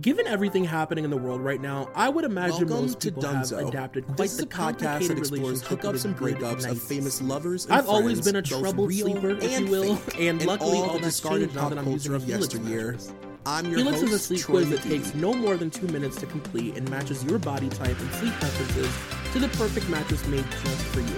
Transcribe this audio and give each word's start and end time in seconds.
Given 0.00 0.26
everything 0.26 0.62
happening 0.62 1.04
in 1.04 1.10
the 1.10 1.16
world 1.16 1.40
right 1.40 1.60
now, 1.60 1.88
I 1.94 2.10
would 2.10 2.26
imagine 2.26 2.68
Welcome 2.68 2.82
most 2.82 3.00
people 3.00 3.22
have 3.22 3.50
adapted 3.52 4.04
quite 4.04 4.18
This 4.18 4.32
is 4.32 4.38
the 4.38 4.44
a 4.44 4.48
podcast 4.48 5.08
that 5.08 5.16
explores 5.16 5.62
hookups 5.62 6.04
and 6.04 6.14
breakups 6.14 6.70
of 6.70 6.82
famous 6.82 7.22
lovers 7.22 7.64
and 7.64 7.74
I've 7.74 7.88
always 7.88 8.20
been 8.20 8.36
a 8.36 8.42
troubled 8.42 8.92
sleeper, 8.92 9.30
if 9.30 9.58
you 9.58 9.66
will, 9.66 9.96
fake, 9.96 10.20
and 10.20 10.44
luckily 10.44 10.76
all 10.76 10.90
all 10.90 10.98
that's 10.98 11.18
changed 11.18 11.54
now 11.54 11.70
that 11.70 11.78
I'm 11.78 11.90
using 11.90 12.12
of 12.12 12.28
yesteryear. 12.28 12.98
I'm 13.46 13.70
your 13.70 13.78
Helix 13.78 14.02
is 14.02 14.12
a 14.12 14.18
sleep 14.18 14.40
Troy 14.40 14.64
quiz 14.66 14.70
that 14.70 14.82
takes 14.82 15.14
no 15.14 15.32
more 15.32 15.56
than 15.56 15.70
two 15.70 15.86
minutes 15.86 16.16
to 16.20 16.26
complete 16.26 16.76
and 16.76 16.90
matches 16.90 17.24
your 17.24 17.38
body 17.38 17.70
type 17.70 17.98
and 17.98 18.12
sleep 18.12 18.34
preferences 18.34 18.94
to 19.32 19.38
the 19.38 19.48
perfect 19.56 19.88
mattress 19.88 20.26
made 20.26 20.44
just 20.50 20.84
for 20.88 21.00
you. 21.00 21.16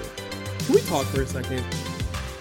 Can 0.67 0.75
we 0.77 0.83
talk 0.83 1.05
for 1.07 1.23
a 1.23 1.27
second? 1.27 1.63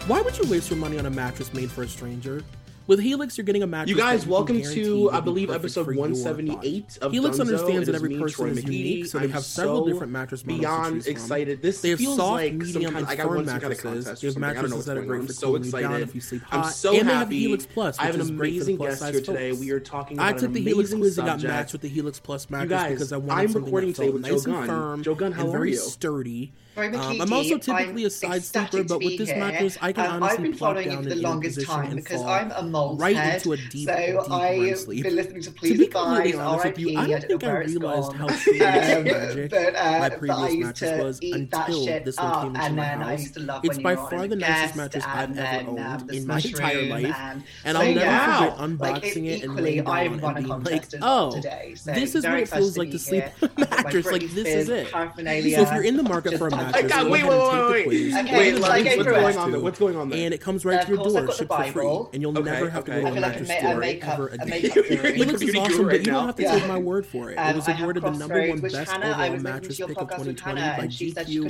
Why 0.06 0.22
would 0.22 0.38
you 0.38 0.48
waste 0.52 0.70
your 0.70 0.78
money 0.78 1.00
on 1.00 1.08
a 1.08 1.10
mattress 1.10 1.52
made 1.52 1.72
for 1.72 1.82
a 1.82 1.88
stranger? 1.88 2.44
With 2.88 3.02
Helix, 3.02 3.38
you're 3.38 3.44
getting 3.44 3.64
a 3.64 3.68
mattress. 3.68 3.90
You 3.90 3.98
guys, 3.98 4.24
you 4.26 4.32
welcome 4.32 4.62
to, 4.62 5.12
I 5.12 5.20
believe, 5.20 5.50
episode 5.50 5.88
178 5.88 7.00
of 7.02 7.12
Helix 7.12 7.36
Dunzo. 7.36 7.42
understands 7.42 7.90
It 7.90 7.92
that 7.92 7.96
every 7.96 8.12
me, 8.12 8.18
person 8.20 8.46
Troy 8.46 8.52
is 8.52 8.64
McGee. 8.64 8.72
unique, 8.78 9.06
so 9.08 9.18
they 9.20 9.26
I'm 9.26 9.32
have 9.32 9.44
several 9.44 9.86
so 9.86 9.92
different 9.92 10.14
mattress 10.14 10.46
models 10.46 10.60
beyond 10.62 10.86
to 10.86 10.94
choose 10.96 11.04
from. 11.04 11.12
excited. 11.12 11.62
This 11.62 11.82
They 11.82 11.90
have 11.90 12.00
feels 12.00 12.16
soft, 12.16 12.32
like 12.32 12.52
some 12.52 12.60
medium, 12.60 12.84
kind, 12.94 12.96
and 12.98 13.08
I 13.08 13.16
got 13.18 13.24
firm 13.28 13.36
one 13.36 13.46
some 13.46 13.60
kind 13.60 13.74
of 13.74 13.84
mattresses. 13.84 14.06
contest 14.06 14.22
They 14.22 14.28
have. 14.28 14.38
I 14.38 14.40
don't 14.40 14.56
mattresses 14.56 14.86
that 14.86 14.98
are 14.98 15.02
great 15.04 15.28
for 15.28 15.34
so 15.34 15.48
you 15.50 15.58
down 15.58 15.64
excited. 15.66 16.02
if 16.08 16.16
you 16.16 16.22
sleep 16.22 16.42
I'm 16.50 16.64
so 16.72 16.96
and 16.98 17.10
they 17.10 17.14
have. 17.14 17.30
Helix 17.30 17.66
Plus, 17.66 18.00
I 18.00 18.06
have 18.06 18.16
an 18.16 18.22
is 18.22 18.32
great 18.32 18.58
for 18.60 18.64
the 18.66 18.74
amazing 18.76 18.78
guest 18.78 19.04
here 19.04 19.22
today. 19.22 19.52
We 19.52 19.72
are 19.72 19.80
talking 19.82 20.20
I 20.22 20.32
took 20.32 20.54
the 20.54 20.62
Helix 20.62 20.94
quiz 20.94 21.18
that 21.18 21.26
got 21.26 21.44
matched 21.44 21.74
with 21.74 21.82
the 21.82 21.90
Helix 21.90 22.22
Plus 22.22 22.50
mattress 22.50 22.84
because 22.86 23.12
I 23.12 23.18
wanted 23.18 23.32
I'm 23.42 23.48
something 23.50 23.64
recording 23.66 23.90
that 23.90 23.96
today 23.96 24.06
felt 24.06 24.14
with 24.14 24.22
nice 24.22 24.44
Joe 24.46 24.56
and 24.56 24.66
firm 24.66 25.04
Joe 25.04 25.16
Gunn, 25.16 25.32
how 25.34 25.44
and 25.44 25.52
very 25.52 25.74
sturdy. 25.76 26.54
Um, 26.78 27.22
I'm 27.22 27.34
also 27.34 27.58
typically 27.58 28.06
a 28.06 28.10
side 28.10 28.44
sleeper, 28.44 28.84
but 28.84 29.00
with 29.04 29.18
this 29.18 29.30
mattress, 29.30 29.78
I 29.82 29.92
can 29.94 30.06
um, 30.06 30.12
I've 30.12 30.22
honestly 30.24 30.50
been 30.50 30.58
plop 30.58 30.70
following 30.76 30.90
down 30.90 31.04
for 31.04 31.10
the 31.10 31.16
longest 31.16 31.62
time 31.66 31.96
because 31.96 32.22
I'm 32.22 32.52
a 32.52 32.62
mold 32.62 33.02
right 33.02 33.16
head, 33.16 33.36
into 33.38 33.54
a 33.54 33.58
deep, 33.58 33.88
so 33.90 33.96
deep 33.96 34.16
REM 34.16 34.32
I've 34.32 34.78
sleep. 34.78 35.04
been 35.04 35.16
listening 35.16 35.42
to 35.42 35.50
To 35.50 35.56
Please 35.56 35.78
be 35.80 35.86
Advise, 35.86 36.04
completely 36.04 36.40
honest 36.40 36.66
with 36.66 36.80
you, 36.80 36.98
I 37.00 37.08
don't 37.08 37.24
think 37.24 37.44
I 37.44 37.58
realized 37.58 38.14
how 38.14 38.28
magic 38.28 39.50
but, 39.52 39.76
uh, 39.76 40.00
my 40.00 40.10
previous 40.10 40.56
mattress 40.56 41.02
was 41.04 41.20
until 41.24 41.86
this 42.04 42.18
one 42.18 42.42
came 42.54 42.56
into 42.56 42.72
my 42.74 42.84
house. 42.86 43.32
to 43.32 43.60
It's 43.64 43.78
by 43.80 43.96
far 43.96 44.28
the 44.28 44.36
nicest 44.36 44.76
mattress 44.76 45.04
I've 45.08 45.38
ever 45.38 45.70
um, 45.70 45.80
owned 45.80 46.12
in 46.12 46.28
my 46.28 46.38
entire 46.38 46.82
life, 46.84 47.16
and- 47.64 47.78
I'll 47.78 47.94
never 47.94 48.34
forget 48.34 48.58
unboxing 48.58 49.26
it 49.26 49.44
and 49.44 49.56
laying 49.56 49.84
down 49.84 49.94
I've 49.96 50.14
it 50.14 50.24
and 50.24 50.36
being 50.46 50.64
like, 50.64 50.86
"Oh, 51.02 51.40
this 51.86 52.16
is 52.16 52.24
what 52.24 52.40
it 52.40 52.48
feels 52.50 52.78
like 52.78 52.92
to 52.92 52.98
to 52.98 53.00
sleep 53.00 53.24
on 53.42 53.50
a 53.50 53.52
I've 53.52 53.56
got 53.56 53.70
my 53.70 53.84
mattress. 53.84 54.06
Like 54.06 54.22
this 54.32 54.48
is 54.48 54.70
it." 54.70 54.90
So 54.92 55.02
if 55.62 55.72
you're 55.74 55.84
in 55.84 55.98
the 55.98 56.04
market 56.04 56.38
for 56.38 56.48
a 56.48 56.52
Just- 56.72 56.84
mattress, 56.84 56.92
God, 56.94 57.04
go 57.06 57.12
wait, 57.12 57.24
wait, 57.24 57.30
wait, 57.40 57.86
quiz. 57.86 58.14
wait. 58.14 58.26
Okay, 58.26 58.38
Wait, 58.38 58.52
shall 58.54 58.62
let 58.62 58.72
I 58.72 58.78
me- 58.78 58.84
go 58.84 58.90
what's 58.90 59.04
through 59.04 59.14
going 59.14 59.38
on 59.38 59.52
there? 59.52 59.60
What's 59.62 59.80
going 59.80 59.96
on 59.96 60.10
there? 60.10 60.26
And 60.26 60.34
it 60.34 60.42
comes 60.42 60.66
right 60.66 60.80
Of 60.80 60.86
to 60.86 60.96
your 60.96 61.04
door, 61.04 61.32
shipped 61.32 61.54
for 61.54 61.64
free, 61.66 61.88
and 62.14 62.22
you'll 62.22 62.38
Okay, 62.38 62.50
never 62.52 62.70
have 62.70 62.84
to 62.86 62.92
go 62.92 62.98
I 62.98 63.02
to 63.02 63.08
a 63.08 63.12
feel 63.12 63.22
like 63.22 63.32
mattress 63.32 63.48
ma- 63.50 63.54
a 63.56 63.60
store 63.60 63.76
makeup, 63.80 64.14
ever 64.14 64.28
again. 64.28 64.50
makeup 64.50 64.76
You're 64.76 64.84
guru. 64.84 65.08
in 65.10 65.16
Helix 65.16 65.34
is 65.34 65.40
beauty 65.44 65.60
awesome, 65.60 65.72
guru 65.74 65.84
but 65.86 65.92
right 65.92 66.00
you 66.00 66.12
don't 66.12 66.26
have 66.26 66.36
to 66.36 66.42
Yeah. 66.44 66.52
take 66.60 66.68
my 66.68 66.78
word 66.80 67.06
for 67.06 67.30
it. 67.30 67.34
It 67.34 67.40
Um, 67.40 67.56
was 67.56 67.68
awarded 67.68 68.04
the 68.04 68.12
number 68.12 68.48
one 68.48 68.60
best 68.60 68.92
Hannah. 68.92 69.12
Overall 69.12 69.42
mattress 69.42 69.78
pick 69.78 69.90
of 69.90 70.10
2020 70.10 70.62
by 70.62 70.68
and 70.68 70.94
she 70.94 71.12
said 71.12 71.28
she 71.28 71.40
GQ 71.40 71.46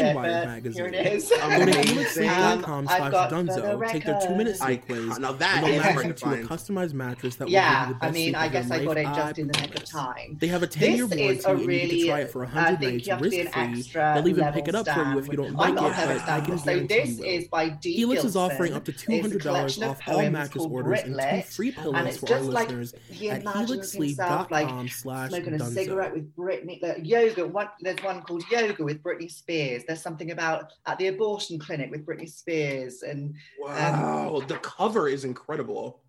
and 0.00 0.16
Wired 0.16 0.46
magazine. 0.48 0.84
here 0.84 0.86
it 0.94 1.06
is. 1.14 1.28
Go 1.28 1.36
to 1.36 1.44
Amazing. 1.62 1.82
helixsleep.com 2.28 2.88
I've 2.88 2.96
slash 2.96 3.12
got 3.12 3.30
for 3.30 3.36
dunzo. 3.36 3.88
Take 3.90 4.04
their 4.04 4.20
two-minute 4.26 4.56
sleep 4.56 4.86
quiz, 4.86 5.18
now 5.18 5.32
that 5.32 5.58
and 5.64 5.66
they'll 5.66 5.80
match 5.82 5.96
you 6.04 6.12
to 6.12 6.18
to 6.18 6.32
a 6.32 6.36
customized 6.46 6.92
mattress 6.94 7.36
that 7.36 7.44
will 7.46 7.52
Yeah, 7.52 7.80
give 7.86 7.88
you 7.88 7.94
the 8.00 8.04
I 8.04 8.08
best 8.08 8.14
mean, 8.14 8.24
sleep 8.24 8.36
I 8.36 8.46
of 8.46 8.52
your 8.52 8.62
guess 8.62 8.70
I 8.70 8.84
got 8.84 8.96
it 8.98 9.04
life. 9.04 9.16
just 9.16 9.38
in 9.38 9.46
the 9.48 9.60
nick 9.60 9.74
of 9.76 9.84
time. 9.84 10.36
They 10.40 10.46
have 10.48 10.62
a 10.62 10.66
10-year 10.66 11.06
warranty, 11.06 11.44
and 11.46 11.60
you 11.60 11.66
really, 11.66 11.88
get 11.88 11.90
to 12.00 12.06
try 12.08 12.20
it 12.20 12.30
for 12.30 12.42
100 12.42 12.80
nights 12.80 13.06
you 13.06 13.12
have 13.12 13.22
to 13.22 13.28
be 13.30 13.40
an 13.40 13.46
risk-free. 13.72 14.00
They'll 14.00 14.28
even 14.28 14.44
level 14.44 14.55
pick 14.56 14.68
it 14.68 14.74
up 14.74 14.88
for 14.88 15.02
you 15.02 15.18
if 15.18 15.28
you 15.28 15.36
don't 15.36 15.46
stand. 15.46 15.58
like 15.58 15.68
I'm 15.68 15.74
not 15.74 15.86
it, 15.86 15.90
a 15.90 15.94
heavy 15.94 16.20
but 16.20 16.28
I 16.28 16.40
can 16.40 16.58
so 16.58 16.80
this 16.80 17.18
you 17.18 17.24
is 17.24 17.48
by 17.48 17.68
D. 17.68 17.92
Helix 17.92 18.24
is 18.24 18.36
offering 18.36 18.72
up 18.72 18.84
to 18.86 18.92
$200 18.92 19.88
off 19.88 20.00
all 20.08 20.14
poems 20.14 20.32
mattress 20.32 20.54
called 20.54 20.72
orders 20.72 21.02
and 21.02 21.20
two 21.20 21.48
free 21.50 21.70
pillows 21.70 22.06
it's 22.06 22.18
for 22.18 22.32
our 22.32 22.38
just 22.38 22.50
like 22.50 22.68
listeners 22.68 22.94
he 23.10 23.30
at 23.30 23.42
imagines 23.42 23.92
himself 23.92 24.50
like 24.50 24.66
helixsleep.com 24.66 24.88
slash 24.88 25.28
smoking 25.30 25.54
a 25.54 25.58
dunzo. 25.58 25.74
cigarette 25.74 26.12
with 26.12 26.34
Britney, 26.36 26.82
like 26.82 26.98
yoga. 27.02 27.46
One, 27.46 27.68
there's 27.80 28.02
one 28.02 28.22
called 28.22 28.44
Yoga 28.50 28.84
with 28.84 29.02
Britney 29.02 29.30
Spears. 29.30 29.84
There's 29.86 30.02
something 30.02 30.30
about 30.30 30.72
at 30.86 30.98
the 30.98 31.08
abortion 31.08 31.58
clinic 31.58 31.90
with 31.90 32.04
Britney 32.04 32.28
Spears 32.28 33.02
and 33.02 33.34
Wow, 33.60 34.42
the 34.46 34.56
cover 34.58 35.08
is 35.08 35.24
incredible. 35.24 36.00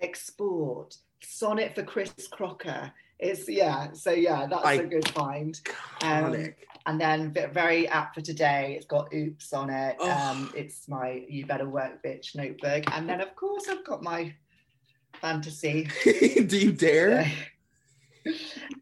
Export 0.00 0.96
Sonnet 1.22 1.74
for 1.74 1.82
Chris 1.82 2.12
Crocker. 2.30 2.92
It's 3.18 3.48
yeah, 3.48 3.92
so 3.92 4.10
yeah, 4.10 4.46
that's 4.46 4.78
a 4.78 4.84
good 4.84 5.08
find. 5.10 5.58
Um, 6.02 6.32
Iconic. 6.32 6.54
And 6.86 7.00
then 7.00 7.32
very 7.52 7.88
apt 7.88 8.14
for 8.14 8.20
today, 8.20 8.74
it's 8.76 8.86
got 8.86 9.08
oops 9.14 9.52
on 9.54 9.70
it. 9.70 9.96
Oh. 9.98 10.10
Um, 10.10 10.52
it's 10.54 10.86
my 10.88 11.24
you 11.28 11.46
better 11.46 11.68
work 11.68 12.02
bitch 12.04 12.36
notebook. 12.36 12.84
And 12.92 13.08
then 13.08 13.20
of 13.20 13.34
course 13.36 13.68
I've 13.68 13.84
got 13.84 14.02
my 14.02 14.34
fantasy. 15.20 15.88
Do 16.04 16.58
you 16.58 16.72
dare? 16.72 17.30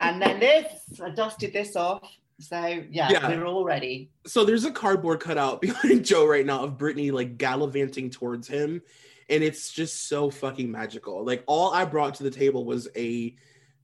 and 0.00 0.20
then 0.20 0.40
this, 0.40 1.00
I 1.00 1.10
dusted 1.10 1.52
this 1.52 1.76
off. 1.76 2.02
So 2.40 2.58
yeah, 2.90 3.08
Yeah. 3.10 3.28
we're 3.28 3.46
all 3.46 3.64
ready. 3.64 4.10
So 4.26 4.44
there's 4.44 4.64
a 4.64 4.72
cardboard 4.72 5.20
cutout 5.20 5.60
behind 5.60 6.04
Joe 6.04 6.26
right 6.26 6.44
now 6.46 6.64
of 6.64 6.78
Britney 6.78 7.12
like 7.12 7.38
gallivanting 7.38 8.10
towards 8.10 8.48
him, 8.48 8.82
and 9.28 9.44
it's 9.44 9.70
just 9.72 10.08
so 10.08 10.28
fucking 10.30 10.70
magical. 10.70 11.24
Like 11.24 11.44
all 11.46 11.72
I 11.72 11.84
brought 11.84 12.14
to 12.16 12.24
the 12.24 12.30
table 12.30 12.64
was 12.64 12.88
a 12.96 13.36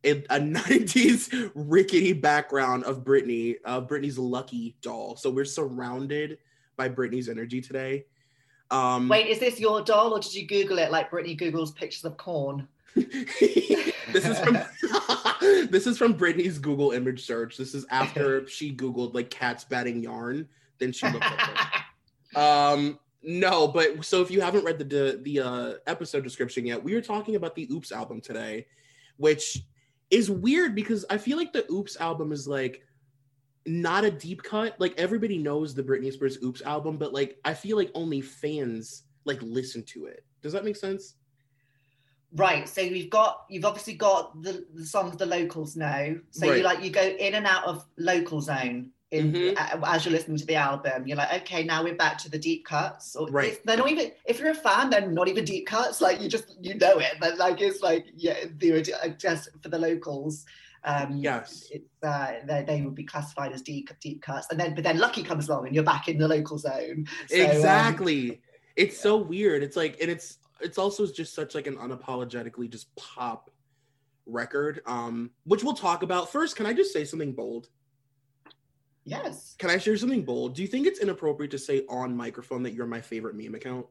a, 0.05 0.11
a 0.31 0.41
90s 0.41 1.51
rickety 1.55 2.13
background 2.13 2.85
of 2.85 3.05
Britney, 3.05 3.57
uh, 3.65 3.81
Britney's 3.81 4.19
lucky 4.19 4.77
doll. 4.83 5.17
So 5.17 5.31
we're 5.31 5.45
surrounded 5.45 6.39
by 6.77 6.89
Britney's 6.89 7.29
energy 7.29 7.61
today. 7.61 8.07
Um, 8.71 9.09
Wait, 9.09 9.29
is 9.29 9.39
this 9.39 9.59
your 9.59 9.83
doll 9.83 10.13
or 10.13 10.21
did 10.21 10.35
you 10.35 10.47
Google 10.47 10.79
it 10.79 10.91
like 10.91 11.11
Britney 11.11 11.39
Googles 11.39 11.75
pictures 11.75 12.05
of 12.05 12.17
corn? 12.17 12.69
this 12.95 14.27
is 14.27 14.39
from 14.41 14.59
this 15.71 15.87
is 15.87 15.97
from 15.99 16.15
Britney's 16.15 16.59
Google 16.59 16.93
image 16.93 17.25
search. 17.25 17.57
This 17.57 17.75
is 17.75 17.87
after 17.91 18.47
she 18.47 18.75
Googled 18.75 19.15
like 19.15 19.31
cats 19.31 19.65
batting 19.65 20.03
yarn. 20.03 20.49
Then 20.79 20.93
she 20.93 21.07
looked 21.09 21.25
at 21.25 21.51
it. 22.35 22.39
Um, 22.39 22.99
no, 23.23 23.69
but 23.69 24.05
so 24.05 24.21
if 24.21 24.31
you 24.31 24.41
haven't 24.41 24.65
read 24.65 24.79
the 24.79 24.85
the, 24.85 25.21
the 25.23 25.41
uh, 25.41 25.73
episode 25.87 26.25
description 26.25 26.67
yet, 26.67 26.83
we 26.83 26.95
are 26.95 27.03
talking 27.03 27.37
about 27.37 27.55
the 27.55 27.69
Oops 27.71 27.91
album 27.93 28.21
today, 28.21 28.67
which 29.17 29.63
is 30.11 30.31
weird 30.31 30.75
because 30.75 31.05
I 31.11 31.19
feel 31.19 31.37
like 31.37 31.53
the 31.53 31.71
Oops 31.71 31.97
album 32.01 32.33
is 32.33 32.49
like 32.49 32.83
not 33.67 34.05
a 34.05 34.11
deep 34.11 34.43
cut. 34.43 34.75
Like 34.79 34.95
everybody 34.99 35.39
knows 35.39 35.75
the 35.75 35.83
Britney 35.83 36.13
Spears 36.13 36.39
Oops 36.43 36.63
album, 36.63 36.97
but 36.97 37.13
like 37.13 37.39
I 37.45 37.55
feel 37.55 37.77
like 37.77 37.91
only 37.95 38.21
fans 38.21 39.05
like 39.25 39.41
listen 39.43 39.83
to 39.85 40.07
it. 40.07 40.25
Does 40.43 40.53
that 40.53 40.65
make 40.65 40.77
sense? 40.77 41.15
Right. 42.35 42.69
So 42.69 42.81
you've 42.81 43.11
got 43.11 43.45
you've 43.49 43.65
obviously 43.65 43.95
got 43.95 44.43
the, 44.43 44.67
the 44.75 44.85
songs 44.85 45.17
the 45.17 45.27
locals 45.27 45.77
know. 45.77 46.21
So 46.31 46.47
you 46.47 46.53
Right. 46.53 46.65
like 46.65 46.83
you 46.85 46.91
go 46.91 47.03
in 47.03 47.35
and 47.35 47.47
out 47.47 47.65
of 47.65 47.85
local 47.97 48.41
zone 48.41 48.91
in 49.11 49.33
Mhm. 49.33 49.83
as 49.87 50.05
you're 50.05 50.13
listening 50.13 50.37
to 50.37 50.45
the 50.47 50.55
album. 50.55 51.07
You're 51.07 51.17
like, 51.17 51.43
okay, 51.43 51.65
now 51.65 51.83
we're 51.83 51.95
back 51.95 52.19
to 52.19 52.31
the 52.31 52.39
deep 52.39 52.67
cuts. 52.67 53.17
Or 53.17 53.27
Right. 53.29 53.59
They're 53.65 53.77
not 53.79 53.91
even 53.91 54.13
if 54.27 54.39
you're 54.39 54.51
a 54.51 54.55
fan, 54.55 54.91
they're 54.91 55.11
not 55.11 55.29
even 55.29 55.45
deep 55.45 55.67
cuts. 55.67 56.01
Like 56.01 56.21
you 56.21 56.29
just 56.29 56.57
you 56.61 56.75
know 56.75 56.99
it. 56.99 57.15
But 57.21 57.39
like 57.39 57.61
it's 57.61 57.83
like 57.83 58.07
yeah, 58.15 58.45
the 58.59 59.17
just 59.19 59.49
for 59.63 59.69
the 59.69 59.79
locals. 59.79 60.45
Um, 60.85 61.17
Yes. 61.17 61.69
it's 61.73 61.89
uh, 62.03 62.35
they, 62.47 62.65
they 62.65 62.83
would 62.83 62.95
be 62.95 63.05
classified 63.05 63.53
as 63.53 63.63
deep 63.63 63.91
deep 64.01 64.23
cuts, 64.23 64.47
and 64.51 64.61
then 64.61 64.75
but 64.75 64.85
then 64.85 64.99
Lucky 64.99 65.23
comes 65.23 65.49
along 65.49 65.67
and 65.67 65.75
you're 65.75 65.85
back 65.85 66.09
in 66.09 66.19
the 66.19 66.29
local 66.29 66.59
zone. 66.59 67.07
So, 67.29 67.43
um, 67.45 67.51
exactly. 67.51 68.41
it's 68.77 68.99
so 69.01 69.17
weird. 69.17 69.63
It's 69.63 69.77
like, 69.77 70.01
and 70.01 70.11
it's 70.11 70.39
it's 70.61 70.77
also 70.79 71.07
just 71.07 71.35
such 71.35 71.55
like 71.55 71.67
an 71.67 71.77
unapologetically 71.77 72.71
just 72.71 72.95
pop 72.95 73.51
record. 74.27 74.83
Um, 74.87 75.31
which 75.45 75.65
we'll 75.65 75.75
talk 75.75 76.03
about 76.03 76.31
first. 76.31 76.57
Can 76.57 76.67
I 76.67 76.75
just 76.75 76.93
say 76.93 77.05
something 77.05 77.33
bold? 77.33 77.71
Yes. 79.09 79.57
Can 79.59 79.71
I 79.71 79.79
share 79.79 79.97
something 79.97 80.25
bold? 80.25 80.55
Do 80.55 80.63
you 80.63 80.69
think 80.69 80.87
it's 80.87 81.01
inappropriate 81.01 81.51
to 81.53 81.59
say 81.59 81.85
on 81.89 82.17
microphone 82.17 82.63
that 82.65 82.75
you're 82.75 82.87
my 82.87 83.01
favorite 83.01 83.37
meme 83.37 83.55
account? 83.55 83.87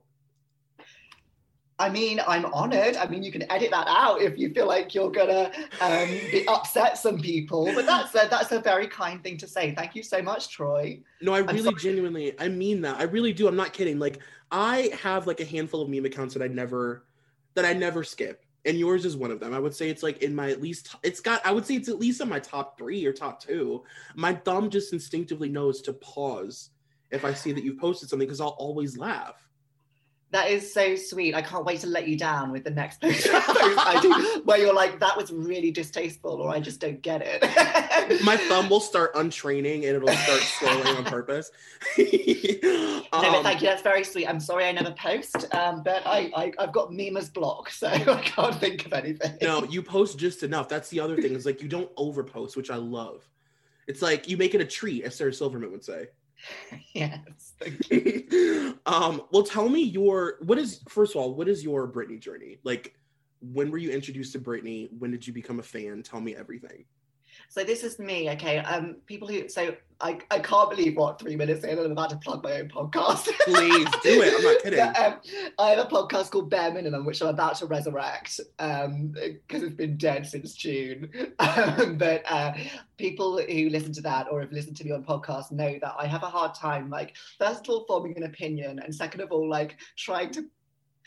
I 1.80 1.90
mean, 1.90 2.20
I'm 2.28 2.46
honored. 2.46 2.96
I 2.96 3.08
mean, 3.08 3.22
you 3.22 3.32
can 3.32 3.50
edit 3.52 3.70
that 3.70 3.88
out 3.88 4.22
if 4.22 4.38
you 4.38 4.52
feel 4.52 4.68
like 4.68 4.96
you're 4.96 5.12
gonna 5.12 5.52
um, 5.80 6.08
be 6.32 6.44
upset 6.48 6.98
some 6.98 7.20
people. 7.20 7.66
But 7.76 7.86
that's 7.86 8.16
a, 8.16 8.28
that's 8.30 8.52
a 8.52 8.60
very 8.60 8.88
kind 8.88 9.22
thing 9.24 9.38
to 9.38 9.48
say. 9.48 9.76
Thank 9.76 9.96
you 9.96 10.02
so 10.02 10.22
much, 10.22 10.50
Troy. 10.50 11.00
No, 11.22 11.34
I 11.34 11.40
really 11.40 11.76
genuinely, 11.76 12.40
I 12.40 12.48
mean 12.48 12.82
that. 12.82 13.00
I 13.00 13.04
really 13.04 13.32
do. 13.32 13.48
I'm 13.48 13.56
not 13.56 13.74
kidding. 13.74 14.00
Like 14.00 14.20
I 14.50 14.90
have 15.02 15.28
like 15.28 15.40
a 15.40 15.46
handful 15.46 15.84
of 15.84 15.90
meme 15.90 16.06
accounts 16.06 16.34
that 16.34 16.42
I 16.42 16.48
never 16.48 17.06
that 17.54 17.66
I 17.66 17.74
never 17.74 18.04
skip. 18.04 18.44
And 18.68 18.78
yours 18.78 19.06
is 19.06 19.16
one 19.16 19.32
of 19.32 19.40
them. 19.40 19.54
I 19.54 19.60
would 19.60 19.74
say 19.74 19.90
it's 19.90 20.04
like 20.04 20.22
in 20.22 20.36
my 20.36 20.52
at 20.52 20.62
least 20.62 20.94
it's 21.02 21.22
got 21.22 21.44
I 21.46 21.52
would 21.52 21.66
say 21.66 21.76
it's 21.76 21.90
at 21.90 22.00
least 22.00 22.22
in 22.22 22.30
my 22.30 22.40
top 22.40 22.78
3 22.78 23.06
or 23.06 23.14
top 23.14 23.42
2. 23.42 23.84
My 24.16 24.34
thumb 24.34 24.70
just 24.70 24.94
instinctively 24.94 25.50
knows 25.50 25.82
to 25.84 25.94
pause 25.94 26.72
if 27.10 27.24
I 27.24 27.34
see 27.34 27.54
that 27.54 27.64
you've 27.64 27.80
posted 27.80 28.10
something 28.10 28.28
because 28.28 28.42
I'll 28.42 28.50
always 28.50 28.98
laugh. 28.98 29.47
That 30.32 30.52
is 30.52 30.74
so 30.74 30.96
sweet. 30.98 31.34
I 31.36 31.42
can't 31.42 31.64
wait 31.64 31.80
to 31.82 31.88
let 31.88 32.06
you 32.06 32.18
down 32.18 32.52
with 32.52 32.66
the 32.66 32.70
next 32.70 33.00
post 33.00 33.28
I 33.32 33.98
do, 34.02 34.42
where 34.44 34.58
you're 34.58 34.74
like, 34.74 35.00
that 35.00 35.16
was 35.16 35.32
really 35.32 35.72
distasteful, 35.72 36.32
or 36.42 36.50
I 36.50 36.60
just 36.60 36.82
don't 36.82 37.02
get 37.02 37.22
it. 37.24 37.42
My 38.24 38.36
thumb 38.36 38.70
will 38.70 38.82
start 38.82 39.12
untraining 39.16 39.86
and 39.86 39.96
it'll 39.96 40.10
start 40.10 40.42
scrolling 40.42 40.98
on 40.98 41.06
purpose. 41.06 41.52
no, 41.98 43.04
Um, 43.14 43.44
thank 43.44 43.62
you. 43.62 43.68
That's 43.70 43.82
very 43.82 44.04
sweet. 44.04 44.28
I'm 44.28 44.42
sorry 44.42 44.66
I 44.66 44.74
never 44.74 44.92
post, 44.92 45.54
um, 45.56 45.82
but 45.84 46.06
I, 46.06 46.30
I 46.36 46.52
I've 46.60 46.74
got 46.74 46.90
memers 46.90 47.32
block, 47.34 47.70
so 47.70 47.88
I 47.88 48.00
can't 48.22 48.56
think 48.56 48.86
of 48.86 48.92
anything. 48.92 49.38
No, 49.42 49.64
you 49.64 49.82
post 49.82 50.20
just 50.20 50.44
enough. 50.44 50.68
That's 50.68 50.90
the 50.90 51.00
other 51.00 51.16
thing. 51.16 51.36
Is 51.36 51.46
like 51.46 51.62
you 51.62 51.70
don't 51.70 51.94
overpost, 51.96 52.58
which 52.58 52.70
I 52.70 52.76
love. 52.76 53.28
It's 53.88 54.02
like 54.02 54.28
you 54.28 54.36
make 54.36 54.54
it 54.56 54.60
a 54.60 54.66
treat, 54.66 55.04
as 55.06 55.16
Sarah 55.16 55.34
Silverman 55.34 55.72
would 55.72 55.86
say. 55.86 56.08
yes. 56.94 57.54
thank 57.60 58.78
um, 58.86 59.22
well, 59.32 59.44
tell 59.44 59.70
me 59.70 59.82
your 59.82 60.38
what 60.42 60.58
is 60.58 60.82
first 60.90 61.16
of 61.16 61.22
all, 61.22 61.34
what 61.34 61.48
is 61.48 61.64
your 61.64 61.88
Britney 61.88 62.20
journey? 62.20 62.60
Like, 62.64 62.96
when 63.42 63.72
were 63.72 63.78
you 63.78 63.92
introduced 63.92 64.34
to 64.34 64.40
Britney? 64.40 64.90
When 65.00 65.12
did 65.12 65.26
you 65.26 65.34
become 65.34 65.60
a 65.60 65.64
fan? 65.64 66.04
Tell 66.04 66.22
me 66.22 66.36
everything. 66.36 66.86
So 67.50 67.64
this 67.64 67.84
is 67.84 68.00
me, 68.00 68.30
okay. 68.32 68.60
Um, 68.60 68.98
people 69.06 69.28
who 69.28 69.50
so 69.50 69.76
I, 70.00 70.20
I 70.30 70.40
can't 70.40 70.70
believe 70.70 70.96
what 70.96 71.20
three 71.20 71.36
minutes 71.36 71.64
in 71.64 71.72
and 71.72 71.80
I'm 71.80 71.92
about 71.92 72.12
to 72.12 72.18
plug 72.18 72.44
my 72.44 72.60
own 72.60 72.70
podcast. 72.70 73.28
Please 73.46 73.88
do 74.04 74.22
it. 74.22 74.34
I'm 74.36 74.44
not 74.44 74.62
kidding. 74.62 74.80
But, 74.80 75.00
um, 75.00 75.20
I 75.58 75.70
have 75.72 75.80
a 75.80 75.90
podcast 75.90 76.30
called 76.30 76.50
Bare 76.50 76.72
Minimum, 76.72 77.06
which 77.06 77.22
I'm 77.22 77.30
about 77.30 77.56
to 77.58 77.66
resurrect 77.66 78.40
um, 78.60 79.14
because 79.48 79.64
it's 79.64 79.74
been 79.74 79.98
dead 79.98 80.26
since 80.28 80.54
June. 80.54 81.10
Um, 81.40 81.98
but 81.98 82.24
uh, 82.30 82.54
people 82.98 83.38
who 83.40 83.70
listen 83.70 83.94
to 83.94 84.02
that 84.02 84.28
or 84.30 84.42
have 84.42 84.52
listened 84.52 84.76
to 84.78 84.84
me 84.84 84.92
on 84.92 85.04
podcasts 85.04 85.52
know 85.52 85.78
that 85.82 85.96
I 85.98 86.06
have 86.06 86.24
a 86.24 86.28
hard 86.28 86.54
time, 86.56 86.90
like 86.90 87.16
first 87.38 87.62
of 87.62 87.70
all, 87.70 87.86
forming 87.88 88.18
an 88.18 88.24
opinion, 88.24 88.80
and 88.80 88.94
second 88.94 89.22
of 89.22 89.32
all, 89.32 89.48
like 89.48 89.78
trying 89.96 90.32
to 90.32 90.46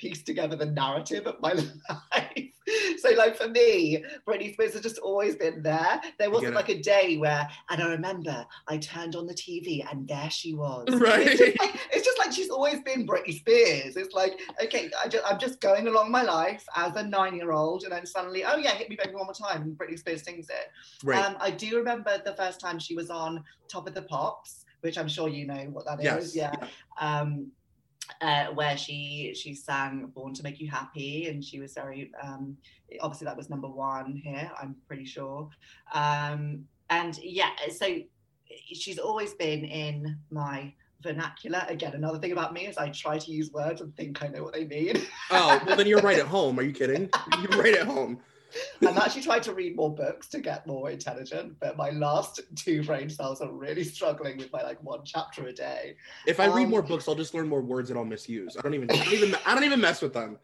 piece 0.01 0.23
together 0.23 0.57
the 0.57 0.67
narrative 0.67 1.27
of 1.27 1.41
my 1.41 1.53
life. 2.13 2.51
So, 2.99 3.11
like 3.11 3.37
for 3.37 3.49
me, 3.49 4.05
Britney 4.27 4.53
Spears 4.53 4.75
has 4.75 4.83
just 4.83 4.99
always 4.99 5.35
been 5.37 5.63
there. 5.63 6.01
There 6.19 6.31
wasn't 6.31 6.55
like 6.55 6.69
a 6.69 6.81
day 6.81 7.17
where, 7.17 7.49
and 7.69 7.83
I 7.83 7.89
remember 7.89 8.47
I 8.69 8.79
turned 8.79 9.17
on 9.17 9.27
the 9.27 9.35
TV 9.35 9.85
and 9.91 10.07
there 10.07 10.31
she 10.31 10.55
was. 10.55 10.87
Right. 10.89 11.21
It's 11.31 11.39
just 11.39 11.61
like, 11.61 11.81
it's 11.93 12.05
just 12.05 12.19
like 12.19 12.33
she's 12.33 12.51
always 12.51 12.81
been 12.81 13.07
Britney 13.07 13.35
Spears. 13.39 13.97
It's 13.97 14.15
like, 14.15 14.39
okay, 14.63 14.91
I 15.03 15.09
just, 15.09 15.25
I'm 15.27 15.39
just 15.39 15.61
going 15.61 15.89
along 15.89 16.11
my 16.11 16.23
life 16.23 16.65
as 16.77 16.95
a 16.97 17.03
nine-year-old, 17.03 17.85
and 17.85 17.93
then 17.93 18.07
suddenly, 18.07 18.45
oh 18.45 18.57
yeah, 18.57 18.73
hit 18.73 18.89
me 18.89 18.97
baby 19.03 19.15
one 19.15 19.27
more 19.27 19.35
time, 19.35 19.63
and 19.63 19.79
Britney 19.79 19.99
Spears 19.99 20.23
sings 20.23 20.49
it. 20.49 20.71
Right. 21.05 21.25
Um, 21.25 21.37
I 21.41 21.51
do 21.51 21.77
remember 21.77 22.21
the 22.25 22.35
first 22.35 22.61
time 22.61 22.79
she 22.79 22.95
was 22.95 23.11
on 23.11 23.45
Top 23.69 23.87
of 23.87 23.95
the 23.95 24.03
Pops, 24.03 24.65
which 24.81 24.99
I'm 24.99 25.09
sure 25.09 25.29
you 25.29 25.47
know 25.47 25.69
what 25.73 25.85
that 25.87 26.01
is. 26.01 26.35
Yes. 26.35 26.61
Yeah. 26.61 26.69
Um, 27.01 27.51
uh, 28.21 28.47
where 28.47 28.77
she 28.77 29.35
she 29.35 29.55
sang 29.55 30.07
"Born 30.15 30.35
to 30.35 30.43
Make 30.43 30.61
You 30.61 30.71
Happy" 30.71 31.29
and 31.29 31.45
she 31.45 31.61
was 31.61 31.75
very 31.75 32.11
um, 32.23 32.57
obviously 33.01 33.27
that 33.27 33.37
was 33.37 33.51
number 33.51 33.69
one 33.69 34.17
here. 34.17 34.51
I'm 34.61 34.77
pretty 34.87 35.05
sure. 35.05 35.49
Um, 35.95 36.65
and 36.91 37.19
yeah, 37.23 37.51
so 37.77 37.99
she's 38.73 38.99
always 38.99 39.35
been 39.35 39.65
in 39.65 40.19
my 40.31 40.73
vernacular. 41.03 41.65
Again, 41.69 41.95
another 41.95 42.19
thing 42.19 42.33
about 42.33 42.53
me 42.53 42.67
is 42.67 42.77
I 42.77 42.89
try 42.91 43.19
to 43.19 43.31
use 43.31 43.51
words 43.53 43.81
and 43.81 43.95
think 43.97 44.23
I 44.23 44.29
know 44.29 44.43
what 44.43 44.55
they 44.55 44.67
mean. 44.67 44.97
Oh, 45.31 45.61
well 45.67 45.77
then 45.77 45.87
you're 45.87 46.01
right 46.03 46.19
at 46.19 46.27
home. 46.27 46.59
Are 46.59 46.63
you 46.63 46.73
kidding? 46.73 47.11
You're 47.41 47.61
right 47.63 47.77
at 47.77 47.87
home. 47.87 48.21
I'm 48.87 48.99
actually 48.99 49.23
trying 49.23 49.43
to 49.43 49.55
read 49.55 49.77
more 49.77 49.95
books 49.95 50.29
to 50.29 50.41
get 50.41 50.67
more 50.67 50.91
intelligent, 50.91 51.57
but 51.61 51.77
my 51.77 51.91
last 51.91 52.41
two 52.57 52.83
brain 52.83 53.09
cells 53.09 53.41
are 53.41 53.51
really 53.53 53.85
struggling 53.85 54.39
with 54.39 54.53
my 54.53 54.63
like 54.63 54.83
one 54.83 55.01
chapter 55.05 55.47
a 55.47 55.53
day. 55.53 55.97
If 56.27 56.41
I 56.41 56.47
read 56.47 56.65
Um, 56.65 56.71
more 56.71 56.83
books, 56.83 57.09
I'll 57.09 57.15
just 57.15 57.35
learn 57.35 57.49
more 57.49 57.63
words 57.63 57.89
that 57.89 57.97
I'll 57.97 58.05
misuse. 58.05 58.57
I 58.57 58.63
don't 58.63 58.75
even, 58.75 58.91
I 58.91 58.97
don't 58.97 59.13
even, 59.13 59.37
I 59.47 59.55
don't 59.55 59.65
even 59.65 59.81
mess 59.81 60.03
with 60.03 60.13
them. 60.13 60.39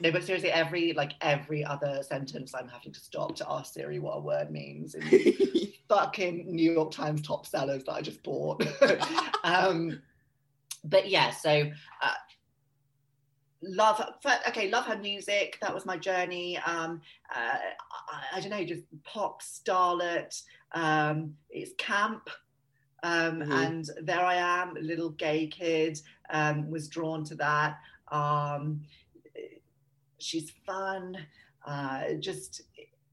No, 0.00 0.10
but 0.10 0.24
seriously, 0.24 0.50
every 0.50 0.92
like 0.92 1.12
every 1.20 1.64
other 1.64 2.02
sentence, 2.02 2.54
I'm 2.54 2.68
having 2.68 2.92
to 2.92 3.00
stop 3.00 3.36
to 3.36 3.46
ask 3.48 3.74
Siri 3.74 3.98
what 3.98 4.16
a 4.16 4.20
word 4.20 4.50
means. 4.50 4.94
In 4.94 5.08
fucking 5.88 6.44
New 6.54 6.72
York 6.72 6.90
Times 6.90 7.22
top 7.22 7.46
sellers 7.46 7.84
that 7.84 7.92
I 7.92 8.02
just 8.02 8.22
bought. 8.22 8.64
um, 9.44 10.00
but 10.84 11.08
yeah, 11.08 11.30
so 11.30 11.70
uh, 12.02 12.14
love. 13.62 14.02
Okay, 14.48 14.70
love 14.70 14.86
her 14.86 14.98
music. 14.98 15.58
That 15.60 15.74
was 15.74 15.86
my 15.86 15.96
journey. 15.96 16.58
Um, 16.58 17.00
uh, 17.34 17.58
I, 18.10 18.36
I 18.38 18.40
don't 18.40 18.50
know, 18.50 18.64
just 18.64 18.84
pop 19.04 19.42
starlet. 19.42 20.40
Um, 20.72 21.34
it's 21.50 21.72
camp. 21.78 22.28
Um, 23.02 23.40
Mhm. 23.42 23.66
And 23.66 23.90
there 24.02 24.20
I 24.24 24.34
am, 24.34 24.76
a 24.76 24.80
little 24.80 25.10
gay 25.10 25.46
kid, 25.46 26.00
um, 26.30 26.68
was 26.70 26.88
drawn 26.88 27.24
to 27.24 27.34
that. 27.36 27.78
Um, 28.10 28.82
she's 30.18 30.50
fun. 30.66 31.16
Uh, 31.64 32.14
just, 32.18 32.62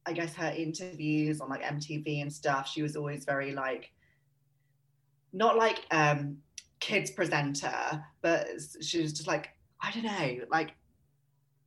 I 0.05 0.13
guess 0.13 0.33
her 0.35 0.49
interviews 0.49 1.39
on 1.39 1.49
like 1.49 1.61
MTV 1.61 2.21
and 2.21 2.33
stuff, 2.33 2.67
she 2.67 2.81
was 2.81 2.95
always 2.95 3.25
very 3.25 3.53
like, 3.53 3.91
not 5.33 5.57
like 5.57 5.85
um, 5.91 6.37
kids 6.79 7.11
presenter, 7.11 8.03
but 8.21 8.47
she 8.81 9.01
was 9.01 9.13
just 9.13 9.27
like, 9.27 9.49
I 9.85 9.91
don't 9.91 10.03
know, 10.03 10.45
like 10.51 10.73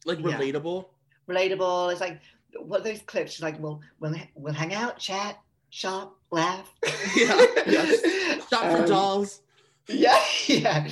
Like 0.04 0.18
Yeah. 0.18 0.38
relatable. 0.38 0.86
relatable. 1.28 1.92
It's 1.92 2.00
like 2.00 2.20
what 2.60 2.80
are 2.80 2.84
those 2.84 3.02
clips? 3.02 3.32
She's 3.32 3.42
like, 3.42 3.60
"We'll 3.60 3.80
we'll 4.00 4.14
we'll 4.34 4.54
hang 4.54 4.72
out, 4.74 4.98
chat, 4.98 5.38
shop, 5.70 6.16
laugh." 6.30 6.68
Yeah, 7.16 7.36
yes. 7.66 8.48
Shop 8.50 8.62
for 8.72 8.82
Um, 8.82 8.86
dolls. 8.88 9.42
Yeah, 9.88 10.18
yeah. 10.46 10.88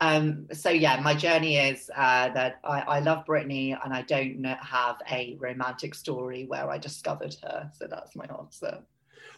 Um, 0.00 0.46
so 0.52 0.70
yeah, 0.70 1.00
my 1.00 1.14
journey 1.14 1.56
is 1.56 1.90
uh, 1.96 2.28
that 2.30 2.60
I, 2.64 2.80
I 2.80 3.00
love 3.00 3.24
Britney, 3.26 3.76
and 3.84 3.92
I 3.92 4.02
don't 4.02 4.44
have 4.44 4.96
a 5.10 5.36
romantic 5.40 5.94
story 5.94 6.46
where 6.46 6.70
I 6.70 6.78
discovered 6.78 7.34
her. 7.42 7.70
So 7.76 7.86
that's 7.88 8.14
my 8.16 8.26
answer. 8.38 8.78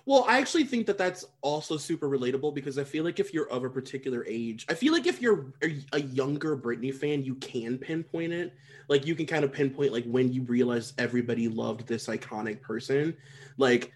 Well, 0.05 0.25
I 0.29 0.39
actually 0.39 0.65
think 0.65 0.87
that 0.87 0.99
that's 0.99 1.25
also 1.43 1.77
super 1.77 2.09
relatable 2.09 2.55
because 2.55 2.77
I 2.77 2.85
feel 2.85 3.05
like 3.05 3.21
if 3.21 3.33
you're 3.33 3.49
of 3.51 3.65
a 3.65 3.71
particular 3.71 4.25
age, 4.27 4.67
I 4.69 4.75
feel 4.75 4.93
like 4.93 5.07
if 5.07 5.23
you're 5.23 5.53
a, 5.93 6.01
younger 6.01 6.57
Britney 6.57 6.93
fan, 6.93 7.25
you 7.25 7.37
can 7.37 7.79
pinpoint 7.79 8.33
it. 8.33 8.53
Like 8.89 9.07
you 9.07 9.15
can 9.15 9.27
kind 9.27 9.45
of 9.45 9.53
pinpoint 9.53 9.93
like 9.93 10.05
when 10.05 10.33
you 10.33 10.43
realize 10.43 10.93
everybody 10.99 11.49
loved 11.49 11.87
this 11.87 12.09
iconic 12.09 12.61
person. 12.61 13.17
Like 13.59 13.93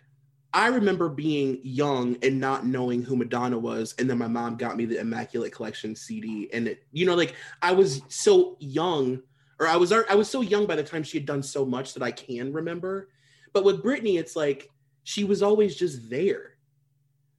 I 0.53 0.69
remember 0.69 1.09
being 1.09 1.59
young 1.65 2.17
and 2.23 2.41
not 2.41 2.65
knowing 2.65 3.03
who 3.03 3.17
Madonna 3.17 3.59
was, 3.59 3.95
and 3.99 4.09
then 4.09 4.17
my 4.17 4.29
mom 4.29 4.57
got 4.57 4.77
me 4.77 4.87
the 4.87 5.01
Immaculate 5.01 5.53
Collection 5.53 5.95
CD, 5.95 6.49
and 6.53 6.69
it, 6.69 6.85
you 6.93 7.05
know, 7.05 7.15
like 7.15 7.35
I 7.61 7.73
was 7.73 8.01
so 8.09 8.57
young, 8.59 9.21
or 9.59 9.67
I 9.67 9.77
was 9.77 9.93
I 9.93 10.15
was 10.15 10.31
so 10.31 10.41
young 10.41 10.67
by 10.67 10.77
the 10.77 10.85
time 10.85 11.03
she 11.03 11.19
had 11.19 11.27
done 11.27 11.43
so 11.43 11.67
much 11.67 11.95
that 11.95 12.03
I 12.03 12.11
can 12.11 12.53
remember. 12.53 13.11
But 13.53 13.65
with 13.65 13.83
Britney, 13.83 14.19
it's 14.19 14.37
like 14.37 14.71
she 15.07 15.23
was 15.23 15.41
always 15.41 15.77
just 15.77 16.11
there. 16.11 16.57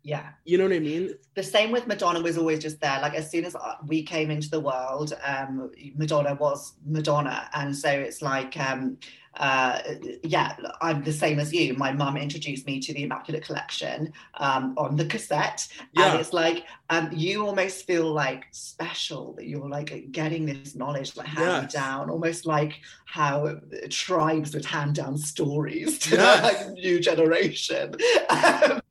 Yeah. 0.02 0.30
You 0.46 0.58
know 0.58 0.64
what 0.64 0.74
I 0.74 0.80
mean? 0.80 1.16
The 1.36 1.44
same 1.44 1.70
with 1.70 1.86
Madonna 1.86 2.22
was 2.22 2.38
always 2.38 2.60
just 2.60 2.80
there. 2.80 2.98
Like 3.02 3.14
as 3.14 3.30
soon 3.30 3.44
as 3.44 3.58
we 3.86 4.04
came 4.04 4.32
into 4.32 4.50
the 4.50 4.62
world, 4.62 5.12
um, 5.22 5.70
Madonna 5.96 6.36
was 6.36 6.76
Madonna, 6.86 7.50
and 7.54 7.76
so 7.76 7.90
it's 7.90 8.22
like 8.22 8.58
um, 8.58 8.98
uh, 9.38 9.80
yeah, 10.24 10.56
I'm 10.82 11.04
the 11.04 11.14
same 11.14 11.40
as 11.40 11.54
you. 11.54 11.74
My 11.76 11.92
mum 11.92 12.18
introduced 12.18 12.66
me 12.66 12.80
to 12.80 12.94
the 12.94 13.04
Immaculate 13.04 13.44
Collection 13.44 14.12
um, 14.36 14.74
on 14.78 14.96
the 14.96 15.06
cassette, 15.06 15.68
yeah. 15.94 16.12
and 16.12 16.20
it's 16.20 16.34
like 16.34 16.66
um, 16.90 17.10
you 17.14 17.46
almost 17.46 17.86
feel 17.86 18.12
like 18.12 18.46
special 18.52 19.34
that 19.34 19.46
you're 19.46 19.70
like 19.70 20.12
getting 20.12 20.46
this 20.46 20.76
knowledge 20.76 21.16
like 21.16 21.28
handed 21.28 21.64
yes. 21.64 21.74
down, 21.74 22.10
almost 22.10 22.46
like 22.46 22.82
how 23.06 23.60
tribes 23.90 24.54
would 24.54 24.66
hand 24.66 24.96
down 24.96 25.18
stories 25.18 26.00
to 26.00 26.16
yes. 26.16 26.38
the 26.38 26.44
like, 26.66 26.74
new 26.74 27.00
generation. 27.00 27.96
Um, 28.30 28.82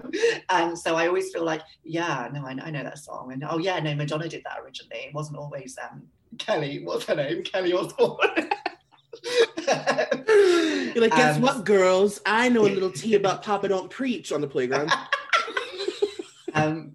and 0.50 0.79
so 0.79 0.95
I 0.95 1.09
always 1.09 1.33
feel 1.33 1.45
like, 1.45 1.62
yeah, 1.83 2.29
no, 2.33 2.47
I, 2.47 2.57
I, 2.62 2.71
know 2.71 2.83
that 2.83 2.99
song, 2.99 3.33
and 3.33 3.45
oh 3.49 3.59
yeah, 3.59 3.79
no, 3.81 3.95
Madonna 3.95 4.29
did 4.29 4.43
that 4.45 4.59
originally. 4.65 5.07
It 5.07 5.15
wasn't 5.15 5.37
always 5.38 5.76
um, 5.83 6.05
Kelly. 6.38 6.83
What's 6.85 7.05
her 7.07 7.17
name? 7.17 7.43
Kelly 7.43 7.73
Osbourne. 7.73 8.50
You're 10.97 11.03
like, 11.03 11.15
guess 11.15 11.37
um, 11.37 11.43
what, 11.43 11.67
girls? 11.67 12.23
I 12.25 12.49
know 12.49 12.62
a 12.62 12.73
little 12.73 12.91
tea 12.91 13.15
about 13.17 13.43
Papa 13.43 13.69
Don't 13.69 13.91
Preach 13.91 14.33
on 14.33 14.41
the 14.41 14.47
playground. 14.47 14.91
um, 16.55 16.95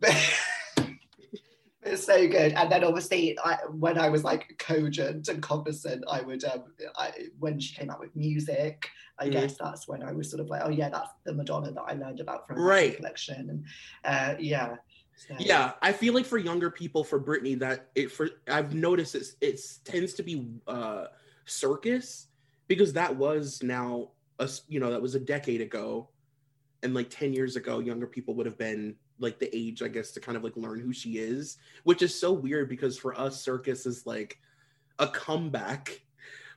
it's 1.83 2.03
so 2.03 2.27
good. 2.27 2.53
And 2.53 2.71
then 2.71 2.83
obviously, 2.83 3.37
I, 3.45 3.57
when 3.69 3.99
I 3.99 4.09
was 4.09 4.23
like 4.23 4.55
cogent 4.57 5.27
and 5.27 5.39
cognizant, 5.39 6.03
I 6.09 6.21
would, 6.21 6.43
um, 6.45 6.63
I, 6.97 7.11
when 7.37 7.59
she 7.59 7.75
came 7.75 7.91
out 7.91 7.99
with 7.99 8.15
music, 8.15 8.89
I 9.19 9.27
mm. 9.27 9.33
guess 9.33 9.55
that's 9.55 9.87
when 9.87 10.01
I 10.01 10.13
was 10.13 10.31
sort 10.31 10.39
of 10.39 10.49
like, 10.49 10.63
oh 10.65 10.71
yeah, 10.71 10.89
that's 10.89 11.11
the 11.23 11.35
Madonna 11.35 11.71
that 11.71 11.83
I 11.85 11.93
learned 11.93 12.21
about 12.21 12.47
from 12.47 12.57
right 12.57 12.97
collection, 12.97 13.51
and 13.51 13.65
uh, 14.03 14.33
yeah. 14.39 14.77
So. 15.15 15.35
Yeah, 15.37 15.73
I 15.83 15.91
feel 15.91 16.15
like 16.15 16.25
for 16.25 16.39
younger 16.39 16.71
people, 16.71 17.03
for 17.03 17.21
Britney, 17.21 17.59
that 17.59 17.91
it 17.93 18.11
for 18.11 18.29
I've 18.47 18.73
noticed 18.73 19.13
it's 19.13 19.35
it 19.41 19.61
tends 19.85 20.15
to 20.15 20.23
be 20.23 20.47
uh 20.65 21.05
circus 21.45 22.29
because 22.71 22.93
that 22.93 23.13
was 23.13 23.61
now 23.61 24.07
a 24.39 24.49
you 24.69 24.79
know 24.79 24.91
that 24.91 25.01
was 25.01 25.13
a 25.13 25.19
decade 25.19 25.59
ago. 25.59 26.07
And 26.83 26.93
like 26.95 27.09
10 27.09 27.33
years 27.33 27.57
ago 27.57 27.79
younger 27.79 28.07
people 28.07 28.33
would 28.35 28.45
have 28.45 28.57
been 28.57 28.95
like 29.19 29.37
the 29.37 29.55
age 29.55 29.83
i 29.83 29.87
guess 29.87 30.09
to 30.13 30.19
kind 30.19 30.35
of 30.35 30.43
like 30.43 30.57
learn 30.57 30.79
who 30.79 30.91
she 30.91 31.19
is 31.19 31.57
which 31.83 32.01
is 32.01 32.19
so 32.19 32.31
weird 32.33 32.67
because 32.69 32.97
for 32.97 33.13
us 33.19 33.39
circus 33.39 33.85
is 33.85 34.07
like 34.07 34.39
a 34.97 35.07
comeback. 35.07 36.01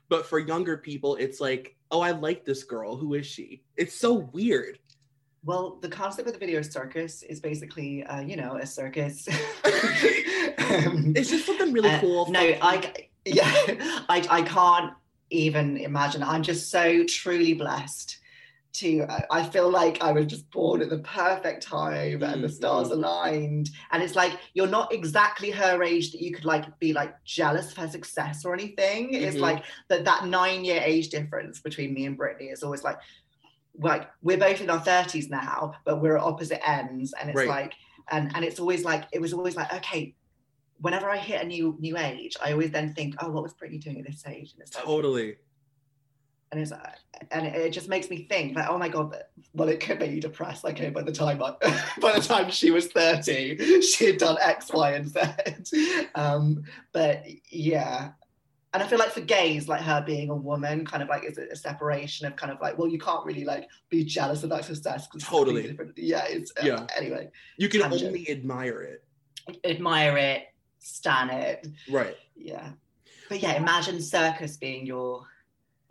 But 0.09 0.25
for 0.25 0.39
younger 0.39 0.77
people 0.77 1.15
it's 1.17 1.41
like 1.41 1.75
oh 1.91 1.99
i 1.99 2.11
like 2.11 2.45
this 2.45 2.63
girl. 2.63 2.95
Who 2.95 3.13
is 3.13 3.27
she? 3.27 3.63
It's 3.75 3.93
so 3.93 4.13
weird. 4.13 4.79
Well, 5.43 5.77
the 5.79 5.89
concept 5.89 6.27
of 6.27 6.33
the 6.33 6.39
video 6.39 6.63
circus 6.63 7.21
is 7.21 7.39
basically, 7.39 8.03
uh, 8.05 8.21
you 8.21 8.35
know, 8.35 8.55
a 8.55 8.65
circus. 8.65 9.27
um, 9.67 11.13
it's 11.15 11.29
just 11.29 11.45
something 11.45 11.71
really 11.71 11.89
uh, 11.89 11.99
cool. 11.99 12.31
No, 12.31 12.39
I, 12.39 13.09
yeah, 13.25 13.51
I, 14.09 14.25
I 14.27 14.41
can't 14.41 14.93
even 15.29 15.77
imagine. 15.77 16.23
I'm 16.23 16.43
just 16.43 16.69
so 16.69 17.03
truly 17.05 17.53
blessed 17.53 18.19
to 18.75 19.07
I 19.31 19.43
feel 19.43 19.69
like 19.69 20.03
I 20.03 20.11
was 20.11 20.25
just 20.25 20.49
born 20.51 20.81
at 20.81 20.89
the 20.89 20.99
perfect 20.99 21.63
time 21.63 22.21
and 22.23 22.43
the 22.43 22.49
stars 22.49 22.89
mm-hmm. 22.89 23.03
aligned. 23.03 23.69
And 23.91 24.03
it's 24.03 24.15
like 24.15 24.33
you're 24.53 24.67
not 24.67 24.93
exactly 24.93 25.49
her 25.51 25.81
age 25.81 26.11
that 26.11 26.21
you 26.21 26.33
could 26.33 26.45
like 26.45 26.77
be 26.79 26.93
like 26.93 27.15
jealous 27.23 27.71
of 27.71 27.77
her 27.77 27.87
success 27.87 28.43
or 28.45 28.53
anything. 28.53 29.13
Mm-hmm. 29.13 29.23
It's 29.23 29.37
like 29.37 29.63
that 29.87 30.05
that 30.05 30.27
nine 30.27 30.65
year 30.65 30.81
age 30.83 31.09
difference 31.09 31.59
between 31.61 31.93
me 31.93 32.05
and 32.05 32.17
Britney 32.17 32.51
is 32.51 32.63
always 32.63 32.83
like 32.83 32.97
like 33.79 34.09
we're 34.21 34.37
both 34.37 34.61
in 34.61 34.69
our 34.69 34.79
30s 34.79 35.29
now, 35.29 35.73
but 35.85 36.01
we're 36.01 36.17
at 36.17 36.23
opposite 36.23 36.67
ends. 36.67 37.13
And 37.19 37.29
it's 37.29 37.37
right. 37.37 37.47
like 37.47 37.73
and 38.11 38.31
and 38.35 38.43
it's 38.43 38.59
always 38.59 38.83
like 38.83 39.05
it 39.11 39.21
was 39.21 39.33
always 39.33 39.55
like, 39.55 39.73
okay, 39.73 40.13
whenever 40.85 41.09
I 41.09 41.17
hit 41.17 41.41
a 41.41 41.45
new 41.45 41.75
new 41.79 41.97
age, 41.97 42.37
I 42.43 42.51
always 42.51 42.69
then 42.69 42.93
think, 42.93 43.15
oh, 43.17 43.31
what 43.31 43.41
was 43.41 43.55
Britney 43.55 43.81
doing 43.81 43.97
at 43.97 44.05
this 44.05 44.23
age? 44.27 44.53
And 44.53 44.61
it's 44.61 44.75
like, 44.75 44.83
totally. 44.83 45.37
And 46.51 46.61
it's 46.61 46.71
and 47.31 47.47
it 47.47 47.71
just 47.71 47.89
makes 47.89 48.07
me 48.11 48.27
think 48.29 48.55
like, 48.55 48.69
oh 48.69 48.77
my 48.77 48.87
god, 48.87 49.17
well, 49.53 49.67
it 49.67 49.79
could 49.79 49.99
make 49.99 50.11
you 50.11 50.21
depressed. 50.21 50.63
Like, 50.63 50.75
okay, 50.75 50.91
by 50.91 51.01
the 51.01 51.11
time 51.11 51.41
I, 51.41 51.55
by 51.99 52.13
the 52.13 52.21
time 52.21 52.51
she 52.51 52.69
was 52.69 52.85
thirty, 52.85 53.81
she 53.81 54.05
had 54.05 54.17
done 54.19 54.37
X, 54.39 54.71
Y, 54.71 54.91
and 54.91 55.07
Z. 55.09 56.07
Um, 56.13 56.63
but 56.93 57.23
yeah, 57.49 58.11
and 58.75 58.83
I 58.83 58.85
feel 58.87 58.99
like 58.99 59.09
for 59.09 59.21
gays, 59.21 59.67
like 59.67 59.81
her 59.81 60.03
being 60.05 60.29
a 60.29 60.35
woman, 60.35 60.85
kind 60.85 61.01
of 61.01 61.09
like 61.09 61.23
is 61.23 61.39
a 61.39 61.55
separation 61.55 62.27
of 62.27 62.35
kind 62.35 62.51
of 62.51 62.61
like, 62.61 62.77
well, 62.77 62.87
you 62.87 62.99
can't 62.99 63.25
really 63.25 63.43
like 63.43 63.67
be 63.89 64.05
jealous 64.05 64.43
of 64.43 64.51
that 64.51 64.65
success. 64.65 65.07
Totally. 65.19 65.75
Yeah. 65.95 66.25
It's 66.27 66.53
uh, 66.61 66.63
yeah. 66.63 66.85
Anyway, 66.95 67.29
you 67.57 67.69
can 67.69 67.81
tangent. 67.81 68.03
only 68.03 68.29
admire 68.29 68.81
it. 68.83 69.03
Admire 69.63 70.17
it, 70.17 70.43
stan 70.85 71.29
it. 71.31 71.67
Right. 71.89 72.15
Yeah. 72.35 72.69
But 73.27 73.41
yeah, 73.41 73.53
imagine 73.53 74.01
circus 74.01 74.55
being 74.57 74.85
your. 74.85 75.25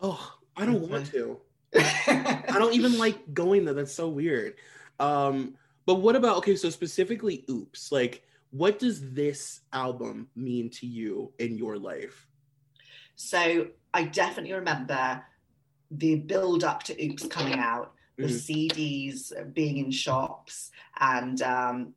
Oh, 0.01 0.37
I 0.57 0.65
don't 0.65 0.89
want 0.89 1.11
to. 1.11 1.41
I 1.75 2.55
don't 2.59 2.75
even 2.75 2.97
like 2.97 3.35
going 3.35 3.65
there. 3.65 3.75
That's 3.75 3.93
so 3.93 4.09
weird. 4.09 4.55
Um, 5.01 5.57
but 5.87 5.97
what 5.97 6.15
about 6.15 6.37
okay? 6.39 6.55
So 6.55 6.71
specifically, 6.71 7.45
oops. 7.51 7.91
Like, 7.91 8.23
what 8.51 8.79
does 8.79 9.13
this 9.13 9.61
album 9.73 10.29
mean 10.37 10.71
to 10.71 10.87
you 10.87 11.33
in 11.41 11.59
your 11.59 11.77
life? 11.77 12.29
So 13.17 13.67
I 13.93 14.05
definitely 14.05 14.53
remember 14.53 15.23
the 15.91 16.17
build 16.17 16.63
up 16.63 16.85
to 16.85 17.05
Oops 17.05 17.27
coming 17.27 17.59
out, 17.59 17.95
the 18.17 18.25
mm-hmm. 18.25 18.35
CDs 18.35 19.55
being 19.55 19.79
in 19.79 19.91
shops, 19.91 20.71
and 21.01 21.43
um, 21.43 21.95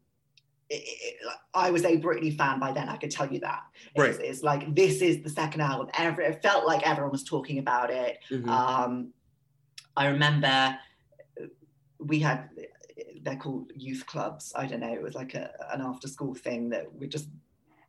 it, 0.69 0.83
it, 0.86 1.15
I 1.53 1.71
was 1.71 1.86
a 1.86 1.97
Britney 1.97 2.36
fan 2.36 2.59
by 2.59 2.71
then. 2.71 2.89
I 2.89 2.97
could 2.97 3.12
tell 3.12 3.31
you 3.31 3.39
that. 3.39 3.63
Right. 3.97 4.09
It's, 4.09 4.19
it's 4.19 4.43
like 4.43 4.75
this 4.75 5.01
is 5.01 5.24
the 5.24 5.29
second 5.29 5.62
album. 5.62 5.89
Every 5.97 6.25
it 6.25 6.41
felt 6.41 6.65
like 6.65 6.88
everyone 6.88 7.12
was 7.12 7.24
talking 7.24 7.59
about 7.59 7.89
it. 7.89 8.19
Mm-hmm. 8.29 8.50
Um, 8.50 9.13
I 9.95 10.07
remember 10.07 10.77
we 12.00 12.19
had 12.19 12.50
they're 13.21 13.36
called 13.36 13.71
youth 13.75 14.05
clubs. 14.05 14.53
I 14.55 14.65
don't 14.65 14.79
know. 14.79 14.93
It 14.93 15.01
was 15.01 15.15
like 15.15 15.33
a, 15.33 15.51
an 15.71 15.81
after 15.81 16.07
school 16.07 16.33
thing 16.33 16.69
that 16.69 16.93
we 16.93 17.07
just 17.07 17.27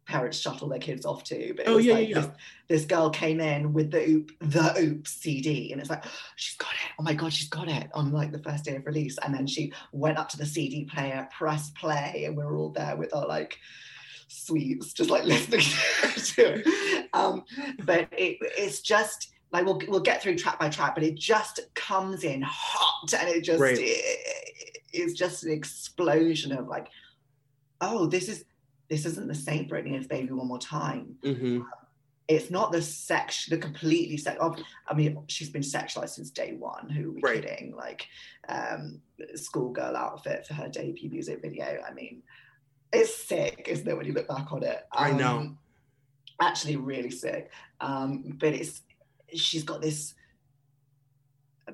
parents 0.08 0.38
shuttle 0.38 0.68
their 0.68 0.78
kids 0.78 1.04
off 1.06 1.22
to. 1.24 1.52
But 1.54 1.66
it 1.66 1.68
oh, 1.68 1.76
was 1.76 1.86
yeah, 1.86 1.94
like 1.94 2.08
yeah. 2.08 2.20
This, 2.20 2.30
this, 2.66 2.84
girl 2.86 3.10
came 3.10 3.40
in 3.40 3.72
with 3.72 3.90
the 3.90 4.08
Oop, 4.08 4.32
the 4.40 4.74
Oop 4.80 5.06
CD, 5.06 5.70
and 5.70 5.80
it's 5.80 5.90
like, 5.90 6.04
oh, 6.04 6.20
she's 6.34 6.56
got 6.56 6.72
it. 6.72 6.92
Oh 6.98 7.02
my 7.02 7.14
god, 7.14 7.32
she's 7.32 7.48
got 7.48 7.68
it 7.68 7.88
on 7.94 8.10
like 8.10 8.32
the 8.32 8.42
first 8.42 8.64
day 8.64 8.76
of 8.76 8.86
release. 8.86 9.18
And 9.22 9.34
then 9.34 9.46
she 9.46 9.72
went 9.92 10.18
up 10.18 10.28
to 10.30 10.38
the 10.38 10.46
CD 10.46 10.86
player, 10.86 11.28
pressed 11.36 11.74
play, 11.76 12.24
and 12.26 12.36
we 12.36 12.44
were 12.44 12.56
all 12.56 12.70
there 12.70 12.96
with 12.96 13.14
our 13.14 13.26
like 13.26 13.58
sweets, 14.28 14.92
just 14.94 15.10
like 15.10 15.24
listening 15.24 15.60
to 15.60 16.60
it. 16.60 17.08
Um, 17.12 17.44
but 17.84 18.08
it, 18.12 18.38
it's 18.40 18.80
just 18.80 19.32
like 19.52 19.66
we'll 19.66 19.80
we'll 19.88 20.00
get 20.00 20.22
through 20.22 20.36
track 20.36 20.58
by 20.58 20.70
track, 20.70 20.94
but 20.94 21.04
it 21.04 21.16
just 21.16 21.60
comes 21.74 22.24
in 22.24 22.42
hot, 22.42 23.12
and 23.12 23.28
it 23.28 23.44
just 23.44 23.60
right. 23.60 23.76
it, 23.78 24.78
it's 24.90 25.12
just 25.12 25.44
an 25.44 25.52
explosion 25.52 26.52
of 26.52 26.66
like, 26.66 26.88
oh, 27.82 28.06
this 28.06 28.28
is 28.28 28.44
this 28.88 29.04
isn't 29.06 29.28
the 29.28 29.34
same 29.34 29.68
Britney 29.68 29.98
as 29.98 30.06
Baby 30.06 30.32
One 30.32 30.48
More 30.48 30.58
Time. 30.58 31.16
Mm-hmm. 31.22 31.60
It's 32.26 32.50
not 32.50 32.72
the 32.72 32.82
sex, 32.82 33.46
the 33.46 33.56
completely 33.56 34.18
sex. 34.18 34.36
Of, 34.40 34.60
I 34.86 34.94
mean, 34.94 35.18
she's 35.28 35.48
been 35.48 35.62
sexualized 35.62 36.10
since 36.10 36.30
day 36.30 36.54
one. 36.58 36.90
Who 36.90 37.08
are 37.08 37.12
we 37.12 37.20
right. 37.22 37.42
kidding? 37.42 37.74
Like, 37.74 38.06
um, 38.48 39.00
schoolgirl 39.34 39.96
outfit 39.96 40.46
for 40.46 40.54
her 40.54 40.68
debut 40.68 41.10
music 41.10 41.40
video. 41.40 41.82
I 41.88 41.92
mean, 41.94 42.22
it's 42.92 43.14
sick, 43.14 43.66
isn't 43.68 43.88
it? 43.88 43.96
When 43.96 44.06
you 44.06 44.12
look 44.12 44.28
back 44.28 44.52
on 44.52 44.62
it, 44.62 44.86
um, 44.92 45.04
I 45.04 45.10
know. 45.12 45.56
Actually, 46.40 46.76
really 46.76 47.10
sick. 47.10 47.50
Um, 47.80 48.36
but 48.38 48.54
it's 48.54 48.82
she's 49.34 49.64
got 49.64 49.82
this 49.82 50.14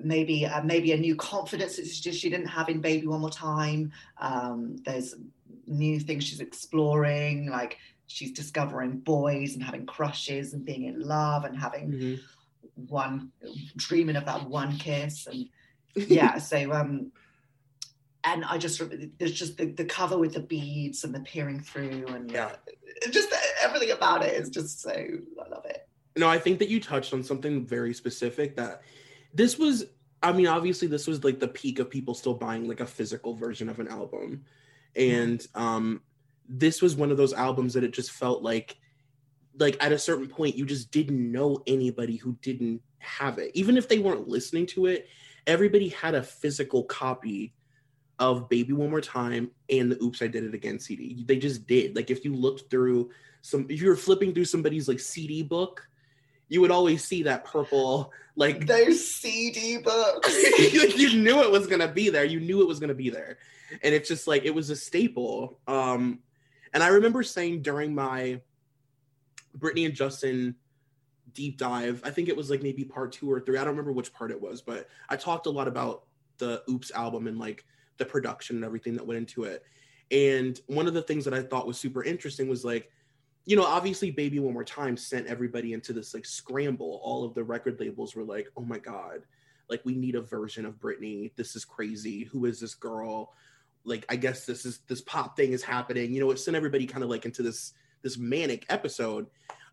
maybe 0.02 0.46
uh, 0.46 0.62
maybe 0.62 0.92
a 0.92 0.96
new 0.96 1.14
confidence 1.16 1.76
that 1.76 2.14
she 2.14 2.30
didn't 2.30 2.46
have 2.46 2.68
in 2.68 2.80
Baby 2.80 3.06
One 3.06 3.20
More 3.20 3.30
Time. 3.30 3.92
Um, 4.18 4.76
there's 4.84 5.14
new 5.66 6.00
things 6.00 6.24
she's 6.24 6.40
exploring, 6.40 7.50
like 7.50 7.78
she's 8.06 8.32
discovering 8.32 8.98
boys 8.98 9.54
and 9.54 9.62
having 9.62 9.86
crushes 9.86 10.52
and 10.52 10.64
being 10.64 10.84
in 10.84 11.00
love 11.00 11.44
and 11.44 11.56
having 11.56 11.90
mm-hmm. 11.90 12.82
one 12.88 13.30
dreaming 13.76 14.16
of 14.16 14.26
that 14.26 14.48
one 14.48 14.76
kiss 14.76 15.26
and 15.26 15.48
yeah. 15.94 16.38
so 16.38 16.72
um, 16.72 17.12
and 18.24 18.44
I 18.44 18.58
just 18.58 18.82
there's 19.18 19.32
just 19.32 19.58
the, 19.58 19.66
the 19.66 19.84
cover 19.84 20.18
with 20.18 20.34
the 20.34 20.40
beads 20.40 21.04
and 21.04 21.14
the 21.14 21.20
peering 21.20 21.60
through 21.60 22.06
and 22.08 22.30
yeah, 22.30 22.52
just 23.10 23.28
everything 23.62 23.90
about 23.90 24.24
it 24.24 24.34
is 24.34 24.48
just 24.48 24.80
so 24.80 24.90
I 24.90 25.48
love 25.48 25.64
it. 25.66 25.86
No, 26.16 26.28
I 26.28 26.38
think 26.38 26.58
that 26.60 26.68
you 26.68 26.80
touched 26.80 27.12
on 27.12 27.22
something 27.22 27.66
very 27.66 27.92
specific 27.92 28.56
that 28.56 28.82
this 29.32 29.58
was 29.58 29.84
I 30.22 30.32
mean, 30.32 30.46
obviously 30.46 30.88
this 30.88 31.06
was 31.06 31.22
like 31.22 31.38
the 31.38 31.48
peak 31.48 31.78
of 31.78 31.90
people 31.90 32.14
still 32.14 32.34
buying 32.34 32.66
like 32.66 32.80
a 32.80 32.86
physical 32.86 33.34
version 33.34 33.68
of 33.68 33.78
an 33.78 33.88
album. 33.88 34.44
And 34.96 35.46
um 35.54 36.02
this 36.48 36.82
was 36.82 36.96
one 36.96 37.10
of 37.10 37.16
those 37.16 37.32
albums 37.32 37.74
that 37.74 37.84
it 37.84 37.92
just 37.92 38.10
felt 38.10 38.42
like 38.42 38.76
like 39.58 39.76
at 39.80 39.92
a 39.92 39.98
certain 39.98 40.28
point 40.28 40.56
you 40.56 40.66
just 40.66 40.90
didn't 40.90 41.32
know 41.32 41.62
anybody 41.66 42.16
who 42.16 42.36
didn't 42.42 42.80
have 42.98 43.38
it. 43.38 43.50
Even 43.54 43.76
if 43.76 43.88
they 43.88 43.98
weren't 43.98 44.28
listening 44.28 44.66
to 44.66 44.86
it, 44.86 45.08
everybody 45.46 45.88
had 45.88 46.14
a 46.14 46.22
physical 46.22 46.84
copy 46.84 47.54
of 48.18 48.48
Baby 48.48 48.72
One 48.72 48.90
More 48.90 49.00
Time 49.00 49.50
and 49.68 49.90
the 49.90 50.02
Oops 50.02 50.20
I 50.22 50.26
Did 50.26 50.44
It 50.44 50.54
Again 50.54 50.78
CD. 50.78 51.24
They 51.26 51.36
just 51.36 51.66
did. 51.66 51.96
Like 51.96 52.10
if 52.10 52.24
you 52.24 52.34
looked 52.34 52.70
through 52.70 53.10
some 53.42 53.66
if 53.68 53.80
you 53.80 53.88
were 53.88 53.96
flipping 53.96 54.32
through 54.32 54.46
somebody's 54.46 54.88
like 54.88 55.00
CD 55.00 55.42
book, 55.42 55.86
you 56.48 56.60
would 56.60 56.70
always 56.70 57.04
see 57.04 57.22
that 57.24 57.44
purple 57.44 58.12
like 58.36 58.66
those 58.66 59.14
CD 59.14 59.78
books. 59.78 60.34
you 60.72 61.20
knew 61.20 61.42
it 61.42 61.50
was 61.50 61.66
gonna 61.66 61.88
be 61.88 62.08
there. 62.08 62.24
You 62.24 62.40
knew 62.40 62.60
it 62.62 62.68
was 62.68 62.80
gonna 62.80 62.94
be 62.94 63.10
there. 63.10 63.38
And 63.82 63.94
it's 63.94 64.08
just 64.08 64.26
like 64.26 64.44
it 64.44 64.54
was 64.54 64.70
a 64.70 64.76
staple. 64.76 65.60
Um 65.66 66.20
and 66.72 66.82
I 66.82 66.88
remember 66.88 67.22
saying 67.22 67.62
during 67.62 67.94
my 67.94 68.40
Britney 69.56 69.86
and 69.86 69.94
Justin 69.94 70.56
deep 71.32 71.58
dive, 71.58 72.00
I 72.04 72.10
think 72.10 72.28
it 72.28 72.36
was 72.36 72.50
like 72.50 72.62
maybe 72.62 72.84
part 72.84 73.12
two 73.12 73.30
or 73.30 73.40
three. 73.40 73.58
I 73.58 73.60
don't 73.60 73.70
remember 73.70 73.92
which 73.92 74.12
part 74.12 74.30
it 74.30 74.40
was, 74.40 74.60
but 74.62 74.88
I 75.08 75.16
talked 75.16 75.46
a 75.46 75.50
lot 75.50 75.68
about 75.68 76.04
the 76.38 76.62
Oops 76.68 76.90
album 76.92 77.26
and 77.26 77.38
like 77.38 77.64
the 77.98 78.04
production 78.04 78.56
and 78.56 78.64
everything 78.64 78.94
that 78.94 79.06
went 79.06 79.18
into 79.18 79.44
it. 79.44 79.64
And 80.10 80.60
one 80.66 80.86
of 80.86 80.94
the 80.94 81.02
things 81.02 81.24
that 81.24 81.34
I 81.34 81.42
thought 81.42 81.66
was 81.66 81.78
super 81.78 82.02
interesting 82.02 82.48
was 82.48 82.64
like, 82.64 82.90
you 83.46 83.56
know, 83.56 83.64
obviously 83.64 84.10
Baby 84.10 84.38
One 84.38 84.54
More 84.54 84.64
Time 84.64 84.96
sent 84.96 85.26
everybody 85.26 85.72
into 85.72 85.92
this 85.92 86.14
like 86.14 86.24
scramble. 86.24 87.00
All 87.02 87.24
of 87.24 87.34
the 87.34 87.44
record 87.44 87.78
labels 87.78 88.14
were 88.14 88.24
like, 88.24 88.48
oh 88.56 88.62
my 88.62 88.78
God, 88.78 89.24
like 89.68 89.82
we 89.84 89.94
need 89.94 90.14
a 90.14 90.20
version 90.20 90.64
of 90.64 90.80
Britney. 90.80 91.32
This 91.36 91.54
is 91.56 91.64
crazy. 91.64 92.24
Who 92.24 92.46
is 92.46 92.60
this 92.60 92.74
girl? 92.74 93.34
Like, 93.84 94.04
I 94.08 94.16
guess 94.16 94.46
this 94.46 94.64
is 94.64 94.80
this 94.88 95.00
pop 95.02 95.36
thing 95.36 95.52
is 95.52 95.62
happening. 95.62 96.12
You 96.12 96.20
know, 96.20 96.30
it 96.30 96.38
sent 96.38 96.56
everybody 96.56 96.86
kind 96.86 97.04
of 97.04 97.10
like 97.10 97.24
into 97.24 97.42
this 97.42 97.72
this 98.02 98.16
manic 98.18 98.66
episode. 98.68 99.26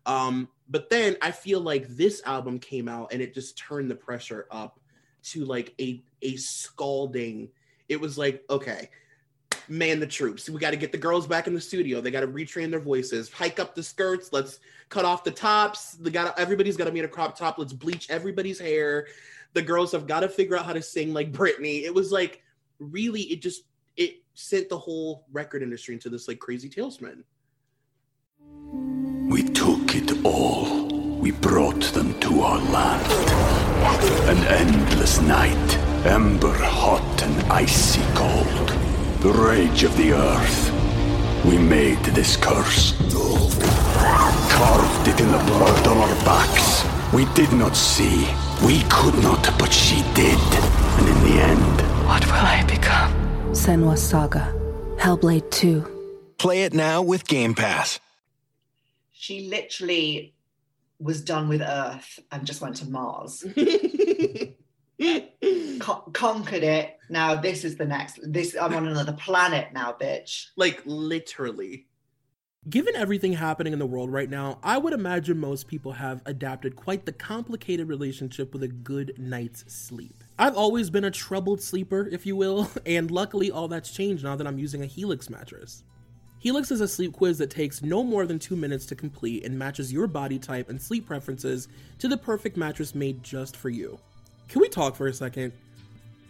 Um, 0.06 0.48
but 0.68 0.90
then 0.90 1.16
I 1.22 1.30
feel 1.30 1.60
like 1.60 1.86
this 1.88 2.22
album 2.24 2.58
came 2.58 2.88
out 2.88 3.12
and 3.12 3.22
it 3.22 3.34
just 3.34 3.56
turned 3.56 3.90
the 3.90 3.94
pressure 3.94 4.46
up 4.50 4.80
to 5.24 5.44
like 5.44 5.74
a 5.80 6.02
a 6.22 6.36
scalding. 6.36 7.48
It 7.88 8.00
was 8.00 8.18
like, 8.18 8.44
okay, 8.50 8.88
man 9.68 10.00
the 10.00 10.06
troops. 10.06 10.48
We 10.48 10.58
got 10.58 10.70
to 10.70 10.76
get 10.76 10.92
the 10.92 10.98
girls 10.98 11.26
back 11.26 11.46
in 11.46 11.54
the 11.54 11.60
studio. 11.60 12.00
They 12.00 12.10
got 12.10 12.20
to 12.20 12.26
retrain 12.26 12.70
their 12.70 12.80
voices, 12.80 13.30
hike 13.30 13.60
up 13.60 13.74
the 13.74 13.82
skirts. 13.82 14.32
Let's 14.32 14.60
cut 14.88 15.04
off 15.04 15.24
the 15.24 15.30
tops. 15.30 15.92
They 15.92 16.10
got 16.10 16.38
everybody's 16.38 16.76
got 16.76 16.84
to 16.84 16.92
be 16.92 16.98
in 16.98 17.04
a 17.04 17.08
crop 17.08 17.36
top. 17.36 17.58
Let's 17.58 17.72
bleach 17.72 18.10
everybody's 18.10 18.58
hair. 18.58 19.06
The 19.54 19.62
girls 19.62 19.92
have 19.92 20.06
got 20.06 20.20
to 20.20 20.28
figure 20.28 20.56
out 20.56 20.64
how 20.64 20.72
to 20.72 20.82
sing 20.82 21.12
like 21.12 21.32
Britney. 21.32 21.82
It 21.82 21.94
was 21.94 22.10
like 22.10 22.42
really, 22.78 23.22
it 23.22 23.42
just 23.42 23.64
it 23.96 24.22
sent 24.34 24.68
the 24.68 24.78
whole 24.78 25.26
record 25.32 25.62
industry 25.62 25.94
into 25.94 26.08
this 26.08 26.28
like 26.28 26.38
crazy 26.38 26.68
tailspin. 26.68 27.22
We 29.30 29.42
took 29.42 29.94
it 29.94 30.24
all. 30.24 30.88
We 31.20 31.30
brought 31.30 31.82
them 31.94 32.18
to 32.20 32.40
our 32.40 32.58
land. 32.58 33.12
An 34.28 34.38
endless 34.46 35.20
night, 35.20 35.76
ember 36.04 36.52
hot 36.52 37.22
and 37.22 37.52
icy 37.52 38.02
cold. 38.14 38.68
The 39.20 39.32
rage 39.32 39.84
of 39.84 39.96
the 39.96 40.12
earth. 40.12 41.44
We 41.44 41.58
made 41.58 42.02
this 42.06 42.36
curse. 42.36 42.92
Carved 44.50 45.08
it 45.08 45.20
in 45.20 45.30
the 45.32 45.44
blood 45.46 45.86
on 45.86 45.96
our 45.96 46.24
backs. 46.24 46.84
We 47.12 47.24
did 47.34 47.52
not 47.52 47.76
see. 47.76 48.28
We 48.64 48.82
could 48.88 49.14
not, 49.22 49.42
but 49.58 49.72
she 49.72 50.02
did. 50.14 50.38
And 50.98 51.08
in 51.08 51.18
the 51.24 51.42
end, 51.42 51.80
what 52.06 52.24
will 52.26 52.34
I 52.34 52.64
become? 52.66 53.21
Senua's 53.52 54.02
Saga. 54.02 54.50
Hellblade 54.96 55.50
2. 55.50 56.34
Play 56.38 56.62
it 56.62 56.72
now 56.72 57.02
with 57.02 57.26
Game 57.26 57.54
Pass. 57.54 58.00
She 59.12 59.48
literally 59.48 60.34
was 60.98 61.20
done 61.20 61.50
with 61.50 61.60
Earth 61.60 62.18
and 62.30 62.46
just 62.46 62.62
went 62.62 62.76
to 62.76 62.86
Mars. 62.86 63.44
Con- 65.80 66.12
conquered 66.12 66.62
it. 66.62 66.96
Now 67.10 67.34
this 67.34 67.64
is 67.64 67.76
the 67.76 67.84
next. 67.84 68.20
This 68.22 68.56
I'm 68.58 68.74
on 68.74 68.88
another 68.88 69.12
planet 69.12 69.68
now, 69.74 69.94
bitch. 70.00 70.46
Like 70.56 70.80
literally. 70.86 71.86
Given 72.70 72.94
everything 72.94 73.32
happening 73.32 73.72
in 73.72 73.80
the 73.80 73.86
world 73.86 74.12
right 74.12 74.30
now, 74.30 74.60
I 74.62 74.78
would 74.78 74.92
imagine 74.92 75.36
most 75.36 75.66
people 75.66 75.90
have 75.90 76.22
adapted 76.26 76.76
quite 76.76 77.04
the 77.04 77.12
complicated 77.12 77.88
relationship 77.88 78.52
with 78.52 78.62
a 78.62 78.68
good 78.68 79.14
night's 79.18 79.64
sleep. 79.66 80.14
I've 80.38 80.54
always 80.54 80.88
been 80.88 81.02
a 81.02 81.10
troubled 81.10 81.60
sleeper, 81.60 82.08
if 82.12 82.24
you 82.24 82.36
will, 82.36 82.70
and 82.86 83.10
luckily 83.10 83.50
all 83.50 83.66
that's 83.66 83.90
changed 83.90 84.22
now 84.22 84.36
that 84.36 84.46
I'm 84.46 84.60
using 84.60 84.84
a 84.84 84.86
Helix 84.86 85.28
mattress. 85.28 85.82
Helix 86.38 86.70
is 86.70 86.80
a 86.80 86.86
sleep 86.86 87.14
quiz 87.14 87.36
that 87.38 87.50
takes 87.50 87.82
no 87.82 88.04
more 88.04 88.26
than 88.26 88.38
two 88.38 88.54
minutes 88.54 88.86
to 88.86 88.94
complete 88.94 89.44
and 89.44 89.58
matches 89.58 89.92
your 89.92 90.06
body 90.06 90.38
type 90.38 90.70
and 90.70 90.80
sleep 90.80 91.04
preferences 91.04 91.66
to 91.98 92.06
the 92.06 92.16
perfect 92.16 92.56
mattress 92.56 92.94
made 92.94 93.24
just 93.24 93.56
for 93.56 93.70
you. 93.70 93.98
Can 94.48 94.60
we 94.60 94.68
talk 94.68 94.94
for 94.94 95.08
a 95.08 95.12
second? 95.12 95.52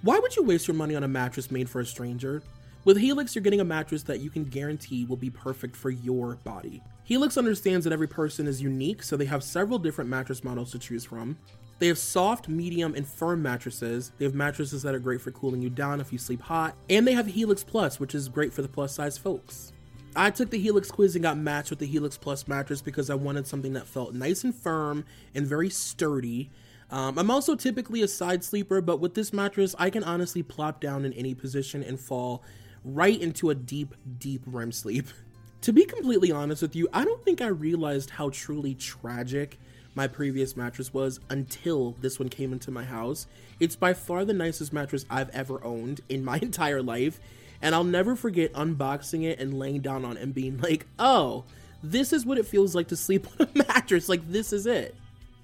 Why 0.01 0.19
would 0.19 0.35
you 0.35 0.45
waste 0.45 0.67
your 0.67 0.77
money 0.77 0.97
on 0.97 1.05
a 1.05 1.09
mattress 1.09 1.51
made 1.51 1.69
for 1.69 1.81
a 1.81 1.87
stranger? 1.87 2.43
With 2.85 2.97
Helix, 2.97 3.37
you're 3.37 3.43
getting 3.43 3.61
a 3.61 3.65
mattress 3.65 4.03
that 4.05 4.19
you 4.19 4.29
can 4.29 4.43
guarantee 4.43 5.05
will 5.05 5.17
be 5.17 5.31
perfect 5.31 5.77
for 5.77 5.91
your 5.91 6.35
body. 6.43 6.83
Helix 7.05 7.37
understands 7.37 7.85
that 7.85 7.93
every 7.93 8.09
person 8.09 8.49
is 8.49 8.61
unique, 8.61 9.05
so 9.05 9.17
they 9.17 9.25
have 9.27 9.45
several 9.45 9.79
different 9.79 10.11
mattress 10.11 10.43
models 10.43 10.73
to 10.73 10.81
choose 10.81 11.05
from. 11.05 11.39
They 11.79 11.87
have 11.87 11.99
soft, 11.99 12.49
medium, 12.49 12.97
and 12.97 13.07
firm 13.07 13.41
mattresses. 13.41 14.11
They 14.19 14.25
have 14.25 14.35
mattresses 14.35 14.83
that 14.83 14.97
are 14.97 15.01
great 15.01 15.21
for 15.21 15.31
cooling 15.31 15.63
you 15.63 15.71
down 15.71 16.01
if 16.01 16.13
you 16.13 16.19
sleep 16.19 16.43
hot. 16.43 16.75
And 16.91 17.07
they 17.07 17.13
have 17.13 17.27
Helix 17.27 17.63
Plus, 17.63 18.01
which 18.01 18.17
is 18.17 18.29
great 18.29 18.53
for 18.53 18.63
the 18.63 18.69
plus 18.69 18.95
size 18.95 19.17
folks. 19.17 19.73
I 20.17 20.31
took 20.31 20.51
the 20.51 20.59
Helix 20.59 20.91
quiz 20.91 21.15
and 21.15 21.23
got 21.23 21.39
matched 21.39 21.71
with 21.71 21.79
the 21.79 21.87
Helix 21.87 22.19
Plus 22.19 22.49
mattress 22.49 22.83
because 22.83 23.11
I 23.11 23.15
wanted 23.15 23.47
something 23.47 23.75
that 23.75 23.87
felt 23.87 24.13
nice 24.13 24.43
and 24.43 24.55
firm 24.55 25.05
and 25.37 25.47
very 25.47 25.71
sturdy. 25.71 26.51
Um, 26.91 27.17
I'm 27.19 27.31
also 27.31 27.55
typically 27.55 28.03
a 28.03 28.09
side 28.09 28.45
sleeper, 28.45 28.81
but 28.81 28.99
with 29.01 29.15
this 29.15 29.33
mattress, 29.33 29.75
I 29.79 29.89
can 29.89 30.05
honestly 30.05 30.43
plop 30.43 30.81
down 30.81 31.05
in 31.05 31.13
any 31.15 31.35
position 31.35 31.83
and 31.83 31.99
fall 31.99 32.43
right 32.85 33.21
into 33.21 33.51
a 33.51 33.55
deep, 33.55 33.95
deep 34.19 34.43
REM 34.47 34.73
sleep. 34.73 35.07
to 35.63 35.73
be 35.73 35.85
completely 35.85 36.33
honest 36.33 36.63
with 36.63 36.77
you, 36.77 36.89
I 36.93 37.05
don't 37.05 37.25
think 37.25 37.41
I 37.41 37.47
realized 37.47 38.11
how 38.11 38.31
truly 38.31 38.75
tragic 38.75 39.59
my 39.95 40.07
previous 40.07 40.57
mattress 40.57 40.93
was 40.93 41.21
until 41.29 41.93
this 42.01 42.19
one 42.19 42.29
came 42.29 42.53
into 42.53 42.71
my 42.71 42.85
house. 42.85 43.27
It's 43.61 43.77
by 43.77 43.93
far 43.95 44.25
the 44.25 44.33
nicest 44.33 44.73
mattress 44.73 45.05
I've 45.11 45.31
ever 45.31 45.63
owned 45.65 46.01
in 46.09 46.25
my 46.25 46.39
entire 46.43 46.83
life, 46.83 47.21
and 47.61 47.75
I'll 47.75 47.85
never 47.85 48.17
forget 48.17 48.53
unboxing 48.55 49.25
it 49.25 49.39
and 49.39 49.59
laying 49.59 49.81
down 49.81 50.05
on 50.05 50.17
it 50.17 50.23
and 50.23 50.35
being 50.35 50.59
like, 50.59 50.87
oh, 50.99 51.45
this 51.83 52.13
is 52.13 52.25
what 52.25 52.39
it 52.39 52.47
feels 52.47 52.75
like 52.75 52.89
to 52.89 52.97
sleep 52.97 53.27
on 53.41 53.49
a 53.55 53.59
mattress. 53.69 54.09
Like, 54.09 54.29
this 54.31 54.53
is 54.53 54.67
it. 54.67 54.95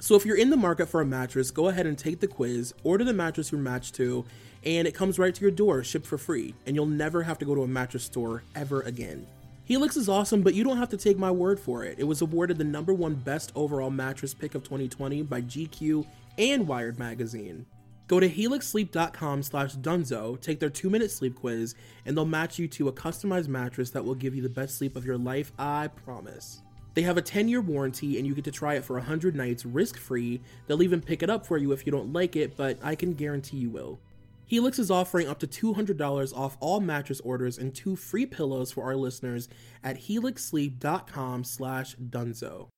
So, 0.01 0.15
if 0.15 0.25
you're 0.25 0.37
in 0.37 0.51
the 0.51 0.57
market 0.57 0.87
for 0.87 1.01
a 1.01 1.07
mattress, 1.07 1.51
go 1.51 1.69
ahead 1.69 1.87
and 1.87 1.99
take 1.99 2.21
the 2.21 2.29
quiz, 2.29 2.73
order 2.85 3.05
the 3.05 3.13
mattress 3.13 3.51
you're 3.51 3.61
matched 3.61 3.97
to, 3.97 4.25
and 4.65 4.89
it 4.89 4.95
comes 4.95 5.19
right 5.19 5.35
to 5.35 5.43
your 5.43 5.51
door, 5.51 5.83
shipped 5.85 6.07
for 6.07 6.19
free, 6.19 6.55
and 6.67 6.75
you'll 6.75 6.87
never 6.87 7.23
have 7.23 7.39
to 7.39 7.45
go 7.45 7.55
to 7.55 7.63
a 7.63 7.69
mattress 7.69 8.05
store 8.05 8.43
ever 8.55 8.83
again. 8.83 9.27
Helix 9.65 9.97
is 9.97 10.09
awesome, 10.09 10.43
but 10.43 10.55
you 10.55 10.65
don't 10.65 10.79
have 10.79 10.89
to 10.89 10.97
take 10.97 11.19
my 11.19 11.31
word 11.31 11.61
for 11.61 11.85
it. 11.85 11.99
It 11.99 12.05
was 12.05 12.23
awarded 12.23 12.57
the 12.57 12.65
number 12.65 12.95
one 12.95 13.15
best 13.15 13.53
overall 13.55 13.91
mattress 13.91 14.33
pick 14.33 14.55
of 14.55 14.63
2020 14.65 15.23
by 15.23 15.43
GQ 15.43 16.07
and 16.39 16.67
Wired 16.67 16.99
Magazine. 16.99 17.67
Go 18.07 18.19
to 18.19 18.29
helixsleep.com 18.29 19.43
slash 19.43 19.77
dunzo, 19.77 20.41
take 20.41 20.59
their 20.59 20.71
two 20.71 20.89
minute 20.89 21.11
sleep 21.11 21.37
quiz, 21.37 21.75
and 22.07 22.17
they'll 22.17 22.25
match 22.25 22.59
you 22.59 22.67
to 22.69 22.89
a 22.89 22.93
customized 22.93 23.49
mattress 23.49 23.91
that 23.91 24.05
will 24.05 24.15
give 24.15 24.35
you 24.35 24.41
the 24.41 24.49
best 24.49 24.79
sleep 24.79 24.97
of 24.97 25.05
your 25.05 25.19
life, 25.19 25.53
I 25.59 25.89
promise. 25.89 26.63
They 26.95 27.03
have 27.03 27.19
a 27.19 27.23
10 27.23 27.49
year 27.49 27.61
warranty 27.61 28.17
and 28.17 28.27
you 28.27 28.35
get 28.35 28.45
to 28.45 28.51
try 28.51 28.75
it 28.75 28.85
for 28.85 28.95
100 28.95 29.37
nights 29.37 29.67
risk 29.67 29.99
free. 29.99 30.41
They'll 30.67 30.83
even 30.83 31.03
pick 31.03 31.23
it 31.23 31.29
up 31.31 31.47
for 31.47 31.59
you 31.59 31.73
if 31.73 31.85
you 31.85 31.93
don't 31.93 32.13
like 32.13 32.35
it, 32.35 32.57
but 32.57 32.79
I 32.83 32.95
can 32.95 33.13
guarantee 33.13 33.59
you 33.59 33.69
will. 33.69 34.01
Helix 34.49 34.79
is 34.79 34.91
offering 34.91 35.29
up 35.29 35.39
to 35.41 35.47
$200 35.47 36.37
off 36.37 36.57
all 36.59 36.81
mattress 36.81 37.21
orders 37.21 37.59
and 37.59 37.75
two 37.75 37.95
free 37.95 38.25
pillows 38.25 38.73
for 38.73 38.83
our 38.83 38.97
listeners 38.97 39.49
at 39.85 40.01
helixsleep.com 40.01 41.45
slash 41.45 41.95
dunzo. 41.97 42.69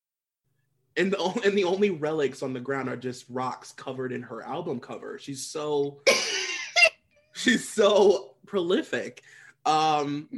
And 0.97 1.13
the, 1.13 1.41
and 1.45 1.57
the 1.57 1.65
only 1.65 1.91
relics 1.91 2.43
on 2.43 2.53
the 2.53 2.61
ground 2.61 2.89
are 2.89 2.97
just 2.97 3.25
rocks 3.31 3.73
covered 3.73 4.13
in 4.13 4.21
her 4.23 4.43
album 4.43 4.81
cover. 4.81 5.19
She's 5.19 5.47
so 5.47 6.01
she's 7.33 7.67
so 7.69 8.35
prolific. 8.47 9.23
Um 9.65 10.29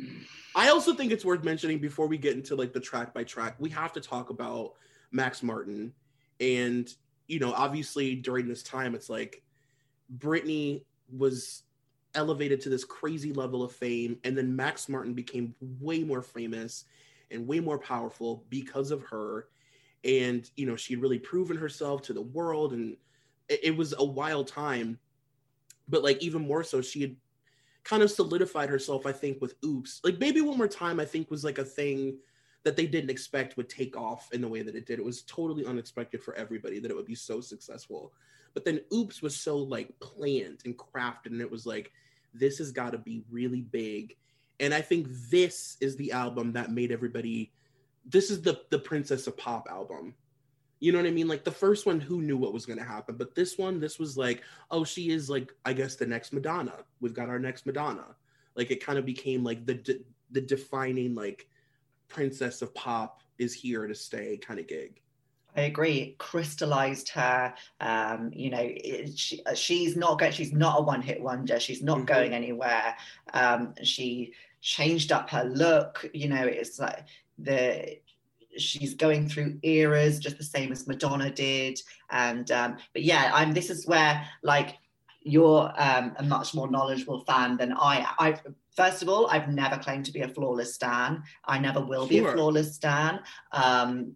I 0.55 0.69
also 0.69 0.93
think 0.95 1.13
it's 1.13 1.25
worth 1.25 1.45
mentioning 1.45 1.79
before 1.79 2.07
we 2.07 2.19
get 2.19 2.37
into 2.37 2.55
like 2.55 2.75
the 2.75 2.81
track 2.81 3.15
by 3.15 3.25
track, 3.25 3.57
we 3.59 3.71
have 3.71 3.95
to 3.95 4.01
talk 4.01 4.29
about 4.29 4.75
Max 5.11 5.43
Martin. 5.43 5.95
And, 6.41 6.93
you 7.27 7.39
know, 7.39 7.55
obviously 7.55 8.17
during 8.17 8.49
this 8.49 8.63
time, 8.63 8.95
it's 8.95 9.09
like 9.09 9.43
Britney 10.19 10.83
was 11.17 11.63
elevated 12.15 12.61
to 12.61 12.69
this 12.69 12.85
crazy 12.85 13.33
level 13.33 13.63
of 13.63 13.73
fame. 13.73 14.19
And 14.25 14.37
then 14.37 14.55
Max 14.55 14.89
Martin 14.89 15.15
became 15.15 15.55
way 15.61 16.03
more 16.03 16.23
famous 16.23 16.85
and 17.31 17.47
way 17.47 17.61
more 17.61 17.79
powerful 17.79 18.45
because 18.51 18.91
of 18.91 19.03
her. 19.05 19.49
And, 20.05 20.51
you 20.57 20.67
know, 20.67 20.77
she 20.77 20.95
had 20.95 21.03
really 21.03 21.19
proven 21.19 21.57
herself 21.57 22.03
to 22.03 22.13
the 22.13 22.23
world. 22.23 22.73
And 22.73 22.97
it, 23.49 23.61
it 23.65 23.77
was 23.77 23.95
a 23.99 24.05
wild 24.05 24.49
time. 24.49 24.99
But 25.89 26.03
like 26.03 26.23
even 26.23 26.47
more 26.47 26.65
so, 26.65 26.81
she 26.81 27.01
had 27.01 27.17
kind 27.85 28.03
of 28.03 28.11
solidified 28.11 28.69
herself, 28.69 29.07
I 29.07 29.13
think, 29.13 29.41
with 29.41 29.55
Oops. 29.65 30.01
Like 30.05 30.19
Baby 30.19 30.41
One 30.41 30.59
More 30.59 30.69
Time, 30.69 31.01
I 31.01 31.05
think 31.05 31.31
was 31.31 31.45
like 31.45 31.59
a 31.59 31.65
thing 31.65 32.19
that 32.65 32.77
they 32.77 32.87
didn't 32.87 33.11
expect 33.11 33.57
would 33.57 33.69
take 33.69 33.97
off 33.97 34.29
in 34.33 34.41
the 34.41 34.49
way 34.49 34.63
that 34.63 34.77
it 34.77 34.87
did. 34.87 34.99
It 34.99 35.05
was 35.05 35.23
totally 35.23 35.67
unexpected 35.67 36.23
for 36.23 36.35
everybody 36.35 36.79
that 36.79 36.91
it 36.91 36.97
would 36.97 37.07
be 37.07 37.15
so 37.15 37.41
successful. 37.41 38.13
But 38.55 38.65
then 38.65 38.81
Oops 38.93 39.23
was 39.23 39.37
so 39.37 39.57
like 39.57 39.99
planned 40.01 40.61
and 40.65 40.77
crafted, 40.77 41.27
and 41.27 41.41
it 41.41 41.51
was 41.51 41.67
like, 41.67 41.93
this 42.35 42.59
has 42.59 42.73
got 42.73 42.93
to 42.93 42.99
be 42.99 43.23
really 43.31 43.63
big. 43.63 44.17
And 44.61 44.73
I 44.73 44.81
think 44.81 45.09
this 45.31 45.77
is 45.81 45.97
the 45.97 46.13
album 46.13 46.53
that 46.53 46.71
made 46.71 46.93
everybody. 46.93 47.53
This 48.05 48.31
is 48.31 48.43
the 48.43 48.61
the 48.71 48.79
Princess 48.79 49.27
of 49.27 49.37
Pop 49.37 49.69
album. 49.71 50.15
You 50.81 50.91
know 50.91 50.99
what 50.99 51.07
I 51.07 51.13
mean? 51.13 51.29
Like 51.29 51.45
the 51.45 51.51
first 51.51 51.87
one, 51.87 52.01
who 52.01 52.23
knew 52.23 52.37
what 52.37 52.53
was 52.53 52.67
going 52.67 52.79
to 52.79 52.85
happen? 52.85 53.15
But 53.17 53.37
this 53.37 53.57
one, 53.57 53.79
this 53.79 54.01
was 54.01 54.17
like, 54.17 54.43
oh, 54.73 54.83
she 54.83 55.11
is 55.11 55.31
like, 55.31 55.55
I 55.65 55.73
guess 55.73 55.95
the 55.95 56.07
next 56.07 56.33
Madonna. 56.33 56.79
We've 57.01 57.15
got 57.15 57.29
our 57.29 57.39
next 57.39 57.67
Madonna. 57.67 58.17
Like 58.57 58.73
it 58.73 58.85
kind 58.85 58.99
of 58.99 59.07
became 59.07 59.45
like 59.45 59.65
the 59.65 59.75
de- 59.75 60.05
the 60.33 60.41
defining 60.41 61.15
like 61.15 61.47
Princess 62.09 62.63
of 62.63 62.75
Pop 62.75 63.23
is 63.39 63.55
here 63.55 63.87
to 63.87 63.95
stay 63.95 64.37
kind 64.37 64.61
of 64.61 64.67
gig. 64.67 65.01
I 65.57 65.63
agree. 65.63 66.17
Crystallized 66.19 67.11
her. 67.11 67.55
Um, 67.81 68.31
you 68.33 68.51
know, 68.51 68.63
it, 68.63 69.19
she, 69.19 69.43
uh, 69.45 69.55
she's 69.55 69.97
not 69.97 70.19
going. 70.19 70.33
She's 70.33 70.53
not 70.53 70.81
a 70.81 70.83
one-hit 70.83 71.21
wonder. 71.21 71.61
She's 71.61 71.83
not 71.83 71.99
mm-hmm. 71.99 72.07
going 72.07 72.33
anywhere. 72.33 72.97
Um, 73.35 73.75
she 73.83 74.33
changed 74.61 75.13
up 75.13 75.29
her 75.31 75.45
look. 75.45 76.09
You 76.15 76.29
know, 76.29 76.45
it's 76.45 76.79
like 76.79 77.05
the 77.39 77.99
she's 78.57 78.95
going 78.95 79.29
through 79.29 79.59
eras 79.63 80.19
just 80.19 80.39
the 80.39 80.45
same 80.45 80.73
as 80.73 80.87
Madonna 80.87 81.31
did. 81.31 81.81
And 82.11 82.51
um, 82.51 82.79
but 82.95 83.03
yeah, 83.03 83.31
I'm. 83.35 83.53
This 83.53 83.69
is 83.69 83.87
where 83.87 84.27
like 84.43 84.79
you're 85.21 85.73
um, 85.77 86.15
a 86.17 86.23
much 86.23 86.55
more 86.55 86.71
knowledgeable 86.71 87.25
fan 87.25 87.59
than 87.59 87.73
I. 87.75 88.07
I 88.19 88.41
first 88.77 89.03
of 89.03 89.09
all, 89.09 89.27
I've 89.27 89.49
never 89.49 89.77
claimed 89.79 90.07
to 90.07 90.13
be 90.13 90.21
a 90.21 90.29
flawless 90.29 90.75
stan. 90.75 91.23
I 91.45 91.59
never 91.59 91.81
will 91.81 92.07
be 92.07 92.19
a 92.19 92.33
flawless 92.33 92.75
stan. 92.75 93.21
Um, 93.53 94.15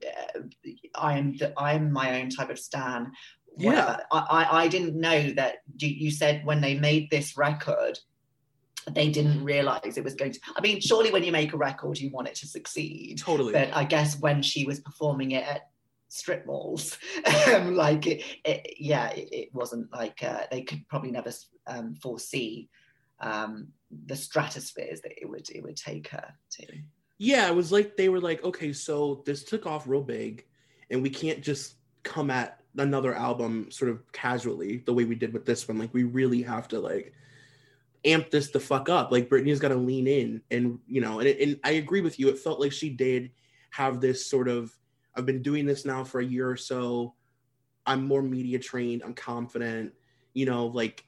I 0.94 1.18
am 1.18 1.36
the, 1.36 1.52
I 1.56 1.74
am 1.74 1.92
my 1.92 2.20
own 2.20 2.30
type 2.30 2.50
of 2.50 2.58
stan. 2.58 3.12
Yeah, 3.58 3.98
I, 4.12 4.48
I 4.50 4.68
didn't 4.68 5.00
know 5.00 5.30
that. 5.32 5.56
You 5.78 6.10
said 6.10 6.44
when 6.44 6.60
they 6.60 6.78
made 6.78 7.10
this 7.10 7.38
record, 7.38 7.98
they 8.90 9.08
didn't 9.08 9.42
realize 9.42 9.96
it 9.96 10.04
was 10.04 10.14
going 10.14 10.32
to. 10.32 10.40
I 10.56 10.60
mean, 10.60 10.80
surely 10.80 11.10
when 11.10 11.24
you 11.24 11.32
make 11.32 11.52
a 11.52 11.56
record, 11.56 11.98
you 11.98 12.10
want 12.10 12.28
it 12.28 12.34
to 12.36 12.46
succeed. 12.46 13.18
Totally. 13.18 13.52
But 13.52 13.74
I 13.74 13.84
guess 13.84 14.20
when 14.20 14.42
she 14.42 14.66
was 14.66 14.80
performing 14.80 15.32
it 15.32 15.44
at 15.44 15.70
strip 16.08 16.46
malls. 16.46 16.98
um, 17.48 17.74
like, 17.74 18.06
it, 18.06 18.22
it, 18.44 18.74
yeah, 18.78 19.10
it, 19.10 19.28
it, 19.32 19.48
wasn't 19.54 19.92
like 19.92 20.22
uh, 20.22 20.42
they 20.50 20.62
could 20.62 20.86
probably 20.88 21.10
never 21.10 21.32
um, 21.66 21.94
foresee 21.96 22.68
um, 23.20 23.68
the 24.06 24.16
stratospheres 24.16 25.00
that 25.02 25.12
it 25.20 25.28
would 25.28 25.48
it 25.50 25.62
would 25.62 25.76
take 25.76 26.08
her 26.08 26.34
to. 26.50 26.66
Yeah, 27.18 27.48
it 27.48 27.54
was 27.54 27.72
like 27.72 27.96
they 27.96 28.08
were 28.08 28.20
like, 28.20 28.44
okay, 28.44 28.72
so 28.72 29.22
this 29.24 29.44
took 29.44 29.66
off 29.66 29.88
real 29.88 30.02
big, 30.02 30.44
and 30.90 31.02
we 31.02 31.10
can't 31.10 31.42
just 31.42 31.74
come 32.02 32.30
at 32.30 32.60
another 32.76 33.14
album 33.14 33.70
sort 33.70 33.90
of 33.90 34.00
casually 34.12 34.82
the 34.84 34.92
way 34.92 35.04
we 35.04 35.14
did 35.14 35.32
with 35.32 35.46
this 35.46 35.66
one. 35.66 35.78
Like, 35.78 35.94
we 35.94 36.04
really 36.04 36.42
have 36.42 36.68
to 36.68 36.78
like 36.78 37.14
amp 38.04 38.30
this 38.30 38.50
the 38.50 38.60
fuck 38.60 38.88
up. 38.88 39.10
Like, 39.10 39.30
Britney's 39.30 39.60
got 39.60 39.68
to 39.68 39.76
lean 39.76 40.06
in, 40.06 40.42
and 40.50 40.78
you 40.86 41.00
know, 41.00 41.20
and, 41.20 41.28
and 41.28 41.60
I 41.64 41.72
agree 41.72 42.02
with 42.02 42.18
you. 42.18 42.28
It 42.28 42.38
felt 42.38 42.60
like 42.60 42.72
she 42.72 42.90
did 42.90 43.30
have 43.70 44.00
this 44.00 44.26
sort 44.26 44.48
of 44.48 44.76
I've 45.16 45.26
been 45.26 45.42
doing 45.42 45.64
this 45.64 45.84
now 45.84 46.04
for 46.04 46.20
a 46.20 46.24
year 46.24 46.48
or 46.48 46.56
so. 46.56 47.14
I'm 47.86 48.06
more 48.06 48.22
media 48.22 48.58
trained. 48.58 49.02
I'm 49.02 49.14
confident. 49.14 49.94
You 50.34 50.44
know, 50.44 50.66
like 50.66 51.04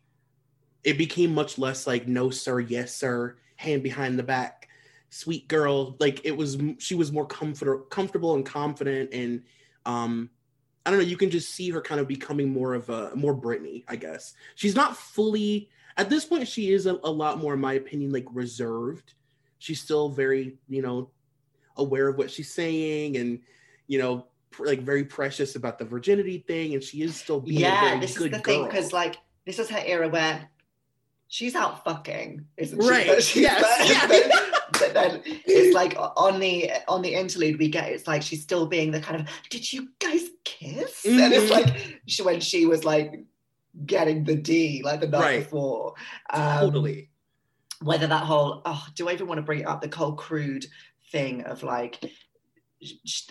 it 0.89 0.97
became 0.97 1.35
much 1.35 1.59
less 1.59 1.87
like 1.87 2.09
no 2.09 2.31
sir, 2.31 2.61
yes 2.61 2.95
sir, 2.95 3.37
hand 3.57 3.83
behind 3.83 4.19
the 4.19 4.23
back, 4.23 4.69
sweet 5.11 5.47
girl. 5.47 5.95
Like 6.01 6.25
it 6.25 6.35
was, 6.35 6.57
she 6.79 6.95
was 6.95 7.13
more 7.13 7.27
comfort, 7.27 7.91
comfortable 7.91 8.35
and 8.35 8.47
confident, 8.47 9.13
and 9.13 9.43
um, 9.85 10.31
I 10.87 10.91
don't 10.91 10.99
know. 10.99 11.05
You 11.05 11.19
can 11.19 11.29
just 11.29 11.51
see 11.51 11.69
her 11.69 11.83
kind 11.83 12.01
of 12.01 12.09
becoming 12.09 12.49
more 12.51 12.73
of 12.73 12.89
a 12.89 13.15
more 13.15 13.35
Britney, 13.35 13.85
I 13.87 13.97
guess. 13.97 14.33
She's 14.55 14.75
not 14.75 14.97
fully 14.97 15.69
at 15.99 16.09
this 16.09 16.25
point. 16.25 16.49
She 16.49 16.73
is 16.73 16.87
a, 16.87 16.99
a 17.05 17.11
lot 17.11 17.37
more, 17.37 17.53
in 17.53 17.61
my 17.61 17.75
opinion, 17.75 18.11
like 18.11 18.25
reserved. 18.33 19.13
She's 19.59 19.83
still 19.83 20.09
very, 20.09 20.57
you 20.71 20.81
know, 20.81 21.11
aware 21.77 22.09
of 22.09 22.17
what 22.17 22.31
she's 22.31 22.51
saying 22.51 23.19
and 23.19 23.41
you 23.89 23.99
know, 23.99 24.27
pr- 24.53 24.65
like 24.65 24.81
very 24.81 25.05
precious 25.05 25.55
about 25.55 25.79
the 25.79 25.85
virginity 25.85 26.45
thing, 26.49 26.73
and 26.73 26.83
she 26.83 27.03
is 27.03 27.15
still 27.15 27.41
being 27.41 27.61
yeah. 27.61 28.01
this 28.01 28.17
is 28.17 28.23
the 28.23 28.31
girl. 28.31 28.41
thing 28.41 28.65
because 28.65 28.95
like 28.95 29.19
this 29.45 29.59
is 29.59 29.69
her 29.69 29.83
era 29.85 30.09
where 30.09 30.49
she's 31.29 31.55
out 31.55 31.85
fucking, 31.85 32.47
isn't 32.57 32.83
she? 32.83 32.89
Right. 32.89 33.23
She's 33.23 33.43
yes. 33.43 34.09
But, 34.09 34.73
but 34.73 34.95
then 34.95 35.23
it's 35.25 35.75
like 35.75 35.95
on 35.99 36.41
the 36.41 36.71
on 36.89 37.03
the 37.03 37.15
interlude 37.15 37.59
we 37.59 37.69
get 37.69 37.91
it's 37.91 38.07
like 38.07 38.23
she's 38.23 38.43
still 38.43 38.67
being 38.67 38.91
the 38.91 39.01
kind 39.01 39.21
of 39.21 39.29
did 39.51 39.73
you 39.73 39.89
guys 39.99 40.29
kiss? 40.45 41.05
Mm-hmm. 41.07 41.21
And 41.21 41.35
it's 41.35 41.51
like 41.51 42.01
she, 42.07 42.23
when 42.23 42.41
she 42.41 42.67
was 42.67 42.85
like 42.85 43.25
getting 43.87 44.25
the 44.25 44.35
D 44.35 44.83
like 44.85 45.01
the 45.01 45.07
night 45.07 45.21
right. 45.21 45.39
before. 45.41 45.95
Um, 46.31 46.61
totally. 46.61 47.11
Whether 47.81 48.09
that 48.09 48.25
whole 48.25 48.63
oh, 48.65 48.87
do 48.95 49.09
I 49.09 49.13
even 49.13 49.29
want 49.29 49.39
to 49.39 49.43
bring 49.43 49.61
it 49.61 49.67
up 49.67 49.81
the 49.81 49.89
cold 49.89 50.19
crude 50.19 50.67
thing 51.13 51.43
of 51.43 51.63
like 51.63 52.11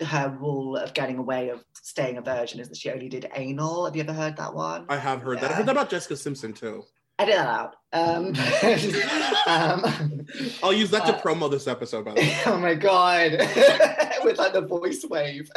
her 0.04 0.36
rule 0.38 0.76
of 0.76 0.92
getting 0.94 1.18
away 1.18 1.48
of 1.48 1.64
staying 1.72 2.18
a 2.18 2.20
virgin 2.20 2.60
is 2.60 2.68
that 2.68 2.76
she 2.76 2.90
only 2.90 3.08
did 3.08 3.30
anal. 3.34 3.86
Have 3.86 3.96
you 3.96 4.02
ever 4.02 4.12
heard 4.12 4.36
that 4.36 4.54
one? 4.54 4.84
I 4.88 4.96
have 4.96 5.22
heard 5.22 5.36
yeah. 5.36 5.42
that. 5.42 5.50
I 5.50 5.54
heard 5.54 5.66
that 5.66 5.72
about 5.72 5.90
Jessica 5.90 6.16
Simpson 6.16 6.52
too. 6.52 6.84
I 7.18 7.24
did 7.24 7.36
that 7.36 7.48
out. 7.48 7.74
Um, 7.92 8.26
um, 9.46 10.26
I'll 10.62 10.72
use 10.72 10.90
that 10.90 11.06
to 11.06 11.16
uh, 11.16 11.20
promo 11.20 11.50
this 11.50 11.66
episode. 11.66 12.04
By 12.04 12.14
the 12.14 12.20
way. 12.20 12.36
Oh 12.46 12.58
my 12.58 12.74
god, 12.74 13.32
with 14.24 14.38
like 14.38 14.52
the 14.52 14.60
voice 14.66 15.04
wave. 15.08 15.50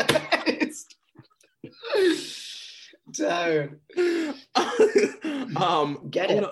Don't. 3.12 3.80
um, 5.58 6.08
Get 6.10 6.32
it. 6.32 6.46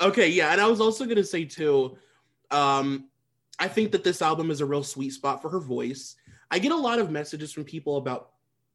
Okay, 0.00 0.28
yeah, 0.28 0.52
and 0.52 0.60
I 0.60 0.66
was 0.66 0.80
also 0.80 1.04
gonna 1.04 1.22
say 1.24 1.44
too. 1.44 1.96
Um, 2.50 3.08
I 3.58 3.68
think 3.68 3.92
that 3.92 4.02
this 4.02 4.22
album 4.22 4.50
is 4.50 4.60
a 4.60 4.66
real 4.66 4.82
sweet 4.82 5.10
spot 5.10 5.42
for 5.42 5.50
her 5.50 5.60
voice. 5.60 6.16
I 6.50 6.58
get 6.58 6.72
a 6.72 6.76
lot 6.76 6.98
of 6.98 7.10
messages 7.10 7.52
from 7.52 7.64
people 7.64 7.98
about 7.98 8.30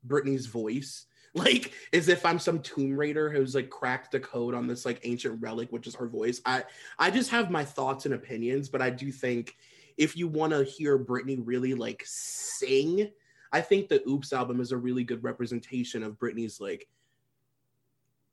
Britney's 0.08 0.46
voice, 0.46 1.08
like 1.36 1.74
as 1.92 2.08
if 2.08 2.26
I'm 2.26 2.40
some 2.40 2.62
Tomb 2.62 2.96
Raider 2.96 3.30
who's 3.30 3.54
like 3.54 3.70
cracked 3.70 4.12
the 4.12 4.20
code 4.20 4.56
on 4.56 4.68
this 4.68 4.86
like 4.86 5.02
ancient 5.04 5.42
relic, 5.42 5.72
which 5.72 5.86
is 5.86 5.96
her 5.96 6.08
voice. 6.08 6.42
I 6.46 6.64
I 6.98 7.12
just 7.12 7.30
have 7.32 7.52
my 7.52 7.66
thoughts 7.66 8.06
and 8.06 8.14
opinions, 8.14 8.70
but 8.70 8.82
I 8.82 8.90
do 8.90 9.12
think 9.12 9.56
if 9.98 10.18
you 10.18 10.28
want 10.28 10.54
to 10.54 10.64
hear 10.64 10.98
Britney 10.98 11.40
really 11.44 11.74
like 11.74 12.04
sing, 12.06 13.12
I 13.52 13.62
think 13.62 13.90
the 13.90 14.02
Oops 14.08 14.32
album 14.34 14.60
is 14.62 14.72
a 14.72 14.78
really 14.78 15.04
good 15.04 15.24
representation 15.24 16.04
of 16.04 16.18
Britney's 16.18 16.60
like 16.60 16.88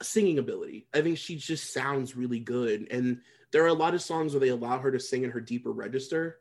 singing 0.01 0.38
ability. 0.38 0.87
I 0.95 1.01
think 1.03 1.19
she 1.19 1.37
just 1.37 1.73
sounds 1.73 2.17
really 2.17 2.41
good. 2.41 2.88
And 2.91 3.21
there 3.51 3.65
are 3.65 3.69
a 3.69 3.75
lot 3.75 3.95
of 3.95 4.03
songs 4.03 4.33
where 4.33 4.41
they 4.41 4.49
allow 4.49 4.79
her 4.79 4.91
to 4.91 5.01
sing 5.01 5.25
in 5.25 5.31
her 5.31 5.41
deeper 5.41 5.73
register, 5.73 6.38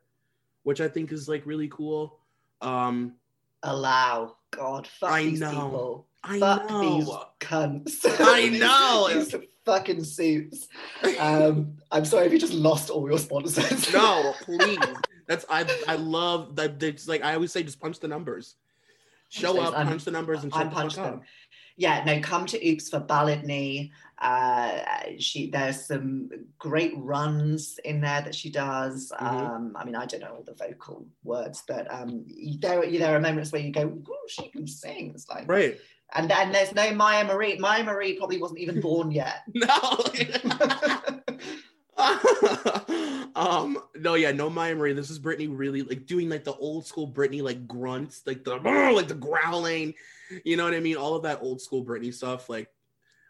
which 0.64 0.80
I 0.82 0.88
think 0.88 1.12
is 1.12 1.28
like 1.28 1.46
really 1.46 1.68
cool. 1.68 2.20
Um, 2.62 3.16
Allow 3.64 4.38
God, 4.52 4.88
fuck 4.88 5.12
I 5.12 5.24
these 5.24 5.40
know. 5.40 5.50
people. 5.52 6.08
I 6.24 6.40
fuck 6.40 6.70
know. 6.70 6.82
these 6.82 7.10
cunts. 7.40 8.00
I 8.06 8.50
know. 8.50 9.10
these 9.14 9.36
fucking 9.66 10.04
suits. 10.04 10.68
Um, 11.20 11.78
I'm 11.92 12.06
sorry 12.06 12.28
if 12.28 12.34
you 12.34 12.40
just 12.40 12.54
lost 12.54 12.90
all 12.90 13.10
your 13.10 13.20
sponsors. 13.20 13.92
no, 13.94 14.34
please. 14.42 14.80
That's 15.28 15.46
I. 15.50 15.66
I 15.88 15.96
love 15.96 16.56
that. 16.58 16.82
It's 16.84 17.08
like 17.08 17.24
I 17.24 17.36
always 17.36 17.52
say, 17.52 17.64
just 17.64 17.80
punch 17.80 18.00
the 18.00 18.08
numbers. 18.08 18.56
Show 19.30 19.60
up, 19.62 19.74
punch 19.74 20.04
the 20.04 20.12
numbers, 20.12 20.44
and 20.44 20.54
shut 20.54 20.72
punch 20.72 20.96
them. 20.96 21.06
Up 21.06 21.24
yeah, 21.82 22.04
no, 22.06 22.20
come 22.20 22.46
to 22.46 22.70
Oops 22.70 22.90
for 22.90 23.00
Ballad 23.00 23.44
Knee. 23.44 23.92
Uh, 24.20 24.82
she 25.18 25.50
there's 25.50 25.88
some 25.88 26.30
great 26.60 26.94
runs 26.96 27.80
in 27.84 28.02
there 28.02 28.22
that 28.22 28.36
she 28.36 28.52
does. 28.52 29.12
Mm-hmm. 29.20 29.26
Um, 29.26 29.76
I 29.76 29.84
mean, 29.84 29.96
I 29.96 30.06
don't 30.06 30.22
know 30.22 30.36
all 30.36 30.44
the 30.44 30.54
vocal 30.54 31.08
words, 31.24 31.64
but 31.68 31.92
um, 31.92 32.26
there 32.60 32.88
there 32.88 33.16
are 33.16 33.20
moments 33.20 33.52
where 33.52 33.62
you 33.62 33.72
go, 33.72 34.00
she 34.28 34.50
can 34.50 34.68
sing." 34.68 35.12
It's 35.16 35.28
like 35.28 35.48
right. 35.48 35.80
And 36.14 36.30
then 36.30 36.52
there's 36.52 36.74
no 36.76 36.94
Myah 36.94 37.26
Marie. 37.26 37.58
Myah 37.58 37.84
Marie 37.84 38.18
probably 38.18 38.42
wasn't 38.42 38.60
even 38.60 38.82
born 38.82 39.12
yet. 39.12 39.44
no. 39.54 40.04
um 43.36 43.78
no 43.96 44.16
yeah 44.16 44.32
no 44.32 44.50
Myah 44.50 44.76
Marie 44.76 44.94
this 44.94 45.10
is 45.10 45.20
Britney 45.20 45.48
really 45.50 45.84
like 45.84 46.06
doing 46.06 46.30
like 46.30 46.44
the 46.44 46.56
old 46.56 46.86
school 46.86 47.08
Britney 47.08 47.42
like 47.42 47.68
grunts 47.68 48.24
like 48.26 48.44
the 48.44 48.56
like 48.96 49.08
the 49.08 49.14
growling 49.14 49.94
you 50.44 50.58
know 50.58 50.64
what 50.64 50.74
I 50.74 50.80
mean 50.80 50.98
all 50.98 51.16
of 51.16 51.24
that 51.24 51.42
old 51.42 51.62
school 51.62 51.86
Britney 51.86 52.14
stuff 52.14 52.50
like 52.50 52.70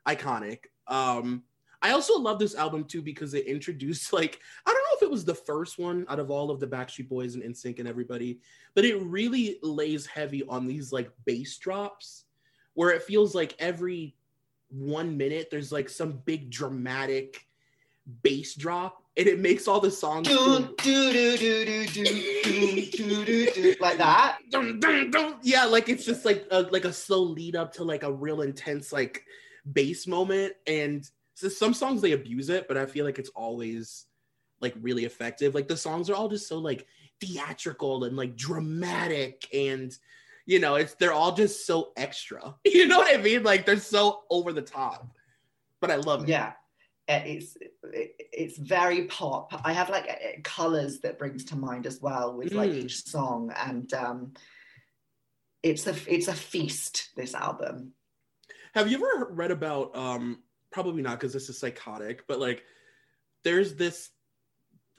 iconic 0.07 0.65
um 0.87 1.43
I 1.81 1.91
also 1.91 2.19
love 2.19 2.39
this 2.39 2.55
album 2.55 2.85
too 2.85 3.01
because 3.01 3.33
it 3.33 3.45
introduced 3.45 4.13
like 4.13 4.39
I 4.65 4.71
don't 4.71 4.83
know 4.83 4.97
if 4.97 5.03
it 5.03 5.11
was 5.11 5.25
the 5.25 5.35
first 5.35 5.77
one 5.77 6.05
out 6.07 6.19
of 6.19 6.31
all 6.31 6.51
of 6.51 6.59
the 6.59 6.67
Backstreet 6.67 7.09
Boys 7.09 7.35
and 7.35 7.43
NSYNC 7.43 7.79
and 7.79 7.87
everybody 7.87 8.39
but 8.75 8.85
it 8.85 9.01
really 9.01 9.59
lays 9.63 10.05
heavy 10.05 10.43
on 10.47 10.67
these 10.67 10.93
like 10.93 11.11
bass 11.25 11.57
drops 11.57 12.25
where 12.81 12.89
it 12.89 13.03
feels 13.03 13.35
like 13.35 13.53
every 13.59 14.15
one 14.69 15.15
minute 15.15 15.49
there's 15.51 15.71
like 15.71 15.87
some 15.87 16.13
big 16.25 16.49
dramatic 16.49 17.45
bass 18.23 18.55
drop 18.55 19.03
and 19.17 19.27
it 19.27 19.37
makes 19.39 19.67
all 19.67 19.79
the 19.79 19.91
songs 19.91 20.27
like 23.79 23.99
that 23.99 24.39
yeah 25.43 25.63
like 25.65 25.89
it's 25.89 26.03
just 26.03 26.25
like 26.25 26.47
a, 26.49 26.61
like 26.71 26.85
a 26.85 26.91
slow 26.91 27.21
lead 27.21 27.55
up 27.55 27.71
to 27.71 27.83
like 27.83 28.01
a 28.01 28.11
real 28.11 28.41
intense 28.41 28.91
like 28.91 29.25
bass 29.71 30.07
moment 30.07 30.51
and 30.65 31.07
so 31.35 31.47
some 31.49 31.75
songs 31.75 32.01
they 32.01 32.13
abuse 32.13 32.49
it 32.49 32.67
but 32.67 32.77
i 32.77 32.85
feel 32.87 33.05
like 33.05 33.19
it's 33.19 33.29
always 33.35 34.07
like 34.59 34.73
really 34.81 35.05
effective 35.05 35.53
like 35.53 35.67
the 35.67 35.77
songs 35.77 36.09
are 36.09 36.15
all 36.15 36.29
just 36.29 36.47
so 36.47 36.57
like 36.57 36.87
theatrical 37.19 38.05
and 38.05 38.17
like 38.17 38.35
dramatic 38.35 39.47
and 39.53 39.95
you 40.45 40.59
know, 40.59 40.75
it's 40.75 40.93
they're 40.95 41.13
all 41.13 41.33
just 41.33 41.65
so 41.65 41.91
extra. 41.97 42.55
You 42.65 42.87
know 42.87 42.97
what 42.99 43.13
I 43.13 43.21
mean? 43.21 43.43
Like 43.43 43.65
they're 43.65 43.77
so 43.77 44.23
over 44.29 44.51
the 44.53 44.61
top. 44.61 45.07
But 45.79 45.91
I 45.91 45.95
love 45.97 46.23
it. 46.23 46.29
Yeah. 46.29 46.53
Uh, 47.09 47.21
It's 47.25 47.57
it's 47.83 48.57
very 48.57 49.05
pop. 49.05 49.51
I 49.65 49.73
have 49.73 49.89
like 49.89 50.09
uh, 50.09 50.39
colors 50.43 50.99
that 51.01 51.17
brings 51.19 51.43
to 51.45 51.55
mind 51.55 51.85
as 51.85 51.99
well 52.01 52.35
with 52.37 52.53
like 52.53 52.71
Mm. 52.71 52.83
each 52.85 53.03
song, 53.05 53.51
and 53.55 53.91
um, 53.93 54.33
it's 55.63 55.87
a 55.87 55.95
it's 56.07 56.27
a 56.27 56.33
feast. 56.33 57.09
This 57.15 57.33
album. 57.35 57.93
Have 58.73 58.89
you 58.89 58.97
ever 58.97 59.31
read 59.33 59.51
about 59.51 59.95
um 59.95 60.39
probably 60.71 61.01
not 61.01 61.19
because 61.19 61.33
this 61.33 61.49
is 61.49 61.57
psychotic, 61.59 62.25
but 62.27 62.39
like 62.39 62.63
there's 63.43 63.75
this 63.75 64.09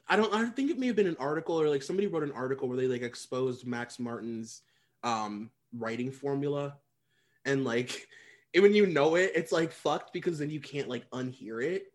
I 0.07 0.15
don't 0.15 0.33
I 0.33 0.45
think 0.49 0.69
it 0.69 0.77
may 0.77 0.87
have 0.87 0.95
been 0.95 1.07
an 1.07 1.17
article 1.19 1.59
or 1.59 1.69
like 1.69 1.81
somebody 1.83 2.07
wrote 2.07 2.23
an 2.23 2.31
article 2.33 2.67
where 2.67 2.77
they 2.77 2.87
like 2.87 3.01
exposed 3.01 3.65
Max 3.65 3.99
Martin's 3.99 4.61
um 5.03 5.49
writing 5.77 6.11
formula 6.11 6.77
and 7.45 7.63
like 7.63 8.07
when 8.57 8.73
you 8.73 8.85
know 8.85 9.15
it, 9.15 9.31
it's 9.35 9.51
like 9.51 9.71
fucked 9.71 10.13
because 10.13 10.39
then 10.39 10.49
you 10.49 10.59
can't 10.59 10.87
like 10.89 11.09
unhear 11.11 11.63
it. 11.63 11.85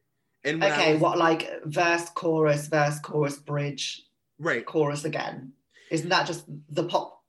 And 0.44 0.62
Okay, 0.62 0.94
was- 0.94 1.03
what 1.03 1.18
like 1.18 1.49
verse, 1.64 2.09
chorus, 2.11 2.68
verse, 2.68 2.99
chorus, 3.01 3.37
bridge, 3.37 4.03
right 4.38 4.64
chorus 4.64 5.05
again? 5.05 5.53
Isn't 5.90 6.09
that 6.11 6.27
just 6.27 6.44
the 6.71 6.85
pop? 6.85 7.23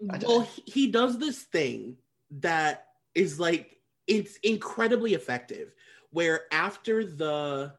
Well 0.00 0.40
know. 0.40 0.46
he 0.66 0.88
does 0.90 1.18
this 1.18 1.42
thing 1.42 1.96
that 2.40 2.86
is 3.14 3.38
like 3.38 3.78
it's 4.06 4.36
incredibly 4.42 5.14
effective 5.14 5.72
where 6.10 6.42
after 6.52 7.04
the 7.04 7.72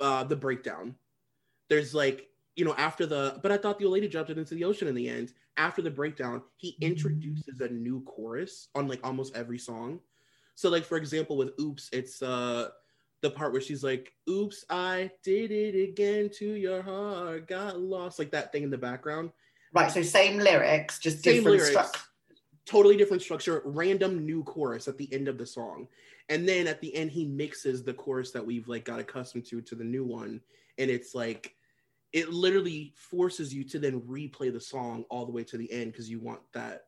uh 0.00 0.24
the 0.24 0.36
breakdown 0.36 0.94
there's 1.68 1.94
like 1.94 2.28
you 2.56 2.64
know 2.64 2.74
after 2.76 3.04
the 3.04 3.38
but 3.42 3.52
i 3.52 3.56
thought 3.56 3.78
the 3.78 3.84
old 3.84 3.94
lady 3.94 4.08
dropped 4.08 4.30
it 4.30 4.38
into 4.38 4.54
the 4.54 4.64
ocean 4.64 4.88
in 4.88 4.94
the 4.94 5.08
end 5.08 5.32
after 5.56 5.82
the 5.82 5.90
breakdown 5.90 6.42
he 6.56 6.76
introduces 6.80 7.60
a 7.60 7.68
new 7.68 8.02
chorus 8.02 8.68
on 8.74 8.88
like 8.88 9.00
almost 9.04 9.36
every 9.36 9.58
song. 9.58 10.00
So 10.54 10.68
like 10.70 10.84
for 10.84 10.96
example 10.96 11.36
with 11.36 11.58
oops 11.60 11.88
it's 11.92 12.22
uh 12.22 12.70
the 13.20 13.30
part 13.30 13.52
where 13.52 13.60
she's 13.60 13.82
like 13.82 14.12
oops 14.28 14.66
i 14.68 15.10
did 15.22 15.50
it 15.50 15.88
again 15.88 16.28
to 16.28 16.44
your 16.44 16.82
heart 16.82 17.48
got 17.48 17.80
lost 17.80 18.18
like 18.18 18.30
that 18.32 18.52
thing 18.52 18.62
in 18.62 18.70
the 18.70 18.78
background. 18.78 19.30
Right, 19.72 19.90
so 19.90 20.02
same 20.02 20.38
lyrics, 20.38 20.98
just 21.00 21.24
same 21.24 21.36
different 21.36 21.56
lyrics, 21.56 21.70
structure. 21.70 22.00
totally 22.64 22.96
different 22.96 23.22
structure, 23.22 23.62
random 23.64 24.24
new 24.24 24.44
chorus 24.44 24.86
at 24.86 24.98
the 24.98 25.12
end 25.12 25.26
of 25.26 25.36
the 25.36 25.46
song, 25.46 25.88
and 26.28 26.48
then 26.48 26.68
at 26.68 26.80
the 26.80 26.94
end 26.94 27.10
he 27.10 27.24
mixes 27.24 27.82
the 27.82 27.94
chorus 27.94 28.30
that 28.30 28.46
we've 28.46 28.68
like 28.68 28.84
got 28.84 29.00
accustomed 29.00 29.44
to 29.46 29.60
to 29.62 29.74
the 29.74 29.82
new 29.82 30.04
one, 30.04 30.40
and 30.78 30.90
it's 30.90 31.12
like 31.12 31.56
it 32.14 32.32
literally 32.32 32.94
forces 32.96 33.52
you 33.52 33.64
to 33.64 33.78
then 33.80 34.00
replay 34.02 34.50
the 34.50 34.60
song 34.60 35.04
all 35.10 35.26
the 35.26 35.32
way 35.32 35.42
to 35.42 35.58
the 35.58 35.70
end 35.72 35.90
because 35.90 36.08
you 36.08 36.20
want 36.20 36.38
that 36.54 36.84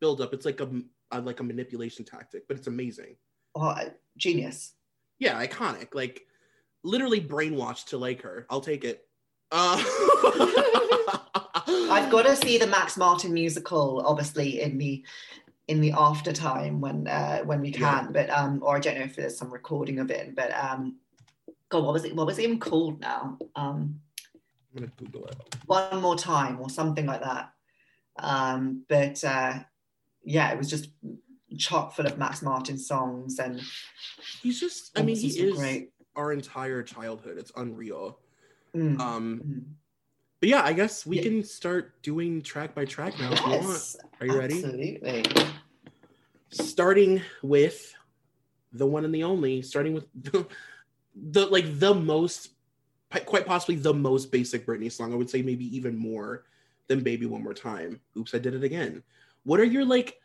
build 0.00 0.22
up. 0.22 0.32
It's 0.32 0.46
like 0.46 0.60
a, 0.60 0.70
a 1.10 1.20
like 1.20 1.40
a 1.40 1.44
manipulation 1.44 2.04
tactic, 2.04 2.48
but 2.48 2.56
it's 2.56 2.66
amazing. 2.66 3.16
Oh, 3.54 3.76
genius. 4.16 4.72
Yeah, 5.18 5.44
iconic. 5.44 5.94
Like 5.94 6.26
literally 6.82 7.20
brainwashed 7.20 7.88
to 7.88 7.98
like 7.98 8.22
her. 8.22 8.46
I'll 8.48 8.62
take 8.62 8.84
it. 8.84 9.06
Uh, 9.52 9.76
I've 11.90 12.10
got 12.10 12.22
to 12.22 12.34
see 12.34 12.56
the 12.56 12.66
Max 12.66 12.96
Martin 12.96 13.34
musical, 13.34 14.02
obviously 14.06 14.62
in 14.62 14.78
the 14.78 15.04
in 15.66 15.82
the 15.82 15.92
after 15.92 16.32
time 16.32 16.80
when 16.80 17.06
uh, 17.06 17.40
when 17.40 17.60
we 17.60 17.68
Yeah. 17.68 18.00
can. 18.00 18.12
But 18.12 18.30
um, 18.30 18.60
or 18.62 18.76
I 18.76 18.80
don't 18.80 18.96
know 18.98 19.04
if 19.04 19.14
there's 19.16 19.36
some 19.36 19.52
recording 19.52 19.98
of 19.98 20.10
it. 20.10 20.34
But 20.34 20.54
um, 20.54 20.96
God, 21.68 21.84
what 21.84 21.92
was 21.92 22.06
it? 22.06 22.16
What 22.16 22.26
was 22.26 22.38
it 22.38 22.44
even 22.44 22.58
called 22.58 23.00
now? 23.00 23.36
Um, 23.54 24.00
I'm 24.78 24.84
gonna 24.96 25.10
Google 25.10 25.26
it. 25.26 25.36
one 25.66 26.00
more 26.00 26.16
time 26.16 26.60
or 26.60 26.70
something 26.70 27.06
like 27.06 27.20
that. 27.22 27.52
Um, 28.16 28.84
but 28.88 29.22
uh, 29.24 29.54
yeah, 30.24 30.50
it 30.52 30.58
was 30.58 30.70
just 30.70 30.90
chock 31.56 31.94
full 31.94 32.06
of 32.06 32.18
Max 32.18 32.42
Martin 32.42 32.78
songs 32.78 33.38
and 33.38 33.60
He's 34.42 34.60
just, 34.60 34.96
I 34.98 35.02
mean, 35.02 35.16
he 35.16 35.28
is 35.28 35.56
great. 35.56 35.90
our 36.14 36.32
entire 36.32 36.82
childhood. 36.82 37.38
It's 37.38 37.52
unreal. 37.56 38.18
Mm, 38.76 39.00
Um, 39.00 39.42
mm. 39.44 39.62
but 40.40 40.48
yeah, 40.48 40.62
I 40.62 40.72
guess 40.72 41.04
we 41.06 41.16
Yeah. 41.16 41.22
can 41.22 41.44
start 41.44 42.00
doing 42.02 42.42
track 42.42 42.74
by 42.74 42.84
track 42.84 43.18
now 43.18 43.32
if 43.32 43.44
you 43.46 43.52
want. 43.52 43.96
Are 44.20 44.26
you 44.26 44.38
ready? 44.38 44.54
Absolutely. 44.56 45.24
Starting 46.50 47.22
with 47.42 47.94
the 48.72 48.86
one 48.86 49.04
and 49.04 49.14
the 49.14 49.24
only, 49.24 49.62
starting 49.62 49.94
with 49.94 50.06
the, 50.14 50.46
the 51.14 51.46
like 51.46 51.78
the 51.78 51.94
most, 51.94 52.50
quite 53.26 53.46
possibly 53.46 53.76
the 53.76 53.94
most 53.94 54.30
basic 54.30 54.66
Britney 54.66 54.92
song. 54.92 55.12
I 55.12 55.16
would 55.16 55.30
say 55.30 55.42
maybe 55.42 55.74
even 55.76 55.96
more 55.96 56.44
than 56.88 57.02
Baby 57.02 57.26
One 57.26 57.42
More 57.42 57.54
Time. 57.54 58.00
Oops, 58.16 58.34
I 58.34 58.38
did 58.38 58.54
it 58.54 58.64
again. 58.64 59.02
What 59.44 59.60
are 59.60 59.64
your 59.64 59.84
like 59.84 60.20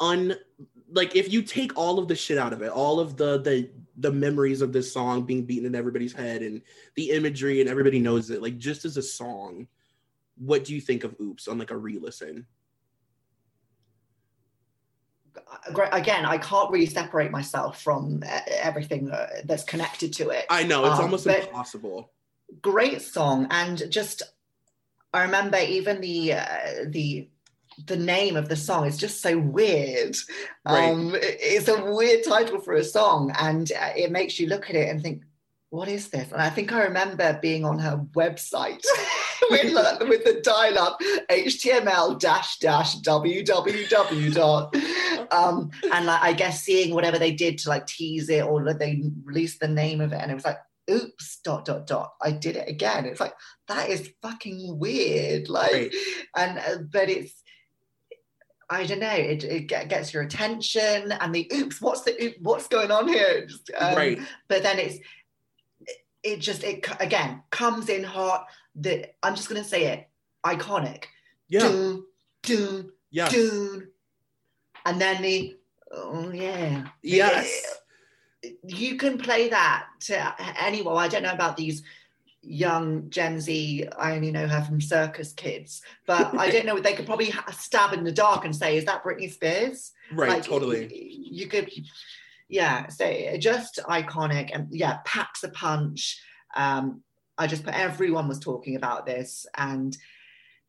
un 0.00 0.34
like 0.92 1.14
if 1.14 1.32
you 1.32 1.42
take 1.42 1.76
all 1.76 1.98
of 1.98 2.08
the 2.08 2.16
shit 2.16 2.38
out 2.38 2.52
of 2.52 2.62
it, 2.62 2.70
all 2.70 3.00
of 3.00 3.16
the 3.16 3.40
the 3.42 3.70
the 3.96 4.12
memories 4.12 4.62
of 4.62 4.72
this 4.72 4.92
song 4.92 5.22
being 5.22 5.44
beaten 5.44 5.66
in 5.66 5.74
everybody's 5.74 6.12
head 6.12 6.42
and 6.42 6.62
the 6.94 7.10
imagery 7.10 7.60
and 7.60 7.68
everybody 7.68 7.98
knows 7.98 8.30
it, 8.30 8.42
like 8.42 8.58
just 8.58 8.84
as 8.84 8.96
a 8.96 9.02
song, 9.02 9.66
what 10.38 10.64
do 10.64 10.74
you 10.74 10.80
think 10.80 11.04
of 11.04 11.14
Oops 11.20 11.46
on 11.48 11.58
like 11.58 11.70
a 11.70 11.76
re-listen? 11.76 12.46
Again, 15.92 16.24
I 16.24 16.38
can't 16.38 16.70
really 16.70 16.86
separate 16.86 17.30
myself 17.30 17.82
from 17.82 18.22
uh, 18.26 18.40
everything 18.48 19.10
uh, 19.10 19.26
that's 19.44 19.64
connected 19.64 20.12
to 20.14 20.30
it. 20.30 20.46
I 20.48 20.64
know 20.64 20.86
it's 20.86 20.98
Um, 20.98 21.06
almost 21.06 21.26
impossible. 21.26 22.10
Great 22.62 23.00
song 23.02 23.46
and 23.50 23.82
just 23.90 24.22
i 25.14 25.22
remember 25.22 25.58
even 25.58 26.00
the 26.00 26.32
uh, 26.34 26.46
the 26.86 27.28
the 27.86 27.96
name 27.96 28.36
of 28.36 28.48
the 28.48 28.56
song 28.56 28.86
is 28.86 28.96
just 28.98 29.22
so 29.22 29.38
weird 29.38 30.16
Right. 30.66 30.90
um 30.90 31.12
it's 31.14 31.68
a 31.68 31.82
weird 31.84 32.24
title 32.24 32.60
for 32.60 32.74
a 32.74 32.84
song 32.84 33.32
and 33.38 33.70
uh, 33.72 33.90
it 33.96 34.10
makes 34.12 34.38
you 34.38 34.46
look 34.48 34.68
at 34.68 34.76
it 34.76 34.88
and 34.88 35.02
think 35.02 35.22
what 35.70 35.88
is 35.88 36.08
this 36.08 36.30
and 36.32 36.42
i 36.42 36.50
think 36.50 36.72
i 36.72 36.82
remember 36.82 37.38
being 37.40 37.64
on 37.64 37.78
her 37.78 37.96
website 38.14 38.84
with, 39.50 39.72
the- 39.72 40.06
with 40.08 40.24
the 40.24 40.40
dial-up 40.42 41.00
html 41.30 42.18
dash 42.18 42.58
dash 42.58 42.96
www 42.96 44.34
dot 44.34 44.74
um 45.32 45.70
and 45.94 46.06
like 46.06 46.22
i 46.22 46.32
guess 46.32 46.62
seeing 46.62 46.92
whatever 46.94 47.18
they 47.18 47.32
did 47.32 47.56
to 47.56 47.68
like 47.68 47.86
tease 47.86 48.28
it 48.28 48.44
or 48.44 48.74
they 48.74 49.02
released 49.24 49.60
the 49.60 49.68
name 49.68 50.00
of 50.00 50.12
it 50.12 50.20
and 50.20 50.30
it 50.30 50.34
was 50.34 50.44
like 50.44 50.58
oops 50.90 51.40
dot 51.44 51.64
dot 51.64 51.86
dot 51.86 52.12
i 52.22 52.30
did 52.30 52.56
it 52.56 52.68
again 52.68 53.04
it's 53.06 53.20
like 53.20 53.34
that 53.68 53.88
is 53.88 54.10
fucking 54.22 54.78
weird 54.78 55.48
like 55.48 55.72
Right. 55.72 55.94
and 56.36 56.58
uh, 56.58 56.78
but 56.92 57.08
it's 57.08 57.42
i 58.68 58.84
don't 58.86 59.00
know 59.00 59.10
it, 59.10 59.44
it 59.44 59.66
get- 59.68 59.88
gets 59.88 60.12
your 60.12 60.22
attention 60.22 61.12
and 61.12 61.34
the 61.34 61.50
oops 61.54 61.80
what's 61.80 62.02
the 62.02 62.16
oop, 62.22 62.34
what's 62.40 62.68
going 62.68 62.90
on 62.90 63.08
here 63.08 63.46
Just, 63.46 63.70
um, 63.78 63.94
right. 63.96 64.18
but 64.48 64.62
then 64.62 64.78
it's 64.78 64.98
it, 66.22 66.38
just 66.40 66.62
it 66.64 66.86
again 67.00 67.42
comes 67.50 67.88
in 67.88 68.04
hot 68.04 68.46
that 68.76 69.14
i'm 69.22 69.34
just 69.34 69.48
gonna 69.48 69.64
say 69.64 69.84
it 69.86 70.08
iconic 70.44 71.04
Yeah. 71.48 71.60
Dun, 71.60 72.04
dun, 72.42 72.90
Yeah. 73.10 73.28
dun. 73.28 73.88
and 74.86 75.00
then 75.00 75.22
the 75.22 75.56
oh 75.92 76.30
yeah 76.30 76.86
Yes. 77.02 77.79
You 78.64 78.96
can 78.96 79.18
play 79.18 79.48
that 79.48 79.86
to 80.00 80.34
anyone. 80.62 80.96
I 80.96 81.08
don't 81.08 81.22
know 81.22 81.32
about 81.32 81.56
these 81.56 81.82
young 82.42 83.10
Gen 83.10 83.40
Z. 83.40 83.86
I 83.98 84.14
only 84.16 84.30
know 84.30 84.46
her 84.46 84.62
from 84.62 84.80
Circus 84.80 85.32
Kids, 85.32 85.82
but 86.06 86.34
I 86.38 86.50
don't 86.50 86.66
know. 86.66 86.78
They 86.78 86.94
could 86.94 87.06
probably 87.06 87.32
stab 87.52 87.92
in 87.92 88.04
the 88.04 88.12
dark 88.12 88.44
and 88.44 88.54
say, 88.54 88.76
"Is 88.76 88.86
that 88.86 89.04
Britney 89.04 89.30
Spears?" 89.30 89.92
Right, 90.12 90.30
Like, 90.30 90.44
totally. 90.44 90.86
y- 90.86 90.90
You 90.92 91.46
could, 91.48 91.70
yeah. 92.48 92.88
So 92.88 93.36
just 93.38 93.78
iconic 93.88 94.50
and 94.52 94.68
yeah, 94.70 94.98
packs 95.04 95.42
a 95.44 95.48
punch. 95.48 96.20
Um, 96.54 97.02
I 97.38 97.46
just 97.46 97.64
put 97.64 97.74
everyone 97.74 98.28
was 98.28 98.38
talking 98.38 98.76
about 98.76 99.06
this 99.06 99.46
and. 99.56 99.96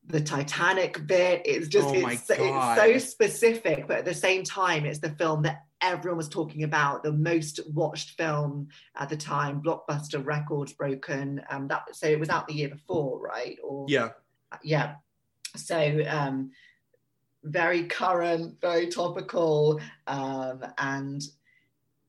The 0.07 0.19
Titanic 0.19 1.05
bit 1.05 1.45
is 1.45 1.67
just 1.67 1.89
oh 1.89 1.93
it's, 1.93 2.27
it's, 2.27 2.75
so 2.75 2.97
specific, 2.97 3.87
but 3.87 3.99
at 3.99 4.05
the 4.05 4.15
same 4.15 4.43
time, 4.43 4.83
it's 4.83 4.97
the 4.97 5.11
film 5.11 5.43
that 5.43 5.65
everyone 5.81 6.17
was 6.17 6.29
talking 6.29 6.63
about, 6.63 7.03
the 7.03 7.11
most 7.11 7.59
watched 7.73 8.11
film 8.17 8.67
at 8.97 9.09
the 9.09 9.17
time, 9.17 9.61
blockbuster 9.61 10.23
records 10.25 10.73
broken. 10.73 11.41
Um, 11.49 11.67
that 11.67 11.83
so 11.95 12.07
it 12.07 12.19
was 12.19 12.29
out 12.29 12.47
the 12.47 12.53
year 12.53 12.69
before, 12.69 13.19
right? 13.19 13.57
Or 13.63 13.85
Yeah. 13.89 14.09
yeah. 14.63 14.95
So 15.55 16.03
um, 16.07 16.51
very 17.43 17.83
current, 17.83 18.61
very 18.61 18.87
topical, 18.87 19.81
um, 20.07 20.63
and 20.77 21.21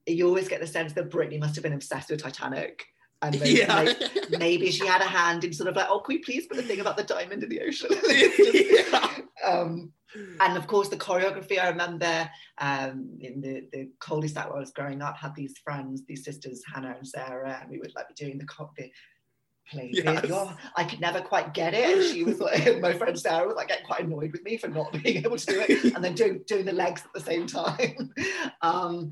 you 0.07 0.27
always 0.29 0.49
get 0.49 0.61
the 0.61 0.67
sense 0.67 0.93
that 0.95 1.11
Britney 1.11 1.39
must 1.41 1.55
have 1.55 1.63
been 1.63 1.73
obsessed 1.73 2.11
with 2.11 2.23
Titanic. 2.23 2.85
And 3.23 3.39
maybe, 3.39 3.61
Yeah. 3.61 3.85
maybe, 3.85 4.37
maybe 4.37 4.71
she 4.73 4.85
had 4.87 5.01
a 5.01 5.07
hand 5.07 5.45
in 5.45 5.53
sort 5.53 5.69
of 5.69 5.77
like, 5.77 5.87
oh, 5.89 6.01
can 6.01 6.17
we 6.17 6.19
please 6.19 6.47
put 6.47 6.57
the 6.57 6.63
thing 6.65 6.81
about 6.81 6.97
the 6.97 7.05
diamond 7.05 7.43
in 7.45 7.49
the 7.49 7.61
ocean? 7.61 7.91
yeah. 8.09 9.49
um, 9.49 9.93
and 10.41 10.57
of 10.57 10.67
course, 10.67 10.89
the 10.89 10.97
choreography. 10.97 11.59
I 11.59 11.69
remember 11.69 12.29
um, 12.59 13.17
in 13.21 13.41
the 13.41 13.69
the 13.73 13.91
cul-de-sac 14.01 14.49
where 14.49 14.57
I 14.57 14.61
was 14.61 14.71
growing 14.71 15.03
up, 15.03 15.17
had 15.17 15.35
these 15.35 15.55
friends, 15.65 16.03
these 16.07 16.25
sisters, 16.25 16.63
Hannah 16.73 16.95
and 16.97 17.07
Sarah, 17.07 17.59
and 17.61 17.71
we 17.71 17.79
would 17.79 17.95
like 17.95 18.09
be 18.09 18.15
doing 18.15 18.39
the, 18.39 18.47
co- 18.47 18.71
the. 18.77 18.91
Yes. 19.75 20.55
I 20.77 20.85
could 20.85 21.01
never 21.01 21.21
quite 21.21 21.55
get 21.55 21.73
it. 21.73 21.99
And 21.99 22.13
she 22.13 22.25
was 22.25 22.41
like, 22.41 22.79
my 22.81 22.93
friend 22.93 23.19
Sarah 23.19 23.47
was 23.47 23.57
like 23.57 23.69
getting 23.69 23.87
quite 23.87 24.01
annoyed 24.01 24.33
with 24.33 24.43
me 24.43 24.59
for 24.59 24.69
not 24.69 24.93
being 25.03 25.25
able 25.25 25.39
to 25.39 25.47
do 25.47 25.65
it 25.67 25.95
and 25.95 26.05
then 26.05 26.15
doing 26.15 26.43
doing 26.47 26.67
the 26.67 26.73
legs 26.73 27.03
at 27.05 27.13
the 27.15 27.21
same 27.21 27.47
time. 27.47 28.13
um, 28.63 29.11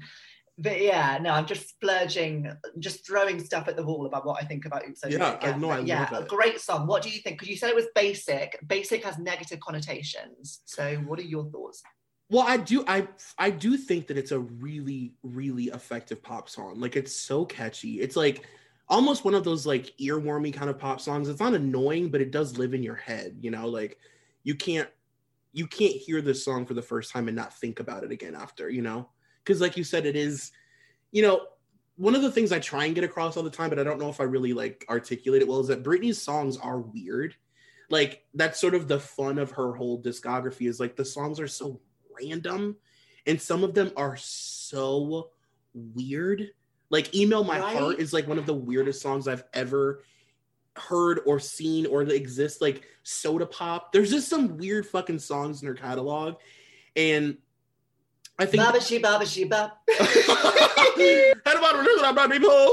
but 0.61 0.81
yeah, 0.81 1.19
no, 1.21 1.31
I'm 1.31 1.47
just 1.47 1.69
splurging, 1.71 2.53
just 2.79 3.07
throwing 3.07 3.43
stuff 3.43 3.67
at 3.67 3.77
the 3.77 3.83
wall 3.83 4.07
about 4.07 4.27
what 4.27 4.43
I 4.43 4.47
think 4.47 4.67
about 4.67 4.87
Oops, 4.87 5.03
I 5.05 5.09
Yeah, 5.09 5.39
I 5.41 5.57
know, 5.57 5.71
I 5.71 5.81
yeah, 5.81 6.15
a 6.15 6.25
great 6.25 6.61
song. 6.61 6.87
What 6.87 7.03
do 7.03 7.09
you 7.09 7.21
think? 7.21 7.39
Because 7.39 7.49
you 7.49 7.57
said 7.57 7.71
it 7.71 7.77
was 7.77 7.89
basic. 7.95 8.59
Basic 8.67 9.03
has 9.05 9.19
negative 9.19 9.59
connotations. 9.61 10.61
So 10.67 10.97
what 11.07 11.19
are 11.19 11.23
your 11.23 11.45
thoughts? 11.51 11.83
Well, 12.29 12.45
I 12.47 12.59
do 12.59 12.85
I 12.87 13.09
I 13.39 13.51
do 13.51 13.77
think 13.77 14.07
that 14.09 14.19
it's 14.19 14.33
a 14.33 14.39
really 14.39 15.15
really 15.23 15.65
effective 15.65 16.23
pop 16.23 16.49
song. 16.49 16.79
Like 16.79 16.95
it's 16.95 17.17
so 17.17 17.45
catchy. 17.47 18.01
It's 18.01 18.15
like 18.15 18.47
almost 18.89 19.25
one 19.25 19.35
of 19.35 19.45
those 19.45 19.67
like 19.67 19.95
earwormy 19.99 20.53
kind 20.53 20.69
of 20.69 20.79
pop 20.79 21.01
songs. 21.01 21.29
It's 21.29 21.41
not 21.41 21.55
annoying, 21.55 22.11
but 22.11 22.21
it 22.21 22.31
does 22.33 22.59
live 22.59 22.75
in 22.75 22.83
your 22.83 22.97
head, 22.97 23.39
you 23.41 23.51
know? 23.51 23.67
Like 23.67 23.99
you 24.43 24.55
can't 24.55 24.89
you 25.53 25.67
can't 25.67 25.95
hear 25.95 26.21
this 26.21 26.45
song 26.45 26.67
for 26.67 26.75
the 26.75 26.83
first 26.83 27.13
time 27.13 27.29
and 27.29 27.37
not 27.37 27.59
think 27.59 27.81
about 27.81 28.05
it 28.05 28.13
again 28.13 28.35
after, 28.35 28.69
you 28.69 28.83
know? 28.83 29.09
Cuz 29.45 29.61
like 29.61 29.77
you 29.77 29.85
said 29.85 30.07
it 30.07 30.17
is 30.17 30.53
you 31.13 31.23
know, 31.23 31.47
one 31.97 32.15
of 32.15 32.23
the 32.23 32.31
things 32.31 32.53
I 32.53 32.59
try 32.59 32.87
and 32.87 32.95
get 32.95 33.05
across 33.05 33.37
all 33.37 33.43
the 33.43 33.51
time, 33.51 33.69
but 33.69 33.79
I 33.79 33.85
don't 33.85 34.01
know 34.01 34.09
if 34.09 34.21
I 34.21 34.25
really 34.25 34.53
like 34.53 34.87
articulate 34.89 35.43
it 35.43 35.49
well, 35.49 35.61
is 35.61 35.69
that 35.69 35.83
Britney's 35.83 36.21
songs 36.21 36.57
are 36.57 36.79
weird. 36.81 37.35
Like 37.91 38.25
that's 38.35 38.61
sort 38.61 38.75
of 38.75 38.89
the 38.89 39.01
fun 39.01 39.39
of 39.39 39.51
her 39.53 39.75
whole 39.75 40.01
discography 40.01 40.69
is 40.69 40.81
like 40.81 40.97
the 40.97 41.05
songs 41.05 41.41
are 41.41 41.49
so 41.49 41.81
random 42.19 42.77
and 43.27 43.41
some 43.41 43.65
of 43.65 43.75
them 43.75 43.93
are 43.97 44.17
so 44.17 45.31
weird. 45.75 46.51
Like 46.89 47.15
Email 47.15 47.45
My 47.45 47.61
Right. 47.61 47.77
Heart 47.77 47.99
is 47.99 48.13
like 48.13 48.27
one 48.27 48.39
of 48.39 48.47
the 48.47 48.55
weirdest 48.55 49.03
songs 49.03 49.29
I've 49.29 49.45
ever 49.53 50.03
heard 50.77 51.21
or 51.27 51.39
seen 51.39 51.87
or 51.87 52.05
that 52.05 52.15
exist. 52.15 52.63
Like 52.63 52.85
Soda 53.03 53.47
Pop. 53.47 53.93
There's 53.93 54.11
just 54.11 54.29
some 54.29 54.57
weird 54.57 54.87
fucking 54.87 55.19
songs 55.19 55.61
in 55.61 55.69
her 55.69 55.75
catalog. 55.75 56.37
And 56.97 57.37
I 58.41 58.47
think 58.47 58.63
Baba 58.63 58.81
she 58.81 58.99
baba 58.99 59.27
she 59.27 59.45
baba. 59.45 59.75
How 61.45 61.59
about 61.59 61.77
religion 61.77 62.07
about 62.07 62.31
people? 62.31 62.73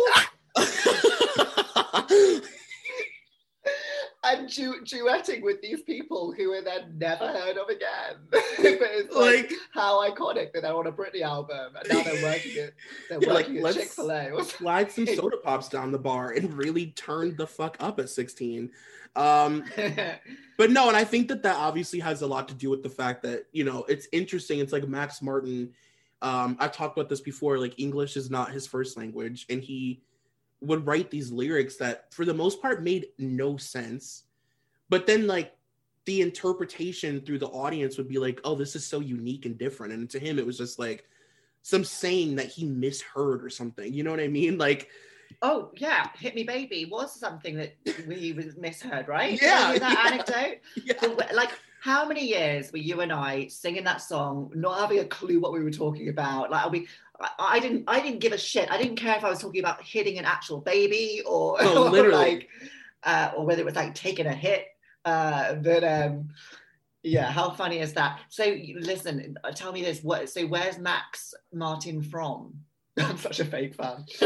And 4.34 4.50
du- 4.50 4.82
duetting 4.84 5.42
with 5.42 5.62
these 5.62 5.82
people 5.82 6.32
who 6.32 6.52
are 6.54 6.62
then 6.62 6.98
never 6.98 7.28
heard 7.28 7.58
of 7.58 7.68
again. 7.70 8.16
but 8.30 8.42
it's 8.52 9.16
like, 9.16 9.50
Like- 9.50 9.54
how 9.74 10.10
iconic 10.10 10.54
that 10.54 10.62
they're 10.64 10.74
on 10.76 10.88
a 10.88 10.92
Britney 10.92 11.22
album 11.22 11.74
and 11.80 11.90
now 11.90 12.04
they're 12.04 12.24
working 12.24 12.58
at 12.64 12.74
they're 13.10 13.20
Yeah, 13.22 13.34
like, 13.34 13.50
at 13.50 13.56
let's- 13.62 13.78
Chick 13.78 13.88
Fil 13.90 14.12
A. 14.12 14.44
slide 14.44 14.92
some 14.92 15.06
soda 15.16 15.38
pops 15.38 15.70
down 15.70 15.92
the 15.92 16.00
bar 16.00 16.32
and 16.32 16.54
really 16.54 16.88
turn 16.92 17.36
the 17.38 17.48
fuck 17.48 17.78
up 17.80 18.00
at 18.00 18.10
16 18.10 18.70
um 19.16 19.64
but 20.58 20.70
no 20.70 20.88
and 20.90 20.96
i 20.98 21.04
think 21.04 21.28
that 21.28 21.42
that 21.42 21.56
obviously 21.56 22.00
has 22.00 22.22
a 22.22 22.28
lot 22.28 22.48
to 22.48 22.54
do 22.54 22.70
with 22.70 22.84
the 22.84 22.90
fact 22.90 23.24
that 23.24 23.46
you 23.52 23.64
know 23.64 23.84
it's 23.90 24.08
interesting 24.12 24.60
it's 24.60 24.72
like 24.72 24.88
max 24.88 25.24
martin 25.24 25.72
um 26.22 26.56
i've 26.60 26.72
talked 26.72 26.96
about 26.96 27.10
this 27.10 27.22
before 27.22 27.58
like 27.58 27.74
english 27.80 28.16
is 28.16 28.30
not 28.30 28.52
his 28.52 28.68
first 28.68 28.96
language 28.96 29.48
and 29.50 29.64
he 29.64 30.02
would 30.62 30.86
write 30.86 31.12
these 31.12 31.32
lyrics 31.32 31.78
that 31.78 32.12
for 32.14 32.26
the 32.26 32.34
most 32.34 32.62
part 32.62 32.84
made 32.84 33.08
no 33.18 33.58
sense 33.58 34.24
but 34.90 35.06
then 35.06 35.28
like 35.28 35.54
the 36.06 36.22
interpretation 36.22 37.22
through 37.22 37.38
the 37.38 37.48
audience 37.48 37.98
would 37.98 38.08
be 38.08 38.18
like 38.18 38.40
oh 38.44 38.56
this 38.56 38.76
is 38.76 38.86
so 38.86 39.00
unique 39.00 39.46
and 39.46 39.58
different 39.58 39.94
and 39.94 40.10
to 40.10 40.20
him 40.20 40.40
it 40.40 40.46
was 40.46 40.58
just 40.58 40.80
like 40.80 41.06
some 41.62 41.84
saying 41.84 42.36
that 42.36 42.48
he 42.48 42.66
misheard 42.66 43.44
or 43.44 43.50
something 43.50 43.94
you 43.94 44.04
know 44.04 44.12
what 44.12 44.20
i 44.20 44.28
mean 44.28 44.58
like 44.68 44.90
oh 45.42 45.72
yeah, 45.78 46.08
Hit 46.18 46.36
Me 46.36 46.44
Baby 46.44 46.86
was 46.86 47.14
something 47.14 47.56
that 47.58 47.76
we 48.08 48.34
was 48.34 48.58
misheard, 48.58 49.08
right? 49.08 49.40
Yeah, 49.42 49.78
that 49.78 49.92
yeah. 49.92 50.12
anecdote. 50.12 50.60
yeah. 50.86 51.26
Like 51.34 51.52
how 51.80 52.08
many 52.08 52.26
years 52.26 52.72
were 52.72 52.80
you 52.80 53.02
and 53.02 53.12
I 53.12 53.48
singing 53.48 53.84
that 53.84 54.02
song, 54.02 54.52
not 54.56 54.80
having 54.80 55.00
a 55.00 55.06
clue 55.06 55.40
what 55.40 55.54
we 55.54 55.64
were 55.64 55.72
talking 55.72 56.10
about? 56.10 56.50
Like 56.52 56.72
we 56.72 56.88
I, 57.20 57.30
I 57.40 57.60
didn't 57.60 57.84
I 57.88 58.00
didn't 58.00 58.20
give 58.20 58.34
a 58.34 58.38
shit. 58.38 58.72
I 58.72 58.78
didn't 58.78 58.98
care 58.98 59.18
if 59.18 59.24
I 59.24 59.30
was 59.30 59.40
talking 59.40 59.60
about 59.60 59.82
hitting 59.82 60.18
an 60.18 60.26
actual 60.26 60.60
baby 60.60 61.22
or, 61.26 61.62
No, 61.62 61.88
or 61.96 62.10
like 62.12 62.50
uh, 63.04 63.32
or 63.36 63.46
whether 63.46 63.62
it 63.62 63.66
was 63.66 63.76
like 63.76 63.96
taking 63.96 64.26
a 64.26 64.34
hit. 64.34 64.66
Uh, 65.06 65.56
but 65.56 65.84
um 65.84 66.30
yeah, 67.04 67.32
how 67.32 67.52
funny 67.52 67.80
is 67.80 67.94
that? 67.94 68.20
So 68.30 68.58
listen, 68.76 69.38
tell 69.56 69.72
me 69.72 69.82
this. 69.82 70.04
What 70.04 70.30
so 70.30 70.46
where's 70.46 70.78
Max 70.78 71.34
Martin 71.54 72.02
from? 72.02 72.54
I'm 73.00 73.18
such 73.18 73.40
a 73.40 73.46
fake 73.46 73.76
fan. 73.76 74.06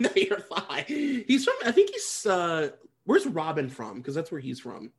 no, 0.00 0.10
you're 0.14 0.40
fine. 0.40 0.84
He's 0.86 1.44
from. 1.44 1.54
I 1.64 1.72
think 1.72 1.90
he's. 1.90 2.26
uh 2.26 2.70
Where's 3.04 3.26
Robin 3.26 3.68
from? 3.68 3.96
Because 3.96 4.14
that's 4.14 4.30
where 4.30 4.40
he's 4.40 4.60
from. 4.60 4.92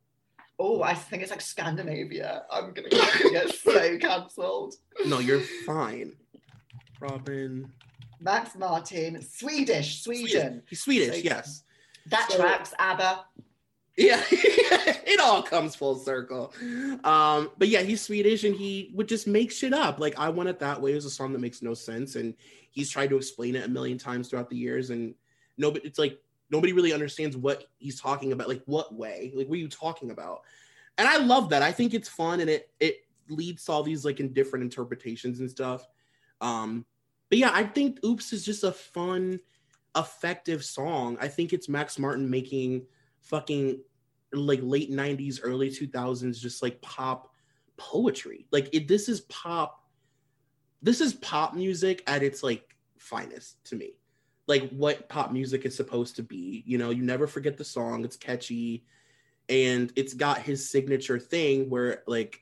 Oh, 0.58 0.82
I 0.82 0.94
think 0.94 1.22
it's 1.22 1.30
like 1.30 1.40
Scandinavia. 1.40 2.44
I'm 2.50 2.72
gonna 2.72 2.88
get 3.30 3.54
so 3.54 3.98
cancelled. 3.98 4.74
No, 5.06 5.18
you're 5.18 5.40
fine. 5.66 6.12
Robin. 7.00 7.70
Max 8.20 8.54
Martin, 8.56 9.20
Swedish, 9.22 10.02
Sweden. 10.02 10.62
He's 10.68 10.82
Swedish. 10.82 11.16
So- 11.16 11.22
yes. 11.22 11.64
That 12.06 12.28
So- 12.30 12.38
tracks 12.38 12.72
ABBA. 12.78 13.24
Yeah, 13.96 14.20
it 14.30 15.20
all 15.20 15.40
comes 15.40 15.76
full 15.76 15.94
circle. 15.94 16.52
Um, 17.04 17.50
but 17.58 17.68
yeah, 17.68 17.82
he's 17.82 18.00
Swedish 18.00 18.42
and 18.42 18.52
he 18.54 18.90
would 18.92 19.06
just 19.06 19.28
make 19.28 19.52
shit 19.52 19.72
up. 19.72 20.00
Like 20.00 20.18
I 20.18 20.28
Want 20.30 20.48
It 20.48 20.58
That 20.58 20.82
Way 20.82 20.94
is 20.94 21.04
a 21.04 21.10
song 21.10 21.32
that 21.32 21.38
makes 21.38 21.62
no 21.62 21.74
sense, 21.74 22.16
and 22.16 22.34
he's 22.72 22.90
tried 22.90 23.10
to 23.10 23.16
explain 23.16 23.54
it 23.54 23.64
a 23.64 23.68
million 23.68 23.96
times 23.96 24.28
throughout 24.28 24.50
the 24.50 24.56
years, 24.56 24.90
and 24.90 25.14
nobody 25.58 25.86
it's 25.86 26.00
like 26.00 26.18
nobody 26.50 26.72
really 26.72 26.92
understands 26.92 27.36
what 27.36 27.64
he's 27.78 28.00
talking 28.00 28.32
about. 28.32 28.48
Like 28.48 28.62
what 28.66 28.94
way? 28.94 29.32
Like 29.34 29.48
what 29.48 29.54
are 29.54 29.60
you 29.60 29.68
talking 29.68 30.10
about? 30.10 30.42
And 30.98 31.08
I 31.08 31.16
love 31.16 31.50
that. 31.50 31.62
I 31.62 31.72
think 31.72 31.94
it's 31.94 32.08
fun 32.08 32.40
and 32.40 32.50
it 32.50 32.70
it 32.80 32.98
leads 33.28 33.64
to 33.64 33.72
all 33.72 33.82
these 33.82 34.04
like 34.04 34.20
in 34.20 34.32
different 34.32 34.62
interpretations 34.62 35.40
and 35.40 35.50
stuff. 35.50 35.86
Um, 36.40 36.84
but 37.30 37.38
yeah, 37.38 37.50
I 37.52 37.64
think 37.64 37.98
Oops 38.04 38.32
is 38.32 38.44
just 38.44 38.64
a 38.64 38.72
fun, 38.72 39.40
effective 39.96 40.64
song. 40.64 41.16
I 41.20 41.28
think 41.28 41.52
it's 41.52 41.68
Max 41.68 41.98
Martin 41.98 42.28
making 42.28 42.86
fucking 43.20 43.80
like 44.32 44.60
late 44.62 44.90
90s 44.90 45.40
early 45.42 45.70
2000s 45.70 46.38
just 46.38 46.62
like 46.62 46.80
pop 46.82 47.32
poetry 47.76 48.46
like 48.52 48.68
it, 48.72 48.88
this 48.88 49.08
is 49.08 49.22
pop 49.22 49.84
this 50.82 51.00
is 51.00 51.14
pop 51.14 51.54
music 51.54 52.02
at 52.06 52.22
its 52.22 52.42
like 52.42 52.76
finest 52.98 53.64
to 53.64 53.76
me 53.76 53.92
like 54.46 54.70
what 54.70 55.08
pop 55.08 55.32
music 55.32 55.64
is 55.64 55.76
supposed 55.76 56.16
to 56.16 56.22
be 56.22 56.62
you 56.66 56.78
know? 56.78 56.90
You 56.90 57.02
never 57.02 57.26
forget 57.26 57.56
the 57.56 57.64
song 57.64 58.04
it's 58.04 58.16
catchy 58.16 58.84
and 59.48 59.92
it's 59.96 60.14
got 60.14 60.38
his 60.38 60.70
signature 60.70 61.18
thing 61.18 61.68
where 61.68 62.02
like 62.06 62.40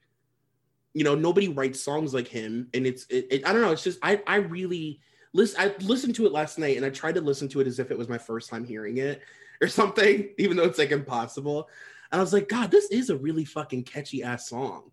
you 0.94 1.04
know 1.04 1.14
nobody 1.14 1.48
writes 1.48 1.82
songs 1.82 2.14
like 2.14 2.28
him 2.28 2.68
and 2.74 2.86
it's 2.86 3.06
it, 3.06 3.26
it- 3.30 3.46
i 3.46 3.52
don't 3.52 3.62
know 3.62 3.72
it's 3.72 3.84
just 3.84 3.98
i 4.02 4.22
i 4.26 4.36
really 4.36 5.00
listen 5.32 5.60
i 5.60 5.74
listened 5.82 6.14
to 6.14 6.26
it 6.26 6.32
last 6.32 6.58
night 6.58 6.76
and 6.76 6.84
i 6.86 6.90
tried 6.90 7.14
to 7.14 7.20
listen 7.20 7.48
to 7.48 7.60
it 7.60 7.66
as 7.66 7.78
if 7.78 7.90
it 7.90 7.98
was 7.98 8.08
my 8.08 8.18
first 8.18 8.50
time 8.50 8.64
hearing 8.64 8.98
it 8.98 9.22
or 9.60 9.68
something 9.68 10.28
even 10.38 10.56
though 10.56 10.64
it's 10.64 10.78
like 10.78 10.92
impossible 10.92 11.68
and 12.10 12.20
i 12.20 12.22
was 12.22 12.32
like 12.32 12.48
god 12.48 12.70
this 12.70 12.90
is 12.90 13.10
a 13.10 13.16
really 13.16 13.44
fucking 13.44 13.82
catchy 13.82 14.22
ass 14.22 14.48
song 14.48 14.90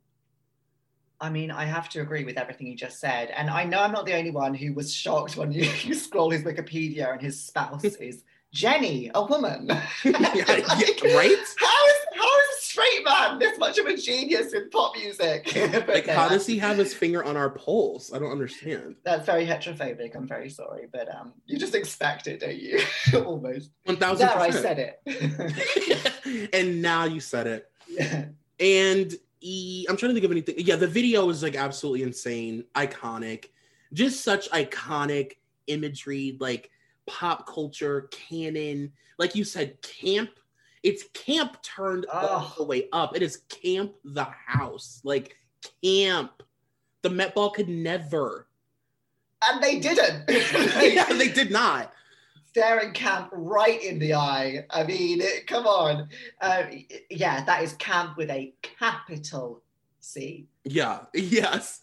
I 1.22 1.30
mean, 1.30 1.52
I 1.52 1.66
have 1.66 1.90
to 1.90 2.02
agree 2.02 2.24
with 2.24 2.38
everything 2.38 2.68
you 2.68 2.76
just 2.76 3.00
said. 3.00 3.32
And 3.36 3.50
I 3.50 3.64
know 3.66 3.82
I'm 3.82 3.92
not 3.92 4.06
the 4.06 4.14
only 4.14 4.32
one 4.32 4.54
who 4.54 4.74
was 4.74 4.94
shocked 4.94 5.36
when 5.38 5.52
you, 5.52 5.70
you 5.84 5.94
scroll 5.94 6.30
his 6.30 6.44
Wikipedia 6.44 7.12
and 7.12 7.22
his 7.22 7.42
spouse 7.44 7.84
is 8.00 8.24
Jenny, 8.52 9.12
a 9.14 9.24
woman. 9.24 9.68
yeah, 10.04 10.34
yeah, 10.34 11.16
right 11.16 11.38
How 11.58 11.88
is 11.88 11.96
how 12.16 12.26
is 12.26 12.58
a 12.58 12.62
straight 12.62 13.06
man 13.06 13.38
this 13.38 13.60
much 13.60 13.78
of 13.78 13.86
a 13.86 13.96
genius 13.96 14.54
in 14.54 14.72
pop 14.72 14.96
music? 14.96 15.54
Like 15.88 16.08
no, 16.08 16.14
how 16.14 16.30
does 16.30 16.48
he 16.48 16.58
have 16.58 16.78
his 16.78 16.92
finger 16.92 17.24
on 17.24 17.38
our 17.38 17.52
pulse 17.52 18.12
i 18.12 18.18
don't 18.18 18.32
understand 18.32 18.96
That's 19.04 19.28
very 19.28 19.46
heterophobic. 19.46 20.16
I'm 20.16 20.28
very 20.28 20.50
sorry, 20.50 20.88
but 20.92 21.14
um, 21.14 21.34
you 21.46 21.60
just 21.60 21.76
expect 21.76 22.26
it, 22.26 22.40
don't 22.40 22.58
you? 22.58 22.82
Almost. 23.14 23.70
1000 23.86 24.28
There, 24.28 24.38
I 24.38 24.50
said 24.50 24.98
it. 25.06 26.50
and 26.54 26.82
now 26.82 27.04
you 27.06 27.20
said 27.20 27.46
it 27.46 27.72
yeah. 27.88 28.26
and 28.60 29.14
e, 29.42 29.86
I'm 29.90 29.98
trying 29.98 30.10
to 30.10 30.14
think 30.14 30.26
of 30.26 30.32
anything. 30.32 30.56
Yeah, 30.58 30.76
the 30.76 30.88
video 30.88 31.30
is 31.30 31.44
like 31.44 31.56
absolutely 31.56 32.04
insane, 32.04 32.64
iconic, 32.76 33.46
just 33.94 34.24
such 34.24 34.50
iconic 34.52 35.34
imagery, 35.68 36.38
like 36.40 36.70
pop 37.08 37.48
culture 37.48 38.10
canon. 38.12 38.92
Like 39.18 39.36
you 39.36 39.44
said, 39.44 39.82
camp. 39.82 40.30
It's 40.82 41.04
camp 41.14 41.62
turned 41.62 42.06
all 42.06 42.22
Oh. 42.24 42.54
the 42.58 42.64
way 42.64 42.88
up. 42.94 43.16
It 43.16 43.22
is 43.22 43.44
camp 43.50 43.94
the 44.06 44.24
house, 44.46 45.02
like 45.04 45.36
camp. 45.84 46.44
The 47.02 47.10
Met 47.10 47.36
Ball 47.36 47.50
could 47.50 47.70
never. 47.70 48.48
And 49.50 49.64
they 49.64 49.80
didn't. 49.80 50.24
yeah, 50.30 51.06
they 51.14 51.30
did 51.30 51.50
not. 51.52 51.94
Staring 52.50 52.94
camp 52.94 53.30
right 53.32 53.82
in 53.84 54.00
the 54.00 54.16
eye. 54.16 54.66
I 54.72 54.84
mean, 54.84 55.22
come 55.46 55.68
on. 55.68 56.10
Uh, 56.42 56.64
yeah, 57.10 57.44
that 57.44 57.64
is 57.64 57.74
camp 57.74 58.18
with 58.18 58.30
a 58.30 58.54
capital 58.62 59.62
C. 60.00 60.48
Yeah. 60.64 61.02
Yes. 61.14 61.82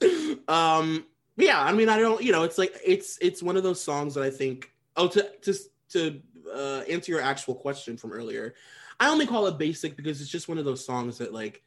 Um. 0.48 1.06
Yeah. 1.36 1.62
I 1.62 1.72
mean, 1.72 1.88
I 1.88 1.98
don't. 1.98 2.22
You 2.22 2.32
know, 2.32 2.42
it's 2.42 2.58
like 2.58 2.74
it's 2.84 3.18
it's 3.20 3.42
one 3.42 3.56
of 3.56 3.62
those 3.62 3.80
songs 3.80 4.14
that 4.14 4.24
I 4.24 4.30
think. 4.30 4.70
Oh, 4.96 5.08
to 5.08 5.30
to 5.42 5.54
to 5.90 6.20
uh, 6.52 6.82
answer 6.88 7.12
your 7.12 7.20
actual 7.20 7.54
question 7.54 7.96
from 7.96 8.12
earlier, 8.12 8.54
I 8.98 9.08
only 9.08 9.26
call 9.26 9.46
it 9.46 9.58
basic 9.58 9.96
because 9.96 10.20
it's 10.20 10.30
just 10.30 10.48
one 10.48 10.58
of 10.58 10.64
those 10.64 10.84
songs 10.84 11.18
that 11.18 11.32
like, 11.32 11.62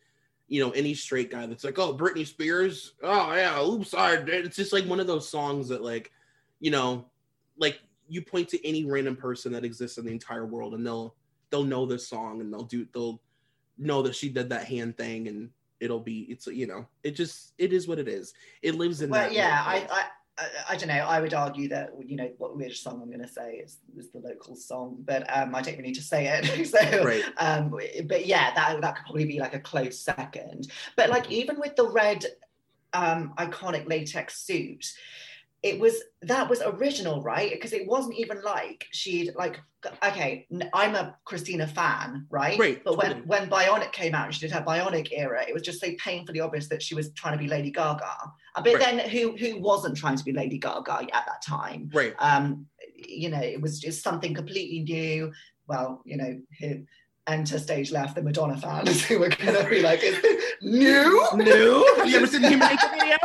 you 0.48 0.64
know, 0.64 0.72
any 0.72 0.94
straight 0.94 1.32
guy 1.32 1.46
that's 1.46 1.64
like, 1.64 1.78
oh, 1.78 1.96
Britney 1.96 2.26
Spears, 2.26 2.94
oh 3.04 3.34
yeah, 3.34 3.62
oops, 3.62 3.92
sorry. 3.92 4.18
It's 4.28 4.58
just 4.58 4.74
like 4.74 4.86
one 4.86 5.00
of 5.00 5.08
those 5.08 5.30
songs 5.30 5.70
that 5.70 5.84
like, 5.84 6.12
you 6.60 6.72
know, 6.72 7.06
like 7.58 7.80
you 8.10 8.22
point 8.22 8.50
to 8.50 8.68
any 8.68 8.86
random 8.86 9.16
person 9.16 9.52
that 9.54 9.64
exists 9.64 9.98
in 9.98 10.06
the 10.06 10.12
entire 10.12 10.46
world 10.46 10.74
and 10.74 10.86
they'll 10.86 11.16
they'll 11.52 11.64
know 11.64 11.86
this 11.86 12.08
song 12.08 12.42
and 12.42 12.52
they'll 12.54 12.64
do 12.64 12.86
they'll 12.94 13.22
know 13.78 14.02
that 14.02 14.16
she 14.16 14.30
did 14.30 14.50
that 14.50 14.66
hand 14.66 14.98
thing 14.98 15.28
and 15.28 15.50
it'll 15.80 16.00
be 16.00 16.22
it's 16.30 16.48
you 16.48 16.68
know 16.68 16.86
it 17.04 17.12
just 17.12 17.54
it 17.58 17.72
is 17.72 17.88
what 17.88 18.00
it 18.00 18.08
is 18.08 18.34
it 18.62 18.76
lives 18.76 19.02
in 19.02 19.10
Well, 19.10 19.22
that 19.22 19.34
yeah. 19.34 19.64
I, 19.66 19.88
I, 19.90 20.04
I, 20.38 20.48
I 20.70 20.76
don't 20.78 20.88
know. 20.90 20.96
I 21.06 21.20
would 21.20 21.34
argue 21.34 21.68
that 21.70 21.92
you 22.06 22.16
know 22.16 22.30
what 22.38 22.56
which 22.58 22.82
song 22.82 23.02
I'm 23.02 23.10
going 23.10 23.22
to 23.22 23.28
say 23.28 23.56
is, 23.56 23.78
is 23.98 24.10
the 24.10 24.20
local 24.20 24.56
song, 24.56 24.98
but 25.06 25.24
um, 25.36 25.54
I 25.54 25.62
don't 25.62 25.74
really 25.76 25.90
need 25.90 25.96
to 25.96 26.02
say 26.02 26.28
it. 26.28 26.66
so, 26.68 27.04
Right. 27.04 27.24
um, 27.38 27.70
but 27.70 28.26
yeah, 28.26 28.54
that 28.56 28.80
that 28.82 28.96
could 28.96 29.06
probably 29.06 29.26
be 29.26 29.40
like 29.40 29.54
a 29.54 29.60
close 29.60 30.00
second. 30.00 30.70
But 30.96 31.10
like 31.10 31.30
even 31.32 31.60
with 31.60 31.76
the 31.76 31.88
red 31.90 32.26
um, 32.94 33.34
iconic 33.38 33.88
latex 33.88 34.40
suit, 34.42 34.86
it 35.62 35.80
was 35.80 35.96
that 36.22 36.50
was 36.50 36.62
original, 36.62 37.22
right? 37.22 37.52
Because 37.52 37.74
it 37.74 37.86
wasn't 37.88 38.16
even 38.18 38.42
like 38.44 38.88
she'd 38.92 39.34
like. 39.36 39.60
Okay, 40.06 40.46
i'm 40.74 40.96
a 40.96 41.16
Christina 41.24 41.66
fan, 41.66 42.26
right? 42.30 42.60
Right, 42.60 42.84
But 42.84 42.98
when 42.98 43.08
totally. 43.08 43.26
when 43.28 43.50
Bionic 43.50 43.94
came 43.94 44.14
out 44.14 44.26
and 44.26 44.36
she 44.36 44.42
did 44.42 44.52
her 44.52 44.62
Bionic 44.62 45.08
era, 45.14 45.42
it 45.48 45.54
was 45.54 45.64
just 45.64 45.80
so 45.80 45.88
painfully 45.98 46.42
obvious 46.42 46.68
that 46.68 46.84
she 46.84 46.96
was 46.96 47.14
trying 47.14 47.38
to 47.38 47.42
be 47.42 47.48
Lady 47.48 47.72
Gaga. 47.72 48.04
Uh, 48.56 48.62
But 48.62 48.74
Right. 48.74 48.80
then 48.98 49.10
who 49.10 49.38
who 49.38 49.58
wasn't 49.62 49.96
trying 49.96 50.18
to 50.18 50.24
be 50.26 50.34
Lady 50.34 50.58
Gaga 50.58 50.92
at 51.14 51.26
that 51.26 51.42
time? 51.48 51.90
right 51.94 52.14
Um, 52.20 52.66
you 52.94 53.30
know, 53.30 53.40
it 53.40 53.62
was 53.62 53.80
just 53.80 54.04
something 54.04 54.34
completely 54.34 54.82
new. 54.82 55.32
Well, 55.68 56.02
you 56.04 56.18
know, 56.18 56.42
who 56.60 56.84
enter 57.28 57.58
stage 57.60 57.90
left 57.92 58.16
the 58.16 58.22
Madonna 58.22 58.58
fans 58.58 59.02
who 59.08 59.20
were 59.20 59.30
going 59.30 59.56
to 59.64 59.70
be 59.70 59.82
like, 59.82 60.04
"Is 60.04 60.22
this 60.22 60.44
new? 60.62 61.26
new 61.36 61.94
have 61.98 62.10
you 62.10 62.18
ever 62.18 62.28
seen 62.28 62.42
the 62.42 62.50
human 62.50 62.68
nature 62.68 62.90
video 62.92 63.16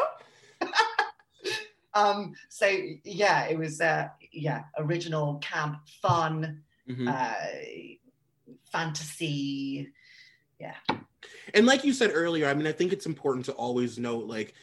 Um, 1.94 2.34
so 2.48 2.66
yeah, 3.04 3.46
it 3.46 3.58
was 3.58 3.80
uh, 3.80 4.08
yeah, 4.32 4.64
original, 4.78 5.36
camp, 5.36 5.78
fun, 6.02 6.62
Mhm. 6.88 7.08
uh, 7.08 8.54
fantasy. 8.70 9.92
Yeah, 10.60 10.74
and 11.52 11.66
like 11.66 11.84
you 11.84 11.92
said 11.92 12.10
earlier 12.14 12.46
i 12.46 12.54
mean 12.54 12.66
i 12.66 12.72
think 12.72 12.92
it's 12.92 13.06
important 13.06 13.44
to 13.44 13.52
always 13.52 13.98
note 13.98 14.26
like 14.26 14.54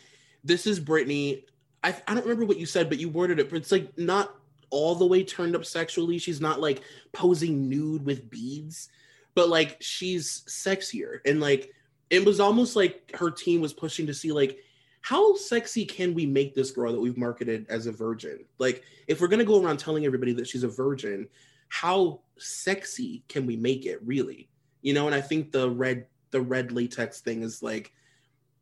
this 0.43 0.65
is 0.65 0.79
Britney. 0.79 1.43
I, 1.83 1.95
I 2.07 2.13
don't 2.15 2.23
remember 2.23 2.45
what 2.45 2.57
you 2.57 2.65
said 2.65 2.89
but 2.89 2.97
you 2.97 3.09
worded 3.09 3.39
it 3.39 3.49
but 3.49 3.57
it's 3.57 3.71
like 3.71 3.95
not 3.97 4.35
all 4.71 4.95
the 4.95 5.05
way 5.05 5.23
turned 5.23 5.55
up 5.55 5.65
sexually 5.65 6.17
she's 6.17 6.41
not 6.41 6.59
like 6.59 6.81
posing 7.11 7.67
nude 7.69 8.05
with 8.05 8.29
beads 8.29 8.89
but 9.35 9.49
like 9.49 9.77
she's 9.81 10.43
sexier 10.47 11.19
and 11.25 11.39
like 11.39 11.71
it 12.09 12.25
was 12.25 12.39
almost 12.39 12.75
like 12.75 13.11
her 13.15 13.29
team 13.29 13.61
was 13.61 13.73
pushing 13.73 14.07
to 14.07 14.13
see 14.13 14.31
like 14.31 14.57
how 15.01 15.35
sexy 15.35 15.85
can 15.85 16.13
we 16.13 16.25
make 16.25 16.53
this 16.53 16.71
girl 16.71 16.91
that 16.91 17.01
we've 17.01 17.17
marketed 17.17 17.65
as 17.69 17.87
a 17.87 17.91
virgin? 17.91 18.45
Like 18.59 18.83
if 19.07 19.19
we're 19.19 19.27
to 19.27 19.45
go 19.45 19.63
around 19.63 19.77
telling 19.77 20.05
everybody 20.05 20.33
that 20.33 20.47
she's 20.47 20.63
a 20.63 20.69
virgin 20.69 21.27
how 21.69 22.19
sexy 22.37 23.23
can 23.29 23.45
we 23.45 23.55
make 23.55 23.85
it 23.85 23.99
really? 24.05 24.49
You 24.81 24.93
know 24.93 25.05
and 25.05 25.13
i 25.13 25.21
think 25.21 25.51
the 25.51 25.69
red 25.69 26.07
the 26.31 26.41
red 26.41 26.71
latex 26.71 27.21
thing 27.21 27.43
is 27.43 27.61
like 27.61 27.93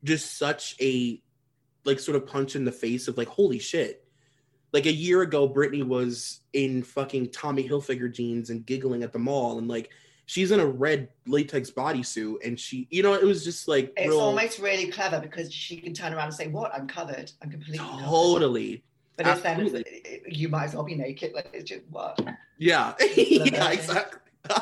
just 0.04 0.38
such 0.38 0.76
a 0.80 1.22
like 1.84 1.98
sort 1.98 2.16
of 2.16 2.26
punch 2.26 2.56
in 2.56 2.64
the 2.64 2.72
face 2.72 3.08
of 3.08 3.16
like 3.16 3.28
holy 3.28 3.58
shit. 3.58 4.04
Like 4.72 4.86
a 4.86 4.92
year 4.92 5.22
ago 5.22 5.48
Britney 5.48 5.82
was 5.82 6.40
in 6.52 6.82
fucking 6.82 7.30
Tommy 7.30 7.68
Hilfiger 7.68 8.12
jeans 8.12 8.50
and 8.50 8.66
giggling 8.66 9.02
at 9.02 9.12
the 9.12 9.18
mall 9.18 9.58
and 9.58 9.66
like 9.66 9.90
she's 10.30 10.52
in 10.52 10.60
a 10.60 10.66
red 10.66 11.08
latex 11.26 11.72
bodysuit 11.72 12.36
and 12.46 12.58
she 12.58 12.86
you 12.90 13.02
know 13.02 13.14
it 13.14 13.24
was 13.24 13.42
just 13.42 13.66
like 13.66 13.92
it's 13.96 14.10
real 14.10 14.20
almost 14.20 14.60
really 14.60 14.86
clever 14.86 15.18
because 15.18 15.52
she 15.52 15.78
can 15.78 15.92
turn 15.92 16.14
around 16.14 16.26
and 16.26 16.34
say, 16.34 16.46
"What? 16.46 16.72
I'm 16.72 16.86
covered. 16.86 17.32
I'm 17.42 17.50
completely 17.50 17.78
covered." 17.78 18.04
totally 18.04 18.84
But 19.16 19.26
it's 19.26 19.40
then 19.40 19.60
Absolutely. 19.60 20.22
you 20.28 20.48
might 20.48 20.66
as 20.66 20.74
well 20.74 20.84
be 20.84 20.94
naked. 20.94 21.32
Like 21.34 21.50
it's 21.52 21.68
just 21.68 21.82
what? 21.90 22.20
yeah 22.58 22.94
yeah 23.16 23.72
exactly 23.72 24.20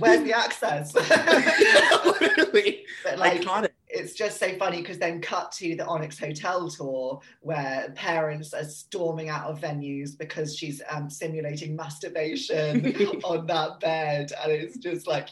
Where's 0.00 0.22
the 0.24 0.32
access? 0.34 0.94
Literally. 2.20 2.84
but 3.04 3.18
like 3.18 3.40
iconic 3.40 3.70
it's 3.98 4.14
just 4.14 4.38
so 4.38 4.56
funny 4.56 4.78
because 4.80 4.98
then 4.98 5.20
cut 5.20 5.52
to 5.52 5.74
the 5.74 5.84
Onyx 5.86 6.18
Hotel 6.18 6.70
tour 6.70 7.20
where 7.40 7.92
parents 7.96 8.54
are 8.54 8.64
storming 8.64 9.28
out 9.28 9.50
of 9.50 9.60
venues 9.60 10.16
because 10.16 10.56
she's 10.56 10.80
um, 10.90 11.10
simulating 11.10 11.74
masturbation 11.74 12.86
on 13.24 13.46
that 13.46 13.80
bed, 13.80 14.32
and 14.42 14.52
it's 14.52 14.78
just 14.78 15.06
like 15.06 15.28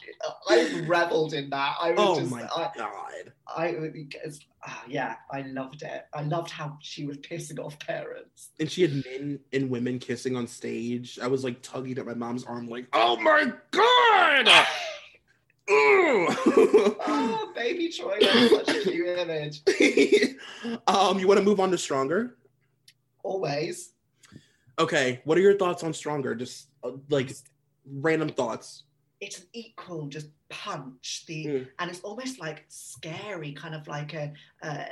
I 0.49 0.85
reveled 0.87 1.33
in 1.33 1.51
that. 1.51 1.77
I 1.81 1.93
was 1.93 1.99
oh 2.01 2.21
just, 2.21 2.31
my 2.31 2.43
I, 2.43 2.71
god 2.77 3.33
I 3.49 3.77
ah, 4.67 4.85
yeah, 4.89 5.17
I 5.31 5.43
loved 5.43 5.83
it. 5.83 6.07
I 6.13 6.23
loved 6.23 6.51
how 6.51 6.77
she 6.81 7.07
was 7.07 7.19
pissing 7.19 7.59
off 7.59 7.79
parents. 7.79 8.51
and 8.59 8.71
she 8.71 8.83
had 8.83 9.05
men 9.05 9.39
and 9.53 9.71
women 9.71 9.99
kissing 9.99 10.37
on 10.37 10.47
stage. 10.47 11.19
I 11.23 11.29
was 11.29 11.45
like 11.45 11.63
tugging 11.63 11.99
at 11.99 12.07
my 12.07 12.15
mom's 12.15 12.45
arm, 12.45 12.69
like, 12.69 12.87
"Oh 12.93 13.17
my 13.17 13.53
god!" 13.71 14.67
Ooh. 15.71 16.29
Oh, 17.09 17.53
baby 17.55 17.89
Troy, 17.89 18.19
that's 18.21 18.51
such 18.51 18.69
a 18.69 18.81
cute 18.83 19.19
image. 19.19 19.63
um, 20.87 21.19
you 21.19 21.27
want 21.27 21.39
to 21.39 21.45
move 21.45 21.61
on 21.61 21.71
to 21.71 21.79
Stronger? 21.79 22.37
Always. 23.23 23.93
Okay, 24.79 25.21
what 25.25 25.39
are 25.39 25.41
your 25.41 25.57
thoughts 25.57 25.83
on 25.83 25.93
Stronger? 25.93 26.35
Just 26.35 26.69
uh, 26.85 26.93
like 27.09 27.31
random 27.87 28.29
thoughts. 28.29 28.85
It's 29.21 29.39
an 29.41 29.47
equal 29.53 30.07
just 30.09 30.29
punch 30.49 31.25
the 31.27 31.47
Mm. 31.47 31.69
and 31.79 31.91
it's 31.91 32.01
almost 32.01 32.39
like 32.39 32.65
scary 32.69 33.53
kind 33.53 33.75
of 33.75 33.87
like 33.89 34.13
a, 34.15 34.33
uh 34.63 34.85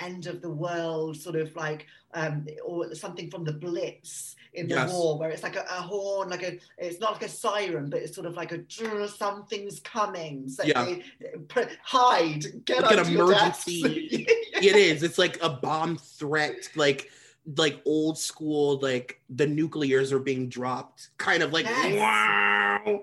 end 0.00 0.26
of 0.26 0.40
the 0.42 0.50
world 0.50 1.16
sort 1.16 1.36
of 1.36 1.54
like 1.56 1.86
um 2.14 2.46
or 2.64 2.94
something 2.94 3.30
from 3.30 3.44
the 3.44 3.52
blitz 3.52 4.34
in 4.54 4.66
the 4.68 4.74
Yes. 4.76 4.92
war 4.92 5.18
where 5.18 5.30
it's 5.30 5.42
like 5.42 5.56
a, 5.56 5.60
a 5.70 5.80
horn 5.82 6.30
like 6.30 6.42
a 6.42 6.58
it's 6.78 6.98
not 7.00 7.12
like 7.12 7.24
a 7.24 7.28
siren 7.28 7.90
but 7.90 8.00
it's 8.00 8.14
sort 8.14 8.26
of 8.26 8.34
like 8.34 8.52
a 8.52 8.58
"Drr, 8.58 9.08
something's 9.08 9.78
coming 9.80 10.48
so 10.48 10.64
Yeah. 10.64 10.84
they- 10.84 11.02
pr- 11.48 11.70
hide 11.84 12.64
get 12.64 12.82
Like 12.82 12.98
an 12.98 13.06
emergency. 13.14 14.26
it 14.54 14.76
is. 14.76 15.02
It's 15.02 15.18
like 15.18 15.38
a 15.42 15.50
bomb 15.50 15.98
threat, 15.98 16.68
like 16.76 17.10
like 17.56 17.80
old 17.84 18.18
school, 18.18 18.78
like 18.80 19.20
the 19.30 19.46
nuclears 19.46 20.10
are 20.12 20.18
being 20.18 20.48
dropped. 20.48 21.10
Kind 21.18 21.42
of 21.44 21.52
like 21.52 21.66
Yes. 21.66 21.94
wow. 22.00 23.02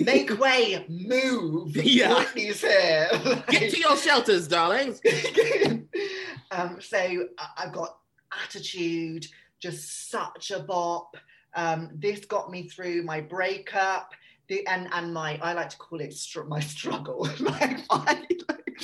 Make 0.00 0.38
way 0.38 0.84
move 0.88 1.76
Yeah. 1.84 2.14
Whitney's 2.18 2.60
here 2.60 3.08
Get 3.48 3.72
to 3.72 3.80
your 3.80 3.96
shelters, 3.96 4.48
darlings. 4.48 5.00
um, 6.50 6.78
so 6.80 7.26
I've 7.56 7.72
got 7.72 7.98
attitude, 8.44 9.26
just 9.60 10.10
such 10.10 10.50
a 10.50 10.60
bop. 10.60 11.16
Um, 11.54 11.90
this 11.94 12.24
got 12.24 12.50
me 12.50 12.68
through 12.68 13.02
my 13.02 13.20
breakup, 13.20 14.12
the 14.48 14.66
and 14.66 14.88
and 14.92 15.12
my 15.12 15.38
I 15.42 15.54
like 15.54 15.70
to 15.70 15.76
call 15.78 16.00
it 16.00 16.12
str- 16.12 16.42
my 16.44 16.60
struggle. 16.60 17.28
like, 17.40 17.80
I, 17.90 18.26
like, 18.48 18.82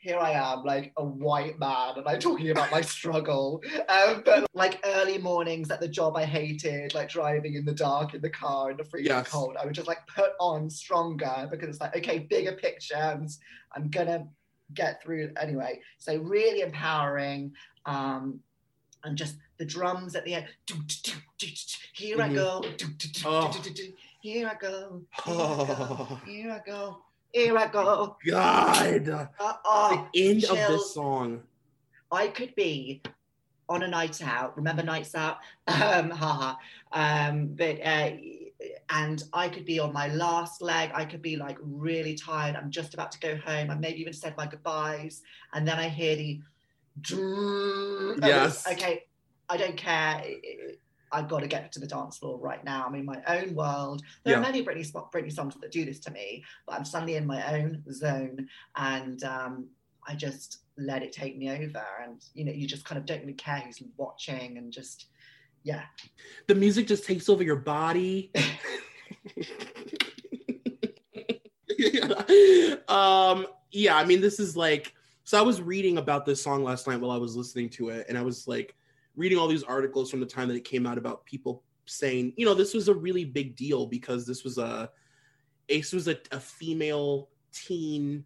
here 0.00 0.18
I 0.18 0.30
am, 0.32 0.64
like 0.64 0.92
a 0.96 1.04
white 1.04 1.58
man, 1.58 1.98
and 1.98 2.08
I'm 2.08 2.18
talking 2.18 2.50
about 2.50 2.70
my 2.70 2.80
struggle. 2.80 3.62
Um, 3.88 4.22
but 4.24 4.46
like 4.54 4.80
early 4.84 5.18
mornings 5.18 5.70
at 5.70 5.78
the 5.80 5.88
job 5.88 6.16
I 6.16 6.24
hated, 6.24 6.94
like 6.94 7.10
driving 7.10 7.54
in 7.54 7.66
the 7.66 7.74
dark 7.74 8.14
in 8.14 8.22
the 8.22 8.30
car 8.30 8.70
in 8.70 8.78
the 8.78 8.84
freezing 8.84 9.12
Yes. 9.12 9.28
cold, 9.28 9.56
I 9.60 9.66
would 9.66 9.74
just 9.74 9.88
like 9.88 10.06
put 10.06 10.30
on 10.40 10.70
stronger 10.70 11.46
because 11.50 11.68
it's 11.68 11.80
like 11.80 11.94
okay, 11.96 12.20
bigger 12.20 12.52
picture. 12.52 12.96
I'm, 12.96 13.90
gonna 13.90 14.26
get 14.74 15.02
through 15.02 15.32
anyway. 15.38 15.80
So 15.98 16.16
really 16.16 16.60
empowering. 16.62 17.52
Um, 17.84 18.40
and 19.04 19.16
just 19.16 19.36
the 19.58 19.64
drums 19.64 20.14
at 20.14 20.24
the 20.24 20.34
end. 20.34 20.46
Here 21.94 22.20
I 22.20 22.28
Mhm. 22.28 22.34
go. 22.34 22.62
Oh. 23.24 23.50
Here 24.20 24.48
I 24.48 24.54
go. 24.54 25.02
Here 25.24 25.34
I 25.34 25.34
Oh. 25.34 25.64
go. 25.64 26.14
Here 26.26 26.50
I 26.52 26.58
go. 26.70 27.02
Here 27.32 27.56
I 27.56 27.66
go. 27.68 28.16
God. 28.26 29.08
Uh, 29.08 29.26
oh, 29.64 30.08
the 30.12 30.30
end 30.30 30.44
of 30.44 30.56
this 30.56 30.94
song. 30.94 31.42
I 32.10 32.28
could 32.28 32.54
be 32.56 33.02
on 33.68 33.84
a 33.84 33.88
night 33.88 34.20
out. 34.22 34.56
Remember 34.56 34.82
nights 34.82 35.14
out? 35.14 35.38
Um, 35.68 36.10
haha. 36.10 36.56
Um, 36.92 37.46
but 37.54 37.78
uh, 37.84 38.10
and 38.90 39.22
I 39.32 39.48
could 39.48 39.64
be 39.64 39.78
on 39.78 39.92
my 39.92 40.08
last 40.08 40.60
leg. 40.60 40.90
I 40.92 41.04
could 41.04 41.22
be 41.22 41.36
like 41.36 41.56
really 41.62 42.14
tired. 42.14 42.56
I'm 42.56 42.70
just 42.70 42.94
about 42.94 43.12
to 43.12 43.20
go 43.20 43.36
home. 43.36 43.70
I 43.70 43.76
maybe 43.76 44.00
even 44.00 44.12
said 44.12 44.36
my 44.36 44.46
goodbyes, 44.46 45.22
and 45.52 45.66
then 45.66 45.78
I 45.78 45.88
hear 45.88 46.16
the. 46.16 46.40
Yes. 48.20 48.66
Okay. 48.66 49.04
I 49.48 49.56
don't 49.56 49.76
care. 49.76 50.22
I've 51.12 51.28
got 51.28 51.40
to 51.40 51.46
get 51.46 51.72
to 51.72 51.80
the 51.80 51.86
dance 51.86 52.18
floor 52.18 52.38
right 52.38 52.62
now. 52.64 52.84
I'm 52.86 52.94
in 52.94 53.04
my 53.04 53.20
own 53.26 53.54
world. 53.54 54.02
There 54.24 54.36
are 54.36 54.40
many 54.40 54.64
Britney, 54.64 54.90
Britney 55.12 55.32
songs 55.32 55.54
that 55.60 55.72
do 55.72 55.84
this 55.84 55.98
to 56.00 56.10
me, 56.10 56.44
but 56.66 56.76
I'm 56.76 56.84
suddenly 56.84 57.16
in 57.16 57.26
my 57.26 57.58
own 57.58 57.82
zone, 57.92 58.48
and 58.76 59.22
um, 59.24 59.68
I 60.06 60.14
just 60.14 60.60
let 60.76 61.02
it 61.02 61.12
take 61.12 61.36
me 61.36 61.50
over. 61.50 61.84
And 62.02 62.22
you 62.34 62.44
know, 62.44 62.52
you 62.52 62.66
just 62.66 62.84
kind 62.84 62.98
of 62.98 63.06
don't 63.06 63.20
really 63.20 63.32
care 63.34 63.60
who's 63.60 63.82
watching, 63.96 64.58
and 64.58 64.72
just 64.72 65.06
yeah. 65.62 65.82
The 66.46 66.54
music 66.54 66.86
just 66.86 67.04
takes 67.04 67.28
over 67.28 67.42
your 67.42 67.56
body. 67.56 68.32
um, 72.88 73.46
yeah, 73.72 73.96
I 73.96 74.04
mean, 74.04 74.20
this 74.20 74.40
is 74.40 74.56
like 74.56 74.94
so 75.24 75.38
I 75.38 75.42
was 75.42 75.60
reading 75.60 75.98
about 75.98 76.26
this 76.26 76.42
song 76.42 76.64
last 76.64 76.88
night 76.88 77.00
while 77.00 77.12
I 77.12 77.16
was 77.16 77.36
listening 77.36 77.68
to 77.70 77.90
it, 77.90 78.06
and 78.08 78.18
I 78.18 78.22
was 78.22 78.48
like 78.48 78.74
reading 79.20 79.36
all 79.36 79.46
these 79.46 79.62
articles 79.62 80.10
from 80.10 80.18
the 80.18 80.26
time 80.26 80.48
that 80.48 80.56
it 80.56 80.64
came 80.64 80.86
out 80.86 80.96
about 80.96 81.26
people 81.26 81.62
saying, 81.84 82.32
you 82.36 82.46
know, 82.46 82.54
this 82.54 82.72
was 82.72 82.88
a 82.88 82.94
really 82.94 83.24
big 83.24 83.54
deal 83.54 83.86
because 83.86 84.26
this 84.26 84.44
was 84.44 84.56
a 84.56 84.90
Ace 85.68 85.92
was 85.92 86.08
a, 86.08 86.16
a 86.32 86.40
female 86.40 87.28
teen 87.52 88.24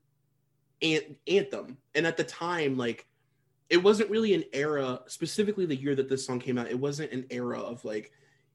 an- 0.83 1.17
anthem, 1.27 1.77
and 1.95 2.07
at 2.07 2.17
the 2.17 2.25
time, 2.25 2.79
like 2.79 3.07
it 3.69 3.79
wasn't 3.79 4.09
really 4.09 4.35
an 4.35 4.45
era, 4.53 5.01
specifically 5.09 5.67
the 5.67 5.75
year 5.75 5.97
that 5.97 6.09
this 6.09 6.25
song 6.25 6.39
came 6.39 6.59
out. 6.59 6.71
It 6.71 6.79
wasn't 6.79 7.13
an 7.13 7.27
era 7.31 7.59
of 7.59 7.85
like 7.85 8.13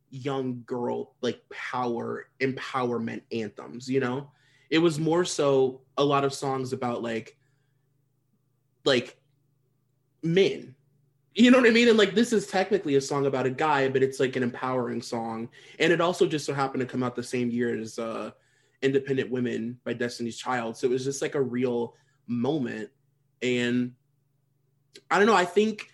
young 0.09 0.63
girl 0.65 1.15
like 1.21 1.41
power 1.51 2.29
empowerment 2.39 3.21
anthems, 3.33 3.89
you 3.89 3.99
know. 3.99 4.31
It 4.69 4.79
was 4.79 4.97
more 4.97 5.25
so 5.25 5.81
a 5.97 6.03
lot 6.03 6.23
of 6.23 6.33
songs 6.33 6.71
about 6.71 7.03
like 7.03 7.37
like 8.85 9.19
men 10.23 10.75
you 11.39 11.51
know 11.51 11.57
what 11.57 11.67
I 11.67 11.71
mean? 11.71 11.87
And 11.87 11.97
like 11.97 12.15
this 12.15 12.33
is 12.33 12.47
technically 12.47 12.95
a 12.95 13.01
song 13.01 13.25
about 13.25 13.45
a 13.45 13.49
guy, 13.49 13.87
but 13.87 14.03
it's 14.03 14.19
like 14.19 14.35
an 14.35 14.43
empowering 14.43 15.01
song. 15.01 15.47
And 15.79 15.93
it 15.93 16.01
also 16.01 16.27
just 16.27 16.45
so 16.45 16.53
happened 16.53 16.81
to 16.81 16.85
come 16.85 17.01
out 17.01 17.15
the 17.15 17.23
same 17.23 17.49
year 17.49 17.79
as 17.79 17.97
uh 17.97 18.31
Independent 18.81 19.31
Women 19.31 19.79
by 19.85 19.93
Destiny's 19.93 20.37
Child. 20.37 20.75
So 20.75 20.87
it 20.87 20.91
was 20.91 21.05
just 21.05 21.21
like 21.21 21.35
a 21.35 21.41
real 21.41 21.95
moment. 22.27 22.89
And 23.41 23.93
I 25.09 25.17
don't 25.17 25.27
know, 25.27 25.35
I 25.35 25.45
think 25.45 25.89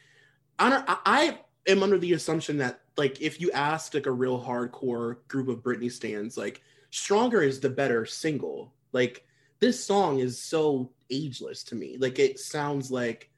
I 0.57 0.69
don't 0.69 0.85
I, 0.87 0.97
I 1.05 1.39
am 1.67 1.83
under 1.83 1.99
the 1.99 2.13
assumption 2.13 2.57
that 2.57 2.81
like 2.97 3.21
if 3.21 3.39
you 3.39 3.51
asked 3.51 3.93
like 3.93 4.07
a 4.07 4.11
real 4.11 4.43
hardcore 4.43 5.17
group 5.27 5.47
of 5.47 5.61
Britney 5.61 5.91
stans, 5.91 6.37
like 6.37 6.63
Stronger 6.89 7.43
is 7.43 7.59
the 7.59 7.69
better 7.69 8.07
single. 8.07 8.73
Like 8.93 9.25
this 9.59 9.83
song 9.83 10.19
is 10.19 10.41
so 10.41 10.91
ageless 11.11 11.63
to 11.65 11.75
me. 11.75 11.97
Like 11.99 12.17
it 12.17 12.39
sounds 12.39 12.89
like 12.89 13.29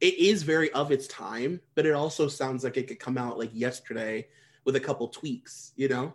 it 0.00 0.14
is 0.18 0.42
very 0.42 0.70
of 0.72 0.90
its 0.90 1.06
time, 1.06 1.60
but 1.74 1.86
it 1.86 1.92
also 1.92 2.28
sounds 2.28 2.64
like 2.64 2.76
it 2.76 2.88
could 2.88 2.98
come 2.98 3.18
out 3.18 3.38
like 3.38 3.50
yesterday 3.52 4.26
with 4.64 4.76
a 4.76 4.80
couple 4.80 5.08
tweaks, 5.08 5.72
you 5.76 5.88
know? 5.88 6.14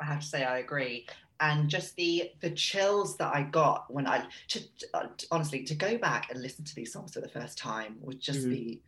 I 0.00 0.04
have 0.06 0.20
to 0.20 0.26
say 0.26 0.44
I 0.44 0.58
agree. 0.58 1.06
And 1.40 1.68
just 1.68 1.96
the 1.96 2.30
the 2.40 2.50
chills 2.50 3.16
that 3.16 3.34
I 3.34 3.42
got 3.42 3.92
when 3.92 4.06
I 4.06 4.26
to, 4.48 4.60
uh, 4.94 5.06
honestly 5.30 5.64
to 5.64 5.74
go 5.74 5.98
back 5.98 6.30
and 6.30 6.40
listen 6.40 6.64
to 6.64 6.74
these 6.74 6.92
songs 6.92 7.14
for 7.14 7.20
the 7.20 7.28
first 7.28 7.58
time 7.58 7.96
would 8.00 8.20
just 8.20 8.46
Mhm. 8.46 8.50
be 8.50 8.82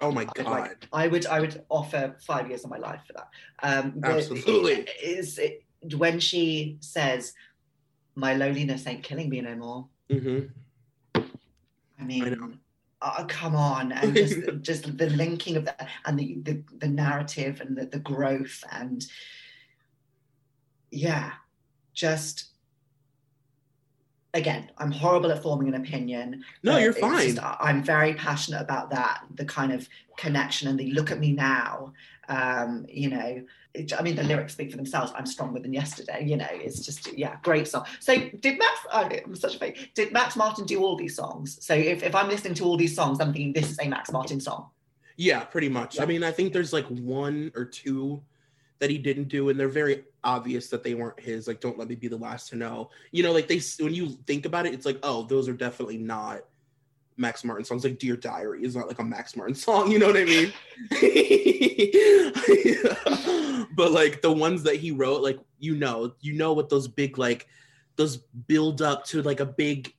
Oh 0.00 0.10
my 0.10 0.22
I'd 0.22 0.34
god. 0.34 0.46
like- 0.46 0.88
I 0.92 1.06
would 1.08 1.26
I 1.26 1.40
would 1.40 1.64
offer 1.68 2.16
five 2.20 2.48
years 2.48 2.64
of 2.64 2.70
my 2.70 2.78
life 2.78 3.02
for 3.06 3.12
that. 3.14 3.28
Um, 3.62 4.00
Absolutely. 4.02 4.72
it 4.72 4.88
is 5.02 5.38
it, 5.38 5.64
when 5.96 6.18
she 6.20 6.78
says, 6.80 7.34
"My 8.14 8.34
loneliness 8.34 8.86
ain't 8.86 9.02
killing 9.02 9.28
me 9.28 9.40
no 9.40 9.54
more." 9.56 9.88
hmm 10.10 10.46
I 11.98 12.04
mean, 12.04 12.58
oh, 13.02 13.24
come 13.28 13.56
on, 13.56 13.92
and 13.92 14.14
just 14.16 14.36
just 14.60 14.96
the 14.98 15.10
linking 15.10 15.56
of 15.56 15.64
that 15.64 15.88
and 16.06 16.18
the 16.18 16.38
the, 16.42 16.62
the 16.78 16.88
narrative 16.88 17.60
and 17.60 17.76
the, 17.76 17.86
the 17.86 17.98
growth 17.98 18.62
and 18.72 19.06
yeah, 20.90 21.32
just 21.94 22.52
again, 24.34 24.70
I'm 24.78 24.92
horrible 24.92 25.30
at 25.30 25.42
forming 25.42 25.68
an 25.68 25.74
opinion. 25.74 26.44
No, 26.62 26.78
you're 26.78 26.92
fine. 26.92 27.34
just- 27.34 27.38
I'm 27.42 27.82
very 27.82 28.14
passionate 28.14 28.62
about 28.62 28.90
that, 28.90 29.24
the 29.34 29.44
kind 29.44 29.72
of 29.72 29.88
connection 30.16 30.68
and 30.68 30.78
the 30.78 30.90
look 30.92 31.10
at 31.10 31.18
me 31.18 31.32
now. 31.32 31.92
Um, 32.28 32.86
you 32.88 33.10
know, 33.10 33.42
I 33.98 34.02
mean, 34.02 34.16
the 34.16 34.22
lyrics 34.22 34.52
speak 34.52 34.70
for 34.70 34.76
themselves. 34.76 35.12
I'm 35.16 35.24
stronger 35.24 35.58
than 35.58 35.72
yesterday. 35.72 36.24
You 36.26 36.36
know, 36.36 36.48
it's 36.50 36.84
just 36.84 37.12
yeah, 37.16 37.36
great 37.42 37.66
song. 37.66 37.86
So 38.00 38.14
did 38.16 38.58
Max? 38.58 38.78
oh, 38.92 39.08
I'm 39.24 39.34
such 39.34 39.56
a 39.56 39.58
fake. 39.58 39.92
Did 39.94 40.12
Max 40.12 40.36
Martin 40.36 40.66
do 40.66 40.82
all 40.82 40.96
these 40.96 41.16
songs? 41.16 41.58
So 41.64 41.74
if, 41.74 42.02
if 42.02 42.14
I'm 42.14 42.28
listening 42.28 42.54
to 42.54 42.64
all 42.64 42.76
these 42.76 42.94
songs, 42.94 43.20
I'm 43.20 43.32
thinking 43.32 43.52
this 43.52 43.70
is 43.70 43.78
a 43.80 43.88
Max 43.88 44.12
Martin 44.12 44.40
song. 44.40 44.68
Yeah, 45.16 45.44
pretty 45.44 45.68
much. 45.68 46.00
I 46.00 46.04
mean, 46.04 46.22
I 46.22 46.30
think 46.30 46.52
there's 46.52 46.72
like 46.72 46.86
one 46.86 47.52
or 47.54 47.64
two 47.64 48.22
that 48.78 48.90
he 48.90 48.98
didn't 48.98 49.28
do, 49.28 49.48
and 49.48 49.58
they're 49.58 49.68
very 49.68 50.04
obvious 50.24 50.68
that 50.68 50.82
they 50.82 50.94
weren't 50.94 51.20
his. 51.20 51.46
Like, 51.46 51.60
don't 51.60 51.78
let 51.78 51.88
me 51.88 51.94
be 51.94 52.08
the 52.08 52.16
last 52.16 52.48
to 52.48 52.56
know. 52.56 52.90
You 53.10 53.22
know, 53.22 53.32
like 53.32 53.48
they 53.48 53.60
when 53.80 53.94
you 53.94 54.18
think 54.26 54.44
about 54.44 54.66
it, 54.66 54.74
it's 54.74 54.84
like, 54.84 54.98
oh, 55.02 55.22
those 55.22 55.48
are 55.48 55.54
definitely 55.54 55.98
not 55.98 56.42
Max 57.16 57.44
Martin 57.44 57.64
songs. 57.64 57.84
Like 57.84 57.98
Dear 57.98 58.16
Diary 58.16 58.64
is 58.64 58.76
not 58.76 58.88
like 58.88 58.98
a 58.98 59.04
Max 59.04 59.36
Martin 59.36 59.54
song. 59.54 59.90
You 59.90 59.98
know 59.98 60.06
what 60.06 60.16
I 60.16 60.24
mean? 60.24 60.52
but 63.74 63.92
like 63.92 64.22
the 64.22 64.32
ones 64.32 64.62
that 64.64 64.76
he 64.76 64.90
wrote, 64.90 65.22
like 65.22 65.38
you 65.58 65.74
know, 65.74 66.14
you 66.20 66.34
know 66.34 66.52
what 66.52 66.68
those 66.68 66.88
big 66.88 67.18
like 67.18 67.46
those 67.96 68.16
build 68.16 68.82
up 68.82 69.04
to 69.06 69.22
like 69.22 69.40
a 69.40 69.46
big 69.46 69.94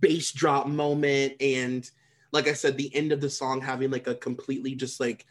bass 0.00 0.32
drop 0.32 0.66
moment 0.66 1.34
and 1.40 1.90
like 2.32 2.48
I 2.48 2.52
said, 2.52 2.76
the 2.76 2.94
end 2.94 3.12
of 3.12 3.20
the 3.20 3.30
song 3.30 3.60
having 3.60 3.90
like 3.90 4.08
a 4.08 4.14
completely 4.16 4.74
just 4.74 4.98
like 4.98 5.24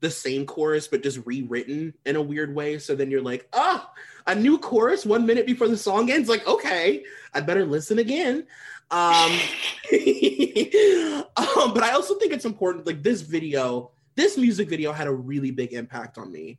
the 0.00 0.10
same 0.10 0.46
chorus 0.46 0.86
but 0.86 1.02
just 1.02 1.24
rewritten 1.26 1.92
in 2.04 2.16
a 2.16 2.22
weird 2.22 2.54
way. 2.54 2.78
So 2.78 2.94
then 2.94 3.10
you're 3.10 3.22
like, 3.22 3.48
oh, 3.52 3.90
a 4.26 4.34
new 4.34 4.58
chorus 4.58 5.04
one 5.04 5.26
minute 5.26 5.46
before 5.46 5.68
the 5.68 5.76
song 5.76 6.10
ends. 6.10 6.28
Like, 6.28 6.46
okay, 6.46 7.04
I'd 7.34 7.46
better 7.46 7.64
listen 7.64 7.98
again. 7.98 8.46
Um, 8.90 9.32
um, 11.36 11.74
but 11.74 11.82
I 11.82 11.90
also 11.92 12.14
think 12.18 12.32
it's 12.32 12.44
important. 12.44 12.86
Like 12.86 13.02
this 13.02 13.20
video, 13.22 13.90
this 14.14 14.36
music 14.36 14.68
video 14.68 14.92
had 14.92 15.06
a 15.06 15.12
really 15.12 15.50
big 15.50 15.72
impact 15.72 16.18
on 16.18 16.30
me. 16.30 16.58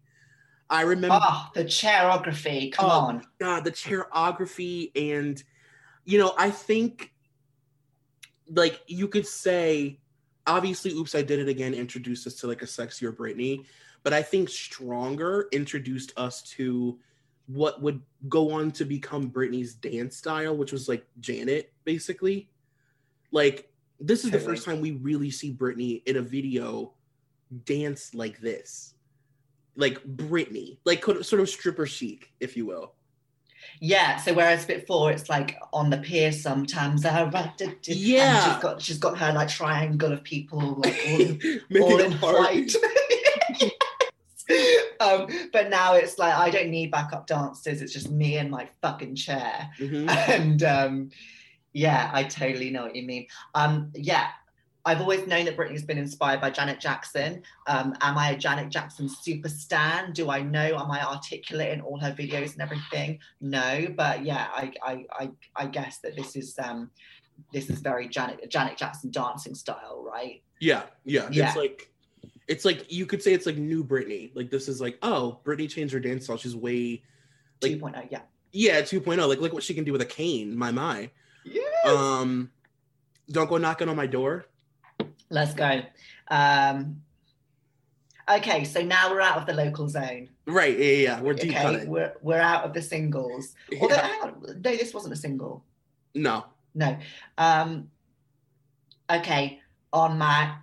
I 0.69 0.81
remember 0.81 1.19
Oh, 1.21 1.47
the 1.53 1.63
choreography. 1.63 2.71
Come 2.73 2.85
Oh, 2.85 2.89
on. 2.89 3.23
God, 3.39 3.63
the 3.63 3.71
choreography 3.71 4.91
and 4.95 5.41
you 6.03 6.17
know, 6.19 6.33
I 6.37 6.51
think 6.51 7.13
like 8.49 8.81
you 8.87 9.07
could 9.07 9.27
say 9.27 9.99
obviously 10.45 10.91
Oops 10.91 11.13
I 11.15 11.21
Did 11.21 11.39
It 11.39 11.49
Again 11.49 11.73
introduced 11.73 12.25
us 12.27 12.35
to 12.35 12.47
like 12.47 12.61
a 12.61 12.65
sexier 12.65 13.13
Britney, 13.15 13.65
but 14.03 14.13
I 14.13 14.21
think 14.21 14.49
Stronger 14.49 15.47
introduced 15.51 16.13
us 16.17 16.41
to 16.43 16.97
what 17.47 17.81
would 17.81 18.01
go 18.29 18.51
on 18.51 18.71
to 18.71 18.85
become 18.85 19.31
Britney's 19.31 19.73
dance 19.73 20.17
style, 20.17 20.55
which 20.55 20.71
was 20.71 20.87
like 20.87 21.05
Janet, 21.19 21.73
basically. 21.85 22.49
Like 23.31 23.69
this 23.99 24.23
is 24.25 24.31
the 24.31 24.39
first 24.39 24.63
time 24.65 24.79
we 24.81 24.91
really 24.91 25.31
see 25.31 25.53
Britney 25.53 26.03
in 26.05 26.17
a 26.17 26.21
video 26.21 26.93
dance 27.65 28.13
like 28.13 28.39
this. 28.39 28.93
Like 29.75 30.03
Britney, 30.03 30.77
like 30.85 31.03
sort 31.05 31.39
of 31.41 31.49
stripper 31.49 31.85
chic, 31.85 32.31
if 32.39 32.57
you 32.57 32.65
will. 32.65 32.93
Yeah. 33.79 34.17
So 34.17 34.33
whereas 34.33 34.65
before 34.65 35.11
it's 35.11 35.29
like 35.29 35.57
on 35.73 35.89
the 35.89 35.97
pier 35.97 36.31
sometimes. 36.31 37.05
uh, 37.05 37.29
ra- 37.33 37.51
da- 37.57 37.65
da- 37.65 37.65
and 37.87 37.95
Yeah. 37.95 38.53
she's 38.53 38.61
got 38.63 38.81
she's 38.81 38.97
got 38.97 39.17
her 39.19 39.33
like 39.33 39.49
triangle 39.49 40.11
of 40.11 40.23
people 40.23 40.75
like 40.83 40.99
all 41.07 41.17
Making 41.69 41.81
all 41.81 41.99
in 41.99 42.11
heart. 42.13 42.35
flight. 42.37 42.75
um, 45.01 45.27
but 45.53 45.69
now 45.69 45.93
it's 45.93 46.17
like 46.17 46.33
I 46.33 46.49
don't 46.49 46.69
need 46.69 46.91
backup 46.91 47.27
dancers. 47.27 47.81
It's 47.81 47.93
just 47.93 48.11
me 48.11 48.37
and 48.37 48.49
my 48.49 48.67
fucking 48.81 49.15
chair. 49.15 49.69
Mhm. 49.79 50.07
And 50.27 50.63
um, 50.63 51.09
yeah, 51.73 52.09
I 52.13 52.23
totally 52.23 52.69
know 52.69 52.83
what 52.83 52.95
you 52.95 53.03
mean. 53.03 53.27
Um, 53.55 53.91
yeah, 53.93 54.29
I've 54.85 55.01
always 55.01 55.27
known 55.27 55.45
that 55.45 55.57
Britney's 55.57 55.83
been 55.83 55.97
inspired 55.97 56.39
by 56.39 56.49
Janet 56.49 56.79
Jackson. 56.79 57.43
Um, 57.67 57.93
am 57.99 58.17
I 58.17 58.31
a 58.31 58.37
Janet 58.37 58.69
Jackson 58.69 59.09
super 59.09 59.49
stan? 59.49 60.13
Do 60.13 60.29
I 60.29 60.41
know? 60.41 60.77
Am 60.77 60.89
I 60.89 61.05
articulate 61.05 61.73
in 61.73 61.81
all 61.81 61.99
her 61.99 62.13
videos 62.13 62.53
and 62.53 62.61
everything? 62.61 63.19
No, 63.41 63.87
but 63.95 64.23
yeah, 64.23 64.47
I 64.53 64.71
I 64.81 65.05
I, 65.11 65.31
I 65.55 65.67
guess 65.67 65.99
that 65.99 66.15
this 66.15 66.35
is 66.35 66.57
um, 66.57 66.89
this 67.51 67.69
is 67.69 67.79
very 67.79 68.07
Janet 68.07 68.49
Janet 68.49 68.77
Jackson 68.77 69.11
dancing 69.11 69.55
style, 69.55 70.05
right? 70.09 70.41
Yeah, 70.59 70.83
yeah, 71.05 71.27
Yeah. 71.31 71.47
It's 71.47 71.57
like 71.57 71.91
it's 72.47 72.65
like 72.65 72.91
you 72.91 73.05
could 73.05 73.21
say 73.21 73.33
it's 73.33 73.45
like 73.45 73.57
new 73.57 73.83
Britney. 73.83 74.31
Like 74.35 74.49
this 74.49 74.67
is 74.67 74.79
like, 74.79 74.97
oh, 75.01 75.39
Britney 75.43 75.69
changed 75.69 75.93
her 75.93 75.99
dance 75.99 76.25
style. 76.25 76.37
She's 76.37 76.55
way 76.55 77.03
like 77.61 77.73
2.0, 77.73 78.07
yeah. 78.09 78.21
yeah, 78.51 78.81
2.0. 78.81 79.27
Like 79.27 79.39
look 79.39 79.53
what 79.53 79.63
she 79.63 79.73
can 79.73 79.83
do 79.83 79.91
with 79.91 80.01
a 80.01 80.05
cane. 80.05 80.55
My 80.55 80.71
my. 80.71 81.09
Yes. 81.43 81.65
Um 81.85 82.51
don't 83.29 83.49
go 83.49 83.57
knocking 83.57 83.89
on 83.89 83.95
my 83.95 84.07
door. 84.07 84.45
Let's 85.29 85.53
go. 85.53 85.81
Um, 86.29 87.01
okay, 88.29 88.63
so 88.63 88.81
now 88.81 89.11
we're 89.11 89.21
out 89.21 89.37
of 89.37 89.45
the 89.45 89.53
local 89.53 89.89
zone. 89.89 90.29
Right, 90.45 90.77
yeah, 90.77 90.85
yeah, 90.85 90.97
yeah. 91.01 91.21
We're 91.21 91.33
deep 91.33 91.51
Okay, 91.51 91.85
we're 91.85 92.13
we're 92.21 92.39
out 92.39 92.63
of 92.63 92.73
the 92.73 92.81
singles. 92.81 93.55
Although, 93.81 93.95
Yeah. 93.95 94.07
hang 94.07 94.21
on, 94.21 94.61
no, 94.61 94.75
this 94.75 94.93
wasn't 94.93 95.13
a 95.13 95.17
single. 95.17 95.65
No. 96.15 96.45
No. 96.73 96.97
Um, 97.37 97.89
okay, 99.09 99.59
on 99.91 100.17
my 100.17 100.55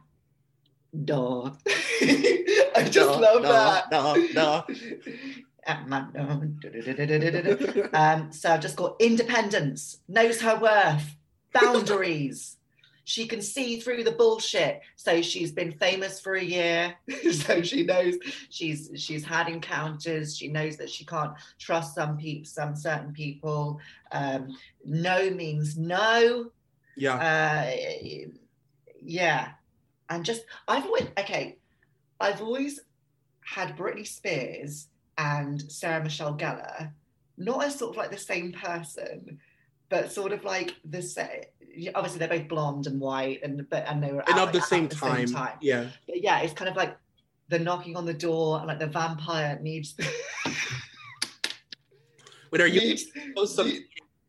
door. 1.04 1.52
I 2.02 2.86
just 2.90 2.96
No, 2.96 3.18
love 3.18 3.42
no, 3.42 3.52
that. 3.52 3.90
no, 3.90 4.14
no. 4.34 4.64
At 5.66 5.88
my 5.88 6.02
door. 6.14 7.88
um, 7.94 8.32
so 8.32 8.50
I've 8.50 8.60
just 8.60 8.76
got 8.76 8.96
independence, 9.00 9.98
knows 10.08 10.40
her 10.42 10.56
worth, 10.58 11.16
boundaries. 11.54 12.58
she 13.04 13.26
can 13.26 13.40
see 13.40 13.80
through 13.80 14.04
the 14.04 14.12
bullshit. 14.12 14.82
So 14.96 15.22
she's 15.22 15.52
been 15.52 15.72
famous 15.72 16.20
for 16.20 16.34
a 16.34 16.42
year. 16.44 16.94
so 17.32 17.62
she 17.62 17.82
knows 17.84 18.14
she's 18.50 18.90
she's 18.96 19.24
had 19.24 19.48
encounters. 19.48 20.36
She 20.36 20.48
knows 20.48 20.76
that 20.76 20.90
she 20.90 21.06
can't 21.06 21.32
trust 21.58 21.94
some 21.94 22.18
people, 22.18 22.44
some 22.46 22.76
certain 22.76 23.12
people. 23.12 23.80
Um, 24.12 24.56
no 24.84 25.30
means 25.30 25.78
no. 25.78 26.50
Yeah. 26.96 27.14
Uh, 27.16 27.76
yeah. 29.02 29.48
And 30.14 30.24
just 30.24 30.42
I've 30.68 30.84
always 30.84 31.08
okay. 31.18 31.58
I've 32.20 32.40
always 32.40 32.78
had 33.40 33.76
Britney 33.76 34.06
Spears 34.06 34.86
and 35.18 35.60
Sarah 35.70 36.02
Michelle 36.04 36.36
Gellar, 36.36 36.92
not 37.36 37.64
as 37.64 37.76
sort 37.76 37.90
of 37.90 37.96
like 37.96 38.12
the 38.12 38.16
same 38.16 38.52
person, 38.52 39.40
but 39.88 40.12
sort 40.12 40.30
of 40.32 40.44
like 40.44 40.76
the 40.84 41.02
same. 41.02 41.42
Obviously, 41.96 42.20
they're 42.20 42.28
both 42.28 42.46
blonde 42.46 42.86
and 42.86 43.00
white, 43.00 43.40
and 43.42 43.68
but 43.68 43.84
and 43.88 44.00
they 44.00 44.12
were 44.12 44.22
and 44.28 44.38
of 44.38 44.52
the, 44.52 44.60
same, 44.60 44.84
at 44.84 44.90
the 44.90 44.96
same 44.96 45.26
time. 45.26 45.58
Yeah. 45.60 45.88
But 46.06 46.22
yeah, 46.22 46.40
it's 46.42 46.54
kind 46.54 46.70
of 46.70 46.76
like 46.76 46.96
the 47.48 47.58
knocking 47.58 47.96
on 47.96 48.06
the 48.06 48.14
door, 48.14 48.58
and 48.58 48.68
like 48.68 48.78
the 48.78 48.86
vampire 48.86 49.58
needs. 49.60 49.96
Wait, 52.52 52.60
are 52.60 52.68
you 52.68 52.80
needs- 52.80 53.06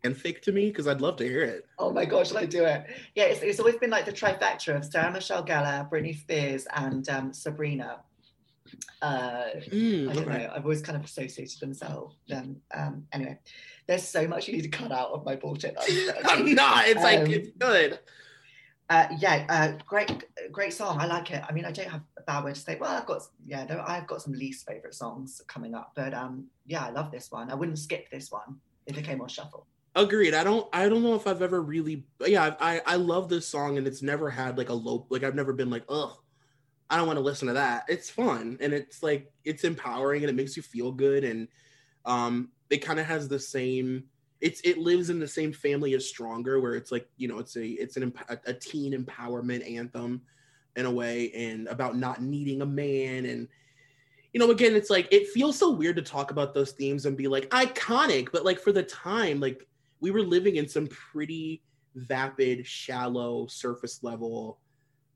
some 0.06 0.14
fanfic 0.14 0.42
to 0.42 0.52
me? 0.52 0.68
Because 0.68 0.88
I'd 0.88 1.02
love 1.02 1.18
to 1.18 1.24
hear 1.24 1.44
it. 1.44 1.66
Oh 1.80 1.92
my 1.92 2.06
gosh, 2.06 2.34
I 2.34 2.46
do 2.46 2.66
it? 2.66 2.86
Yeah, 3.16 3.26
it's, 3.26 3.42
it's 3.42 3.60
always 3.60 3.76
been 3.76 3.90
like 3.90 4.06
the 4.06 4.12
trifecta 4.12 4.76
of 4.76 4.86
Sarah 4.86 5.12
Michelle 5.12 5.46
Gellar, 5.46 5.90
Britney 5.90 6.18
Spears, 6.18 6.68
and 6.76 7.08
um, 7.10 7.34
Sabrina. 7.34 8.00
Uh, 9.02 9.44
Mm, 9.72 10.10
I 10.10 10.14
don't 10.14 10.28
okay. 10.28 10.38
know. 10.40 10.52
I've 10.54 10.64
always 10.64 10.82
kind 10.82 10.98
of 10.98 11.06
associated 11.06 11.60
themselves. 11.60 12.18
Them. 12.28 12.58
Um, 12.74 13.06
anyway, 13.14 13.38
there's 13.88 14.04
so 14.08 14.28
much 14.28 14.48
you 14.48 14.56
need 14.56 14.64
to 14.64 14.70
cut 14.70 14.92
out 14.92 15.12
of 15.12 15.24
my 15.24 15.36
bullshit. 15.36 15.78
I'm 16.26 16.54
not. 16.56 16.88
It's 16.88 17.02
like 17.02 17.20
Um, 17.20 17.32
it's 17.32 17.52
good. 17.58 18.00
Uh, 18.90 19.08
yeah, 19.20 19.46
uh, 19.50 19.84
great, 19.88 20.26
great 20.52 20.74
song. 20.74 21.00
I 21.00 21.06
like 21.06 21.32
it. 21.32 21.44
I 21.48 21.52
mean, 21.54 21.66
I 21.66 21.72
don't 21.72 21.90
have 21.90 22.02
a 22.18 22.22
bad 22.24 22.44
word 22.44 22.56
to 22.56 22.62
say. 22.62 22.78
Well, 22.80 22.92
I've 22.92 23.06
got 23.06 23.22
yeah, 23.46 23.66
there, 23.66 23.82
I've 23.88 24.08
got 24.08 24.22
some 24.22 24.34
least 24.34 24.68
favorite 24.68 24.94
songs 24.94 25.42
coming 25.48 25.74
up, 25.74 25.94
but 25.96 26.14
um, 26.14 26.46
yeah, 26.66 26.86
I 26.86 26.90
love 26.92 27.12
this 27.12 27.32
one. 27.32 27.50
I 27.52 27.56
wouldn't 27.56 27.80
skip 27.80 28.10
this 28.12 28.32
one 28.32 28.58
if 28.88 28.98
it 28.98 29.04
came 29.04 29.22
on 29.22 29.28
shuffle. 29.28 29.68
Agreed. 29.96 30.34
I 30.34 30.44
don't. 30.44 30.68
I 30.74 30.90
don't 30.90 31.04
know 31.04 31.16
if 31.16 31.26
I've 31.26 31.42
ever 31.42 31.62
really. 31.62 32.06
Yeah, 32.20 32.56
I 32.60 32.82
I 32.86 32.96
love 32.98 33.30
this 33.30 33.48
song, 33.48 33.78
and 33.78 33.88
it's 33.88 34.02
never 34.02 34.30
had 34.30 34.58
like 34.58 34.68
a 34.70 34.74
low. 34.74 35.06
Like 35.10 35.24
I've 35.24 35.36
never 35.36 35.54
been 35.54 35.70
like, 35.70 35.86
ugh, 35.88 36.12
I 36.90 36.98
don't 36.98 37.08
want 37.08 37.18
to 37.18 37.24
listen 37.24 37.48
to 37.48 37.54
that. 37.54 37.86
It's 37.88 38.10
fun, 38.10 38.58
and 38.60 38.74
it's 38.74 39.02
like 39.02 39.32
it's 39.46 39.64
empowering, 39.64 40.24
and 40.24 40.30
it 40.30 40.36
makes 40.36 40.58
you 40.58 40.64
feel 40.64 40.92
good, 40.92 41.24
and 41.24 41.48
um, 42.04 42.50
it 42.70 42.80
kind 42.80 43.00
of 43.00 43.06
has 43.06 43.30
the 43.30 43.40
same. 43.40 44.04
It's 44.42 44.60
it 44.66 44.78
lives 44.78 45.10
in 45.10 45.18
the 45.18 45.28
same 45.30 45.54
family 45.54 45.94
as 45.94 46.06
Stronger, 46.06 46.60
where 46.60 46.76
it's 46.76 46.92
like 46.92 47.08
you 47.16 47.30
know, 47.30 47.40
it's 47.40 47.56
a 47.56 47.66
it's 47.66 47.96
an 47.96 48.14
a 48.46 48.54
teen 48.54 48.92
empowerment 48.92 49.70
anthem, 49.70 50.22
in 50.76 50.86
a 50.86 50.92
way, 50.92 51.32
and 51.32 51.70
about 51.70 51.96
not 51.98 52.22
needing 52.22 52.62
a 52.62 52.66
man 52.66 53.26
and 53.26 53.48
you 54.34 54.40
know, 54.40 54.52
again, 54.52 54.76
it's 54.76 54.90
like 54.90 55.08
it 55.12 55.30
feels 55.30 55.58
so 55.58 55.72
weird 55.72 55.96
to 55.96 56.02
talk 56.02 56.30
about 56.32 56.54
those 56.54 56.74
themes 56.74 57.06
and 57.06 57.16
be 57.16 57.30
like 57.30 57.50
iconic, 57.52 58.28
but 58.34 58.44
like 58.44 58.60
for 58.60 58.74
the 58.74 58.84
time, 58.84 59.40
like 59.40 59.66
we 60.00 60.12
were 60.12 60.22
living 60.22 60.58
in 60.58 60.68
some 60.68 60.88
pretty 60.88 61.62
vapid, 61.96 62.66
shallow, 62.66 63.48
surface 63.48 64.04
level 64.04 64.60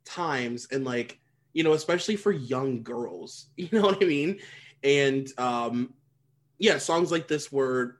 times, 0.06 0.68
and 0.72 0.86
like 0.86 1.20
you 1.54 1.64
know, 1.64 1.74
especially 1.74 2.16
for 2.16 2.32
young 2.32 2.84
girls, 2.84 3.48
you 3.56 3.70
know 3.72 3.82
what 3.82 4.04
I 4.04 4.06
mean? 4.06 4.40
And 4.84 5.28
um, 5.38 5.94
yeah, 6.58 6.78
songs 6.78 7.12
like 7.12 7.28
this 7.28 7.52
were 7.52 8.00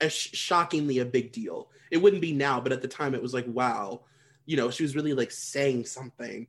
a 0.00 0.08
sh- 0.08 0.34
shockingly 0.34 0.98
a 0.98 1.04
big 1.04 1.32
deal. 1.32 1.70
It 1.90 1.98
wouldn't 1.98 2.22
be 2.22 2.32
now, 2.32 2.60
but 2.60 2.72
at 2.72 2.82
the 2.82 2.88
time, 2.88 3.14
it 3.14 3.22
was 3.22 3.34
like, 3.34 3.46
wow, 3.48 4.02
you 4.46 4.56
know, 4.56 4.70
she 4.70 4.82
was 4.82 4.94
really 4.94 5.14
like 5.14 5.30
saying 5.30 5.86
something 5.86 6.46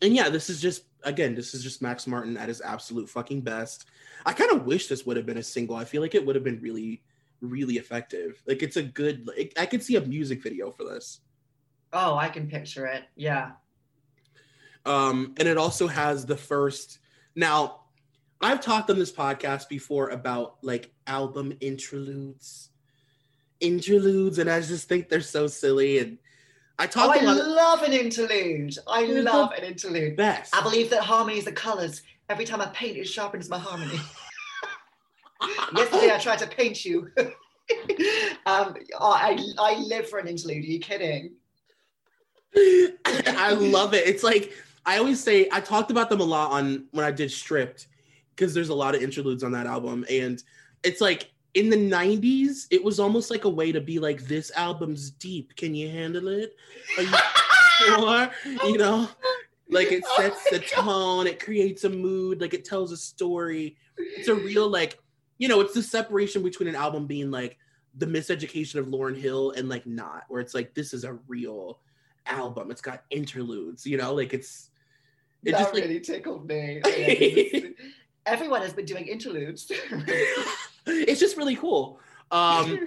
and 0.00 0.14
yeah, 0.14 0.28
this 0.28 0.50
is 0.50 0.60
just 0.60 0.84
again, 1.04 1.34
this 1.34 1.54
is 1.54 1.62
just 1.62 1.82
Max 1.82 2.06
Martin 2.06 2.36
at 2.36 2.48
his 2.48 2.60
absolute 2.60 3.08
fucking 3.08 3.40
best. 3.40 3.86
I 4.26 4.32
kind 4.32 4.50
of 4.50 4.66
wish 4.66 4.88
this 4.88 5.06
would 5.06 5.16
have 5.16 5.26
been 5.26 5.38
a 5.38 5.42
single. 5.42 5.76
I 5.76 5.84
feel 5.84 6.02
like 6.02 6.14
it 6.14 6.24
would 6.24 6.34
have 6.34 6.44
been 6.44 6.60
really, 6.60 7.02
really 7.40 7.74
effective. 7.74 8.42
Like 8.46 8.62
it's 8.62 8.76
a 8.76 8.82
good. 8.82 9.26
Like, 9.26 9.52
I 9.58 9.66
could 9.66 9.82
see 9.82 9.96
a 9.96 10.00
music 10.00 10.42
video 10.42 10.70
for 10.70 10.84
this. 10.84 11.20
Oh, 11.92 12.16
I 12.16 12.28
can 12.28 12.48
picture 12.48 12.86
it. 12.86 13.04
Yeah. 13.16 13.52
Um, 14.84 15.34
and 15.38 15.48
it 15.48 15.58
also 15.58 15.86
has 15.86 16.26
the 16.26 16.36
first. 16.36 16.98
Now, 17.34 17.80
I've 18.40 18.60
talked 18.60 18.90
on 18.90 18.98
this 18.98 19.12
podcast 19.12 19.68
before 19.68 20.10
about 20.10 20.56
like 20.62 20.92
album 21.06 21.52
interludes, 21.60 22.70
interludes, 23.60 24.38
and 24.38 24.50
I 24.50 24.60
just 24.60 24.88
think 24.88 25.08
they're 25.08 25.20
so 25.20 25.46
silly. 25.46 25.98
And 25.98 26.18
I 26.78 26.88
Oh, 26.94 27.10
I 27.10 27.20
love 27.20 27.82
an 27.82 27.92
interlude. 27.92 28.76
I 28.86 29.04
love 29.06 29.52
an 29.52 29.64
interlude. 29.64 30.16
best. 30.16 30.54
I 30.54 30.62
believe 30.62 30.90
that 30.90 31.02
harmonies 31.02 31.46
are 31.48 31.52
colors. 31.52 32.02
Every 32.28 32.44
time 32.44 32.60
I 32.60 32.66
paint, 32.66 32.98
it 32.98 33.08
sharpens 33.08 33.48
my 33.48 33.58
harmony. 33.58 33.98
Yesterday, 35.74 36.12
I 36.12 36.18
tried 36.18 36.38
to 36.40 36.46
paint 36.46 36.84
you. 36.84 37.10
um, 38.46 38.74
oh, 38.98 39.12
I, 39.12 39.38
I 39.58 39.78
live 39.78 40.08
for 40.08 40.18
an 40.18 40.26
interlude. 40.26 40.64
Are 40.64 40.66
you 40.66 40.80
kidding? 40.80 41.32
I 42.56 43.52
love 43.52 43.94
it. 43.94 44.06
It's 44.06 44.22
like 44.22 44.52
I 44.86 44.98
always 44.98 45.22
say 45.22 45.48
I 45.52 45.60
talked 45.60 45.90
about 45.90 46.08
them 46.08 46.20
a 46.20 46.24
lot 46.24 46.50
on 46.50 46.86
when 46.92 47.04
I 47.04 47.10
did 47.10 47.30
Stripped 47.30 47.88
because 48.34 48.54
there's 48.54 48.70
a 48.70 48.74
lot 48.74 48.94
of 48.94 49.02
interludes 49.02 49.44
on 49.44 49.52
that 49.52 49.66
album 49.66 50.04
and 50.08 50.42
it's 50.82 51.00
like 51.00 51.30
in 51.54 51.68
the 51.68 51.76
90s 51.76 52.66
it 52.70 52.82
was 52.82 53.00
almost 53.00 53.30
like 53.30 53.44
a 53.44 53.48
way 53.48 53.72
to 53.72 53.80
be 53.80 53.98
like 53.98 54.22
this 54.22 54.50
album's 54.56 55.10
deep. 55.10 55.54
Can 55.56 55.74
you 55.74 55.90
handle 55.90 56.28
it? 56.28 56.56
Are 56.96 57.02
you 57.02 57.14
sure? 57.78 58.30
You 58.64 58.78
know? 58.78 59.08
Like 59.70 59.92
it 59.92 60.04
sets 60.16 60.48
the 60.50 60.60
tone, 60.60 61.26
it 61.26 61.38
creates 61.38 61.84
a 61.84 61.90
mood, 61.90 62.40
like 62.40 62.54
it 62.54 62.64
tells 62.64 62.90
a 62.90 62.96
story. 62.96 63.76
It's 63.98 64.28
a 64.28 64.34
real 64.34 64.70
like 64.70 64.98
you 65.38 65.48
know, 65.48 65.60
it's 65.60 65.74
the 65.74 65.82
separation 65.82 66.42
between 66.42 66.68
an 66.68 66.74
album 66.74 67.06
being 67.06 67.30
like 67.30 67.56
the 67.96 68.06
miseducation 68.06 68.76
of 68.76 68.86
Lauryn 68.86 69.16
Hill 69.16 69.52
and 69.52 69.68
like 69.68 69.86
not, 69.86 70.24
where 70.28 70.40
it's 70.40 70.54
like 70.54 70.74
this 70.74 70.92
is 70.92 71.04
a 71.04 71.14
real 71.26 71.80
album. 72.26 72.70
It's 72.70 72.80
got 72.80 73.04
interludes, 73.10 73.86
you 73.86 73.96
know, 73.96 74.14
like 74.14 74.34
it's 74.34 74.70
it 75.44 75.52
that 75.52 75.60
just 75.60 75.74
like, 75.74 75.84
really 75.84 76.00
tickled 76.00 76.46
me. 76.46 76.82
Everyone 78.26 78.60
has 78.60 78.72
been 78.72 78.84
doing 78.84 79.06
interludes. 79.06 79.70
it's 80.86 81.20
just 81.20 81.36
really 81.36 81.56
cool. 81.56 82.00
Um 82.30 82.78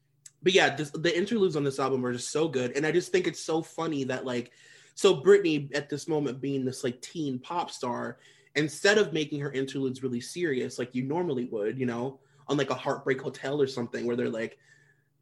but 0.42 0.52
yeah, 0.52 0.74
this, 0.74 0.90
the 0.90 1.16
interludes 1.16 1.56
on 1.56 1.64
this 1.64 1.78
album 1.78 2.04
are 2.04 2.12
just 2.12 2.30
so 2.30 2.48
good, 2.48 2.76
and 2.76 2.86
I 2.86 2.92
just 2.92 3.12
think 3.12 3.26
it's 3.26 3.40
so 3.40 3.62
funny 3.62 4.04
that 4.04 4.24
like, 4.24 4.52
so 4.94 5.20
Britney 5.20 5.74
at 5.76 5.88
this 5.88 6.08
moment 6.08 6.40
being 6.40 6.64
this 6.64 6.84
like 6.84 7.00
teen 7.00 7.38
pop 7.38 7.70
star, 7.70 8.18
instead 8.56 8.98
of 8.98 9.12
making 9.12 9.40
her 9.40 9.52
interludes 9.52 10.02
really 10.02 10.20
serious 10.20 10.78
like 10.78 10.94
you 10.94 11.02
normally 11.02 11.46
would, 11.46 11.78
you 11.78 11.86
know, 11.86 12.20
on 12.48 12.56
like 12.56 12.70
a 12.70 12.74
Heartbreak 12.74 13.20
Hotel 13.20 13.60
or 13.60 13.66
something, 13.66 14.06
where 14.06 14.16
they're 14.16 14.30
like, 14.30 14.58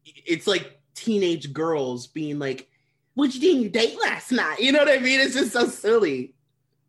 it's 0.05 0.47
like 0.47 0.79
teenage 0.93 1.53
girls 1.53 2.07
being 2.07 2.39
like, 2.39 2.69
"What'd 3.15 3.35
you 3.35 3.41
do 3.41 3.55
on 3.55 3.61
your 3.63 3.71
date 3.71 3.97
last 4.01 4.31
night?" 4.31 4.59
You 4.59 4.71
know 4.71 4.79
what 4.79 4.89
I 4.89 4.99
mean? 4.99 5.19
It's 5.19 5.35
just 5.35 5.51
so 5.51 5.67
silly. 5.67 6.33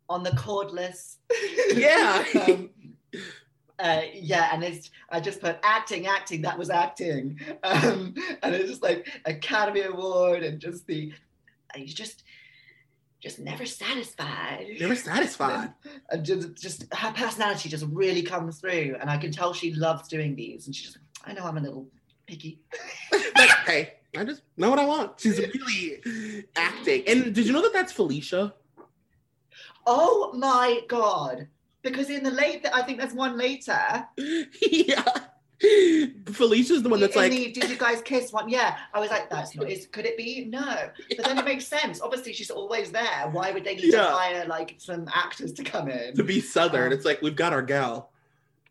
On 0.09 0.23
the 0.23 0.31
cordless. 0.31 1.17
Yeah. 1.73 2.23
um, 2.47 2.69
uh, 3.79 4.01
yeah, 4.13 4.49
and 4.53 4.63
it's 4.63 4.91
I 5.09 5.19
just 5.19 5.39
put 5.41 5.57
acting, 5.63 6.07
acting. 6.07 6.41
That 6.41 6.57
was 6.57 6.69
acting, 6.69 7.39
um, 7.63 8.13
and 8.43 8.55
it's 8.55 8.69
just 8.69 8.83
like 8.83 9.07
Academy 9.25 9.81
Award 9.81 10.43
and 10.43 10.59
just 10.59 10.85
the 10.85 11.13
you 11.75 11.85
just 11.85 12.23
just 13.21 13.39
never 13.39 13.65
satisfied. 13.65 14.67
Never 14.79 14.95
satisfied. 14.95 15.73
and 16.09 16.21
uh, 16.21 16.23
just, 16.23 16.55
just 16.55 16.93
her 16.93 17.11
personality 17.11 17.69
just 17.69 17.85
really 17.89 18.21
comes 18.21 18.59
through, 18.59 18.95
and 18.99 19.09
I 19.09 19.17
can 19.17 19.31
tell 19.31 19.53
she 19.53 19.73
loves 19.73 20.07
doing 20.07 20.35
these. 20.35 20.65
And 20.65 20.75
she's, 20.75 20.87
just, 20.87 20.99
I 21.25 21.33
know 21.33 21.43
I'm 21.43 21.57
a 21.57 21.61
little 21.61 21.87
picky. 22.27 22.59
But 23.11 23.49
hey, 23.65 23.93
I 24.17 24.25
just 24.25 24.41
know 24.57 24.69
what 24.69 24.79
I 24.79 24.85
want. 24.85 25.19
She's 25.19 25.39
really 25.39 26.45
acting. 26.55 27.03
And 27.07 27.33
did 27.33 27.45
you 27.45 27.53
know 27.53 27.61
that 27.61 27.73
that's 27.73 27.91
Felicia? 27.91 28.53
Oh 29.85 30.31
my 30.33 30.81
god! 30.87 31.47
Because 31.81 32.09
in 32.09 32.23
the 32.23 32.31
late, 32.31 32.65
I 32.73 32.81
think 32.81 32.99
there's 32.99 33.13
one 33.13 33.37
later. 33.37 34.07
yeah. 34.17 35.03
Felicia's 36.31 36.83
the 36.83 36.89
one 36.89 36.99
that's 36.99 37.15
in 37.15 37.21
like, 37.21 37.31
the, 37.31 37.51
did 37.51 37.69
you 37.69 37.77
guys 37.77 38.01
kiss 38.01 38.31
one? 38.31 38.49
Yeah, 38.49 38.77
I 38.93 38.99
was 38.99 39.09
like, 39.09 39.29
that's 39.29 39.55
not. 39.55 39.69
Is 39.69 39.87
could 39.87 40.05
it 40.05 40.17
be? 40.17 40.45
No, 40.45 40.89
but 41.17 41.25
then 41.25 41.37
it 41.37 41.45
makes 41.45 41.67
sense. 41.67 42.01
Obviously, 42.01 42.33
she's 42.33 42.49
always 42.51 42.91
there. 42.91 43.29
Why 43.31 43.51
would 43.51 43.63
they 43.65 43.75
need 43.75 43.91
Yeah. 43.93 44.03
to 44.07 44.11
hire 44.11 44.45
like 44.47 44.75
some 44.77 45.09
actors 45.13 45.51
to 45.53 45.63
come 45.63 45.89
in? 45.89 46.15
to 46.15 46.23
be 46.23 46.39
Southern. 46.39 46.87
Um, 46.87 46.93
it's 46.93 47.05
like, 47.05 47.21
we've 47.21 47.35
got 47.35 47.51
our 47.53 47.61
gal. 47.61 48.11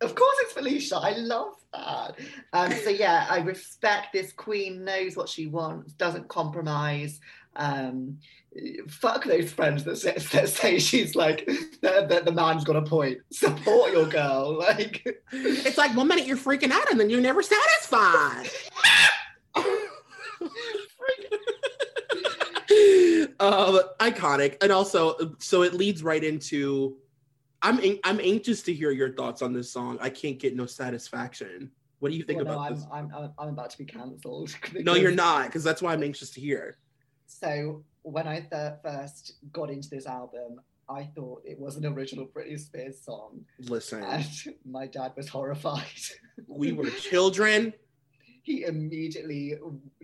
Of 0.00 0.14
course, 0.14 0.36
it's 0.42 0.52
Felicia. 0.52 0.96
I 0.96 1.16
love 1.16 1.54
that. 1.72 2.14
Um, 2.52 2.72
so 2.84 2.90
yeah, 2.90 3.26
I 3.28 3.38
respect 3.40 4.12
this 4.12 4.32
queen. 4.32 4.84
Knows 4.84 5.16
what 5.16 5.28
she 5.28 5.46
wants. 5.46 5.92
Doesn't 5.94 6.28
compromise. 6.28 7.20
Um, 7.56 8.18
fuck 8.86 9.24
those 9.24 9.52
friends 9.52 9.82
that 9.84 9.96
say, 9.96 10.12
that 10.32 10.48
say 10.48 10.78
she's 10.78 11.16
like 11.16 11.46
that, 11.82 12.08
that 12.08 12.24
the 12.24 12.32
man's 12.32 12.62
got 12.64 12.76
a 12.76 12.82
point. 12.82 13.18
Support 13.32 13.92
your 13.92 14.06
girl. 14.06 14.64
Like 14.68 15.22
It's 15.32 15.78
like 15.78 15.96
one 15.96 16.08
minute 16.08 16.26
you're 16.26 16.36
freaking 16.36 16.70
out 16.70 16.90
and 16.90 17.00
then 17.00 17.10
you're 17.10 17.20
never 17.20 17.42
satisfied. 17.42 18.50
uh, 23.40 23.78
iconic, 24.00 24.56
and 24.62 24.70
also 24.70 25.34
so 25.38 25.62
it 25.62 25.74
leads 25.74 26.02
right 26.02 26.22
into. 26.22 26.96
I'm 27.62 27.80
I'm 28.04 28.20
anxious 28.20 28.62
to 28.64 28.72
hear 28.72 28.90
your 28.90 29.12
thoughts 29.14 29.42
on 29.42 29.52
this 29.52 29.70
song. 29.72 29.98
I 30.00 30.10
can't 30.10 30.38
get 30.38 30.54
no 30.54 30.66
satisfaction. 30.66 31.70
What 31.98 32.10
do 32.12 32.16
you 32.16 32.22
think 32.22 32.36
Well, 32.38 32.46
no, 32.46 32.52
about 32.52 32.66
I'm, 32.66 32.74
this? 32.74 32.86
I'm, 32.92 33.12
I'm, 33.14 33.32
I'm 33.38 33.48
about 33.48 33.70
to 33.70 33.78
be 33.78 33.84
cancelled. 33.84 34.54
No, 34.74 34.94
you're 34.94 35.10
not, 35.10 35.46
because 35.46 35.64
that's 35.64 35.82
why 35.82 35.92
I'm 35.92 36.02
anxious 36.04 36.30
to 36.30 36.40
hear. 36.40 36.78
So 37.26 37.84
when 38.02 38.28
I 38.28 38.40
th- 38.40 38.74
first 38.82 39.38
got 39.52 39.70
into 39.70 39.90
this 39.90 40.06
album, 40.06 40.60
I 40.88 41.10
thought 41.14 41.42
it 41.44 41.58
was 41.58 41.76
an 41.76 41.84
original 41.86 42.26
Britney 42.26 42.58
Spears 42.58 43.02
song, 43.02 43.40
Listen, 43.58 44.02
and 44.04 44.26
my 44.64 44.86
dad 44.86 45.12
was 45.16 45.28
horrified. 45.28 45.82
we 46.46 46.72
were 46.72 46.88
children. 46.90 47.74
he 48.42 48.64
immediately 48.64 49.54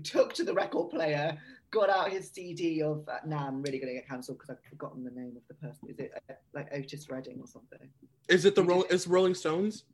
took 0.02 0.34
to 0.34 0.44
the 0.44 0.52
record 0.52 0.90
player, 0.90 1.38
got 1.75 1.91
out 1.91 2.11
his 2.11 2.31
CD 2.31 2.83
of. 2.83 3.07
Uh, 3.09 3.18
now 3.27 3.47
I'm 3.47 3.61
really 3.61 3.79
going 3.79 3.89
to 3.93 3.95
get 4.01 4.09
cancelled 4.09 4.39
because 4.39 4.51
I've 4.51 4.64
forgotten 4.70 5.05
the 5.05 5.11
name 5.11 5.35
of 5.37 5.43
the 5.49 5.55
person. 5.55 5.89
Is 5.91 5.99
it 5.99 6.12
uh, 6.31 6.35
like 6.55 6.68
Otis 6.72 7.11
Redding 7.11 7.41
or 7.41 7.47
something? 7.47 7.89
Is 8.29 8.45
it 8.45 8.55
the 8.55 8.62
Roll? 8.62 8.85
Is 8.85 9.07
Rolling 9.07 9.35
Stones? 9.35 9.85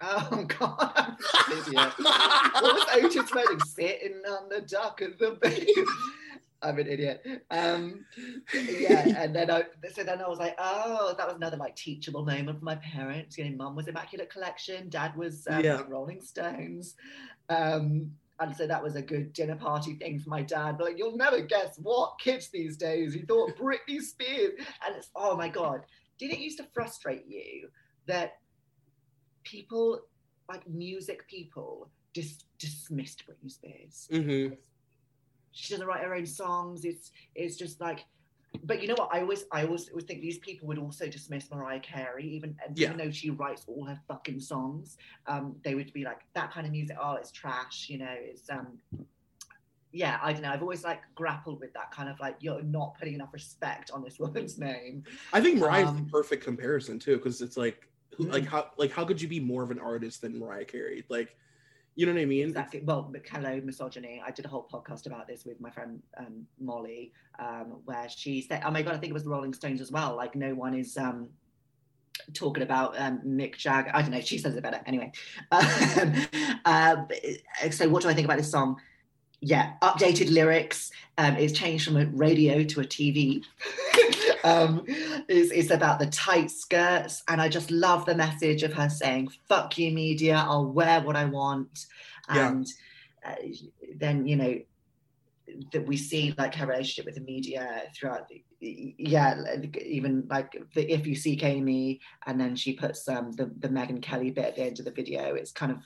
Oh 0.00 0.46
God, 0.58 1.16
idiot. 1.50 1.92
what 1.98 2.62
was 2.62 2.86
Otis 3.04 3.34
Redding 3.34 3.60
sitting 3.60 4.16
on 4.28 4.48
the 4.48 4.60
dock 4.60 5.00
of 5.00 5.18
the 5.18 5.32
bay? 5.40 5.66
I'm 6.64 6.78
an 6.78 6.86
idiot. 6.86 7.24
Um, 7.50 8.04
yeah, 8.54 9.04
and 9.16 9.34
then 9.34 9.50
I 9.50 9.64
so 9.92 10.04
then 10.04 10.20
I 10.22 10.28
was 10.28 10.38
like, 10.38 10.54
oh, 10.58 11.12
that 11.18 11.26
was 11.26 11.36
another 11.36 11.56
like 11.56 11.74
teachable 11.74 12.24
moment 12.24 12.58
for 12.60 12.64
my 12.64 12.76
parents. 12.76 13.36
You 13.36 13.48
know, 13.50 13.56
mum 13.56 13.74
was 13.74 13.88
Immaculate 13.88 14.30
Collection, 14.30 14.88
dad 14.88 15.16
was 15.16 15.46
um, 15.50 15.64
Yeah. 15.64 15.82
Rolling 15.88 16.20
Stones. 16.20 16.94
Um, 17.48 18.12
and 18.48 18.56
so 18.56 18.66
that 18.66 18.82
was 18.82 18.96
a 18.96 19.02
good 19.02 19.32
dinner 19.32 19.56
party 19.56 19.94
thing 19.94 20.18
for 20.18 20.30
my 20.30 20.42
dad. 20.42 20.78
But 20.78 20.88
like, 20.88 20.98
you'll 20.98 21.16
never 21.16 21.40
guess 21.40 21.78
what 21.78 22.18
kids 22.18 22.48
these 22.48 22.76
days. 22.76 23.14
He 23.14 23.22
thought 23.22 23.56
Britney 23.56 24.00
Spears, 24.00 24.52
and 24.86 24.96
it's 24.96 25.10
oh 25.14 25.36
my 25.36 25.48
god. 25.48 25.80
Did 26.18 26.30
it 26.30 26.38
used 26.38 26.58
to 26.58 26.66
frustrate 26.72 27.24
you 27.26 27.68
that 28.06 28.38
people 29.44 30.00
like 30.48 30.68
music 30.68 31.26
people 31.28 31.90
dis- 32.14 32.44
dismissed 32.58 33.24
Britney 33.26 33.50
Spears? 33.50 34.08
Mm-hmm. 34.12 34.54
She 35.52 35.74
doesn't 35.74 35.86
write 35.86 36.04
her 36.04 36.14
own 36.14 36.26
songs. 36.26 36.84
It's 36.84 37.10
it's 37.34 37.56
just 37.56 37.80
like. 37.80 38.04
But 38.64 38.82
you 38.82 38.88
know 38.88 38.94
what? 38.96 39.08
I 39.12 39.20
always 39.20 39.44
I 39.50 39.64
always 39.64 39.90
would 39.92 40.06
think 40.06 40.20
these 40.20 40.38
people 40.38 40.68
would 40.68 40.78
also 40.78 41.08
dismiss 41.08 41.50
Mariah 41.50 41.80
Carey, 41.80 42.26
even 42.28 42.56
Yeah. 42.74 42.88
even 42.88 42.98
though 42.98 43.10
she 43.10 43.30
writes 43.30 43.64
all 43.66 43.84
her 43.86 43.98
fucking 44.08 44.40
songs, 44.40 44.98
um, 45.26 45.56
they 45.64 45.74
would 45.74 45.92
be 45.92 46.04
like 46.04 46.20
that 46.34 46.52
kind 46.52 46.66
of 46.66 46.72
music. 46.72 46.96
Oh, 47.00 47.14
it's 47.14 47.30
trash. 47.32 47.86
You 47.88 47.98
know, 47.98 48.14
it's 48.16 48.48
um, 48.50 48.78
yeah. 49.92 50.18
I 50.22 50.32
don't 50.32 50.42
know. 50.42 50.50
I've 50.50 50.62
always 50.62 50.84
like 50.84 51.00
grappled 51.14 51.60
with 51.60 51.72
that 51.74 51.90
kind 51.90 52.08
of 52.08 52.20
like 52.20 52.36
you're 52.40 52.62
not 52.62 52.94
putting 52.98 53.14
enough 53.14 53.32
respect 53.32 53.90
on 53.90 54.02
this 54.02 54.18
woman's 54.20 54.58
name. 54.58 55.04
I 55.32 55.40
think 55.40 55.58
Mariah's 55.58 55.88
Um, 55.90 56.04
the 56.04 56.10
perfect 56.10 56.44
comparison 56.44 56.98
too, 56.98 57.16
because 57.16 57.40
it's 57.40 57.56
like, 57.56 57.88
who, 58.16 58.24
like 58.24 58.44
Mm. 58.44 58.48
how, 58.48 58.70
like 58.76 58.92
how 58.92 59.04
could 59.04 59.20
you 59.20 59.28
be 59.28 59.40
more 59.40 59.62
of 59.62 59.70
an 59.70 59.78
artist 59.78 60.20
than 60.20 60.38
Mariah 60.38 60.66
Carey? 60.66 61.04
Like, 61.08 61.36
you 61.94 62.06
know 62.06 62.12
what 62.12 62.22
I 62.22 62.24
mean? 62.24 62.48
Exactly. 62.48 62.80
Well, 62.84 63.12
hello, 63.30 63.60
misogyny. 63.62 64.22
I 64.24 64.30
did 64.30 64.44
a 64.44 64.48
whole 64.48 64.66
podcast 64.72 65.06
about 65.06 65.28
this 65.28 65.44
with 65.44 65.60
my 65.60 65.70
friend 65.70 66.02
um, 66.16 66.46
Molly, 66.58 67.12
um, 67.38 67.80
where 67.84 68.08
she 68.08 68.40
said, 68.40 68.62
"Oh 68.64 68.70
my 68.70 68.82
god, 68.82 68.94
I 68.94 68.98
think 68.98 69.10
it 69.10 69.14
was 69.14 69.24
the 69.24 69.30
Rolling 69.30 69.52
Stones 69.52 69.80
as 69.80 69.92
well. 69.92 70.16
Like, 70.16 70.34
no 70.34 70.54
one 70.54 70.74
is 70.74 70.96
um, 70.96 71.28
talking 72.32 72.62
about 72.62 72.98
um, 72.98 73.20
Mick 73.26 73.56
Jagger. 73.56 73.90
I 73.92 74.02
don't 74.02 74.10
know. 74.10 74.20
She 74.20 74.38
says 74.38 74.56
it 74.56 74.62
better 74.62 74.80
anyway. 74.86 75.12
Um, 76.64 77.08
uh, 77.64 77.70
so, 77.70 77.88
what 77.88 78.02
do 78.02 78.08
I 78.08 78.14
think 78.14 78.24
about 78.24 78.38
this 78.38 78.50
song? 78.50 78.80
Yeah, 79.40 79.72
updated 79.82 80.30
lyrics. 80.30 80.92
Um, 81.18 81.36
it's 81.36 81.52
changed 81.52 81.84
from 81.84 81.96
a 81.96 82.06
radio 82.06 82.62
to 82.62 82.80
a 82.80 82.84
TV. 82.84 83.42
um, 84.44 84.84
it's, 84.86 85.52
it's 85.52 85.70
about 85.70 85.98
the 85.98 86.06
tight 86.06 86.50
skirts, 86.50 87.22
and 87.28 87.40
I 87.40 87.48
just 87.48 87.70
love 87.70 88.04
the 88.04 88.14
message 88.14 88.62
of 88.62 88.72
her 88.74 88.88
saying, 88.88 89.30
"Fuck 89.48 89.78
you, 89.78 89.92
media. 89.92 90.44
I'll 90.46 90.66
wear 90.66 91.00
what 91.00 91.16
I 91.16 91.24
want." 91.24 91.86
Yeah. 92.32 92.48
And 92.48 92.66
uh, 93.24 93.34
then 93.96 94.26
you 94.26 94.36
know 94.36 94.58
that 95.72 95.86
we 95.86 95.96
see 95.96 96.34
like 96.38 96.54
her 96.54 96.66
relationship 96.66 97.04
with 97.04 97.14
the 97.14 97.20
media 97.20 97.82
throughout 97.94 98.28
the 98.28 98.42
yeah 98.60 99.42
even 99.84 100.24
like 100.30 100.56
the 100.74 100.90
if 100.92 101.06
you 101.06 101.14
seek 101.14 101.42
amy 101.42 102.00
and 102.26 102.40
then 102.40 102.54
she 102.54 102.72
puts 102.72 103.08
um 103.08 103.32
the, 103.32 103.50
the 103.58 103.68
megan 103.68 104.00
kelly 104.00 104.30
bit 104.30 104.44
at 104.44 104.56
the 104.56 104.62
end 104.62 104.78
of 104.78 104.84
the 104.84 104.90
video 104.90 105.34
it's 105.34 105.50
kind 105.50 105.72
of 105.72 105.78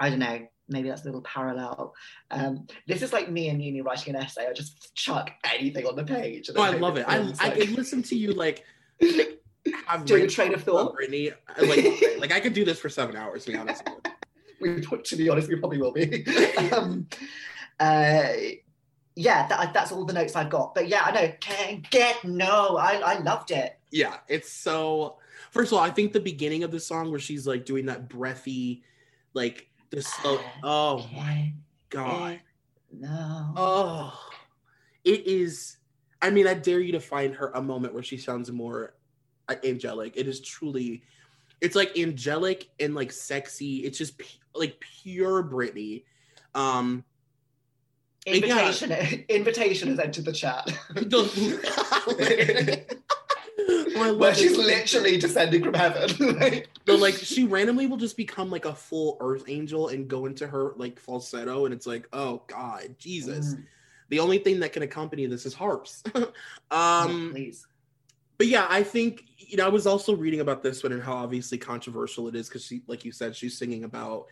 i 0.00 0.10
don't 0.10 0.18
know 0.18 0.46
maybe 0.68 0.88
that's 0.88 1.02
a 1.02 1.04
little 1.04 1.22
parallel 1.22 1.94
um 2.30 2.66
this 2.88 3.02
is 3.02 3.12
like 3.12 3.30
me 3.30 3.48
in 3.48 3.60
uni 3.60 3.80
writing 3.80 4.14
an 4.14 4.22
essay 4.22 4.46
i 4.48 4.52
just 4.52 4.94
chuck 4.94 5.30
anything 5.54 5.86
on 5.86 5.94
the 5.96 6.04
page 6.04 6.50
Oh, 6.54 6.62
I 6.62 6.70
love 6.70 6.96
it. 6.96 7.04
I, 7.06 7.18
becomes, 7.18 7.40
I 7.40 7.48
like- 7.48 7.60
can 7.60 7.74
listen 7.74 8.02
to 8.04 8.16
you 8.16 8.32
like 8.32 8.64
have 9.86 10.04
Doing 10.04 10.24
a 10.24 10.28
train 10.28 10.54
of 10.54 10.62
thought? 10.62 10.94
Britney. 11.00 11.32
I 11.48 11.62
Like, 11.62 12.18
like 12.20 12.32
I 12.32 12.40
could 12.40 12.52
do 12.52 12.64
this 12.64 12.78
for 12.78 12.88
seven 12.88 13.16
hours. 13.16 13.44
To 13.44 13.52
be 13.52 13.58
honest. 13.58 13.82
we, 14.60 14.80
to 14.80 15.16
be 15.16 15.28
honest, 15.28 15.48
we 15.48 15.56
probably 15.56 15.78
will 15.78 15.92
be. 15.92 16.24
um, 16.72 17.08
uh, 17.80 18.28
yeah, 19.16 19.46
that, 19.48 19.72
that's 19.74 19.92
all 19.92 20.04
the 20.04 20.12
notes 20.12 20.36
I've 20.36 20.50
got. 20.50 20.74
But 20.74 20.88
yeah, 20.88 21.02
I 21.04 21.10
know. 21.10 21.32
Can't 21.40 21.88
get 21.90 22.24
no. 22.24 22.76
I, 22.76 22.92
I 22.94 23.18
loved 23.18 23.50
it. 23.50 23.78
Yeah, 23.90 24.18
it's 24.28 24.52
so. 24.52 25.18
First 25.50 25.72
of 25.72 25.78
all, 25.78 25.84
I 25.84 25.90
think 25.90 26.12
the 26.12 26.20
beginning 26.20 26.62
of 26.64 26.70
the 26.70 26.80
song 26.80 27.10
where 27.10 27.20
she's 27.20 27.46
like 27.46 27.64
doing 27.64 27.86
that 27.86 28.08
breathy, 28.08 28.82
like 29.34 29.68
the 29.90 30.02
slow. 30.02 30.40
Oh 30.62 31.08
my 31.14 31.52
god. 31.90 32.40
No. 32.92 33.52
Oh, 33.56 34.20
it 35.04 35.26
is. 35.26 35.76
I 36.22 36.30
mean, 36.30 36.46
I 36.46 36.54
dare 36.54 36.80
you 36.80 36.92
to 36.92 37.00
find 37.00 37.34
her 37.34 37.50
a 37.54 37.62
moment 37.62 37.94
where 37.94 38.02
she 38.02 38.16
sounds 38.16 38.50
more 38.50 38.94
uh, 39.48 39.56
angelic. 39.64 40.16
It 40.16 40.26
is 40.26 40.40
truly, 40.40 41.02
it's 41.60 41.76
like 41.76 41.96
angelic 41.98 42.68
and 42.80 42.94
like 42.94 43.12
sexy. 43.12 43.78
It's 43.78 43.98
just 43.98 44.18
pu- 44.18 44.24
like 44.54 44.80
pure 44.80 45.44
Britney. 45.44 46.04
Um, 46.54 47.04
and 48.26 48.36
yeah. 48.36 48.68
Invitation, 48.68 49.24
invitation 49.28 49.88
has 49.88 49.98
entered 49.98 50.24
the 50.24 50.32
chat. 50.32 50.66
I 53.98 54.10
love 54.10 54.18
Where 54.18 54.34
she's 54.34 54.52
it. 54.52 54.58
literally 54.58 55.18
descending 55.18 55.64
from 55.64 55.74
heaven. 55.74 56.10
Like, 56.38 56.68
But 56.84 57.00
like 57.00 57.14
she 57.14 57.44
randomly 57.44 57.86
will 57.86 57.96
just 57.96 58.16
become 58.16 58.50
like 58.50 58.64
a 58.64 58.74
full 58.74 59.16
earth 59.20 59.44
angel 59.48 59.88
and 59.88 60.08
go 60.08 60.26
into 60.26 60.46
her 60.46 60.72
like 60.76 60.98
falsetto, 60.98 61.64
and 61.64 61.74
it's 61.74 61.86
like, 61.86 62.08
oh 62.12 62.42
God, 62.46 62.96
Jesus. 62.98 63.54
Mm. 63.54 63.64
The 64.08 64.20
only 64.20 64.38
thing 64.38 64.60
that 64.60 64.72
can 64.72 64.82
accompany 64.82 65.26
this 65.26 65.46
is 65.46 65.54
harps. 65.54 66.04
um 66.70 67.30
please. 67.32 67.66
but 68.38 68.46
yeah, 68.46 68.66
I 68.68 68.82
think 68.82 69.24
you 69.38 69.56
know, 69.56 69.66
I 69.66 69.68
was 69.68 69.86
also 69.86 70.14
reading 70.14 70.40
about 70.40 70.62
this 70.62 70.82
one 70.82 70.92
and 70.92 71.02
how 71.02 71.14
obviously 71.14 71.58
controversial 71.58 72.28
it 72.28 72.34
is 72.34 72.48
because 72.48 72.64
she, 72.64 72.82
like 72.86 73.04
you 73.04 73.12
said, 73.12 73.34
she's 73.34 73.56
singing 73.58 73.84
about 73.84 74.26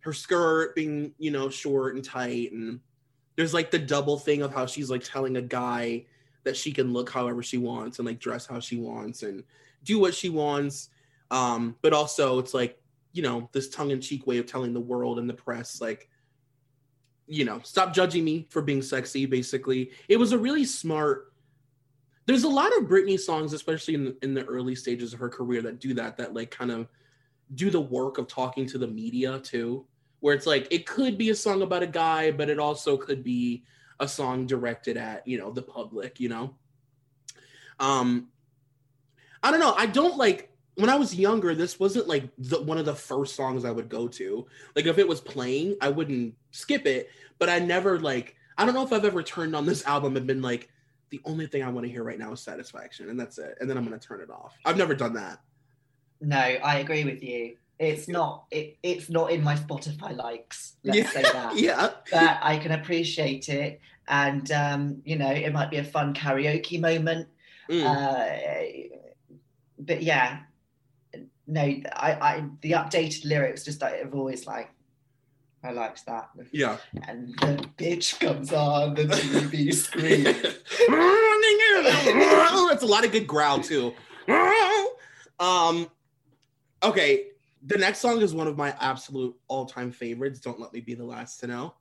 her 0.00 0.12
skirt 0.14 0.74
being, 0.74 1.12
you 1.18 1.30
know, 1.30 1.50
short 1.50 1.94
and 1.94 2.04
tight, 2.04 2.52
and 2.52 2.80
there's 3.36 3.54
like 3.54 3.70
the 3.70 3.78
double 3.78 4.18
thing 4.18 4.42
of 4.42 4.52
how 4.52 4.66
she's 4.66 4.90
like 4.90 5.04
telling 5.04 5.36
a 5.36 5.42
guy 5.42 6.04
that 6.44 6.56
she 6.56 6.72
can 6.72 6.92
look 6.92 7.10
however 7.10 7.42
she 7.42 7.58
wants 7.58 7.98
and 7.98 8.06
like 8.06 8.18
dress 8.18 8.46
how 8.46 8.60
she 8.60 8.76
wants 8.76 9.22
and 9.22 9.44
do 9.84 9.98
what 9.98 10.14
she 10.14 10.28
wants. 10.28 10.88
Um, 11.30 11.76
but 11.82 11.92
also 11.92 12.38
it's 12.38 12.54
like, 12.54 12.80
you 13.12 13.22
know, 13.22 13.48
this 13.52 13.68
tongue-in-cheek 13.68 14.26
way 14.26 14.38
of 14.38 14.46
telling 14.46 14.72
the 14.72 14.80
world 14.80 15.18
and 15.18 15.28
the 15.28 15.34
press, 15.34 15.80
like, 15.80 16.08
you 17.26 17.44
know, 17.44 17.60
stop 17.62 17.92
judging 17.92 18.24
me 18.24 18.46
for 18.50 18.62
being 18.62 18.82
sexy, 18.82 19.26
basically. 19.26 19.92
It 20.08 20.16
was 20.16 20.32
a 20.32 20.38
really 20.38 20.64
smart 20.64 21.30
there's 22.26 22.44
a 22.44 22.48
lot 22.48 22.76
of 22.76 22.84
Britney 22.84 23.18
songs, 23.18 23.52
especially 23.52 23.94
in 23.94 24.14
in 24.22 24.34
the 24.34 24.44
early 24.44 24.76
stages 24.76 25.12
of 25.12 25.18
her 25.18 25.28
career, 25.28 25.62
that 25.62 25.80
do 25.80 25.94
that. 25.94 26.16
That 26.16 26.32
like 26.32 26.52
kind 26.52 26.70
of 26.70 26.86
do 27.56 27.70
the 27.70 27.80
work 27.80 28.18
of 28.18 28.28
talking 28.28 28.66
to 28.66 28.78
the 28.78 28.86
media 28.86 29.40
too, 29.40 29.84
where 30.20 30.34
it's 30.34 30.46
like 30.46 30.68
it 30.70 30.86
could 30.86 31.18
be 31.18 31.30
a 31.30 31.34
song 31.34 31.62
about 31.62 31.82
a 31.82 31.88
guy, 31.88 32.30
but 32.30 32.48
it 32.48 32.60
also 32.60 32.96
could 32.96 33.24
be 33.24 33.64
a 34.00 34.08
song 34.08 34.46
directed 34.46 34.96
at 34.96 35.26
you 35.26 35.38
know 35.38 35.50
the 35.52 35.62
public. 35.62 36.18
You 36.18 36.30
know, 36.30 36.54
um, 37.78 38.28
I 39.42 39.50
don't 39.50 39.60
know. 39.60 39.74
I 39.76 39.86
don't 39.86 40.16
like 40.16 40.50
when 40.74 40.90
I 40.90 40.96
was 40.96 41.14
younger. 41.14 41.54
This 41.54 41.78
wasn't 41.78 42.08
like 42.08 42.24
the, 42.38 42.60
one 42.60 42.78
of 42.78 42.84
the 42.86 42.94
first 42.94 43.36
songs 43.36 43.64
I 43.64 43.70
would 43.70 43.88
go 43.88 44.08
to. 44.08 44.46
Like 44.74 44.86
if 44.86 44.98
it 44.98 45.06
was 45.08 45.20
playing, 45.20 45.76
I 45.80 45.88
wouldn't 45.88 46.34
skip 46.50 46.86
it. 46.86 47.10
But 47.38 47.48
I 47.48 47.58
never 47.58 47.98
like. 47.98 48.36
I 48.58 48.64
don't 48.66 48.74
know 48.74 48.84
if 48.84 48.92
I've 48.92 49.04
ever 49.04 49.22
turned 49.22 49.56
on 49.56 49.64
this 49.64 49.86
album 49.86 50.16
and 50.16 50.26
been 50.26 50.42
like 50.42 50.68
the 51.10 51.20
only 51.24 51.46
thing 51.46 51.62
I 51.62 51.70
want 51.70 51.86
to 51.86 51.92
hear 51.92 52.04
right 52.04 52.18
now 52.18 52.32
is 52.32 52.40
satisfaction, 52.40 53.08
and 53.10 53.18
that's 53.18 53.38
it. 53.38 53.56
And 53.60 53.68
then 53.68 53.76
I'm 53.76 53.84
gonna 53.84 53.98
turn 53.98 54.20
it 54.20 54.30
off. 54.30 54.56
I've 54.64 54.76
never 54.76 54.94
done 54.94 55.14
that. 55.14 55.40
No, 56.20 56.36
I 56.36 56.78
agree 56.80 57.04
with 57.04 57.22
you. 57.22 57.56
It's 57.78 58.08
not. 58.08 58.44
It, 58.50 58.76
it's 58.82 59.08
not 59.08 59.32
in 59.32 59.42
my 59.42 59.54
Spotify 59.56 60.14
likes. 60.14 60.74
Let's 60.84 60.98
Yeah. 60.98 61.08
say 61.10 61.22
that. 61.22 61.56
Yeah. 61.58 61.90
But 62.12 62.38
I 62.42 62.58
can 62.58 62.72
appreciate 62.72 63.48
it, 63.48 63.80
and 64.10 64.50
um, 64.50 65.00
you 65.04 65.16
know, 65.16 65.30
it 65.30 65.52
might 65.52 65.70
be 65.70 65.78
a 65.78 65.84
fun 65.84 66.12
karaoke 66.12 66.80
moment. 66.80 67.28
Mm. 67.70 67.84
Uh, 67.84 68.96
but 69.78 70.02
yeah, 70.02 70.40
no, 71.46 71.62
I, 71.62 71.82
I 71.94 72.44
the 72.60 72.72
updated 72.72 73.24
lyrics 73.24 73.64
just 73.64 73.80
like, 73.80 74.02
have 74.02 74.14
always 74.14 74.46
like 74.46 74.70
I 75.62 75.70
liked 75.70 76.04
that. 76.06 76.30
Yeah. 76.52 76.78
And 77.06 77.28
the 77.38 77.64
bitch 77.76 78.18
comes 78.18 78.52
on 78.52 78.94
the 78.94 79.04
TV 79.04 79.72
screen. 79.74 80.24
That's 82.68 82.82
a 82.82 82.86
lot 82.86 83.04
of 83.04 83.12
good 83.12 83.26
growl 83.26 83.60
too. 83.60 83.92
Um, 85.38 85.90
okay. 86.82 87.26
The 87.66 87.76
next 87.76 87.98
song 87.98 88.22
is 88.22 88.34
one 88.34 88.46
of 88.46 88.56
my 88.56 88.74
absolute 88.80 89.36
all-time 89.46 89.92
favorites. 89.92 90.40
Don't 90.40 90.58
let 90.58 90.72
me 90.72 90.80
be 90.80 90.94
the 90.94 91.04
last 91.04 91.40
to 91.40 91.46
know. 91.46 91.74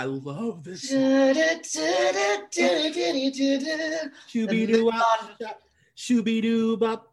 I 0.00 0.04
love 0.04 0.64
this. 0.64 0.88
song. 0.88 0.98
Shooby-doo 4.32 4.84
wop, 4.86 5.30
shooby-doo 5.96 6.76
bop. 6.78 7.12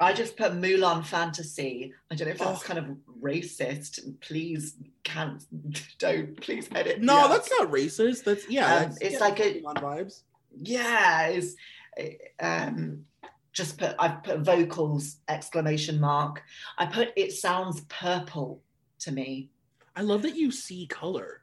I 0.00 0.12
just 0.12 0.36
put 0.36 0.52
Mulan 0.52 1.04
Fantasy. 1.06 1.92
I 2.10 2.16
don't 2.16 2.26
know 2.26 2.32
if 2.32 2.38
that's 2.38 2.62
Oh. 2.62 2.66
kind 2.66 2.78
of 2.80 2.96
racist. 3.22 4.00
Please 4.20 4.74
can't 5.04 5.42
don't 5.98 6.38
please 6.40 6.68
edit. 6.74 7.00
No, 7.00 7.28
that's 7.28 7.48
not 7.50 7.70
racist. 7.70 8.24
That's 8.24 8.48
yeah. 8.50 8.64
Um, 8.66 8.70
that's- 8.82 8.98
it's 9.00 9.12
yeah, 9.12 9.18
like 9.20 9.40
a- 9.40 9.62
on 9.64 9.76
vibes. 9.76 10.22
yeah. 10.60 11.28
It's 11.28 11.54
um 12.40 13.04
just 13.52 13.78
put 13.78 13.94
I've 13.98 14.22
put 14.24 14.40
vocals 14.40 15.18
exclamation 15.28 15.98
mark. 16.00 16.42
I 16.76 16.86
put 16.86 17.12
it 17.16 17.32
sounds 17.32 17.82
purple 17.88 18.62
to 18.98 19.12
me. 19.12 19.50
I 19.94 20.02
love 20.02 20.22
that 20.22 20.36
you 20.36 20.50
see 20.50 20.86
color. 20.88 21.40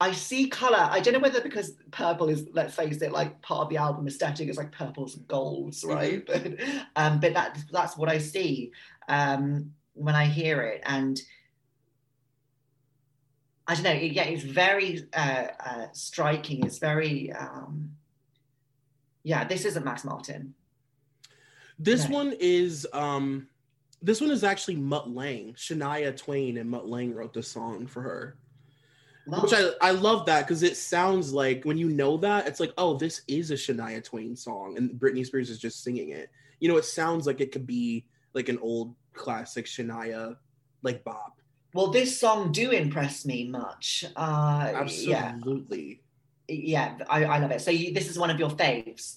I 0.00 0.12
see 0.12 0.48
color. 0.48 0.76
I 0.90 1.00
don't 1.00 1.14
know 1.14 1.20
whether 1.20 1.40
because 1.40 1.72
purple 1.90 2.28
is, 2.28 2.46
let's 2.52 2.74
face 2.74 3.00
it, 3.00 3.12
like 3.12 3.40
part 3.40 3.62
of 3.62 3.68
the 3.70 3.78
album 3.78 4.06
aesthetic 4.06 4.48
is 4.48 4.58
like 4.58 4.70
purples 4.70 5.16
and 5.16 5.26
golds, 5.26 5.84
right? 5.84 6.24
But 6.26 6.46
um, 6.96 7.18
but 7.20 7.32
that 7.34 7.58
that's 7.72 7.96
what 7.96 8.10
I 8.10 8.18
see 8.18 8.72
um, 9.08 9.72
when 9.94 10.14
I 10.14 10.26
hear 10.26 10.60
it, 10.62 10.82
and 10.84 11.18
I 13.66 13.74
don't 13.74 13.84
know. 13.84 13.90
it- 13.92 14.12
Yeah, 14.12 14.24
it's 14.24 14.42
very 14.44 15.06
uh, 15.14 15.46
uh, 15.64 15.86
striking. 15.92 16.64
It's 16.64 16.78
very 16.78 17.32
um, 17.32 17.90
yeah. 19.22 19.44
This 19.44 19.64
isn't 19.64 19.84
Max 19.84 20.04
Martin. 20.04 20.54
This 21.78 22.02
Right. 22.02 22.10
one 22.10 22.34
is 22.38 22.86
um 22.92 23.48
this 24.02 24.20
one 24.20 24.30
is 24.30 24.44
actually 24.44 24.76
Mutt 24.76 25.08
Lange. 25.10 25.54
Shania 25.54 26.14
Twain 26.16 26.58
and 26.58 26.68
Mutt 26.70 26.86
Lange 26.86 27.14
wrote 27.14 27.32
the 27.32 27.42
song 27.42 27.86
for 27.86 28.02
her. 28.02 28.36
Which 29.26 29.52
I, 29.52 29.70
I 29.80 29.90
love 29.90 30.24
that 30.26 30.46
because 30.46 30.62
it 30.62 30.76
sounds 30.76 31.32
like 31.32 31.64
when 31.64 31.76
you 31.76 31.88
know 31.88 32.16
that, 32.18 32.46
it's 32.46 32.60
like, 32.60 32.72
oh, 32.78 32.96
this 32.96 33.22
is 33.26 33.50
a 33.50 33.54
Shania 33.54 34.02
Twain 34.04 34.36
song, 34.36 34.76
and 34.76 34.90
Britney 34.92 35.26
Spears 35.26 35.50
is 35.50 35.58
just 35.58 35.82
singing 35.82 36.10
it. 36.10 36.30
You 36.60 36.68
know, 36.68 36.76
it 36.76 36.84
sounds 36.84 37.26
like 37.26 37.40
it 37.40 37.50
could 37.50 37.66
be 37.66 38.06
like 38.34 38.48
an 38.48 38.58
old 38.60 38.94
classic 39.14 39.66
Shania 39.66 40.36
like 40.82 41.02
bop. 41.02 41.40
Well, 41.74 41.88
this 41.88 42.18
song 42.18 42.52
do 42.52 42.70
impress 42.70 43.26
me 43.26 43.48
much. 43.48 44.04
Uh, 44.14 44.70
Yeah, 44.88 45.32
Absolutely. 45.34 46.02
yeah, 46.48 46.96
I, 47.10 47.24
I 47.24 47.38
love 47.38 47.50
it. 47.50 47.60
So 47.60 47.70
you, 47.72 47.92
this 47.92 48.08
is 48.08 48.18
one 48.18 48.30
of 48.30 48.38
your 48.38 48.50
faves. 48.50 49.16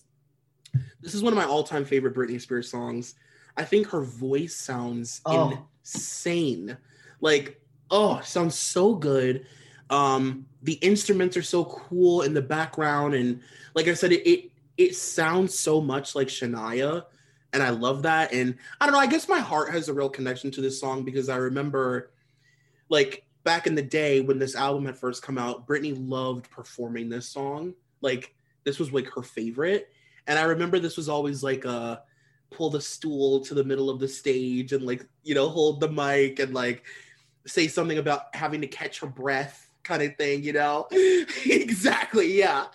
This 1.02 1.14
is 1.14 1.22
one 1.24 1.32
of 1.34 1.38
my 1.38 1.46
all-time 1.46 1.86
favorite 1.86 2.16
Britney 2.16 2.42
Spears 2.42 2.70
songs. 2.70 3.16
I 3.56 3.64
think 3.64 3.88
her 3.88 4.02
voice 4.02 4.56
sounds 4.56 5.22
Oh. 5.26 5.66
insane. 5.84 6.78
Like, 7.22 7.62
oh, 7.92 8.22
sounds 8.24 8.56
so 8.56 8.96
good. 8.96 9.46
Um, 9.90 10.46
the 10.62 10.74
instruments 10.74 11.36
are 11.38 11.44
so 11.44 11.66
cool 11.66 12.22
in 12.22 12.34
the 12.34 12.42
background, 12.42 13.16
and 13.16 13.42
like 13.74 13.88
I 13.88 13.94
said, 13.94 14.12
it 14.12 14.30
it, 14.30 14.52
it 14.78 14.96
sounds 14.96 15.58
so 15.58 15.82
much 15.82 16.16
like 16.16 16.28
Shania, 16.28 17.06
and 17.54 17.64
I 17.64 17.70
love 17.70 18.04
that. 18.04 18.34
And 18.34 18.56
I 18.80 18.86
don't 18.86 18.94
know, 18.94 19.00
I 19.00 19.08
guess 19.08 19.28
my 19.28 19.40
heart 19.40 19.72
has 19.72 19.90
a 19.90 19.94
real 19.94 20.10
connection 20.10 20.52
to 20.52 20.62
this 20.62 20.80
song 20.80 21.04
because 21.04 21.30
I 21.30 21.38
remember, 21.38 22.12
like 22.90 23.26
back 23.44 23.68
in 23.68 23.76
the 23.76 23.82
day 23.82 24.22
when 24.22 24.38
this 24.38 24.56
album 24.56 24.86
had 24.86 24.98
first 24.98 25.24
come 25.24 25.38
out, 25.38 25.68
Britney 25.68 25.96
loved 25.98 26.50
performing 26.52 27.10
this 27.10 27.28
song. 27.28 27.74
Like 28.02 28.34
this 28.64 28.80
was 28.80 28.92
like 28.92 29.08
her 29.14 29.24
favorite, 29.24 29.90
and 30.28 30.38
I 30.38 30.44
remember 30.44 30.80
this 30.80 30.98
was 30.98 31.10
always 31.10 31.42
like 31.44 31.66
a 31.66 32.04
pull 32.52 32.70
the 32.70 32.82
stool 32.82 33.42
to 33.42 33.54
the 33.54 33.64
middle 33.64 33.90
of 33.90 34.00
the 34.00 34.08
stage 34.08 34.74
and 34.74 34.84
like 34.84 35.06
you 35.24 35.36
know 35.36 35.50
hold 35.50 35.80
the 35.80 35.90
mic 35.90 36.40
and 36.40 36.54
like 36.54 36.84
say 37.46 37.68
something 37.68 37.98
about 37.98 38.34
having 38.36 38.62
to 38.62 38.68
catch 38.68 39.00
her 39.00 39.08
breath 39.08 39.69
kind 39.84 40.02
of 40.04 40.16
thing 40.18 40.44
you 40.44 40.54
know? 40.54 40.88
Exactly 41.46 42.38
yeah. 42.38 42.66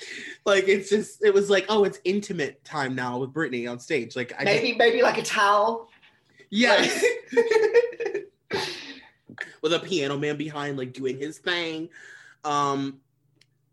Like 0.44 0.68
it's 0.68 0.88
just 0.88 1.22
it 1.22 1.32
was 1.34 1.50
like 1.50 1.66
oh 1.68 1.84
it's 1.84 2.00
intimate 2.04 2.64
time 2.64 2.94
now 2.94 3.18
with 3.18 3.32
Britney 3.32 3.70
on 3.70 3.78
stage. 3.78 4.16
Like 4.16 4.32
I 4.38 4.44
Maybe 4.44 4.74
maybe 4.74 5.02
like 5.02 5.18
a 5.18 5.22
towel. 5.22 5.90
Yes. 6.50 7.04
with 9.62 9.72
a 9.72 9.80
piano 9.80 10.16
man 10.16 10.36
behind 10.36 10.78
like 10.78 10.92
doing 10.92 11.18
his 11.18 11.38
thing. 11.38 11.88
Um 12.44 13.00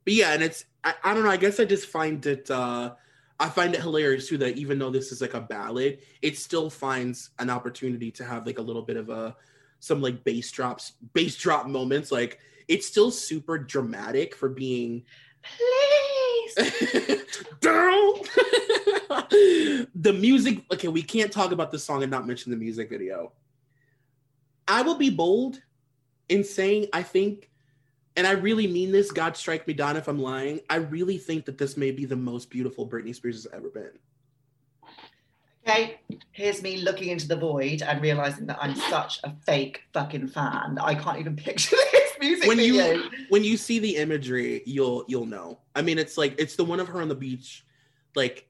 but 0.03 0.13
yeah 0.13 0.33
and 0.33 0.43
it's 0.43 0.65
I, 0.83 0.95
I 1.03 1.13
don't 1.13 1.23
know 1.23 1.29
i 1.29 1.37
guess 1.37 1.59
i 1.59 1.65
just 1.65 1.85
find 1.85 2.25
it 2.25 2.49
uh 2.49 2.95
i 3.39 3.49
find 3.49 3.75
it 3.75 3.81
hilarious 3.81 4.27
too 4.27 4.39
that 4.39 4.57
even 4.57 4.79
though 4.79 4.89
this 4.89 5.11
is 5.11 5.21
like 5.21 5.35
a 5.35 5.39
ballad 5.39 5.99
it 6.23 6.39
still 6.39 6.71
finds 6.71 7.29
an 7.37 7.51
opportunity 7.51 8.09
to 8.13 8.25
have 8.25 8.47
like 8.47 8.57
a 8.57 8.63
little 8.63 8.81
bit 8.81 8.97
of 8.97 9.11
a 9.11 9.35
some 9.81 9.99
like 9.99 10.23
bass 10.23 10.49
drops 10.51 10.93
bass 11.13 11.35
drop 11.35 11.67
moments. 11.67 12.11
Like 12.11 12.39
it's 12.71 12.87
still 12.87 13.11
super 13.11 13.57
dramatic 13.57 14.33
for 14.33 14.47
being 14.47 15.03
Please. 15.43 16.55
down 17.61 18.13
the 19.95 20.13
music 20.17 20.63
okay 20.71 20.87
we 20.87 21.03
can't 21.03 21.31
talk 21.31 21.51
about 21.51 21.69
the 21.69 21.77
song 21.77 22.01
and 22.01 22.09
not 22.09 22.25
mention 22.25 22.49
the 22.49 22.57
music 22.57 22.89
video 22.89 23.33
i 24.67 24.81
will 24.81 24.95
be 24.95 25.09
bold 25.09 25.61
in 26.29 26.43
saying 26.43 26.87
i 26.93 27.03
think 27.03 27.49
and 28.15 28.25
i 28.25 28.31
really 28.31 28.67
mean 28.67 28.91
this 28.91 29.11
god 29.11 29.35
strike 29.35 29.67
me 29.67 29.73
down 29.73 29.97
if 29.97 30.07
i'm 30.07 30.19
lying 30.19 30.59
i 30.69 30.75
really 30.75 31.17
think 31.17 31.45
that 31.45 31.57
this 31.57 31.75
may 31.75 31.91
be 31.91 32.05
the 32.05 32.15
most 32.15 32.49
beautiful 32.49 32.87
britney 32.87 33.13
spears 33.13 33.35
has 33.35 33.47
ever 33.53 33.69
been 33.69 33.91
Okay, 35.67 35.99
here's 36.31 36.63
me 36.63 36.77
looking 36.77 37.09
into 37.09 37.27
the 37.27 37.35
void 37.35 37.83
and 37.83 38.01
realizing 38.01 38.47
that 38.47 38.57
I'm 38.59 38.75
such 38.75 39.19
a 39.23 39.31
fake 39.45 39.83
fucking 39.93 40.29
fan. 40.29 40.79
I 40.81 40.95
can't 40.95 41.19
even 41.19 41.35
picture 41.35 41.75
this 41.91 42.00
music 42.21 42.47
when 42.47 42.57
video. 42.57 42.91
you 42.93 43.09
when 43.29 43.43
you 43.43 43.57
see 43.57 43.79
the 43.79 43.97
imagery 43.97 44.61
you'll 44.65 45.03
you'll 45.07 45.25
know 45.25 45.59
i 45.75 45.81
mean 45.81 45.97
it's 45.97 46.17
like 46.17 46.35
it's 46.39 46.55
the 46.55 46.63
one 46.63 46.79
of 46.79 46.87
her 46.87 47.01
on 47.01 47.07
the 47.09 47.15
beach 47.15 47.65
like 48.15 48.47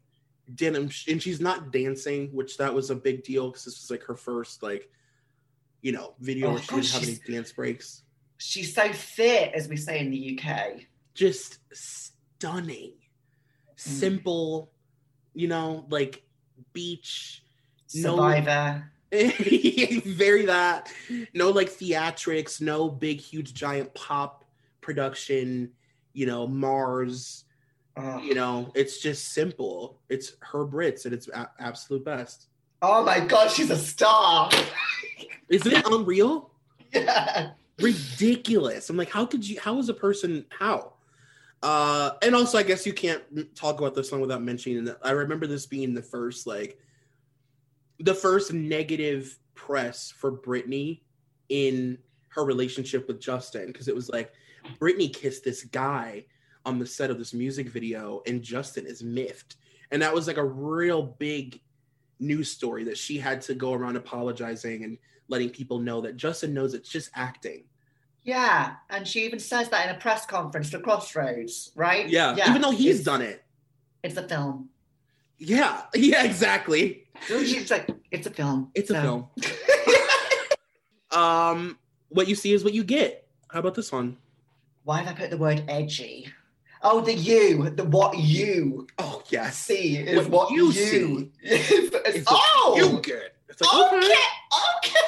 denim 0.55 0.89
and 1.07 1.22
she's 1.24 1.39
not 1.39 1.72
dancing 1.72 2.28
which 2.34 2.57
that 2.57 2.74
was 2.74 2.89
a 2.89 2.95
big 2.95 3.24
deal 3.24 3.47
because 3.47 3.65
this 3.65 3.82
was 3.82 3.89
like 3.89 4.03
her 4.03 4.15
first 4.15 4.61
like 4.61 4.89
you 5.82 5.91
know 5.91 6.13
video 6.19 6.49
Oh, 6.49 6.53
where 6.53 6.61
she 6.61 6.67
God, 6.69 6.82
didn't 6.82 6.91
have 6.93 7.03
any 7.03 7.19
dance 7.28 7.51
breaks 7.51 8.03
She's 8.43 8.74
so 8.74 8.91
fit, 8.91 9.51
as 9.53 9.67
we 9.67 9.78
say 9.78 9.99
in 9.99 10.09
the 10.09 10.39
UK. 10.41 10.82
just 11.13 11.59
stunning 11.74 12.93
mm. 12.93 13.78
simple 13.80 14.72
you 15.36 15.47
know 15.47 15.86
like 15.89 16.24
beach 16.74 17.43
no 17.93 18.15
Survivor. 18.15 18.91
very 20.05 20.45
that. 20.45 20.91
No 21.34 21.49
like 21.49 21.70
theatrics 21.70 22.62
no 22.62 22.89
big 22.89 23.20
huge 23.20 23.53
giant 23.53 23.93
pop 23.93 24.45
production 24.80 25.72
you 26.14 26.26
know 26.26 26.47
mars 26.47 27.45
you 28.24 28.34
know 28.34 28.72
it's 28.74 28.99
just 28.99 29.34
simple. 29.34 29.99
It's 30.09 30.34
her 30.39 30.66
brits 30.66 31.05
at 31.05 31.14
its 31.14 31.28
a- 31.28 31.51
absolute 31.59 32.05
best. 32.05 32.47
Oh 32.82 33.03
my 33.03 33.20
god, 33.20 33.51
she's 33.51 33.70
a 33.70 33.78
star. 33.78 34.49
isn't 35.49 35.72
it 35.72 35.86
unreal? 35.86 36.51
Yeah. 36.93 37.51
ridiculous. 37.80 38.89
I'm 38.89 38.97
like 38.97 39.09
how 39.09 39.26
could 39.26 39.47
you 39.47 39.59
how 39.59 39.78
is 39.78 39.89
a 39.89 39.93
person 39.93 40.45
how? 40.49 40.93
Uh 41.64 42.12
and 42.24 42.34
also 42.34 42.57
i 42.57 42.64
guess 42.64 42.88
you 42.88 42.93
can't 42.93 43.22
talk 43.55 43.80
about 43.80 43.93
this 43.93 44.09
song 44.09 44.20
without 44.20 44.41
mentioning 44.41 44.84
that 44.84 44.97
i 45.03 45.12
remember 45.12 45.45
this 45.45 45.68
being 45.68 45.93
the 45.93 46.01
first 46.01 46.47
like 46.47 46.80
the 48.02 48.14
first 48.14 48.54
negative 48.54 49.38
press 49.56 50.12
for 50.12 50.32
Britney 50.32 51.02
in 51.49 51.97
her 52.30 52.43
relationship 52.45 53.08
with 53.08 53.20
Justin 53.20 53.68
because 53.68 53.88
it 53.88 53.95
was 53.95 54.10
like 54.10 54.32
Britney 54.80 55.14
kissed 55.14 55.43
this 55.43 55.64
guy 55.64 56.26
on 56.66 56.80
the 56.80 56.86
set 56.86 57.10
of 57.12 57.18
this 57.18 57.34
music 57.34 57.68
video 57.70 58.22
and 58.28 58.41
Justin 58.41 58.86
is 58.86 59.04
miffed. 59.04 59.58
And 59.91 60.02
that 60.02 60.14
was 60.14 60.28
like 60.28 60.38
a 60.38 60.43
real 60.45 61.02
big 61.04 61.60
news 62.20 62.52
story 62.52 62.84
that 62.86 62.97
she 62.97 63.18
had 63.18 63.41
to 63.41 63.56
go 63.56 63.74
around 63.74 63.95
apologizing 63.97 64.84
and 64.84 64.97
letting 65.28 65.49
people 65.49 65.80
know 65.80 66.02
that 66.02 66.18
Justin 66.18 66.54
knows 66.54 66.74
it's 66.74 66.89
just 66.89 67.10
acting. 67.16 67.64
Yeah. 68.24 68.76
And 68.89 69.08
she 69.08 69.26
even 69.26 69.39
says 69.39 69.70
that 69.70 69.89
in 69.89 69.95
a 69.95 69.99
press 69.99 70.26
conference 70.26 70.70
to 70.72 70.80
Crossroads, 70.80 71.72
right? 71.76 72.08
Yeah. 72.08 72.36
Even 72.49 72.62
though 72.62 72.72
he's 72.72 72.99
It's- 72.99 73.04
done 73.06 73.22
it. 73.22 73.43
It's 74.04 74.18
a 74.18 74.28
film. 74.28 74.70
Yeah. 75.41 75.81
Yeah, 75.95 76.23
exactly. 76.23 77.05
She's 77.25 77.71
like, 77.71 77.89
it's 78.11 78.27
a 78.27 78.29
film. 78.29 78.69
It's 78.75 78.91
a 78.91 79.01
film. 79.01 79.27
um 81.11 81.77
what 82.09 82.27
you 82.27 82.35
see 82.35 82.53
is 82.53 82.63
what 82.63 82.73
you 82.73 82.83
get. 82.83 83.27
How 83.49 83.59
about 83.59 83.73
this 83.73 83.91
one? 83.91 84.17
Why 84.83 84.99
have 84.99 85.15
I 85.15 85.19
put 85.19 85.29
the 85.31 85.37
word 85.37 85.63
edgy? 85.67 86.27
Oh, 86.83 87.01
the 87.01 87.13
you, 87.13 87.71
the 87.71 87.83
what 87.83 88.17
you 88.17 88.87
Oh 88.99 89.23
yes. 89.29 89.57
see 89.57 89.97
is 89.97 90.27
What 90.27 90.29
what, 90.29 90.51
you 90.51 90.65
you, 90.67 90.71
see 90.71 91.31
is. 91.41 91.91
It's 92.05 92.25
what 92.31 92.49
oh, 92.55 92.75
you 92.77 93.01
get. 93.01 93.35
It's 93.49 93.61
like 93.61 93.93
okay, 93.93 93.97
okay. 93.97 94.13
okay. 94.83 94.99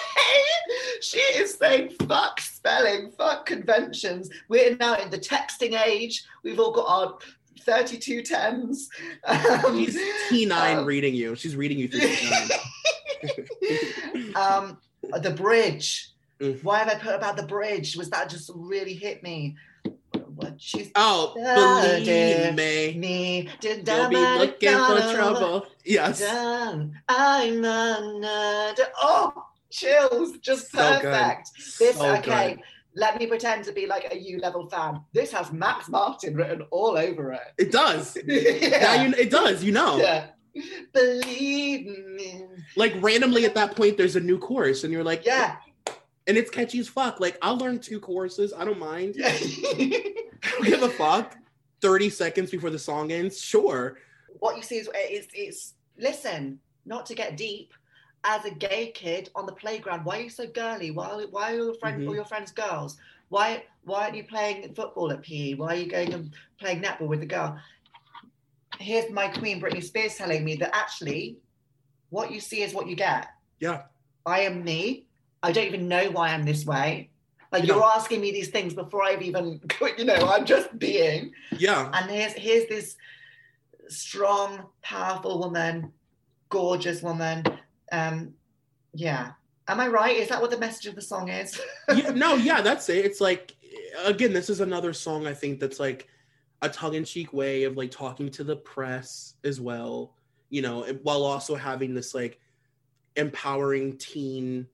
She 1.01 1.19
is 1.19 1.53
saying 1.53 1.91
fuck 2.07 2.39
spelling, 2.41 3.11
fuck 3.11 3.45
conventions. 3.45 4.29
We're 4.49 4.75
now 4.77 4.95
in 4.95 5.09
the 5.09 5.19
texting 5.19 5.79
age. 5.79 6.23
We've 6.43 6.59
all 6.59 6.71
got 6.71 6.88
our 6.88 7.17
32 7.62 8.22
tens. 8.24 8.89
Um, 9.26 9.86
She's 9.86 9.97
T9 10.30 10.78
um, 10.78 10.86
reading 10.86 11.16
you. 11.16 11.36
She's 11.36 11.56
reading 11.56 11.80
you 11.80 11.88
through 11.88 12.01
T9. 12.01 12.60
um, 14.36 14.78
the 15.22 15.32
bridge. 15.32 16.10
Mm. 16.39 16.64
Why 16.64 16.80
have 16.80 16.89
I 16.89 16.95
put 16.95 17.16
about 17.16 17.38
the 17.38 17.43
bridge? 17.43 17.95
Was 17.95 18.10
that 18.10 18.30
just 18.30 18.51
really 18.54 18.93
hit 18.93 19.24
me? 19.24 19.56
What 20.36 20.56
she's 20.58 20.91
Oh, 20.95 21.34
believe 21.36 22.56
me. 22.56 22.97
me 22.97 23.49
did 23.62 23.88
You'll 23.88 24.10
be 24.10 24.16
looking 24.16 24.70
for 24.72 25.14
trouble. 25.14 25.68
Yes. 25.86 26.20
Done. 26.20 26.99
I'm 27.08 27.64
under. 27.64 28.84
Oh, 29.01 29.32
chills! 29.70 30.38
Just 30.39 30.72
So 30.72 30.99
good. 31.01 31.01
perfect. 31.01 31.51
This 31.80 31.97
So 31.97 32.16
okay. 32.16 32.56
good. 32.56 32.64
Let 32.96 33.18
me 33.20 33.26
pretend 33.26 33.66
to 33.66 33.72
be 33.72 33.88
like 33.88 34.12
a 34.14 34.18
U 34.18 34.38
level 34.39 34.70
fan. 34.70 35.02
This 35.14 35.32
has 35.32 35.52
Max 35.52 35.89
Martin 35.89 36.36
written 36.36 36.62
all 36.72 36.98
over 36.98 37.32
it. 37.34 37.41
It 37.58 37.72
does. 37.72 38.18
Yeah. 38.28 38.80
Now 38.82 39.04
you, 39.04 39.14
it 39.18 39.30
does. 39.32 39.64
You 39.64 39.72
know. 39.72 39.98
Yeah. 39.98 40.28
Believe 40.94 41.88
me. 42.10 42.46
Like 42.76 42.94
randomly 43.02 43.46
at 43.46 43.56
that 43.56 43.76
point, 43.76 43.98
there's 43.98 44.16
a 44.16 44.20
new 44.20 44.38
chorus, 44.38 44.84
and 44.84 44.94
you're 44.94 45.04
like, 45.04 45.26
Yeah. 45.26 45.56
and 46.28 46.38
it's 46.38 46.52
catchy 46.52 46.80
as 46.80 46.88
fuck. 46.88 47.20
Like 47.20 47.38
I'll 47.41 47.58
learn 47.58 47.80
two 47.80 48.00
choruses. 48.00 48.54
I 48.56 48.64
don't 48.66 48.80
mind. 48.80 49.16
Yeah. 49.18 49.30
I 49.32 50.04
don't 50.52 50.66
give 50.66 50.84
a 50.84 50.89
fuck. 50.89 51.36
Thirty 51.82 52.10
seconds 52.10 52.52
before 52.52 52.70
the 52.70 52.80
song 52.80 53.12
ends, 53.12 53.41
sure. 53.41 53.98
what 54.39 54.56
you 54.56 54.64
see 54.64 54.78
is 54.78 54.89
it's, 54.94 55.28
it's 55.34 55.74
listen, 55.98 56.60
not 56.86 57.06
to 57.08 57.16
get 57.16 57.36
deep. 57.36 57.74
As 58.26 58.45
a 58.45 58.51
gay 58.51 58.91
kid 58.93 59.30
on 59.36 59.45
the 59.45 59.51
playground, 59.51 60.05
why 60.05 60.19
are 60.19 60.21
you 60.24 60.30
so 60.30 60.47
girly? 60.47 60.91
Why 60.91 61.26
why 61.30 61.51
are 61.53 61.55
your 61.55 61.74
friend 61.76 62.01
Mhm. 62.01 62.07
all 62.07 62.15
your 62.15 62.26
friends 62.26 62.51
girls? 62.51 62.97
Why 63.30 63.65
why 63.84 64.03
aren't 64.03 64.15
you 64.15 64.24
playing 64.24 64.74
football 64.76 65.11
at 65.11 65.21
PE? 65.24 65.55
Why 65.55 65.74
are 65.74 65.76
you 65.78 65.88
going 65.88 66.13
and 66.13 66.34
playing 66.59 66.82
netball 66.82 67.07
with 67.07 67.19
the 67.19 67.26
girl? 67.26 67.59
Here's 68.80 69.11
my 69.11 69.28
queen 69.28 69.61
Britney 69.61 69.84
Spears 69.84 70.15
telling 70.15 70.43
me 70.45 70.55
that 70.55 70.74
actually 70.76 71.38
what 72.09 72.32
you 72.32 72.39
see 72.39 72.61
is 72.61 72.74
what 72.74 72.88
you 72.88 72.95
get. 72.95 73.28
Yeah. 73.59 73.84
I 74.26 74.41
am 74.41 74.63
me. 74.63 75.05
I 75.41 75.51
don't 75.51 75.65
even 75.67 75.88
know 75.89 76.09
why 76.11 76.30
I'm 76.30 76.43
this 76.45 76.65
way. 76.65 77.09
Like 77.51 77.63
Yeah. 77.65 77.76
you're 77.76 77.84
asking 77.84 78.21
me 78.21 78.32
these 78.32 78.49
things 78.49 78.74
before 78.74 79.03
I've 79.03 79.21
even, 79.21 79.59
you 79.97 80.05
know, 80.05 80.15
I'm 80.15 80.45
just 80.45 80.78
being. 80.80 81.34
Yeah. 81.57 81.91
And 81.93 82.09
here's 82.09 82.34
here's 82.34 82.67
this 82.69 82.95
strong, 83.89 84.67
powerful 84.82 85.39
woman, 85.39 85.91
gorgeous 86.49 87.01
woman. 87.01 87.43
Um, 87.91 88.34
yeah. 88.93 89.31
Am 89.67 89.79
I 89.79 89.88
right? 89.88 90.17
Is 90.17 90.29
that 90.29 90.41
what 90.41 90.51
the 90.51 90.57
message 90.57 90.88
of 90.88 90.95
the 90.95 91.01
song 91.01 91.29
is? 91.29 91.59
yeah, 91.95 92.09
no, 92.15 92.36
yeah, 92.36 92.61
that's 92.61 92.89
it. 92.89 93.05
It's 93.05 93.21
like 93.21 93.55
again, 94.03 94.34
this 94.34 94.49
is 94.49 94.59
another 94.59 94.93
song 94.93 95.27
I 95.27 95.34
think 95.34 95.59
that's 95.59 95.79
like 95.79 96.07
a 96.61 96.69
tongue-in-cheek 96.69 97.34
way 97.34 97.63
of 97.63 97.77
like 97.77 97.91
talking 97.91 98.29
to 98.31 98.43
the 98.43 98.55
press 98.55 99.36
as 99.43 99.59
well, 99.59 100.15
you 100.49 100.61
know, 100.61 100.84
while 101.03 101.23
also 101.23 101.55
having 101.55 101.93
this 101.93 102.13
like 102.13 102.39
empowering 103.15 103.97
teen, 103.97 104.67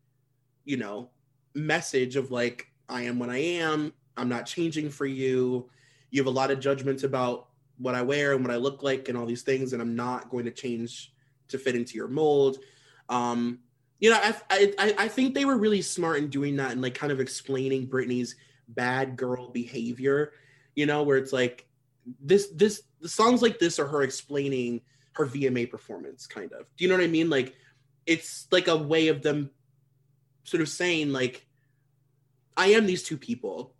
you 0.65 0.77
know, 0.77 1.09
message 1.55 2.15
of 2.15 2.31
like 2.31 2.67
I 2.87 3.03
am 3.03 3.19
what 3.19 3.29
I 3.29 3.37
am. 3.37 3.93
I'm 4.17 4.29
not 4.29 4.45
changing 4.45 4.89
for 4.89 5.05
you. 5.05 5.69
You 6.11 6.21
have 6.21 6.27
a 6.27 6.31
lot 6.31 6.51
of 6.51 6.59
judgments 6.59 7.03
about 7.03 7.47
what 7.77 7.95
I 7.95 8.01
wear 8.01 8.33
and 8.33 8.43
what 8.43 8.53
I 8.53 8.57
look 8.57 8.83
like 8.83 9.07
and 9.09 9.17
all 9.17 9.25
these 9.25 9.43
things, 9.43 9.73
and 9.73 9.81
I'm 9.81 9.95
not 9.95 10.29
going 10.29 10.45
to 10.45 10.51
change 10.51 11.13
to 11.47 11.57
fit 11.57 11.75
into 11.75 11.95
your 11.95 12.07
mold. 12.07 12.57
Um, 13.09 13.59
you 13.99 14.09
know, 14.11 14.19
I, 14.21 14.35
I 14.79 14.95
I- 14.97 15.07
think 15.09 15.33
they 15.33 15.43
were 15.45 15.57
really 15.57 15.81
smart 15.81 16.19
in 16.19 16.29
doing 16.29 16.55
that 16.57 16.71
and 16.71 16.81
like 16.81 16.93
kind 16.95 17.11
of 17.11 17.19
explaining 17.19 17.87
Britney's 17.89 18.35
bad 18.67 19.17
girl 19.17 19.49
behavior. 19.49 20.31
You 20.75 20.85
know, 20.85 21.03
where 21.03 21.17
it's 21.17 21.33
like 21.33 21.67
this 22.21 22.47
this 22.49 22.83
the 23.01 23.09
songs 23.09 23.41
like 23.41 23.59
this 23.59 23.79
are 23.79 23.87
her 23.87 24.03
explaining 24.03 24.81
her 25.13 25.25
VMA 25.25 25.69
performance, 25.69 26.27
kind 26.27 26.53
of. 26.53 26.65
Do 26.77 26.83
you 26.85 26.89
know 26.89 26.95
what 26.95 27.03
I 27.03 27.07
mean? 27.07 27.29
Like 27.29 27.55
it's 28.05 28.47
like 28.51 28.67
a 28.67 28.77
way 28.77 29.09
of 29.09 29.21
them 29.21 29.49
sort 30.43 30.61
of 30.61 30.69
saying 30.69 31.11
like 31.11 31.45
I 32.55 32.67
am 32.67 32.85
these 32.85 33.03
two 33.03 33.17
people, 33.17 33.73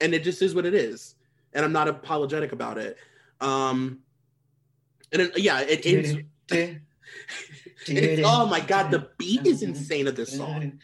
and 0.00 0.14
it 0.14 0.24
just 0.24 0.42
is 0.42 0.54
what 0.54 0.66
it 0.66 0.74
is, 0.74 1.14
and 1.52 1.64
I'm 1.64 1.72
not 1.72 1.88
apologetic 1.88 2.52
about 2.52 2.78
it. 2.78 2.96
Um, 3.40 4.00
and 5.12 5.22
it, 5.22 5.38
yeah, 5.38 5.60
it 5.60 5.86
ends. 5.86 6.16
Oh 7.88 8.46
my 8.46 8.60
god, 8.60 8.90
the 8.90 9.08
beat 9.18 9.46
is 9.46 9.62
insane 9.62 10.06
of 10.06 10.16
this 10.16 10.36
song. 10.36 10.80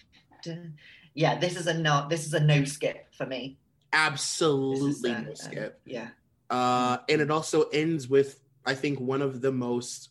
Yeah, 1.15 1.39
this 1.39 1.57
is 1.57 1.67
a 1.67 1.75
no. 1.75 2.07
This 2.09 2.27
is 2.27 2.35
a 2.35 2.41
no 2.41 2.65
skip 2.65 3.13
for 3.15 3.27
me. 3.27 3.59
Absolutely 3.93 5.11
uh, 5.11 5.21
no 5.21 5.31
uh, 5.33 5.35
skip. 5.35 5.81
Yeah. 5.85 6.09
Uh, 6.49 6.99
and 7.09 7.21
it 7.21 7.31
also 7.31 7.63
ends 7.73 8.09
with, 8.09 8.41
I 8.67 8.75
think, 8.75 9.01
one 9.01 9.23
of 9.23 9.41
the 9.41 9.53
most 9.53 10.11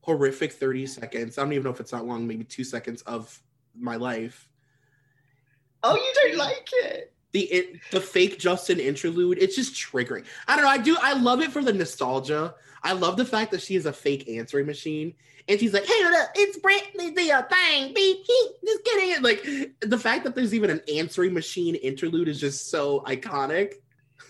horrific 0.00 0.52
30 0.52 0.86
seconds. 0.86 1.38
I 1.38 1.42
don't 1.42 1.52
even 1.52 1.64
know 1.64 1.70
if 1.70 1.80
it's 1.80 1.92
that 1.92 2.04
long, 2.04 2.26
maybe 2.26 2.44
two 2.44 2.64
seconds 2.64 3.02
of 3.02 3.40
my 3.74 3.96
life. 3.96 4.48
Oh, 5.82 5.96
you 5.96 6.12
don't 6.14 6.38
like 6.38 6.68
it? 6.72 7.11
The 7.32 7.40
it, 7.40 7.80
the 7.90 8.00
fake 8.00 8.38
Justin 8.38 8.78
interlude, 8.78 9.38
it's 9.40 9.56
just 9.56 9.74
triggering. 9.74 10.24
I 10.46 10.56
don't 10.56 10.64
know. 10.64 10.70
I 10.70 10.78
do. 10.78 10.96
I 11.00 11.14
love 11.14 11.40
it 11.40 11.50
for 11.50 11.62
the 11.62 11.72
nostalgia. 11.72 12.54
I 12.82 12.92
love 12.92 13.16
the 13.16 13.24
fact 13.24 13.52
that 13.52 13.62
she 13.62 13.76
is 13.76 13.86
a 13.86 13.92
fake 13.92 14.28
answering 14.28 14.66
machine, 14.66 15.14
and 15.48 15.58
she's 15.58 15.72
like, 15.72 15.86
"Hey, 15.86 15.94
it's 16.34 16.58
Britney, 16.58 17.16
your 17.26 17.42
thing, 17.42 17.94
beep, 17.94 18.26
beep, 18.26 18.50
just 18.64 18.84
kidding." 18.84 19.10
it." 19.10 19.22
Like 19.22 19.70
the 19.80 19.98
fact 19.98 20.24
that 20.24 20.34
there's 20.34 20.54
even 20.54 20.70
an 20.70 20.82
answering 20.92 21.32
machine 21.32 21.74
interlude 21.76 22.28
is 22.28 22.38
just 22.40 22.70
so 22.70 23.00
iconic. 23.00 23.74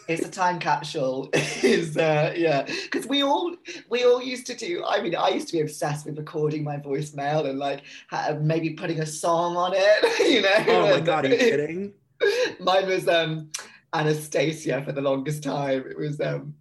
It's 0.08 0.26
a 0.26 0.30
time 0.30 0.58
capsule. 0.58 1.30
is 1.62 1.96
uh, 1.96 2.34
yeah, 2.36 2.62
because 2.62 3.06
we 3.06 3.22
all 3.22 3.54
we 3.88 4.04
all 4.04 4.22
used 4.22 4.46
to 4.46 4.54
do. 4.54 4.84
I 4.86 5.00
mean, 5.00 5.14
I 5.14 5.28
used 5.30 5.48
to 5.48 5.54
be 5.54 5.60
obsessed 5.60 6.06
with 6.06 6.18
recording 6.18 6.64
my 6.64 6.76
voicemail 6.76 7.48
and 7.48 7.58
like 7.58 7.82
ha- 8.10 8.36
maybe 8.40 8.70
putting 8.70 9.00
a 9.00 9.06
song 9.06 9.56
on 9.56 9.72
it. 9.74 10.28
You 10.32 10.42
know. 10.42 10.64
Oh 10.68 10.90
my 10.90 11.00
god, 11.00 11.26
are 11.26 11.28
you 11.28 11.36
kidding? 11.36 11.92
Mine 12.60 12.86
was 12.86 13.08
um 13.08 13.50
Anastasia 13.92 14.82
for 14.82 14.92
the 14.92 15.00
longest 15.00 15.42
time. 15.42 15.84
It 15.88 15.98
was 15.98 16.20
um 16.20 16.54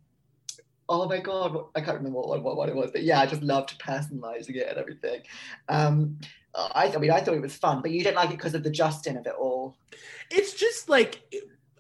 oh 0.89 1.07
my 1.07 1.20
god, 1.20 1.57
I 1.74 1.80
can't 1.82 1.97
remember 1.97 2.20
what, 2.20 2.43
what, 2.43 2.57
what 2.57 2.68
it 2.68 2.76
was, 2.76 2.91
but 2.91 3.03
yeah, 3.03 3.22
I 3.22 3.26
just 3.26 3.41
loved 3.41 3.80
personalizing 3.80 4.55
it 4.55 4.68
and 4.68 4.78
everything. 4.78 5.22
Um 5.70 6.20
I, 6.53 6.91
I 6.93 6.97
mean, 6.97 7.12
I 7.12 7.22
thought 7.22 7.36
it 7.36 7.41
was 7.41 7.55
fun, 7.55 7.82
but 7.82 7.91
you 7.91 8.03
didn't 8.03 8.18
like 8.18 8.30
it 8.30 8.38
because 8.38 8.55
of 8.55 8.64
the 8.64 8.70
Justin 8.70 9.18
of 9.18 9.26
it 9.26 9.36
all. 9.39 9.78
it's 10.30 10.53
just 10.53 10.89
like 10.89 11.22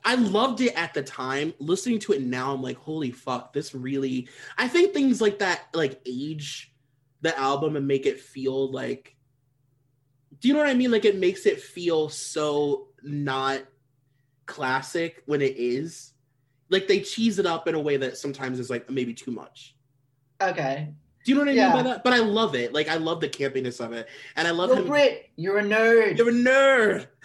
I 0.03 0.15
loved 0.15 0.61
it 0.61 0.73
at 0.75 0.93
the 0.93 1.03
time. 1.03 1.53
Listening 1.59 1.99
to 1.99 2.13
it 2.13 2.21
now, 2.21 2.53
I'm 2.53 2.61
like, 2.61 2.77
holy 2.77 3.11
fuck, 3.11 3.53
this 3.53 3.75
really. 3.75 4.27
I 4.57 4.67
think 4.67 4.93
things 4.93 5.21
like 5.21 5.39
that 5.39 5.67
like 5.73 6.01
age 6.05 6.73
the 7.21 7.37
album 7.37 7.75
and 7.75 7.87
make 7.87 8.05
it 8.05 8.19
feel 8.19 8.71
like. 8.71 9.15
Do 10.39 10.47
you 10.47 10.55
know 10.55 10.61
what 10.61 10.69
I 10.69 10.73
mean? 10.73 10.89
Like 10.89 11.05
it 11.05 11.19
makes 11.19 11.45
it 11.45 11.61
feel 11.61 12.09
so 12.09 12.87
not 13.03 13.61
classic 14.45 15.23
when 15.25 15.41
it 15.41 15.55
is. 15.57 16.13
Like 16.69 16.87
they 16.87 17.01
cheese 17.01 17.37
it 17.39 17.45
up 17.45 17.67
in 17.67 17.75
a 17.75 17.79
way 17.79 17.97
that 17.97 18.17
sometimes 18.17 18.59
is 18.59 18.69
like 18.69 18.89
maybe 18.89 19.13
too 19.13 19.31
much. 19.31 19.75
Okay. 20.41 20.93
Do 21.23 21.31
you 21.31 21.35
know 21.35 21.41
what 21.41 21.49
I 21.49 21.53
Yeah. 21.53 21.67
mean 21.73 21.83
by 21.83 21.89
that? 21.89 22.03
But 22.03 22.13
I 22.13 22.19
love 22.19 22.55
it. 22.55 22.73
Like 22.73 22.87
I 22.87 22.95
love 22.95 23.21
the 23.21 23.29
campiness 23.29 23.83
of 23.83 23.93
it, 23.93 24.07
and 24.35 24.47
I 24.47 24.51
love 24.51 24.69
You're 24.69 24.79
him. 24.79 24.87
Brit, 24.87 25.29
you're 25.35 25.59
a 25.59 25.63
nerd. 25.63 26.17
You're 26.17 26.29
a 26.29 26.33
nerd. 26.33 27.07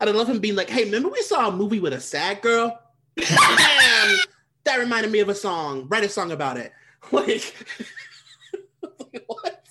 And 0.00 0.10
I 0.10 0.12
love 0.12 0.28
him 0.28 0.40
being 0.40 0.56
like, 0.56 0.68
hey, 0.68 0.84
remember 0.84 1.08
we 1.08 1.22
saw 1.22 1.48
a 1.48 1.52
movie 1.52 1.78
with 1.78 1.92
a 1.92 2.00
sad 2.00 2.42
girl? 2.42 2.78
Damn, 3.16 4.18
that 4.64 4.76
reminded 4.76 5.12
me 5.12 5.20
of 5.20 5.28
a 5.28 5.34
song. 5.36 5.86
Write 5.88 6.02
a 6.04 6.08
song 6.08 6.32
about 6.32 6.56
it. 6.58 6.72
Like, 7.12 7.54
what? 9.26 9.68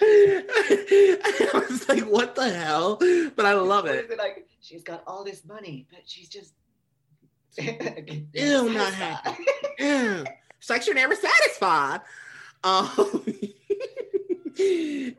I 0.00 1.64
was 1.68 1.88
like, 1.88 2.04
what 2.04 2.34
the 2.36 2.48
hell? 2.50 2.96
But 3.34 3.44
I 3.46 3.54
love 3.54 3.86
it 3.86 4.16
like? 4.16 4.46
She's 4.68 4.82
got 4.82 5.02
all 5.06 5.24
this 5.24 5.46
money, 5.46 5.86
but 5.90 6.00
she's 6.04 6.28
just 6.28 6.52
Ew, 7.58 8.68
not 8.68 8.92
happy. 8.92 9.44
Ew. 9.78 10.24
She's 10.58 10.70
like, 10.70 10.86
you're 10.86 10.94
never 10.94 11.14
satisfied. 11.14 12.00
Um, 12.62 12.88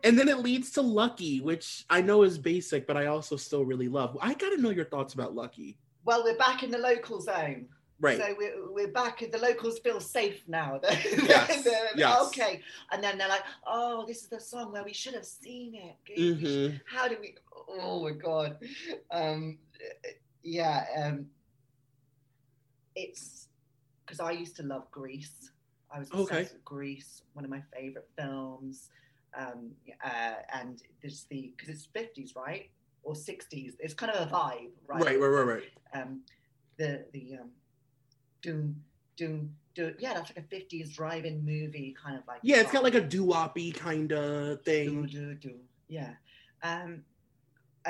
and 0.04 0.20
then 0.20 0.28
it 0.28 0.40
leads 0.40 0.72
to 0.74 0.82
Lucky, 0.82 1.42
which 1.42 1.86
I 1.90 2.02
know 2.02 2.22
is 2.22 2.38
basic, 2.38 2.86
but 2.86 2.96
I 2.96 3.08
also 3.08 3.38
still 3.38 3.66
really 3.66 3.88
love. 3.88 4.16
I 4.22 4.36
gotta 4.36 4.62
know 4.62 4.70
your 4.70 4.86
thoughts 4.86 5.16
about 5.16 5.34
Lucky. 5.34 5.78
Well, 6.06 6.24
we're 6.24 6.38
back 6.38 6.62
in 6.62 6.70
the 6.70 6.78
local 6.78 7.20
zone. 7.20 7.68
Right. 8.02 8.18
So 8.18 8.34
we're, 8.38 8.72
we're 8.72 8.92
back. 8.92 9.20
The 9.30 9.38
locals 9.38 9.80
feel 9.80 10.00
safe 10.00 10.44
now. 10.48 10.80
Yes, 10.84 11.68
yes. 11.96 12.28
Okay. 12.28 12.62
And 12.92 13.04
then 13.04 13.18
they're 13.18 13.28
like, 13.28 13.44
oh, 13.68 14.06
this 14.08 14.22
is 14.22 14.30
the 14.30 14.40
song 14.40 14.72
where 14.72 14.86
we 14.86 14.94
should 14.94 15.14
have 15.16 15.26
seen 15.26 15.76
it. 15.76 16.18
Mhm. 16.18 16.80
How 16.86 17.10
do 17.10 17.18
we? 17.20 17.36
Oh 17.70 18.04
my 18.04 18.12
God. 18.12 18.58
Um, 19.12 19.60
yeah. 20.44 20.86
Um, 20.98 21.28
it's 22.96 23.48
because 24.06 24.20
I 24.20 24.32
used 24.32 24.56
to 24.58 24.64
love 24.64 24.90
Grease 24.92 25.52
I 25.92 26.00
was 26.00 26.10
obsessed 26.10 26.32
Okay. 26.32 26.42
with 26.42 26.66
Grease, 26.66 27.24
one 27.34 27.46
of 27.46 27.52
my 27.52 27.64
favorite 27.74 28.08
films. 28.18 28.90
Um, 29.38 29.72
uh, 30.04 30.36
and 30.54 30.82
there's 31.02 31.26
the 31.30 31.54
because 31.56 31.70
it's 31.70 31.88
50s, 31.96 32.36
right? 32.36 32.70
or 33.04 33.14
60s. 33.14 33.76
It's 33.80 33.94
kind 33.94 34.12
of 34.12 34.28
a 34.28 34.32
vibe, 34.32 34.72
right? 34.88 35.02
Right, 35.02 35.20
right, 35.20 35.28
right, 35.28 35.48
right. 35.48 35.64
Um, 35.94 36.22
the 36.78 37.06
the 37.14 37.38
um, 37.42 37.50
doom 38.42 38.84
doom 39.16 39.56
do 39.74 39.94
yeah, 40.00 40.14
that's 40.14 40.32
like 40.36 40.46
a 40.52 40.56
50s 40.56 40.94
drive-in 40.94 41.46
movie 41.46 41.96
kind 42.02 42.18
of 42.18 42.28
like. 42.28 42.40
Yeah, 42.44 42.58
it's 42.58 42.72
got 42.72 42.84
like 42.84 42.96
a 42.96 43.02
doo-woppy 43.02 43.74
kind 43.74 44.12
of 44.12 44.62
thing. 44.64 45.04
Do, 45.04 45.08
do, 45.08 45.36
do. 45.36 45.56
Yeah. 45.88 46.14
Um, 46.62 47.04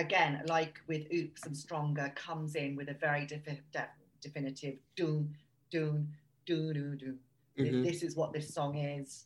again, 0.04 0.41
like 0.47 0.82
with 0.88 1.06
Oops 1.14 1.45
and 1.45 1.56
Stronger, 1.56 2.12
comes 2.16 2.56
in 2.56 2.76
with 2.76 2.89
a 2.89 2.93
very 2.93 3.26
defi- 3.28 3.62
de- 3.72 3.89
definitive 4.22 4.76
doom, 4.95 5.36
doom, 5.70 6.08
doo, 6.45 6.74
doo, 6.74 6.95
doo. 6.95 7.18
Mhm. 7.58 7.84
This 7.84 8.02
is 8.02 8.16
what 8.16 8.32
this 8.34 8.52
song 8.54 8.78
is. 8.78 9.26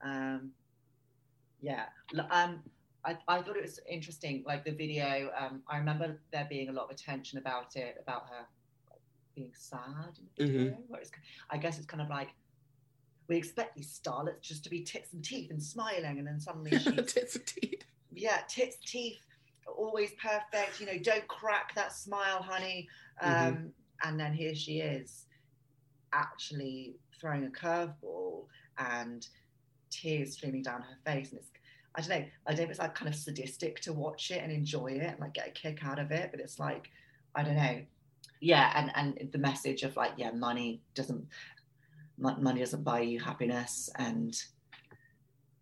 Um, 0.00 0.52
yeah. 1.60 1.86
Um, 2.30 2.62
I, 3.04 3.16
I 3.28 3.42
thought 3.42 3.56
it 3.56 3.62
was 3.62 3.78
interesting, 3.88 4.42
like 4.46 4.64
the 4.64 4.72
video. 4.72 5.30
Um, 5.38 5.62
I 5.68 5.76
remember 5.78 6.18
there 6.32 6.46
being 6.48 6.70
a 6.70 6.72
lot 6.72 6.84
of 6.86 6.90
attention 6.90 7.38
about 7.38 7.76
it, 7.76 7.96
about 8.00 8.26
her 8.30 8.46
being 9.34 9.52
sad 9.54 10.18
in 10.38 10.46
the 10.46 10.52
Mhm. 10.70 10.88
where 10.88 11.00
it's- 11.02 11.20
I 11.50 11.58
guess 11.58 11.76
it's 11.76 11.86
kind 11.86 12.02
of 12.02 12.08
like 12.08 12.30
we 13.28 13.36
expect 13.36 13.74
these 13.76 13.92
starlets 14.00 14.40
just 14.40 14.62
to 14.64 14.70
be 14.70 14.82
tits 14.84 15.12
and 15.12 15.22
teeth 15.24 15.50
and 15.50 15.62
smiling, 15.62 16.18
and 16.18 16.26
then 16.26 16.40
suddenly 16.40 16.70
she's 16.78 17.12
tits 17.12 17.36
and 17.36 17.46
teeth. 17.46 17.82
yeah, 18.12 18.42
tits, 18.48 18.76
teeth, 18.86 19.25
always 19.66 20.12
perfect. 20.14 20.80
You 20.80 20.86
know, 20.86 20.98
don't 20.98 21.26
crack 21.28 21.74
that 21.74 21.92
smile, 21.92 22.42
honey. 22.42 22.88
Um, 23.20 23.30
Mhm. 23.30 23.72
And 24.04 24.20
then 24.20 24.34
here 24.34 24.54
she 24.54 24.80
is, 24.80 25.26
actually 26.12 26.96
throwing 27.20 27.46
a 27.46 27.50
curveball 27.50 28.44
and 28.78 29.26
tears 29.90 30.34
streaming 30.34 30.62
down 30.62 30.82
her 30.82 30.96
face. 31.04 31.30
And 31.30 31.40
it's, 31.40 31.50
I 31.94 32.00
don't 32.02 32.10
know, 32.10 32.26
I 32.46 32.50
don't 32.50 32.58
know 32.58 32.64
if 32.64 32.70
it's 32.70 32.78
like 32.78 32.94
kind 32.94 33.08
of 33.08 33.14
sadistic 33.14 33.80
to 33.80 33.92
watch 33.92 34.30
it 34.30 34.42
and 34.42 34.52
enjoy 34.52 34.88
it 34.88 35.02
and 35.12 35.20
like 35.20 35.32
get 35.34 35.48
a 35.48 35.50
kick 35.50 35.84
out 35.84 35.98
of 35.98 36.10
it, 36.10 36.30
but 36.30 36.40
it's 36.40 36.58
like, 36.58 36.90
I 37.34 37.42
don't 37.42 37.56
know. 37.56 37.82
Yeah, 38.40 38.70
and 38.76 39.18
and 39.18 39.32
the 39.32 39.38
message 39.38 39.82
of 39.82 39.96
like, 39.96 40.12
yeah, 40.18 40.30
money 40.30 40.82
doesn't 40.94 41.26
money 42.18 42.60
doesn't 42.60 42.82
buy 42.82 43.00
you 43.00 43.18
happiness 43.20 43.88
and 43.96 44.42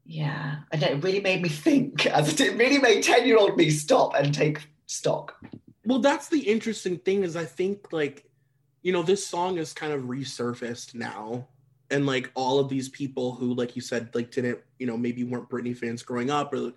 yeah, 0.06 0.56
I 0.72 0.76
don't, 0.76 0.98
it 0.98 1.04
really 1.04 1.20
made 1.20 1.42
me 1.42 1.48
think. 1.48 2.06
As 2.14 2.32
it, 2.32 2.40
it 2.40 2.58
really 2.58 2.78
made 2.78 3.02
ten 3.02 3.26
year 3.26 3.38
old 3.38 3.56
me 3.56 3.70
stop 3.70 4.14
and 4.14 4.34
take 4.34 4.66
stock. 4.86 5.36
Well, 5.84 5.98
that's 5.98 6.28
the 6.28 6.40
interesting 6.40 6.98
thing 6.98 7.24
is 7.24 7.36
I 7.36 7.44
think 7.44 7.92
like, 7.92 8.24
you 8.82 8.92
know, 8.92 9.02
this 9.02 9.26
song 9.26 9.58
is 9.58 9.72
kind 9.72 9.92
of 9.92 10.02
resurfaced 10.02 10.94
now. 10.94 11.48
And 11.90 12.06
like 12.06 12.30
all 12.34 12.58
of 12.58 12.68
these 12.68 12.88
people 12.88 13.34
who, 13.34 13.54
like 13.54 13.76
you 13.76 13.82
said, 13.82 14.14
like 14.14 14.30
didn't, 14.30 14.58
you 14.78 14.86
know, 14.86 14.96
maybe 14.96 15.24
weren't 15.24 15.48
Britney 15.48 15.76
fans 15.76 16.02
growing 16.02 16.30
up 16.30 16.52
or 16.54 16.72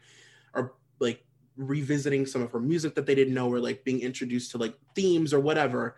are 0.54 0.74
like 1.00 1.24
revisiting 1.56 2.26
some 2.26 2.42
of 2.42 2.52
her 2.52 2.60
music 2.60 2.96
that 2.96 3.06
they 3.06 3.16
didn't 3.16 3.34
know 3.34 3.52
or 3.52 3.60
like 3.60 3.84
being 3.84 4.02
introduced 4.02 4.52
to 4.52 4.58
like 4.58 4.76
themes 4.96 5.34
or 5.34 5.40
whatever. 5.40 5.96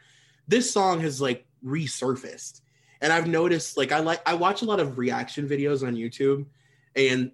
This 0.47 0.71
song 0.71 0.99
has 1.01 1.19
like 1.19 1.45
resurfaced. 1.65 2.61
And 3.01 3.11
I've 3.11 3.27
noticed 3.27 3.77
like 3.77 3.91
I 3.91 3.99
like 3.99 4.21
I 4.27 4.35
watch 4.35 4.61
a 4.61 4.65
lot 4.65 4.79
of 4.79 4.97
reaction 4.97 5.47
videos 5.47 5.85
on 5.85 5.95
YouTube 5.95 6.45
and 6.95 7.31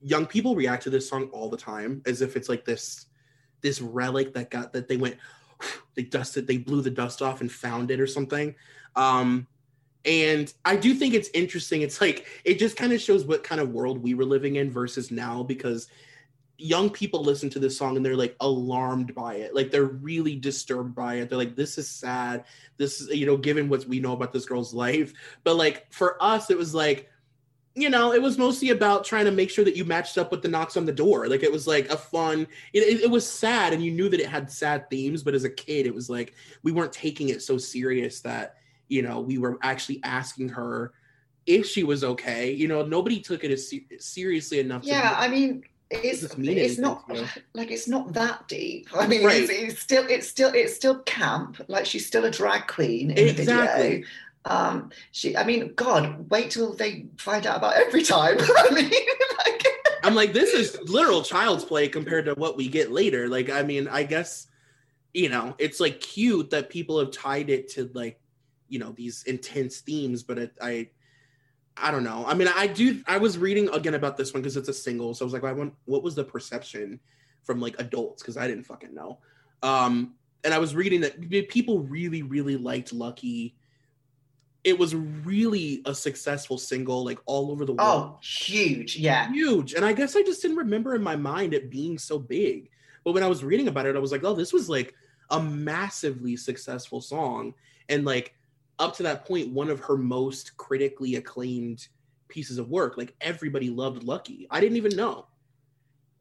young 0.00 0.26
people 0.26 0.54
react 0.54 0.82
to 0.82 0.90
this 0.90 1.08
song 1.08 1.28
all 1.32 1.48
the 1.48 1.56
time 1.56 2.02
as 2.06 2.22
if 2.22 2.36
it's 2.36 2.48
like 2.48 2.64
this 2.64 3.06
this 3.60 3.80
relic 3.80 4.34
that 4.34 4.50
got 4.50 4.72
that 4.72 4.88
they 4.88 4.96
went 4.96 5.16
they 5.94 6.02
dusted 6.02 6.46
they 6.46 6.58
blew 6.58 6.82
the 6.82 6.90
dust 6.90 7.22
off 7.22 7.40
and 7.40 7.50
found 7.50 7.90
it 7.90 8.00
or 8.00 8.06
something. 8.06 8.54
Um 8.96 9.46
and 10.04 10.52
i 10.64 10.74
do 10.74 10.94
think 10.94 11.14
it's 11.14 11.30
interesting. 11.32 11.82
It's 11.82 12.00
like 12.00 12.26
it 12.44 12.58
just 12.58 12.76
kind 12.76 12.92
of 12.92 13.00
shows 13.00 13.24
what 13.24 13.44
kind 13.44 13.60
of 13.60 13.70
world 13.70 14.02
we 14.02 14.14
were 14.14 14.24
living 14.24 14.56
in 14.56 14.70
versus 14.70 15.10
now 15.10 15.44
because 15.44 15.88
young 16.58 16.90
people 16.90 17.22
listen 17.22 17.50
to 17.50 17.58
this 17.58 17.76
song 17.76 17.96
and 17.96 18.04
they're 18.04 18.16
like 18.16 18.36
alarmed 18.40 19.14
by 19.14 19.34
it. 19.34 19.54
Like 19.54 19.70
they're 19.70 19.84
really 19.84 20.36
disturbed 20.36 20.94
by 20.94 21.16
it. 21.16 21.28
They're 21.28 21.38
like 21.38 21.56
this 21.56 21.78
is 21.78 21.88
sad. 21.88 22.44
This 22.76 23.00
is 23.00 23.16
you 23.16 23.26
know 23.26 23.36
given 23.36 23.68
what 23.68 23.86
we 23.86 24.00
know 24.00 24.12
about 24.12 24.32
this 24.32 24.46
girl's 24.46 24.74
life. 24.74 25.12
But 25.44 25.56
like 25.56 25.92
for 25.92 26.22
us 26.22 26.50
it 26.50 26.58
was 26.58 26.74
like 26.74 27.08
you 27.74 27.88
know, 27.88 28.12
it 28.12 28.20
was 28.20 28.36
mostly 28.36 28.70
about 28.70 29.04
trying 29.04 29.24
to 29.24 29.30
make 29.30 29.48
sure 29.50 29.64
that 29.64 29.76
you 29.76 29.84
matched 29.84 30.18
up 30.18 30.30
with 30.30 30.42
the 30.42 30.48
knocks 30.48 30.76
on 30.76 30.84
the 30.84 30.92
door. 30.92 31.26
Like 31.28 31.42
it 31.42 31.50
was 31.50 31.66
like 31.66 31.88
a 31.88 31.96
fun. 31.96 32.46
It, 32.72 33.00
it, 33.00 33.10
was 33.10 33.28
sad, 33.28 33.72
and 33.72 33.82
you 33.82 33.90
knew 33.90 34.08
that 34.10 34.20
it 34.20 34.26
had 34.28 34.50
sad 34.50 34.90
themes. 34.90 35.22
But 35.22 35.34
as 35.34 35.44
a 35.44 35.50
kid, 35.50 35.86
it 35.86 35.94
was 35.94 36.10
like 36.10 36.34
we 36.62 36.72
weren't 36.72 36.92
taking 36.92 37.30
it 37.30 37.42
so 37.42 37.56
serious 37.56 38.20
that 38.20 38.56
you 38.88 39.02
know 39.02 39.20
we 39.20 39.38
were 39.38 39.58
actually 39.62 40.00
asking 40.04 40.50
her 40.50 40.92
if 41.46 41.66
she 41.66 41.82
was 41.82 42.04
okay. 42.04 42.52
You 42.52 42.68
know, 42.68 42.84
nobody 42.84 43.20
took 43.20 43.42
it 43.42 43.50
as 43.50 43.68
se- 43.70 43.86
seriously 43.98 44.60
enough. 44.60 44.84
Yeah, 44.84 45.14
I 45.16 45.28
mean, 45.28 45.64
it's 45.90 46.20
Does 46.20 46.30
this 46.30 46.38
mean 46.38 46.58
it's 46.58 46.78
anything 46.78 46.82
not 46.82 47.08
like 47.54 47.70
it's 47.70 47.88
not 47.88 48.12
that 48.14 48.48
deep. 48.48 48.88
I 48.94 49.06
mean, 49.06 49.24
Right. 49.24 49.42
it's, 49.42 49.50
it's 49.50 49.80
still 49.80 50.06
it's 50.08 50.28
still 50.28 50.50
it's 50.54 50.74
still 50.74 51.00
camp. 51.00 51.60
Like 51.68 51.86
she's 51.86 52.06
still 52.06 52.24
a 52.24 52.30
drag 52.30 52.66
queen 52.66 53.10
in 53.10 53.16
the 53.16 53.30
Exactly. 53.30 53.88
video. 53.88 54.06
Um, 54.44 54.90
she, 55.12 55.36
I 55.36 55.44
mean, 55.44 55.74
God, 55.74 56.28
wait 56.30 56.50
till 56.50 56.74
they 56.74 57.06
find 57.16 57.46
out 57.46 57.58
about 57.58 57.74
every 57.76 58.02
time. 58.02 58.36
I 58.40 58.70
mean, 58.70 58.90
like, 59.38 59.66
I'm 60.02 60.14
like, 60.14 60.32
this 60.32 60.52
is 60.52 60.78
literal 60.90 61.22
child's 61.22 61.64
play 61.64 61.88
compared 61.88 62.24
to 62.26 62.34
what 62.34 62.56
we 62.56 62.68
get 62.68 62.90
later. 62.90 63.28
Like, 63.28 63.50
I 63.50 63.62
mean, 63.62 63.88
I 63.88 64.02
guess, 64.02 64.48
you 65.14 65.28
know, 65.28 65.54
it's 65.58 65.78
like 65.78 66.00
cute 66.00 66.50
that 66.50 66.70
people 66.70 66.98
have 66.98 67.12
tied 67.12 67.50
it 67.50 67.68
to 67.70 67.90
like, 67.94 68.18
you 68.68 68.78
know, 68.78 68.92
these 68.92 69.22
intense 69.24 69.80
themes, 69.80 70.22
but 70.22 70.38
it, 70.38 70.52
I, 70.60 70.88
I 71.76 71.90
don't 71.90 72.04
know. 72.04 72.24
I 72.26 72.34
mean, 72.34 72.48
I 72.54 72.66
do. 72.66 73.02
I 73.06 73.18
was 73.18 73.38
reading 73.38 73.68
again 73.70 73.94
about 73.94 74.16
this 74.16 74.34
one 74.34 74.42
because 74.42 74.56
it's 74.56 74.68
a 74.68 74.74
single, 74.74 75.14
so 75.14 75.24
I 75.24 75.26
was 75.26 75.32
like, 75.32 75.44
I 75.44 75.52
want, 75.52 75.74
what 75.84 76.02
was 76.02 76.14
the 76.14 76.24
perception 76.24 77.00
from 77.44 77.60
like 77.60 77.78
adults? 77.78 78.22
Because 78.22 78.36
I 78.36 78.46
didn't 78.46 78.64
fucking 78.64 78.94
know. 78.94 79.18
Um, 79.62 80.14
and 80.44 80.52
I 80.52 80.58
was 80.58 80.74
reading 80.74 81.00
that 81.02 81.48
people 81.48 81.80
really, 81.80 82.22
really 82.22 82.56
liked 82.56 82.92
Lucky. 82.92 83.54
It 84.64 84.78
was 84.78 84.94
really 84.94 85.82
a 85.84 85.94
successful 85.94 86.56
single, 86.56 87.04
like 87.04 87.18
all 87.26 87.50
over 87.50 87.64
the 87.64 87.72
world 87.72 88.12
oh, 88.14 88.18
huge, 88.22 88.96
yeah. 88.96 89.30
huge. 89.32 89.74
And 89.74 89.84
I 89.84 89.92
guess 89.92 90.14
I 90.14 90.22
just 90.22 90.40
didn't 90.40 90.58
remember 90.58 90.94
in 90.94 91.02
my 91.02 91.16
mind 91.16 91.52
it 91.52 91.70
being 91.70 91.98
so 91.98 92.18
big. 92.18 92.70
But 93.04 93.12
when 93.12 93.24
I 93.24 93.28
was 93.28 93.42
reading 93.42 93.66
about 93.66 93.86
it, 93.86 93.96
I 93.96 93.98
was 93.98 94.12
like, 94.12 94.22
oh, 94.22 94.34
this 94.34 94.52
was 94.52 94.68
like 94.68 94.94
a 95.30 95.42
massively 95.42 96.36
successful 96.36 97.00
song. 97.00 97.54
And 97.88 98.04
like 98.04 98.34
up 98.78 98.96
to 98.96 99.02
that 99.04 99.26
point, 99.26 99.52
one 99.52 99.68
of 99.68 99.80
her 99.80 99.96
most 99.96 100.56
critically 100.56 101.16
acclaimed 101.16 101.88
pieces 102.28 102.58
of 102.58 102.70
work. 102.70 102.96
Like 102.96 103.14
everybody 103.20 103.70
loved 103.70 104.04
Lucky. 104.04 104.46
I 104.50 104.60
didn't 104.60 104.76
even 104.76 104.96
know. 104.96 105.26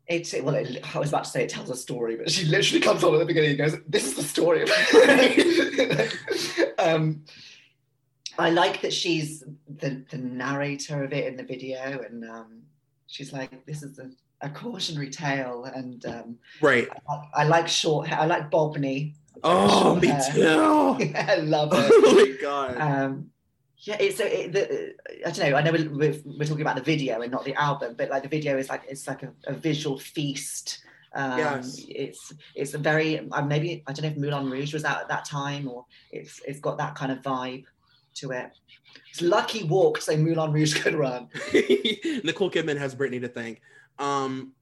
It's 0.08 0.34
well, 0.34 0.56
it, 0.56 0.96
I 0.96 1.00
was 1.00 1.10
about 1.10 1.24
to 1.24 1.30
say 1.30 1.44
it 1.44 1.50
tells 1.50 1.70
a 1.70 1.76
story, 1.76 2.18
but 2.18 2.30
she 2.30 2.46
literally 2.46 2.82
comes 2.82 3.04
on 3.04 3.14
at 3.14 3.20
the 3.20 3.26
beginning 3.26 3.52
and 3.52 3.58
goes, 3.58 3.78
"This 3.88 4.06
is 4.06 4.16
the 4.16 4.24
story." 4.24 4.64
um, 6.80 7.24
I 8.38 8.50
like 8.50 8.82
that 8.82 8.94
she's 8.94 9.44
the, 9.80 10.04
the 10.10 10.18
narrator 10.18 11.04
of 11.04 11.14
it 11.14 11.28
in 11.28 11.36
the 11.38 11.44
video, 11.44 12.04
and 12.08 12.24
um, 12.30 12.62
she's 13.08 13.34
like, 13.34 13.66
"This 13.66 13.84
is 13.84 14.00
a, 14.00 14.10
a 14.42 14.50
cautionary 14.50 15.10
tale," 15.10 15.66
and 15.66 16.06
um, 16.06 16.38
Right. 16.62 16.88
I, 17.10 17.42
I 17.42 17.44
like 17.46 17.68
short 17.68 18.08
hair. 18.08 18.20
I 18.20 18.26
like 18.26 18.50
Bobney. 18.52 19.14
Oh, 19.44 19.96
me 19.96 20.08
hair. 20.08 20.32
too. 20.34 21.14
I 21.16 21.36
love 21.38 21.70
it. 21.74 21.92
Oh 21.94 22.18
it. 22.20 22.30
my 22.32 22.42
god. 22.42 22.78
Um, 22.78 23.32
yeah, 23.78 23.98
it's 24.00 24.20
a, 24.20 24.44
it, 24.46 24.52
the, 24.52 24.94
I 25.26 25.32
don't 25.32 25.50
know. 25.50 25.58
I 25.58 25.62
know 25.64 25.72
we're, 25.72 25.90
we're, 25.90 26.22
we're 26.38 26.46
talking 26.46 26.62
about 26.62 26.76
the 26.76 26.84
video 26.84 27.22
and 27.22 27.32
not 27.32 27.46
the 27.46 27.56
album, 27.56 27.96
but 27.98 28.10
like 28.10 28.22
the 28.24 28.30
video 28.30 28.58
is 28.58 28.70
like 28.70 28.84
it's 28.88 29.08
like 29.08 29.24
a, 29.24 29.34
a 29.48 29.54
visual 29.54 29.98
feast. 29.98 30.84
Um, 31.14 31.38
Yes. 31.40 31.86
It's 31.90 32.34
it's 32.56 32.74
a 32.74 32.78
very 32.78 33.28
uh, 33.32 33.42
maybe 33.42 33.84
I 33.88 33.92
don't 33.94 34.04
know 34.04 34.12
if 34.12 34.18
Moulin 34.18 34.50
Rouge 34.50 34.74
was 34.74 34.86
out 34.86 35.02
at 35.02 35.10
that 35.10 35.26
time 35.26 35.68
or 35.68 35.86
it's 36.12 36.40
it's 36.48 36.60
got 36.60 36.78
that 36.78 36.96
kind 36.96 37.12
of 37.12 37.22
vibe 37.22 37.66
to 38.16 38.32
it. 38.32 38.52
It's 39.10 39.22
lucky 39.22 39.64
walk 39.64 40.02
so 40.02 40.16
Moulin 40.16 40.52
Rouge 40.52 40.82
could 40.82 40.96
run. 40.96 41.28
Nicole 42.24 42.50
Kidman 42.50 42.78
has 42.78 42.96
Britney 42.96 43.22
to 43.22 43.28
thank. 43.28 43.62
Um, 44.00 44.54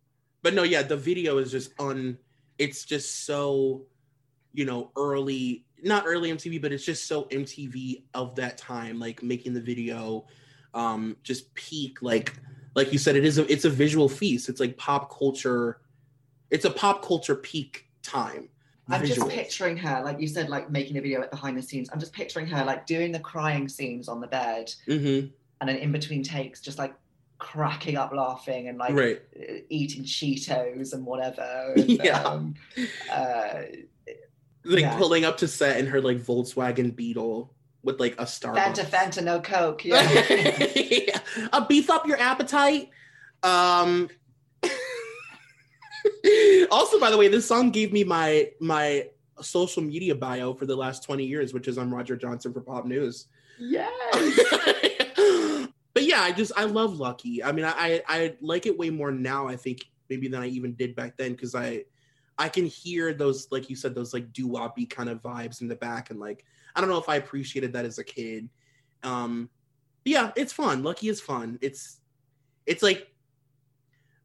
but 0.42 0.54
no, 0.54 0.64
yeah, 0.64 0.82
the 0.82 0.98
video 0.98 1.38
is 1.38 1.52
just 1.52 1.74
un. 1.80 2.18
It's 2.58 2.84
just 2.86 3.26
so, 3.26 3.84
you 4.54 4.66
know, 4.66 4.92
early. 4.96 5.66
Not 5.82 6.04
early 6.06 6.32
MTV, 6.32 6.62
but 6.62 6.74
it's 6.74 6.84
just 6.84 7.08
so 7.08 7.24
MTV 7.26 8.04
of 8.14 8.36
that 8.36 8.58
time, 8.58 9.00
like 9.00 9.24
making 9.24 9.54
the 9.54 9.62
video, 9.62 10.26
um, 10.74 11.16
just 11.24 11.54
peak. 11.54 12.02
Like, 12.02 12.34
like 12.76 12.92
you 12.92 13.00
said, 13.00 13.16
it 13.16 13.24
is 13.24 13.38
a 13.38 13.52
it's 13.52 13.66
a 13.66 13.70
visual 13.70 14.10
feast. 14.10 14.50
It's 14.50 14.60
like 14.60 14.78
pop 14.78 15.16
culture. 15.16 15.80
It's 16.50 16.66
a 16.66 16.72
pop 16.72 17.06
culture 17.06 17.36
peak 17.36 17.86
time. 18.02 18.50
I'm 18.90 19.06
just 19.06 19.28
picturing 19.30 19.78
her, 19.78 20.02
like 20.04 20.20
you 20.20 20.28
said, 20.28 20.50
like 20.50 20.70
making 20.72 20.98
a 20.98 21.02
video 21.02 21.22
at 21.22 21.32
behind 21.32 21.58
the 21.58 21.62
scenes. 21.62 21.90
I'm 21.92 22.00
just 22.00 22.14
picturing 22.14 22.48
her 22.48 22.64
like 22.66 22.86
doing 22.86 23.12
the 23.12 23.20
crying 23.20 23.68
scenes 23.70 24.08
on 24.08 24.20
the 24.22 24.28
bed, 24.28 24.74
Mhm. 24.88 25.32
and 25.62 25.70
then 25.70 25.76
in 25.78 25.92
between 25.92 26.24
takes, 26.24 26.62
just 26.62 26.78
like 26.78 26.94
cracking 27.38 27.96
up 27.98 28.12
laughing 28.14 28.68
and 28.68 28.78
like 28.78 28.94
Right. 28.94 29.22
uh, 29.40 29.54
eating 29.70 30.04
Cheetos 30.04 30.94
and 30.94 31.06
whatever. 31.06 31.74
And, 31.78 31.90
Yeah. 31.90 32.22
um, 32.24 32.56
uh, 33.12 33.62
like 34.66 34.82
Yeah. 34.82 34.98
pulling 34.98 35.24
up 35.26 35.38
to 35.38 35.48
set 35.48 35.78
in 35.80 35.88
her 35.88 36.02
like 36.02 36.18
Volkswagen 36.18 36.96
Beetle 36.96 37.54
with 37.84 38.00
like 38.00 38.14
a 38.20 38.26
Starbucks. 38.26 38.58
Fanta, 38.76 38.86
Fanta, 38.86 39.24
no 39.24 39.40
Coke. 39.40 39.86
Yeah. 39.86 40.02
yeah. 40.76 41.20
Uh, 41.54 41.66
beef 41.66 41.90
up 41.90 42.06
your 42.08 42.20
appetite. 42.20 42.90
Um, 43.44 44.10
also, 46.72 47.00
by 47.00 47.10
the 47.10 47.18
way, 47.18 47.28
this 47.28 47.48
song 47.48 47.72
gave 47.72 47.92
me 47.92 48.04
my 48.04 48.50
my 48.60 49.08
social 49.42 49.82
media 49.82 50.16
bio 50.16 50.54
for 50.54 50.66
the 50.66 50.76
last 50.76 51.04
20 51.04 51.26
years, 51.26 51.54
which 51.54 51.68
is 51.68 51.78
I'm 51.78 51.94
Roger 51.94 52.16
Johnson 52.16 52.54
for 52.54 52.62
Pop 52.62 52.86
News. 52.86 53.28
Yes. 53.60 53.92
but 55.94 56.04
yeah, 56.04 56.22
I 56.22 56.32
just 56.32 56.52
I 56.56 56.66
love 56.66 57.00
Lucky. 57.00 57.44
I 57.44 57.52
mean, 57.52 57.66
I 57.66 58.02
I 58.08 58.36
like 58.42 58.66
it 58.66 58.78
way 58.78 58.90
more 58.90 59.12
now. 59.12 59.48
I 59.48 59.56
think 59.56 59.86
maybe 60.10 60.28
than 60.28 60.42
I 60.42 60.48
even 60.48 60.74
did 60.74 60.96
back 60.96 61.18
then 61.18 61.34
because 61.34 61.56
I 61.56 61.84
I 62.38 62.50
can 62.50 62.66
hear 62.66 63.14
those 63.14 63.48
like 63.52 63.70
you 63.70 63.76
said 63.76 63.94
those 63.94 64.14
like 64.14 64.32
doo 64.34 64.48
woppy 64.48 64.90
kind 64.90 65.10
of 65.10 65.22
vibes 65.22 65.62
in 65.62 65.68
the 65.68 65.76
back 65.76 66.10
and 66.10 66.20
like 66.20 66.46
I 66.76 66.82
don't 66.82 66.90
know 66.90 66.98
if 66.98 67.10
I 67.10 67.16
appreciated 67.18 67.74
that 67.74 67.86
as 67.86 67.98
a 67.98 68.04
kid. 68.04 68.50
Um, 69.04 69.50
yeah, 70.06 70.32
it's 70.36 70.54
fun. 70.54 70.84
Lucky 70.84 71.10
is 71.10 71.22
fun. 71.22 71.60
It's 71.62 72.00
it's 72.66 72.84
like 72.84 73.08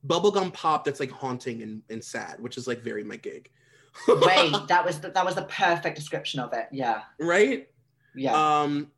bubblegum 0.06 0.52
pop 0.52 0.85
that's 0.85 1.01
like 1.01 1.10
haunting 1.10 1.62
and, 1.62 1.82
and 1.90 2.02
sad, 2.02 2.36
which 2.40 2.56
is 2.56 2.66
like 2.66 2.82
very 2.82 3.05
my 3.05 3.16
gig. 3.16 3.51
Wait, 4.09 4.52
that 4.68 4.85
was 4.85 5.01
the, 5.01 5.10
that 5.10 5.24
was 5.24 5.35
the 5.35 5.44
perfect 5.44 5.97
description 5.97 6.40
of 6.40 6.52
it. 6.52 6.68
Yeah. 6.72 7.02
Right? 7.18 7.68
Yeah. 8.14 8.62
Um 8.62 8.90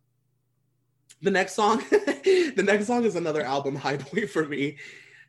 the 1.23 1.31
next 1.31 1.55
song 1.55 1.79
the 1.91 2.63
next 2.65 2.87
song 2.87 3.05
is 3.05 3.17
another 3.17 3.43
album 3.43 3.75
high 3.87 3.97
point 3.97 4.31
for 4.31 4.47
me. 4.47 4.77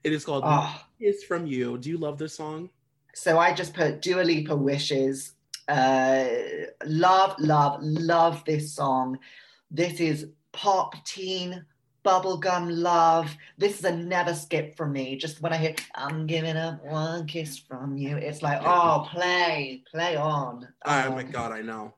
It 0.03 0.13
is 0.13 0.25
called 0.25 0.43
Oh. 0.45 0.81
Is 0.99 1.23
from 1.23 1.45
You. 1.45 1.77
Do 1.77 1.89
you 1.89 1.97
love 1.97 2.17
this 2.17 2.35
song? 2.35 2.69
So 3.13 3.39
I 3.39 3.53
just 3.53 3.73
put 3.73 4.01
Dua 4.01 4.21
Lipa 4.21 4.55
wishes. 4.55 5.33
Uh, 5.67 6.25
love, 6.85 7.35
love, 7.39 7.79
love 7.81 8.43
this 8.45 8.73
song. 8.73 9.19
This 9.69 9.99
is 9.99 10.27
pop 10.53 11.03
teen 11.05 11.65
bubblegum 12.07 12.69
love. 12.71 13.35
This 13.57 13.79
is 13.79 13.85
a 13.85 13.95
never 13.95 14.33
skip 14.33 14.77
for 14.77 14.87
me. 14.87 15.17
Just 15.17 15.41
when 15.41 15.51
I 15.51 15.57
hear 15.57 15.75
I'm 15.95 16.25
giving 16.25 16.55
up 16.55 16.83
one 16.85 17.25
kiss 17.25 17.57
from 17.57 17.97
you, 17.97 18.15
it's 18.15 18.41
like, 18.41 18.61
oh, 18.63 19.07
play, 19.11 19.83
play 19.91 20.15
on. 20.15 20.67
Oh 20.85 21.11
my 21.11 21.23
Um, 21.23 21.31
god, 21.31 21.51
I 21.51 21.61
know. 21.61 21.93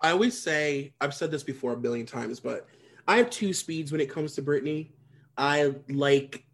I 0.00 0.12
always 0.12 0.40
say 0.40 0.94
I've 1.00 1.12
said 1.12 1.30
this 1.30 1.42
before 1.42 1.72
a 1.72 1.76
billion 1.76 2.06
times, 2.06 2.40
but 2.40 2.66
I 3.06 3.18
have 3.18 3.28
two 3.28 3.52
speeds 3.52 3.92
when 3.92 4.00
it 4.00 4.08
comes 4.10 4.34
to 4.36 4.42
Britney. 4.42 4.92
I 5.36 5.74
like 5.90 6.44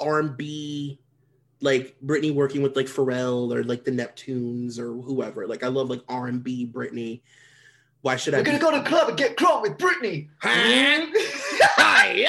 R 0.00 0.20
and 0.20 0.36
B, 0.36 0.98
like 1.60 1.96
Britney 2.04 2.34
working 2.34 2.62
with 2.62 2.74
like 2.74 2.86
Pharrell 2.86 3.54
or 3.54 3.64
like 3.64 3.84
the 3.84 3.90
Neptunes 3.90 4.78
or 4.78 4.94
whoever. 4.94 5.46
Like 5.46 5.62
I 5.62 5.68
love 5.68 5.90
like 5.90 6.02
R 6.08 6.28
and 6.28 6.42
B 6.42 6.66
Britney. 6.66 7.20
Why 8.02 8.16
should 8.16 8.34
I? 8.34 8.38
We're 8.38 8.44
gonna 8.44 8.58
be- 8.58 8.62
go 8.62 8.70
to 8.72 8.78
the 8.78 8.84
club 8.88 9.08
and 9.08 9.18
get 9.18 9.36
crunk 9.36 9.62
with 9.62 9.78
Britney. 9.78 10.28
Hi. 10.40 12.26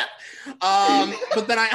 um, 0.62 1.14
but 1.36 1.48
then 1.48 1.58
I 1.60 1.70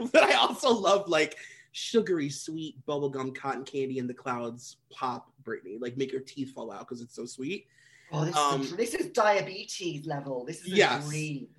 but 0.12 0.22
I 0.24 0.34
also 0.34 0.72
love 0.72 1.08
like 1.08 1.36
sugary 1.72 2.30
sweet 2.30 2.76
bubblegum 2.86 3.34
cotton 3.34 3.64
candy 3.64 3.98
in 3.98 4.06
the 4.06 4.14
clouds 4.14 4.76
pop 4.90 5.30
Britney. 5.42 5.80
Like 5.80 5.96
make 5.96 6.10
your 6.12 6.20
teeth 6.22 6.52
fall 6.52 6.72
out 6.72 6.80
because 6.80 7.00
it's 7.00 7.14
so 7.14 7.26
sweet. 7.26 7.66
Oh, 8.12 8.24
this, 8.24 8.36
Um, 8.36 8.60
is, 8.60 8.76
this 8.76 8.94
is 8.94 9.06
diabetes 9.10 10.06
level. 10.06 10.44
This 10.44 10.60
is 10.60 10.68
Yes. 10.68 11.10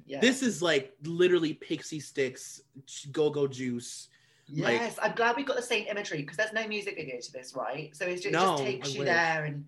Yeah. 0.05 0.21
This 0.21 0.41
is 0.41 0.61
like 0.61 0.93
literally 1.03 1.53
Pixy 1.55 2.01
Stix, 2.01 2.61
go 3.11 3.29
go 3.29 3.47
juice. 3.47 4.07
like- 4.49 4.79
Yes, 4.79 4.97
I'm 5.01 5.13
glad 5.15 5.35
we 5.35 5.43
got 5.43 5.55
the 5.57 5.61
same 5.61 5.85
imagery 5.87 6.19
because 6.21 6.37
there's 6.37 6.53
no 6.53 6.65
music 6.67 6.95
video 6.95 7.19
to 7.19 7.31
this, 7.33 7.53
right? 7.55 7.95
So 7.95 8.05
it's 8.05 8.21
just, 8.21 8.33
it 8.33 8.37
just 8.37 8.63
takes 8.63 8.89
I 8.89 8.91
you 8.93 8.99
wish. 8.99 9.07
there 9.07 9.45
and 9.45 9.65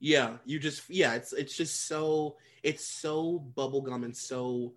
Yeah, 0.00 0.38
you 0.44 0.58
just 0.58 0.88
yeah, 0.88 1.14
it's 1.14 1.32
it's 1.32 1.54
just 1.56 1.86
so 1.86 2.36
it's 2.62 2.84
so 2.86 3.44
bubblegum 3.56 4.04
and 4.04 4.16
so 4.16 4.72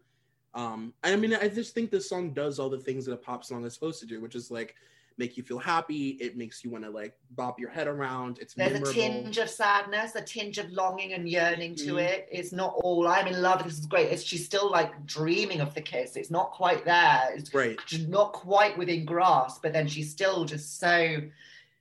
um 0.54 0.94
I 1.04 1.16
mean 1.16 1.34
I 1.34 1.48
just 1.48 1.74
think 1.74 1.90
this 1.92 2.08
song 2.10 2.34
does 2.34 2.60
all 2.60 2.70
the 2.70 2.78
things 2.78 3.06
that 3.06 3.14
a 3.14 3.18
pop 3.18 3.44
song 3.44 3.66
is 3.66 3.74
supposed 3.74 4.00
to 4.02 4.06
do, 4.06 4.20
which 4.22 4.36
is 4.36 4.52
like 4.52 4.76
make 5.18 5.38
you 5.38 5.44
feel 5.44 5.60
happy, 5.60 6.10
it 6.20 6.36
makes 6.36 6.64
you 6.64 6.72
want 6.72 6.84
to 6.84 6.90
like 6.90 7.14
bop 7.36 7.60
your 7.60 7.70
head 7.70 7.88
around, 7.88 8.40
it's 8.40 8.56
there's 8.56 8.74
memorable. 8.74 8.90
a 8.90 8.94
tinge 8.94 9.38
of 9.38 9.48
sadness, 9.50 10.16
a 10.16 10.22
tinge 10.24 10.58
of 10.58 10.70
longing 10.72 11.14
and 11.14 11.30
yearning 11.30 11.76
to 11.76 11.94
Mhm. 11.94 12.02
it. 12.02 12.28
It's 12.32 12.52
not 12.52 12.74
all 12.84 13.08
I'm 13.08 13.28
in 13.28 13.40
love. 13.42 13.64
This 13.64 13.78
is 13.78 13.86
great. 13.86 14.12
It's 14.12 14.24
she's 14.24 14.44
still 14.44 14.70
like 14.72 15.06
dreaming 15.06 15.62
of 15.62 15.74
the 15.76 15.82
kiss. 15.82 16.16
It's 16.16 16.32
not 16.32 16.52
quite 16.52 16.84
there. 16.84 17.32
It's 17.36 17.54
Right. 17.54 17.78
not 18.10 18.34
quite 18.34 18.76
within 18.78 19.06
grasp, 19.06 19.62
but 19.62 19.72
then 19.72 19.88
she's 19.88 20.10
still 20.12 20.46
just 20.46 20.80
so 20.80 21.22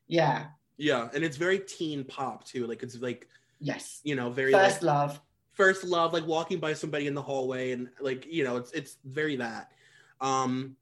yeah. 0.08 0.48
Yeah, 0.82 1.08
and 1.14 1.22
it's 1.22 1.36
very 1.36 1.60
teen 1.60 2.02
pop 2.02 2.44
too. 2.44 2.66
Like 2.66 2.82
it's 2.82 2.98
like 3.00 3.28
Yes. 3.60 4.00
you 4.02 4.16
know, 4.16 4.30
very 4.30 4.50
First 4.50 4.82
like, 4.82 4.94
love. 4.94 5.20
first 5.52 5.84
love, 5.84 6.12
like 6.12 6.26
walking 6.26 6.58
by 6.58 6.74
somebody 6.74 7.06
in 7.06 7.14
the 7.14 7.22
hallway, 7.22 7.70
and 7.70 7.88
like 8.00 8.26
you 8.26 8.42
know, 8.42 8.56
it's 8.56 8.72
it's 8.72 8.96
very 9.04 9.36
that. 9.36 9.70
Um, 10.20 10.76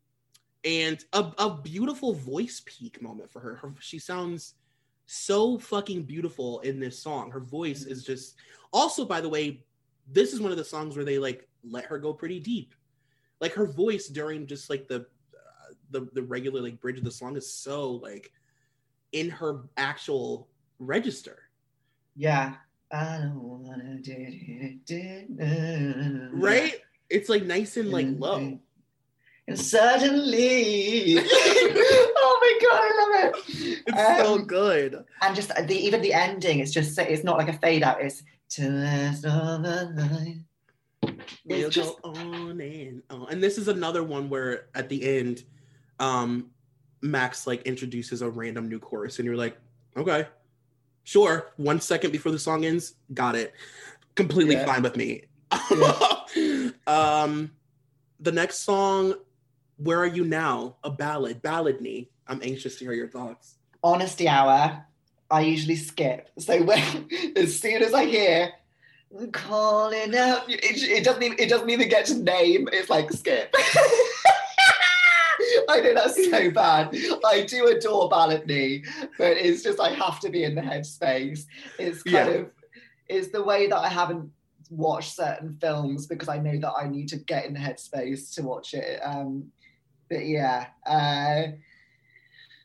and 0.64 1.04
a, 1.12 1.30
a 1.36 1.50
beautiful 1.62 2.14
voice 2.14 2.62
peak 2.64 3.02
moment 3.02 3.30
for 3.30 3.40
her. 3.40 3.56
her. 3.56 3.74
She 3.80 3.98
sounds 3.98 4.54
so 5.04 5.58
fucking 5.58 6.04
beautiful 6.04 6.60
in 6.60 6.80
this 6.80 6.98
song. 6.98 7.30
Her 7.30 7.40
voice 7.40 7.84
is 7.84 8.02
just. 8.02 8.36
Also, 8.72 9.04
by 9.04 9.20
the 9.20 9.28
way, 9.28 9.64
this 10.10 10.32
is 10.32 10.40
one 10.40 10.50
of 10.50 10.56
the 10.56 10.64
songs 10.64 10.96
where 10.96 11.04
they 11.04 11.18
like 11.18 11.46
let 11.62 11.84
her 11.84 11.98
go 11.98 12.14
pretty 12.14 12.40
deep. 12.40 12.74
Like 13.38 13.52
her 13.52 13.66
voice 13.66 14.08
during 14.08 14.46
just 14.46 14.70
like 14.70 14.88
the 14.88 15.00
uh, 15.34 15.74
the 15.90 16.08
the 16.14 16.22
regular 16.22 16.62
like 16.62 16.80
bridge 16.80 16.96
of 16.96 17.04
the 17.04 17.10
song 17.10 17.36
is 17.36 17.52
so 17.52 17.90
like 17.96 18.32
in 19.12 19.30
her 19.30 19.62
actual 19.76 20.48
register. 20.78 21.38
Yeah. 22.16 22.54
I 22.92 23.18
don't 23.18 23.40
wanna 23.40 23.98
do 24.00 24.12
it, 24.16 24.84
do 24.84 24.96
it. 25.38 26.30
right? 26.32 26.74
It's 27.08 27.28
like 27.28 27.44
nice 27.44 27.76
and 27.76 27.90
like 27.90 28.06
low. 28.18 28.58
And 29.46 29.58
suddenly, 29.58 31.18
oh 31.18 32.38
my 32.40 32.58
god, 32.62 32.80
I 32.82 32.92
love 33.00 33.34
it. 33.34 33.82
It's 33.86 34.18
so 34.22 34.34
Um, 34.34 34.44
good. 34.44 35.04
And 35.22 35.36
just 35.36 35.48
the 35.54 35.74
even 35.74 36.02
the 36.02 36.12
ending, 36.12 36.58
it's 36.60 36.72
just 36.72 36.98
it's 36.98 37.24
not 37.24 37.38
like 37.38 37.48
a 37.48 37.52
fade 37.58 37.82
out. 37.82 38.00
It's 38.02 38.22
to 38.50 38.68
last 38.68 39.24
all 39.24 39.58
the 39.58 39.90
night. 39.90 41.14
We'll 41.44 41.70
just 41.70 42.00
go 42.02 42.10
on 42.12 42.60
and 42.60 43.02
on. 43.10 43.26
And 43.30 43.42
this 43.42 43.56
is 43.58 43.68
another 43.68 44.02
one 44.04 44.28
where 44.28 44.66
at 44.74 44.88
the 44.88 45.18
end, 45.18 45.44
um, 45.98 46.50
Max 47.02 47.46
like 47.46 47.62
introduces 47.62 48.22
a 48.22 48.28
random 48.30 48.68
new 48.68 48.78
chorus, 48.78 49.18
and 49.18 49.26
you're 49.26 49.36
like, 49.36 49.56
okay, 49.96 50.26
sure. 51.04 51.52
One 51.56 51.80
second 51.80 52.10
before 52.12 52.32
the 52.32 52.38
song 52.38 52.64
ends, 52.64 52.94
got 53.14 53.34
it. 53.34 53.54
Completely 54.14 54.54
Yeah. 54.56 54.66
fine 54.66 54.82
with 54.82 54.96
me. 54.96 55.24
um, 56.86 57.50
the 58.20 58.32
next 58.32 58.58
song, 58.58 59.14
"Where 59.78 59.98
Are 60.00 60.06
You 60.06 60.24
Now?" 60.24 60.76
A 60.84 60.90
ballad, 60.90 61.42
ballad 61.42 61.80
me. 61.80 62.10
I'm 62.26 62.40
anxious 62.42 62.76
to 62.78 62.84
hear 62.84 62.92
your 62.92 63.08
thoughts. 63.08 63.56
honesty 63.82 64.28
hour. 64.28 64.84
I 65.30 65.40
usually 65.42 65.76
skip. 65.76 66.28
So 66.38 66.62
when 66.62 67.08
as 67.36 67.58
soon 67.58 67.82
as 67.82 67.94
I 67.94 68.04
hear 68.04 68.52
calling 69.32 70.14
out, 70.14 70.48
it, 70.50 70.82
it 70.82 71.04
doesn't 71.04 71.22
even 71.22 71.38
it 71.38 71.48
doesn't 71.48 71.70
even 71.70 71.88
get 71.88 72.06
to 72.06 72.16
name. 72.16 72.68
It's 72.72 72.90
like 72.90 73.10
skip. 73.12 73.54
I 75.70 75.80
know 75.80 75.94
that's 75.94 76.30
so 76.30 76.50
bad. 76.50 76.94
I 77.24 77.44
do 77.46 77.68
adore 77.68 78.08
Ballad 78.08 78.46
Knee, 78.46 78.84
but 79.18 79.36
it's 79.36 79.62
just 79.62 79.80
I 79.80 79.90
have 79.90 80.20
to 80.20 80.28
be 80.30 80.44
in 80.44 80.54
the 80.54 80.62
headspace. 80.62 81.44
It's 81.78 82.02
kind 82.02 82.28
Yeah. 82.28 82.34
of 82.40 82.50
it's 83.08 83.28
the 83.28 83.42
way 83.42 83.66
that 83.68 83.78
I 83.78 83.88
haven't 83.88 84.30
watched 84.70 85.14
certain 85.16 85.56
films 85.60 86.06
because 86.06 86.28
I 86.28 86.38
know 86.38 86.58
that 86.60 86.72
I 86.78 86.88
need 86.88 87.08
to 87.08 87.16
get 87.16 87.44
in 87.46 87.54
the 87.54 87.60
headspace 87.60 88.34
to 88.34 88.42
watch 88.42 88.74
it. 88.74 89.00
Um, 89.04 89.50
but 90.08 90.26
yeah. 90.26 90.66
Uh, 90.86 91.52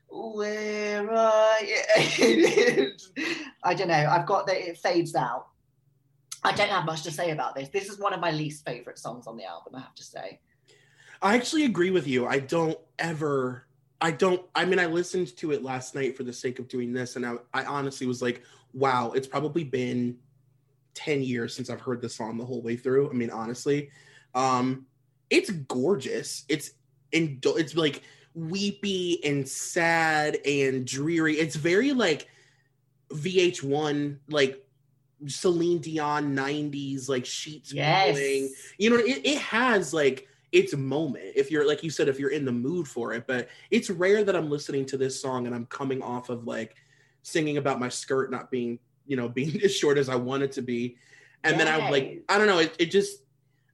where 0.10 1.12
are 1.12 1.62
you? 1.62 2.92
I 3.64 3.74
don't 3.74 3.88
know. 3.88 3.94
I've 4.10 4.26
got 4.26 4.48
that 4.48 4.58
it 4.58 4.78
fades 4.78 5.16
out. 5.16 5.48
I 6.44 6.52
don't 6.54 6.70
have 6.70 6.86
much 6.86 7.02
to 7.04 7.12
say 7.12 7.32
about 7.32 7.56
this. 7.56 7.70
This 7.70 7.90
is 7.90 8.00
one 8.00 8.14
of 8.14 8.20
my 8.20 8.30
least 8.32 8.64
favorite 8.66 9.00
songs 9.00 9.26
on 9.26 9.36
the 9.36 9.46
album, 9.46 9.74
I 9.76 9.80
have 9.82 9.96
to 9.96 10.04
say. 10.04 10.40
I 11.22 11.36
actually 11.36 11.66
agree 11.66 11.92
with 11.92 12.08
you. 12.08 12.26
I 12.28 12.40
don't 12.40 12.78
ever. 13.00 13.66
I 14.02 14.12
don't. 14.12 14.42
I 14.54 14.66
mean, 14.66 14.80
I 14.80 14.86
listened 14.86 15.36
to 15.38 15.52
it 15.52 15.64
last 15.64 15.96
night 15.96 16.18
for 16.18 16.24
the 16.24 16.34
sake 16.34 16.60
of 16.60 16.68
doing 16.68 16.94
this, 16.94 17.16
and 17.16 17.26
I, 17.26 17.36
I 17.54 17.64
honestly 17.66 18.08
was 18.08 18.22
like, 18.22 18.44
"Wow, 18.74 19.12
it's 19.12 19.28
probably 19.28 19.64
been 19.64 20.18
ten 20.94 21.22
years 21.22 21.56
since 21.56 21.70
I've 21.70 21.82
heard 21.82 22.02
this 22.02 22.16
song 22.16 22.38
the 22.38 22.46
whole 22.46 22.62
way 22.62 22.76
through." 22.76 23.10
I 23.10 23.14
mean, 23.14 23.30
honestly, 23.30 23.90
um, 24.34 24.86
it's 25.30 25.50
gorgeous. 25.50 26.44
It's 26.50 26.72
in. 27.12 27.40
It's 27.44 27.76
like 27.76 28.04
weepy 28.34 29.24
and 29.24 29.48
sad 29.48 30.38
and 30.46 30.86
dreary. 30.86 31.36
It's 31.36 31.56
very 31.56 31.94
like 31.94 32.28
VH1, 33.12 34.18
like 34.30 34.66
Celine 35.28 35.80
Dion 35.80 36.36
'90s, 36.36 37.08
like 37.08 37.26
sheets 37.26 37.74
Yes. 37.74 38.18
you 38.78 38.90
know 38.90 38.98
it, 38.98 39.26
it 39.26 39.38
has 39.40 39.94
like 39.94 40.28
its 40.56 40.76
moment. 40.76 41.26
If 41.36 41.52
you're 41.52 41.68
like 41.68 41.84
you 41.84 41.90
said 41.90 42.08
if 42.08 42.20
you're 42.20 42.32
in 42.32 42.46
the 42.46 42.52
mood 42.52 42.88
for 42.88 43.14
it 43.14 43.28
but 43.28 43.50
it's 43.72 43.90
rare 43.90 44.24
that 44.24 44.36
i'm 44.36 44.50
listening 44.50 44.86
to 44.88 44.98
this 44.98 45.22
song 45.22 45.46
and 45.46 45.56
i'm 45.56 45.66
coming 45.66 46.02
off 46.02 46.30
of 46.30 46.48
like 46.48 46.76
singing 47.24 47.58
about 47.58 47.80
my 47.80 47.90
skirt 47.90 48.32
not 48.32 48.50
being 48.50 48.80
you 49.06 49.18
know 49.18 49.28
being 49.40 49.62
as 49.64 49.76
short 49.76 49.98
as 49.98 50.10
i 50.10 50.16
want 50.16 50.44
it 50.44 50.52
to 50.54 50.62
be. 50.62 50.98
And 51.44 51.60
then 51.60 51.68
I'm 51.68 51.92
like 51.92 52.24
i 52.30 52.38
don't 52.38 52.48
know 52.48 52.60
it, 52.60 52.76
it 52.80 52.88
just 52.88 53.20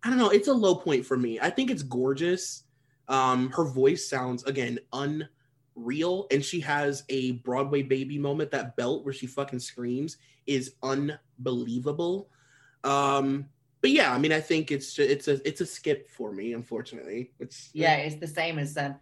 i 0.03 0.09
don't 0.09 0.17
know 0.17 0.29
it's 0.29 0.47
a 0.47 0.53
low 0.53 0.75
point 0.75 1.05
for 1.05 1.17
me. 1.17 1.39
I 1.39 1.49
think 1.49 1.71
it's 1.71 1.83
gorgeous. 1.83 2.63
Um 3.07 3.49
her 3.51 3.65
voice 3.65 4.09
sounds 4.09 4.43
again 4.43 4.79
real 5.75 6.27
and 6.31 6.43
she 6.43 6.59
has 6.59 7.03
a 7.09 7.33
Broadway 7.33 7.81
baby 7.83 8.17
moment. 8.17 8.51
That 8.51 8.75
belt 8.75 9.05
where 9.05 9.13
she 9.13 9.27
fucking 9.27 9.59
screams 9.59 10.17
is 10.47 10.73
unbelievable. 10.83 12.29
Um, 12.83 13.45
but 13.81 13.89
yeah, 13.89 14.13
I 14.13 14.19
mean, 14.19 14.31
I 14.31 14.39
think 14.39 14.71
it's 14.71 14.97
it's 14.99 15.27
a 15.27 15.45
it's 15.47 15.61
a 15.61 15.65
skip 15.65 16.09
for 16.09 16.31
me, 16.31 16.53
unfortunately. 16.53 17.31
It's 17.39 17.69
Yeah, 17.73 17.95
it's 17.95 18.15
the 18.15 18.27
same 18.27 18.59
as 18.59 18.77
um, 18.77 18.95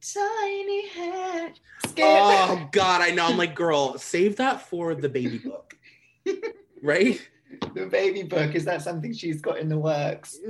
tiny 0.00 0.88
head. 0.88 1.60
Skip. 1.86 2.04
Oh 2.04 2.68
God, 2.72 3.00
I 3.00 3.10
know. 3.10 3.26
I'm 3.26 3.36
like, 3.36 3.54
girl, 3.54 3.96
save 3.98 4.36
that 4.36 4.62
for 4.62 4.94
the 4.94 5.08
baby 5.08 5.38
book, 5.38 5.76
right? 6.82 7.20
The 7.74 7.86
baby 7.86 8.22
book 8.22 8.54
is 8.54 8.64
that 8.64 8.82
something 8.82 9.12
she's 9.12 9.40
got 9.40 9.58
in 9.58 9.68
the 9.68 9.78
works? 9.78 10.38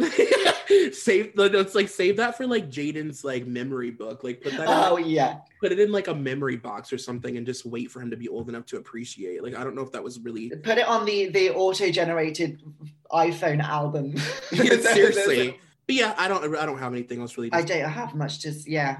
save 0.92 1.32
it's 1.36 1.74
like 1.74 1.88
save 1.88 2.16
that 2.16 2.36
for 2.36 2.46
like 2.46 2.70
Jayden's 2.70 3.24
like 3.24 3.46
memory 3.46 3.90
book. 3.90 4.24
Like 4.24 4.40
put 4.40 4.52
that. 4.52 4.66
Oh 4.68 4.96
in, 4.96 5.06
yeah. 5.06 5.38
Put 5.60 5.72
it 5.72 5.80
in 5.80 5.92
like 5.92 6.08
a 6.08 6.14
memory 6.14 6.56
box 6.56 6.92
or 6.92 6.98
something, 6.98 7.36
and 7.36 7.46
just 7.46 7.66
wait 7.66 7.90
for 7.90 8.00
him 8.00 8.10
to 8.10 8.16
be 8.16 8.28
old 8.28 8.48
enough 8.48 8.66
to 8.66 8.76
appreciate. 8.76 9.42
Like 9.42 9.56
I 9.56 9.64
don't 9.64 9.74
know 9.74 9.82
if 9.82 9.92
that 9.92 10.02
was 10.02 10.20
really. 10.20 10.50
Put 10.50 10.78
it 10.78 10.86
on 10.86 11.04
the 11.04 11.28
the 11.28 11.50
auto 11.50 11.90
generated 11.90 12.62
iPhone 13.10 13.62
album. 13.62 14.14
Yeah, 14.52 14.76
seriously. 14.80 15.58
But 15.84 15.96
yeah, 15.96 16.14
I 16.16 16.28
don't. 16.28 16.54
I 16.54 16.64
don't 16.64 16.78
have 16.78 16.92
anything 16.92 17.20
else 17.20 17.36
really. 17.36 17.52
I 17.52 17.62
don't 17.62 17.90
have 17.90 18.14
much. 18.14 18.38
Just 18.38 18.68
yeah. 18.68 18.98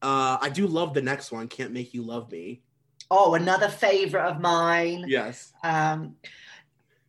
Uh, 0.00 0.38
I 0.40 0.48
do 0.48 0.68
love 0.68 0.94
the 0.94 1.02
next 1.02 1.32
one. 1.32 1.48
Can't 1.48 1.72
make 1.72 1.92
you 1.92 2.02
love 2.02 2.30
me. 2.30 2.62
Oh, 3.10 3.34
another 3.34 3.68
favorite 3.68 4.24
of 4.24 4.40
mine. 4.40 5.06
Yes. 5.08 5.52
Um, 5.64 6.14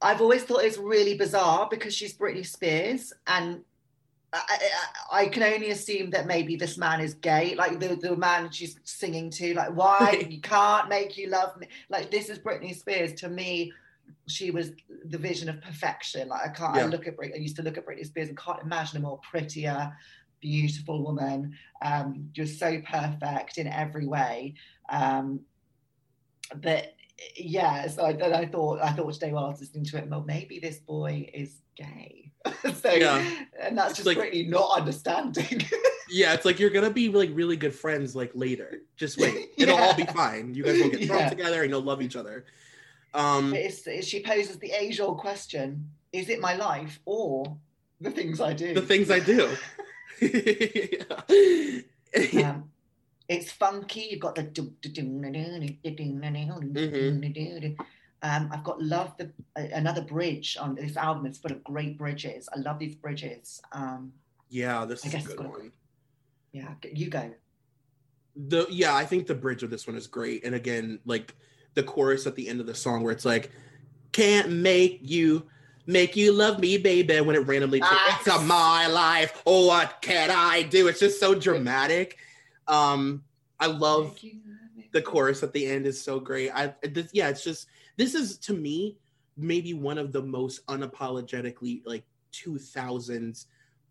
I've 0.01 0.21
always 0.21 0.43
thought 0.43 0.63
it's 0.63 0.77
really 0.77 1.17
bizarre 1.17 1.67
because 1.69 1.93
she's 1.93 2.17
Britney 2.17 2.45
Spears, 2.45 3.11
and 3.27 3.61
I, 4.31 4.41
I, 5.11 5.21
I 5.21 5.27
can 5.27 5.43
only 5.43 5.71
assume 5.71 6.11
that 6.11 6.27
maybe 6.27 6.55
this 6.55 6.77
man 6.77 7.01
is 7.01 7.15
gay. 7.15 7.55
Like 7.55 7.79
the, 7.79 7.95
the 7.95 8.15
man 8.15 8.51
she's 8.51 8.79
singing 8.83 9.29
to, 9.31 9.53
like 9.55 9.75
why 9.75 10.25
you 10.29 10.39
can't 10.39 10.89
make 10.89 11.17
you 11.17 11.29
love 11.29 11.57
me. 11.57 11.67
Like 11.89 12.11
this 12.11 12.29
is 12.29 12.39
Britney 12.39 12.75
Spears. 12.75 13.13
To 13.21 13.29
me, 13.29 13.73
she 14.27 14.51
was 14.51 14.71
the 15.05 15.17
vision 15.17 15.49
of 15.49 15.61
perfection. 15.61 16.29
Like 16.29 16.41
I 16.45 16.49
can't. 16.49 16.77
I 16.77 16.85
look 16.85 17.07
at 17.07 17.17
Britney. 17.17 17.35
I 17.35 17.39
used 17.39 17.55
to 17.57 17.63
look 17.63 17.77
at 17.77 17.85
Britney 17.85 18.05
Spears 18.05 18.29
and 18.29 18.37
can't 18.37 18.61
imagine 18.61 18.97
a 18.97 19.01
more 19.01 19.19
prettier, 19.19 19.91
beautiful 20.39 21.03
woman. 21.03 21.53
Um, 21.81 22.29
just 22.31 22.59
so 22.59 22.81
perfect 22.81 23.57
in 23.57 23.67
every 23.67 24.05
way. 24.05 24.53
Um, 24.89 25.41
but 26.55 26.93
yeah, 27.37 27.87
so 27.87 28.05
I, 28.05 28.13
then 28.13 28.33
I 28.33 28.45
thought 28.45 28.79
I 28.81 28.91
thought 28.91 29.13
today 29.13 29.31
while 29.31 29.45
I 29.45 29.49
was 29.49 29.59
listening 29.59 29.85
to 29.85 29.97
it, 29.97 30.09
well, 30.09 30.23
maybe 30.25 30.59
this 30.59 30.77
boy 30.79 31.29
is 31.33 31.61
gay. 31.75 32.31
so 32.81 32.91
Yeah. 32.91 33.23
and 33.61 33.77
that's 33.77 33.95
just 33.95 34.05
like- 34.05 34.17
really 34.17 34.45
not 34.47 34.77
understanding. 34.79 35.61
Yeah, 36.11 36.33
it's 36.33 36.43
like 36.43 36.57
you're 36.59 36.71
gonna 36.71 36.89
be 36.89 37.07
like 37.09 37.29
really 37.33 37.55
good 37.55 37.75
friends 37.75 38.15
like 38.15 38.31
later. 38.33 38.79
Just 38.97 39.19
wait. 39.19 39.49
It'll 39.57 39.77
all 39.77 39.93
be 39.95 40.05
fine. 40.05 40.55
You 40.55 40.63
guys 40.63 40.81
will 40.81 40.89
get 40.89 41.05
drunk 41.05 41.21
Yeah. 41.21 41.29
together 41.29 41.61
and 41.61 41.69
you'll 41.69 41.83
love 41.83 42.01
each 42.01 42.15
other. 42.15 42.45
Um 43.13 43.53
it's, 43.53 43.85
it's- 43.85 44.05
she 44.05 44.23
poses 44.23 44.57
the 44.57 44.71
age-old 44.71 45.19
question: 45.19 45.87
Is 46.11 46.29
it 46.29 46.39
my 46.39 46.55
life 46.55 46.99
or 47.05 47.55
the 48.01 48.09
things 48.09 48.41
I 48.41 48.53
do? 48.53 48.73
the 48.73 48.81
things 48.81 49.11
I 49.11 49.19
do. 49.19 49.55
um, 52.43 52.63
it's 53.29 53.51
funky. 53.51 54.07
You've 54.09 54.19
got 54.19 54.35
the 54.35 54.43
um, 58.21 58.49
I've 58.51 58.63
got 58.63 58.81
love 58.81 59.15
the 59.17 59.31
another 59.55 60.01
bridge 60.01 60.57
on 60.59 60.75
this 60.75 60.97
album 60.97 61.25
It's 61.25 61.37
full 61.37 61.51
of 61.51 61.63
great 61.63 61.97
bridges. 61.97 62.49
I 62.53 62.59
love 62.59 62.79
these 62.79 62.95
bridges. 62.95 63.61
Um, 63.71 64.11
yeah, 64.49 64.83
this 64.83 65.05
I 65.05 65.17
a 65.17 65.21
good 65.21 65.39
one. 65.39 65.51
Great, 65.51 65.71
yeah, 66.51 66.73
you 66.91 67.09
go. 67.09 67.31
The 68.35 68.65
yeah, 68.69 68.95
I 68.95 69.05
think 69.05 69.27
the 69.27 69.35
bridge 69.35 69.63
of 69.63 69.69
this 69.69 69.87
one 69.87 69.95
is 69.95 70.07
great. 70.07 70.43
And 70.43 70.55
again, 70.55 70.99
like 71.05 71.35
the 71.75 71.83
chorus 71.83 72.25
at 72.25 72.35
the 72.35 72.49
end 72.49 72.59
of 72.59 72.65
the 72.65 72.75
song 72.75 73.03
where 73.03 73.13
it's 73.13 73.25
like, 73.25 73.51
"Can't 74.11 74.49
make 74.49 74.99
you." 75.03 75.45
Make 75.85 76.15
you 76.15 76.33
love 76.33 76.59
me, 76.59 76.77
baby, 76.77 77.19
when 77.19 77.35
it 77.35 77.47
randomly 77.47 77.81
ah, 77.81 78.19
takes 78.23 78.27
ah. 78.27 78.39
my 78.43 78.85
life. 78.85 79.41
Oh, 79.47 79.65
what 79.65 80.03
can 80.03 80.29
I 80.29 80.61
do? 80.61 80.87
It's 80.87 80.99
just 80.99 81.19
so 81.19 81.33
dramatic. 81.33 82.19
Um, 82.69 83.23
I 83.59 83.67
love 83.67 84.17
the 84.91 85.01
chorus 85.01 85.43
at 85.43 85.53
the 85.53 85.65
end 85.65 85.85
is 85.85 86.01
so 86.01 86.19
great. 86.19 86.51
I 86.51 86.73
this, 86.83 87.09
yeah, 87.13 87.29
it's 87.29 87.43
just 87.43 87.67
this 87.97 88.15
is 88.15 88.37
to 88.39 88.53
me 88.53 88.97
maybe 89.35 89.73
one 89.73 89.97
of 89.97 90.11
the 90.11 90.21
most 90.21 90.65
unapologetically 90.67 91.81
like 91.85 92.03
2000s 92.33 93.45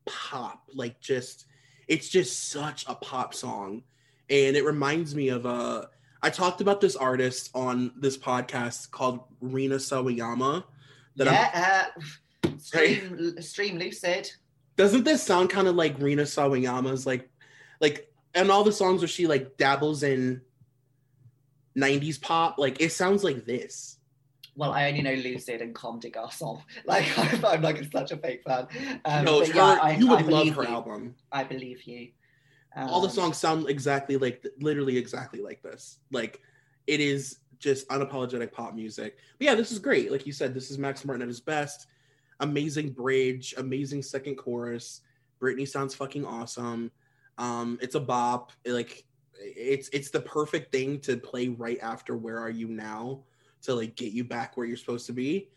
pop 0.04 0.62
like 0.74 1.00
just 1.00 1.46
it's 1.86 2.08
just 2.08 2.50
such 2.50 2.84
a 2.86 2.94
pop 2.94 3.34
song 3.34 3.82
and 4.30 4.56
it 4.56 4.64
reminds 4.64 5.14
me 5.14 5.28
of 5.28 5.46
uh 5.46 5.84
I 6.22 6.30
talked 6.30 6.60
about 6.60 6.80
this 6.80 6.96
artist 6.96 7.50
on 7.54 7.92
this 7.96 8.18
podcast 8.18 8.90
called 8.90 9.20
Rina 9.40 9.76
Sawayama 9.76 10.64
that 11.16 11.28
I'm 11.28 11.92
uh, 12.44 12.50
stream, 12.58 13.40
stream 13.40 13.78
lucid. 13.78 14.30
doesn't 14.76 15.04
this 15.04 15.22
sound 15.22 15.50
kind 15.50 15.68
of 15.68 15.76
like 15.76 15.98
Rina 15.98 16.22
Sawayama's 16.22 17.06
like 17.06 17.30
like 17.80 18.12
and 18.34 18.50
all 18.50 18.64
the 18.64 18.72
songs 18.72 19.00
where 19.00 19.08
she 19.08 19.26
like 19.26 19.56
dabbles 19.56 20.02
in 20.02 20.40
90s 21.76 22.20
pop 22.20 22.58
like 22.58 22.80
it 22.80 22.92
sounds 22.92 23.22
like 23.22 23.44
this 23.44 23.96
Well, 24.56 24.72
I 24.72 24.88
only 24.88 25.02
know 25.02 25.14
Lucid 25.14 25.62
and 25.62 25.72
Comme 25.74 26.00
des 26.00 26.10
Garçons. 26.10 26.60
Like 26.84 27.06
I'm, 27.18 27.44
I'm 27.44 27.62
like 27.62 27.80
such 27.92 28.10
a 28.10 28.16
fake 28.16 28.42
fan. 28.44 28.66
Um, 29.04 29.24
no, 29.24 29.40
her, 29.44 29.52
yeah, 29.54 29.78
I, 29.80 29.92
you 29.96 30.10
I 30.12 30.20
would 30.22 30.26
love 30.32 30.48
her 30.56 30.62
you. 30.64 30.68
album. 30.68 31.14
I 31.30 31.44
believe 31.44 31.84
you. 31.84 32.08
All 32.76 33.00
the 33.00 33.06
Um, 33.08 33.14
songs 33.14 33.36
sound 33.36 33.68
exactly 33.68 34.16
like, 34.16 34.44
literally 34.60 34.96
exactly 34.98 35.40
like 35.40 35.62
this. 35.62 35.98
Like, 36.10 36.40
it 36.88 36.98
is 37.00 37.38
just 37.60 37.88
unapologetic 37.88 38.50
pop 38.52 38.74
music. 38.74 39.16
But 39.38 39.44
yeah, 39.46 39.54
this 39.54 39.70
is 39.72 39.78
great. 39.78 40.10
Like 40.10 40.26
you 40.26 40.32
said, 40.32 40.54
this 40.54 40.70
is 40.72 40.78
Max 40.78 41.04
Martin 41.04 41.22
at 41.22 41.28
his 41.28 41.40
best. 41.40 41.86
Amazing 42.40 42.90
bridge, 42.90 43.54
amazing 43.58 44.02
second 44.02 44.36
chorus. 44.36 45.02
Britney 45.40 45.66
sounds 45.68 45.94
fucking 45.94 46.24
awesome. 46.24 46.90
Um, 47.38 47.78
it's 47.80 47.94
a 47.94 48.00
bop. 48.00 48.52
Like, 48.66 49.04
it's 49.40 49.88
it's 49.90 50.10
the 50.10 50.20
perfect 50.20 50.72
thing 50.72 51.00
to 51.00 51.16
play 51.16 51.48
right 51.48 51.78
after 51.80 52.16
"Where 52.16 52.38
Are 52.38 52.50
You 52.50 52.68
Now" 52.68 53.24
to 53.62 53.74
like 53.74 53.96
get 53.96 54.12
you 54.12 54.24
back 54.24 54.56
where 54.56 54.66
you're 54.66 54.76
supposed 54.76 55.06
to 55.06 55.12
be. 55.12 55.48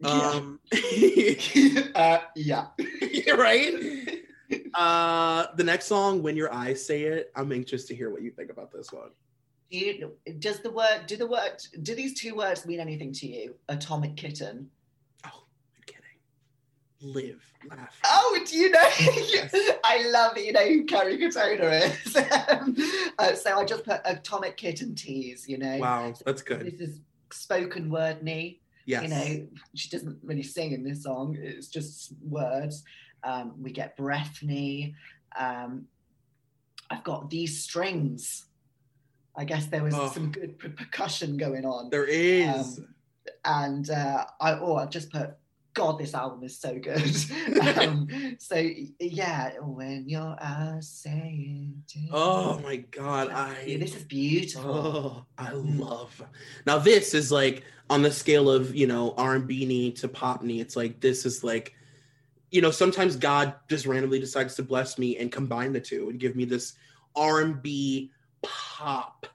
Yeah. 0.00 0.08
Um, 0.08 0.60
uh, 1.94 2.18
yeah. 2.34 2.66
right? 3.36 4.22
Uh, 4.74 5.46
the 5.56 5.64
next 5.64 5.86
song, 5.86 6.22
"When 6.22 6.36
Your 6.36 6.52
Eyes 6.52 6.84
Say 6.84 7.02
It," 7.02 7.30
I'm 7.36 7.52
anxious 7.52 7.84
to 7.86 7.94
hear 7.94 8.10
what 8.10 8.22
you 8.22 8.30
think 8.30 8.50
about 8.50 8.72
this 8.72 8.92
one. 8.92 9.10
Do 9.70 9.78
you, 9.78 10.12
does 10.38 10.60
the 10.60 10.70
word 10.70 11.02
do 11.06 11.16
the 11.16 11.26
word 11.26 11.56
do 11.82 11.94
these 11.94 12.18
two 12.18 12.36
words 12.36 12.66
mean 12.66 12.80
anything 12.80 13.12
to 13.14 13.26
you? 13.26 13.54
Atomic 13.68 14.16
kitten. 14.16 14.70
Live, 17.06 17.52
laugh. 17.70 17.96
Oh, 18.04 18.38
do 18.48 18.56
you 18.56 18.70
know? 18.70 18.80
I 19.84 20.08
love 20.10 20.34
that 20.34 20.44
you 20.44 20.52
know 20.52 20.66
who 20.66 20.84
Kerry 20.84 21.18
Katona 21.18 22.06
is. 22.06 22.16
uh, 23.18 23.34
so 23.34 23.58
I 23.60 23.64
just 23.64 23.84
put 23.84 24.00
atomic 24.04 24.56
kitten 24.56 24.94
tease. 24.94 25.48
You 25.48 25.58
know. 25.58 25.78
Wow, 25.78 26.12
that's 26.24 26.42
good. 26.42 26.66
This 26.66 26.80
is 26.80 27.00
spoken 27.32 27.90
word 27.90 28.22
knee. 28.22 28.60
Yes. 28.86 29.02
You 29.04 29.08
know, 29.08 29.46
she 29.74 29.88
doesn't 29.88 30.18
really 30.22 30.42
sing 30.42 30.72
in 30.72 30.82
this 30.82 31.04
song. 31.04 31.36
It's 31.40 31.68
just 31.68 32.12
words. 32.22 32.82
Um, 33.22 33.54
we 33.60 33.70
get 33.70 33.96
breath 33.96 34.38
knee. 34.42 34.94
Um, 35.38 35.86
I've 36.90 37.04
got 37.04 37.30
these 37.30 37.62
strings. 37.62 38.46
I 39.36 39.44
guess 39.44 39.66
there 39.66 39.82
was 39.82 39.94
Oh. 39.94 40.08
some 40.08 40.32
good 40.32 40.58
per- 40.58 40.70
percussion 40.70 41.36
going 41.36 41.64
on. 41.64 41.90
There 41.90 42.04
is. 42.06 42.78
Um, 42.78 42.94
and 43.44 43.90
uh, 43.90 44.24
I 44.40 44.52
oh 44.58 44.76
I've 44.76 44.90
just 44.90 45.10
put 45.10 45.36
God 45.76 45.98
this 45.98 46.14
album 46.14 46.42
is 46.42 46.58
so 46.58 46.78
good. 46.78 47.04
um, 47.78 48.08
so 48.38 48.56
yeah, 48.98 49.52
when 49.60 50.08
your 50.08 50.34
eyes 50.40 50.88
say 50.88 51.60
it. 51.94 52.08
Oh 52.10 52.58
my 52.60 52.76
god, 52.76 53.30
I 53.30 53.76
this 53.78 53.94
is 53.94 54.02
beautiful. 54.04 54.64
Oh, 54.64 55.26
I 55.36 55.50
love. 55.52 56.20
Now 56.66 56.78
this 56.78 57.12
is 57.12 57.30
like 57.30 57.62
on 57.90 58.00
the 58.00 58.10
scale 58.10 58.50
of 58.50 58.74
you 58.74 58.86
know 58.86 59.14
R 59.18 59.34
and 59.34 59.46
B 59.46 59.66
knee 59.66 59.92
to 59.92 60.08
pop 60.08 60.42
knee. 60.42 60.60
It's 60.60 60.76
like 60.76 61.00
this 61.00 61.26
is 61.26 61.44
like, 61.44 61.74
you 62.50 62.62
know, 62.62 62.70
sometimes 62.70 63.14
God 63.14 63.54
just 63.68 63.84
randomly 63.84 64.18
decides 64.18 64.54
to 64.54 64.62
bless 64.62 64.96
me 64.96 65.18
and 65.18 65.30
combine 65.30 65.74
the 65.74 65.80
two 65.80 66.08
and 66.08 66.18
give 66.18 66.36
me 66.36 66.46
this 66.46 66.72
R 67.14 67.42
and 67.42 67.60
B 67.62 68.10
pop 68.42 69.26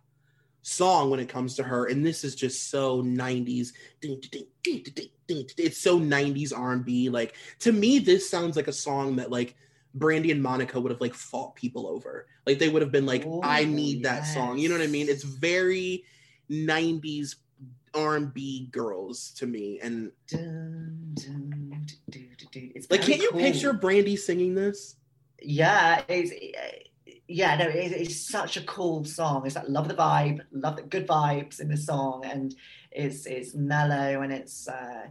song 0.61 1.09
when 1.09 1.19
it 1.19 1.29
comes 1.29 1.55
to 1.55 1.63
her. 1.63 1.87
And 1.87 2.05
this 2.05 2.23
is 2.23 2.35
just 2.35 2.69
so 2.69 3.01
'90s. 3.01 3.69
It's 4.01 5.81
so 5.81 5.99
'90s 5.99 6.57
R 6.57 6.71
and 6.73 6.85
B. 6.85 7.09
Like 7.09 7.35
to 7.59 7.71
me, 7.71 7.99
this 7.99 8.29
sounds 8.29 8.55
like 8.55 8.67
a 8.67 8.73
song 8.73 9.15
that 9.17 9.31
like 9.31 9.55
Brandy 9.93 10.31
and 10.31 10.41
Monica 10.41 10.79
would 10.79 10.91
have 10.91 11.01
like 11.01 11.13
fought 11.13 11.55
people 11.55 11.87
over. 11.87 12.27
Like 12.45 12.59
they 12.59 12.69
would 12.69 12.81
have 12.81 12.91
been 12.91 13.05
like, 13.05 13.25
I 13.43 13.63
oh, 13.63 13.65
need 13.65 14.03
that 14.03 14.21
song. 14.21 14.57
You 14.57 14.69
know 14.69 14.77
what 14.77 14.83
I 14.83 14.87
mean? 14.87 15.09
It's 15.09 15.23
very 15.23 16.03
90s 16.49 17.35
R&B 17.93 18.69
girls 18.71 19.31
to 19.37 19.47
me. 19.47 19.79
And 19.81 20.11
It's 22.53 22.89
like, 22.89 23.01
can't 23.01 23.21
you 23.21 23.31
picture 23.31 23.73
Brandy 23.73 24.15
singing 24.15 24.55
this? 24.55 24.95
Yeah, 25.41 26.03
it's 26.07 26.31
yeah, 27.33 27.55
no, 27.55 27.67
it, 27.67 27.91
it's 27.93 28.27
such 28.27 28.57
a 28.57 28.61
cool 28.63 29.05
song. 29.05 29.45
It's 29.45 29.55
like 29.55 29.67
love 29.69 29.87
the 29.87 29.93
vibe, 29.93 30.41
love 30.51 30.75
the 30.75 30.83
good 30.83 31.07
vibes 31.07 31.59
in 31.59 31.69
the 31.69 31.77
song, 31.77 32.25
and 32.25 32.53
it's 32.91 33.25
it's 33.25 33.55
mellow 33.55 34.21
and 34.21 34.33
it's 34.33 34.67
uh, 34.67 35.07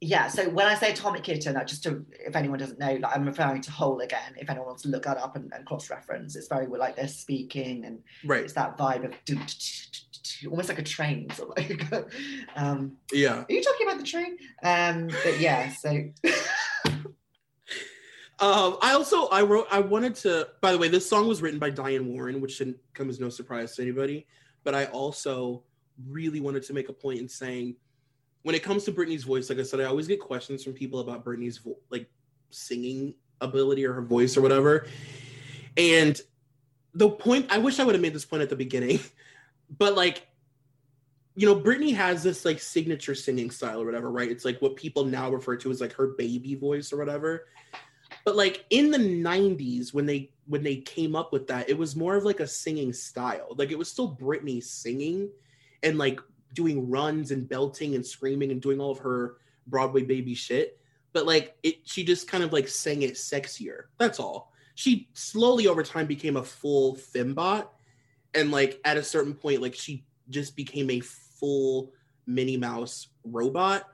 yeah. 0.00 0.28
So 0.28 0.48
when 0.48 0.66
I 0.66 0.74
say 0.74 0.92
Atomic 0.92 1.22
Kitten, 1.24 1.56
uh, 1.56 1.64
just 1.64 1.82
to 1.84 2.04
if 2.26 2.36
anyone 2.36 2.58
doesn't 2.58 2.78
know, 2.78 2.94
like, 2.94 3.14
I'm 3.16 3.26
referring 3.26 3.60
to 3.62 3.70
Whole 3.70 4.00
again. 4.00 4.34
If 4.38 4.48
anyone 4.48 4.68
wants 4.68 4.82
to 4.82 4.88
look 4.88 5.02
that 5.04 5.18
up 5.18 5.36
and, 5.36 5.52
and 5.54 5.66
cross 5.66 5.90
reference, 5.90 6.36
it's 6.36 6.48
very 6.48 6.66
like 6.66 6.96
they're 6.96 7.08
speaking 7.08 7.84
and 7.84 7.98
Right. 8.24 8.44
it's 8.44 8.54
that 8.54 8.78
vibe 8.78 9.04
of 9.04 9.12
almost 10.50 10.68
like 10.68 10.78
a 10.78 10.82
train, 10.82 11.28
of 11.40 11.48
like. 11.56 11.82
um, 12.56 12.92
Yeah. 13.12 13.40
are 13.48 13.52
you 13.52 13.62
talking 13.62 13.86
about 13.86 13.98
the 13.98 14.06
train? 14.06 14.38
Um, 14.62 15.08
but 15.24 15.40
yeah, 15.40 15.70
so 15.70 15.90
Um, 18.40 18.76
I 18.80 18.92
also 18.94 19.26
I 19.28 19.42
wrote 19.42 19.66
I 19.70 19.80
wanted 19.80 20.14
to. 20.16 20.48
By 20.60 20.72
the 20.72 20.78
way, 20.78 20.88
this 20.88 21.08
song 21.08 21.26
was 21.26 21.42
written 21.42 21.58
by 21.58 21.70
Diane 21.70 22.06
Warren, 22.06 22.40
which 22.40 22.52
shouldn't 22.52 22.78
come 22.94 23.08
as 23.08 23.18
no 23.18 23.28
surprise 23.28 23.74
to 23.76 23.82
anybody. 23.82 24.26
But 24.64 24.74
I 24.74 24.86
also 24.86 25.64
really 26.08 26.40
wanted 26.40 26.62
to 26.64 26.72
make 26.72 26.88
a 26.88 26.92
point 26.92 27.18
in 27.18 27.28
saying, 27.28 27.74
when 28.42 28.54
it 28.54 28.62
comes 28.62 28.84
to 28.84 28.92
Britney's 28.92 29.24
voice, 29.24 29.50
like 29.50 29.58
I 29.58 29.62
said, 29.62 29.80
I 29.80 29.84
always 29.84 30.06
get 30.06 30.20
questions 30.20 30.62
from 30.62 30.72
people 30.72 31.00
about 31.00 31.24
Britney's 31.24 31.58
vo- 31.58 31.78
like 31.90 32.08
singing 32.50 33.14
ability 33.40 33.84
or 33.84 33.92
her 33.92 34.02
voice 34.02 34.36
or 34.36 34.40
whatever. 34.40 34.86
And 35.76 36.20
the 36.94 37.10
point 37.10 37.46
I 37.50 37.58
wish 37.58 37.80
I 37.80 37.84
would 37.84 37.94
have 37.94 38.02
made 38.02 38.14
this 38.14 38.24
point 38.24 38.42
at 38.42 38.50
the 38.50 38.56
beginning, 38.56 39.00
but 39.78 39.96
like 39.96 40.28
you 41.34 41.46
know, 41.46 41.54
Britney 41.54 41.94
has 41.94 42.24
this 42.24 42.44
like 42.44 42.58
signature 42.58 43.14
singing 43.14 43.52
style 43.52 43.80
or 43.80 43.86
whatever, 43.86 44.10
right? 44.10 44.28
It's 44.28 44.44
like 44.44 44.60
what 44.60 44.74
people 44.74 45.04
now 45.04 45.30
refer 45.30 45.56
to 45.58 45.70
as 45.70 45.80
like 45.80 45.92
her 45.92 46.08
baby 46.08 46.56
voice 46.56 46.92
or 46.92 46.96
whatever. 46.96 47.46
But 48.28 48.36
like 48.36 48.66
in 48.68 48.90
the 48.90 48.98
90s 48.98 49.94
when 49.94 50.04
they 50.04 50.32
when 50.48 50.62
they 50.62 50.76
came 50.76 51.16
up 51.16 51.32
with 51.32 51.46
that, 51.46 51.70
it 51.70 51.78
was 51.78 51.96
more 51.96 52.14
of 52.14 52.24
like 52.24 52.40
a 52.40 52.46
singing 52.46 52.92
style. 52.92 53.54
Like 53.56 53.70
it 53.70 53.78
was 53.78 53.90
still 53.90 54.14
Britney 54.14 54.62
singing 54.62 55.30
and 55.82 55.96
like 55.96 56.20
doing 56.52 56.90
runs 56.90 57.30
and 57.30 57.48
belting 57.48 57.94
and 57.94 58.04
screaming 58.04 58.50
and 58.50 58.60
doing 58.60 58.82
all 58.82 58.90
of 58.90 58.98
her 58.98 59.38
Broadway 59.66 60.02
baby 60.02 60.34
shit. 60.34 60.78
But 61.14 61.24
like 61.24 61.56
it 61.62 61.76
she 61.88 62.04
just 62.04 62.28
kind 62.28 62.44
of 62.44 62.52
like 62.52 62.68
sang 62.68 63.00
it 63.00 63.14
sexier. 63.14 63.84
That's 63.96 64.20
all. 64.20 64.52
She 64.74 65.08
slowly 65.14 65.66
over 65.66 65.82
time 65.82 66.06
became 66.06 66.36
a 66.36 66.44
full 66.44 66.96
fembot 66.96 67.66
and 68.34 68.50
like 68.50 68.78
at 68.84 68.98
a 68.98 69.02
certain 69.02 69.32
point 69.32 69.62
like 69.62 69.74
she 69.74 70.04
just 70.28 70.54
became 70.54 70.90
a 70.90 71.00
full 71.00 71.94
Minnie 72.26 72.58
Mouse 72.58 73.08
robot. 73.24 73.84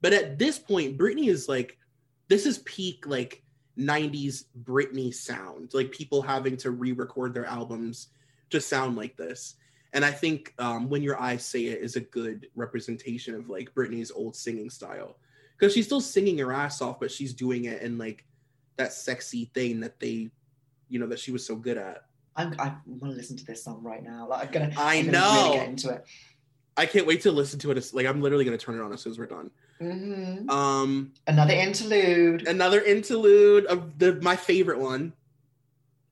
But 0.00 0.12
at 0.12 0.36
this 0.36 0.58
point, 0.58 0.98
Britney 0.98 1.28
is 1.28 1.48
like, 1.48 1.78
this 2.26 2.44
is 2.44 2.58
peak 2.58 3.06
like 3.06 3.43
90s 3.78 4.44
Britney 4.64 5.12
sound, 5.12 5.74
like 5.74 5.90
people 5.90 6.22
having 6.22 6.56
to 6.58 6.70
re-record 6.70 7.34
their 7.34 7.46
albums 7.46 8.08
to 8.50 8.60
sound 8.60 8.96
like 8.96 9.16
this. 9.16 9.56
And 9.92 10.04
I 10.04 10.10
think 10.10 10.54
um, 10.58 10.88
when 10.88 11.02
your 11.02 11.20
eyes 11.20 11.44
say 11.44 11.66
it 11.66 11.80
is 11.80 11.96
a 11.96 12.00
good 12.00 12.48
representation 12.56 13.34
of 13.34 13.48
like 13.48 13.74
Britney's 13.74 14.10
old 14.10 14.34
singing 14.34 14.70
style, 14.70 15.16
because 15.56 15.72
she's 15.72 15.86
still 15.86 16.00
singing 16.00 16.38
her 16.38 16.52
ass 16.52 16.82
off, 16.82 16.98
but 16.98 17.10
she's 17.10 17.32
doing 17.32 17.66
it 17.66 17.82
in 17.82 17.96
like 17.96 18.24
that 18.76 18.92
sexy 18.92 19.50
thing 19.54 19.80
that 19.80 20.00
they, 20.00 20.30
you 20.88 20.98
know, 20.98 21.06
that 21.06 21.20
she 21.20 21.30
was 21.30 21.46
so 21.46 21.54
good 21.54 21.78
at. 21.78 22.06
I'm, 22.36 22.54
I 22.58 22.74
want 22.86 23.12
to 23.12 23.16
listen 23.16 23.36
to 23.36 23.44
this 23.44 23.62
song 23.62 23.80
right 23.82 24.02
now. 24.02 24.26
Like 24.28 24.48
I'm 24.48 24.52
gonna, 24.52 24.74
I 24.76 24.96
I'm 24.96 25.06
gonna 25.06 25.18
know. 25.18 25.44
really 25.44 25.58
get 25.58 25.68
into 25.68 25.90
it. 25.90 26.04
I 26.76 26.86
can't 26.86 27.06
wait 27.06 27.22
to 27.22 27.30
listen 27.30 27.58
to 27.60 27.70
it. 27.70 27.90
Like 27.94 28.06
I'm 28.06 28.20
literally 28.20 28.44
gonna 28.44 28.58
turn 28.58 28.78
it 28.78 28.82
on 28.82 28.92
as 28.92 29.00
soon 29.02 29.12
as 29.12 29.18
we're 29.18 29.26
done. 29.26 29.50
Mhm. 29.80 30.48
Um, 30.50 31.12
Another 31.26 31.54
interlude. 31.54 32.46
another 32.48 32.80
interlude 32.80 33.66
of 33.66 33.98
the 33.98 34.14
my 34.22 34.36
favorite 34.36 34.78
one. 34.78 35.12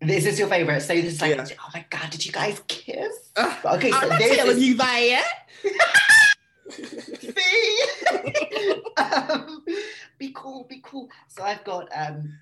This 0.01 0.27
is 0.27 0.39
your 0.39 0.49
favorite. 0.49 0.81
So 0.81 0.95
this 0.95 1.15
is 1.15 1.21
like, 1.23 1.37
Yeah. 1.37 1.47
oh 1.61 1.71
my 1.75 1.85
god, 1.91 2.11
did 2.11 2.25
you 2.27 2.33
guys 2.33 2.61
kiss? 2.69 3.19
Uh, 3.37 3.55
okay, 3.77 3.91
so 3.91 3.97
I'm 3.97 4.09
not 4.11 4.21
telling 4.21 4.57
is, 4.59 4.63
you 4.63 4.75
that. 4.77 5.25
See? 6.71 7.83
um, 8.99 9.65
be 10.19 10.33
cool, 10.35 10.65
be 10.69 10.81
cool. 10.85 11.09
So 11.29 11.43
I've 11.43 11.65
got 11.65 11.89
um, 11.95 12.33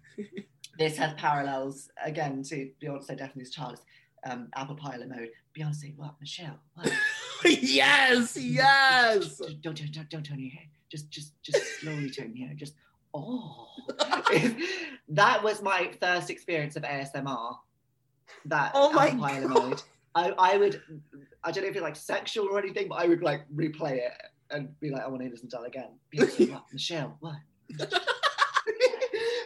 this 0.78 0.96
has 0.96 1.14
parallels 1.14 1.90
again 2.04 2.42
to 2.44 2.70
Beyonce 2.82 3.16
Destiny's 3.18 3.50
Child. 3.50 3.80
Um, 4.24 4.48
Apple 4.54 4.74
Pie 4.74 4.98
mode. 4.98 5.30
Beyonce, 5.56 5.96
what? 5.96 6.14
Michelle, 6.20 6.58
what? 6.74 6.92
yes, 7.44 8.36
yes. 8.36 9.38
Don't, 9.38 9.62
don't, 9.62 9.92
don't, 9.92 10.10
don't 10.10 10.22
turn 10.24 10.38
your 10.38 10.50
head. 10.50 10.68
Just, 10.90 11.10
just, 11.10 11.40
just 11.42 11.80
slowly 11.80 12.10
turn 12.10 12.36
your 12.36 12.48
head. 12.48 12.58
Just, 12.58 12.74
oh. 13.14 13.68
that 15.08 15.42
was 15.42 15.62
my 15.62 15.90
first 16.00 16.30
experience 16.30 16.76
of 16.76 16.82
ASMR. 16.82 17.56
That 18.46 18.72
Oh 18.74 18.92
my 18.92 19.08
Apple 19.08 19.20
Pie 19.20 19.40
God. 19.40 19.48
mode. 19.50 19.82
I, 20.14 20.30
I 20.38 20.56
would, 20.56 20.82
I 21.44 21.50
don't 21.52 21.64
know 21.64 21.70
if 21.70 21.76
it's 21.76 21.82
like 21.82 21.96
sexual 21.96 22.48
or 22.50 22.58
anything, 22.58 22.88
but 22.88 22.96
I 22.96 23.06
would 23.06 23.22
like 23.22 23.42
replay 23.54 23.98
it 23.98 24.12
and 24.50 24.78
be 24.80 24.90
like, 24.90 25.02
I 25.02 25.08
want 25.08 25.22
to 25.22 25.28
listen 25.28 25.48
to 25.50 25.58
that 25.58 25.66
again. 25.66 25.90
Beyonce, 26.14 26.50
what? 26.50 26.64
Michelle, 26.72 27.16
what? 27.20 27.36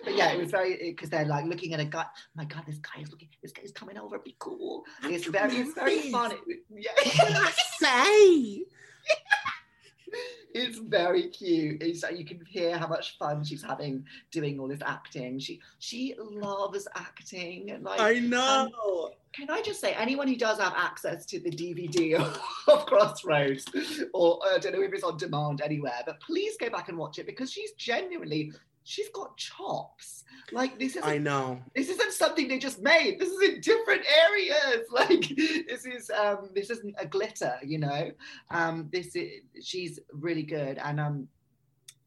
But 0.04 0.16
yeah, 0.16 0.32
it 0.32 0.38
was 0.38 0.50
very 0.50 0.76
because 0.90 1.10
they're 1.10 1.24
like 1.24 1.44
looking 1.46 1.74
at 1.74 1.80
a 1.80 1.84
guy. 1.84 2.04
Oh 2.04 2.20
my 2.34 2.44
God, 2.44 2.64
this 2.66 2.78
guy 2.78 3.02
is 3.02 3.10
looking. 3.10 3.28
This 3.42 3.52
guy 3.52 3.62
is 3.62 3.72
coming 3.72 3.98
over. 3.98 4.18
Be 4.18 4.36
cool. 4.38 4.84
It's 5.04 5.26
very, 5.26 5.56
it's 5.56 5.74
very 5.74 6.10
fun. 6.10 6.32
It- 6.46 6.64
yeah, 6.70 7.50
Say. 7.78 8.64
it's 10.54 10.78
very 10.78 11.28
cute. 11.28 11.82
It's 11.82 12.02
like 12.02 12.16
you 12.18 12.24
can 12.24 12.40
hear 12.46 12.78
how 12.78 12.86
much 12.86 13.18
fun 13.18 13.44
she's 13.44 13.62
having 13.62 14.04
doing 14.30 14.60
all 14.60 14.68
this 14.68 14.80
acting. 14.84 15.38
She 15.38 15.60
she 15.80 16.14
loves 16.18 16.86
acting. 16.94 17.70
And 17.70 17.84
like, 17.84 18.00
I 18.00 18.18
um, 18.18 18.30
know. 18.30 19.10
can 19.32 19.50
I 19.50 19.62
just 19.62 19.80
say, 19.80 19.94
anyone 19.94 20.28
who 20.28 20.36
does 20.36 20.58
have 20.60 20.74
access 20.76 21.26
to 21.26 21.40
the 21.40 21.50
DVD 21.50 22.14
of, 22.14 22.40
of 22.68 22.86
Crossroads, 22.86 23.64
or 24.12 24.38
uh, 24.46 24.56
I 24.56 24.58
don't 24.58 24.74
know 24.74 24.82
if 24.82 24.92
it's 24.92 25.04
on 25.04 25.16
demand 25.16 25.60
anywhere, 25.60 26.00
but 26.06 26.20
please 26.20 26.56
go 26.58 26.70
back 26.70 26.88
and 26.88 26.96
watch 26.96 27.18
it 27.18 27.26
because 27.26 27.50
she's 27.52 27.72
genuinely, 27.72 28.52
she's 28.84 29.08
got 29.08 29.36
chops. 29.36 30.24
Like 30.52 30.78
this 30.78 30.94
is 30.94 31.02
I 31.04 31.18
know. 31.18 31.60
this 31.74 31.88
isn't 31.88 32.12
something 32.12 32.48
they 32.48 32.58
just 32.58 32.80
made. 32.80 33.18
This 33.18 33.30
is 33.30 33.42
in 33.42 33.60
different 33.60 34.02
areas. 34.28 34.86
Like 34.90 35.34
this 35.66 35.86
is, 35.86 36.10
um, 36.10 36.50
this 36.54 36.70
isn't 36.70 36.94
a 36.98 37.06
glitter, 37.06 37.54
you 37.64 37.78
know. 37.78 38.12
Um, 38.50 38.88
this 38.92 39.16
is, 39.16 39.40
she's 39.60 39.98
really 40.12 40.44
good, 40.44 40.78
and 40.78 41.00
um, 41.00 41.28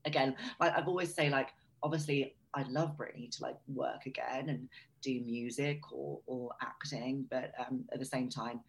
again, 0.06 0.36
like 0.60 0.78
I've 0.78 0.88
always 0.88 1.14
say, 1.14 1.30
like 1.30 1.50
obviously 1.84 2.36
I'd 2.54 2.70
love 2.70 2.96
Britney 2.98 3.30
to 3.38 3.44
like 3.44 3.58
work 3.68 4.06
again 4.06 4.50
and 4.50 4.70
do 5.02 5.20
music 5.22 5.82
or 5.92 6.20
or 6.28 6.52
acting, 6.62 7.26
but 7.30 7.52
um, 7.60 7.84
at 7.92 8.00
the 8.00 8.06
same 8.06 8.30
time, 8.30 8.62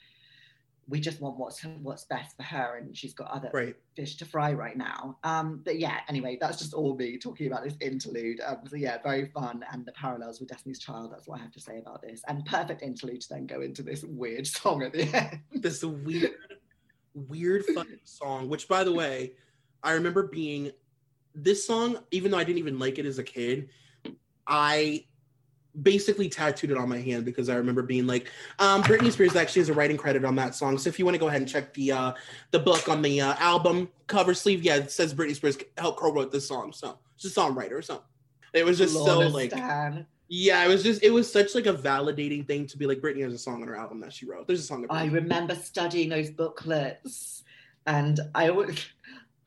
we 0.88 1.00
just 1.00 1.20
want 1.20 1.36
what's 1.36 1.62
what's 1.82 2.04
best 2.04 2.34
for 2.36 2.42
her, 2.44 2.78
and 2.78 2.96
she's 2.96 3.12
got 3.12 3.30
other 3.30 3.50
Right. 3.52 3.76
fish 3.94 4.16
to 4.16 4.24
fry 4.24 4.52
right 4.54 4.76
now. 4.76 5.18
Um, 5.22 5.60
but 5.64 5.78
yeah, 5.78 6.00
anyway, 6.08 6.38
that's 6.40 6.58
just 6.58 6.72
all 6.72 6.96
me 6.96 7.18
talking 7.18 7.46
about 7.46 7.62
this 7.62 7.76
interlude. 7.80 8.40
Um, 8.44 8.58
so 8.66 8.76
yeah, 8.76 8.96
very 9.02 9.26
fun, 9.26 9.64
and 9.70 9.84
the 9.84 9.92
parallels 9.92 10.40
with 10.40 10.48
Destiny's 10.48 10.78
Child. 10.78 11.12
That's 11.12 11.28
what 11.28 11.38
I 11.40 11.42
have 11.42 11.52
to 11.52 11.60
say 11.60 11.78
about 11.78 12.00
this, 12.00 12.22
and 12.26 12.44
perfect 12.46 12.82
interlude 12.82 13.20
to 13.22 13.28
then 13.28 13.46
go 13.46 13.60
into 13.60 13.82
this 13.82 14.02
weird 14.02 14.46
song 14.46 14.82
at 14.82 14.92
the 14.94 15.02
end. 15.14 15.40
This 15.52 15.84
weird, 15.84 16.32
weird 17.14 17.66
fucking 17.66 18.00
song. 18.04 18.48
Which, 18.48 18.66
by 18.66 18.82
the 18.82 18.92
way, 18.92 19.32
I 19.82 19.92
remember 19.92 20.28
being 20.28 20.70
this 21.34 21.66
song. 21.66 21.98
Even 22.12 22.30
though 22.30 22.38
I 22.38 22.44
didn't 22.44 22.58
even 22.58 22.78
like 22.78 22.98
it 22.98 23.04
as 23.04 23.18
a 23.18 23.24
kid, 23.24 23.68
I 24.46 25.04
basically 25.82 26.28
tattooed 26.28 26.70
it 26.70 26.78
on 26.78 26.88
my 26.88 26.98
hand 26.98 27.24
because 27.24 27.48
I 27.48 27.54
remember 27.54 27.82
being 27.82 28.06
like, 28.06 28.30
um, 28.58 28.82
Britney 28.82 29.12
Spears 29.12 29.36
actually 29.36 29.60
has 29.60 29.68
a 29.68 29.74
writing 29.74 29.96
credit 29.96 30.24
on 30.24 30.34
that 30.36 30.54
song. 30.54 30.78
So 30.78 30.88
if 30.88 30.98
you 30.98 31.04
want 31.04 31.14
to 31.14 31.18
go 31.18 31.28
ahead 31.28 31.40
and 31.40 31.48
check 31.48 31.72
the 31.74 31.92
uh, 31.92 32.12
the 32.50 32.58
book 32.58 32.88
on 32.88 33.02
the 33.02 33.20
uh, 33.20 33.34
album 33.38 33.88
cover 34.06 34.34
sleeve, 34.34 34.62
yeah, 34.62 34.76
it 34.76 34.90
says 34.90 35.14
Britney 35.14 35.34
Spears 35.34 35.58
helped 35.76 35.98
co-wrote 35.98 36.32
this 36.32 36.46
song. 36.48 36.72
So 36.72 36.98
she's 37.16 37.36
a 37.36 37.40
songwriter 37.40 37.72
or 37.72 37.82
something. 37.82 38.04
It 38.52 38.64
was 38.64 38.78
just 38.78 38.94
so 38.94 39.18
like 39.18 39.50
Stan. 39.50 40.06
yeah, 40.28 40.64
it 40.64 40.68
was 40.68 40.82
just 40.82 41.02
it 41.02 41.10
was 41.10 41.30
such 41.30 41.54
like 41.54 41.66
a 41.66 41.74
validating 41.74 42.46
thing 42.46 42.66
to 42.68 42.78
be 42.78 42.86
like 42.86 42.98
Britney 42.98 43.22
has 43.22 43.34
a 43.34 43.38
song 43.38 43.62
on 43.62 43.68
her 43.68 43.76
album 43.76 44.00
that 44.00 44.12
she 44.12 44.26
wrote. 44.26 44.46
There's 44.46 44.60
a 44.60 44.64
song. 44.64 44.86
I 44.90 45.06
remember 45.06 45.54
studying 45.54 46.08
those 46.08 46.30
booklets, 46.30 47.44
and 47.86 48.20
I 48.34 48.48
always, 48.48 48.86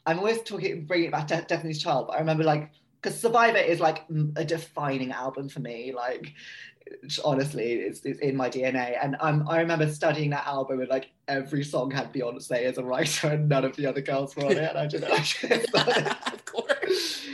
I'm 0.06 0.20
always 0.20 0.42
talking, 0.44 0.86
bringing 0.86 1.08
it 1.08 1.12
back 1.12 1.28
to 1.28 1.42
Destiny's 1.48 1.82
Child, 1.82 2.08
but 2.08 2.16
I 2.16 2.20
remember 2.20 2.44
like, 2.44 2.70
because 3.02 3.20
Survivor 3.20 3.58
is 3.58 3.80
like 3.80 4.08
mm, 4.08 4.32
a 4.38 4.46
defining 4.46 5.12
album 5.12 5.50
for 5.50 5.60
me. 5.60 5.92
Like, 5.94 6.34
honestly, 7.26 7.74
it's, 7.74 8.02
it's 8.02 8.20
in 8.20 8.36
my 8.36 8.50
DNA. 8.50 8.98
And 9.02 9.16
um, 9.20 9.46
I 9.48 9.60
remember 9.60 9.88
studying 9.92 10.30
that 10.32 10.46
album, 10.46 10.80
and 10.82 10.90
like 10.90 11.12
every 11.28 11.64
song 11.64 11.92
had 11.92 12.14
Beyonce 12.14 12.64
as 12.64 12.78
a 12.78 12.84
writer, 12.84 13.30
and 13.30 13.50
none 13.50 13.66
of 13.66 13.76
the 13.76 13.88
other 13.88 14.02
girls 14.02 14.36
were 14.36 14.46
on 14.46 14.52
it. 14.52 14.58
And 14.58 14.78
I 14.78 14.88
just, 14.88 15.04
I 15.04 15.18
just 15.20 15.74
of 16.34 16.46
course. 16.46 17.26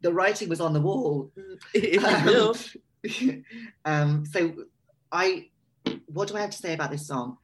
the 0.00 0.12
writing 0.12 0.48
was 0.48 0.60
on 0.60 0.72
the 0.72 0.80
wall. 0.80 1.30
If 1.74 2.74
you 3.20 3.44
um, 3.84 4.24
so 4.26 4.54
I, 5.10 5.48
what 6.06 6.28
do 6.28 6.36
I 6.36 6.40
have 6.40 6.50
to 6.50 6.58
say 6.58 6.74
about 6.74 6.90
this 6.90 7.06
song? 7.06 7.38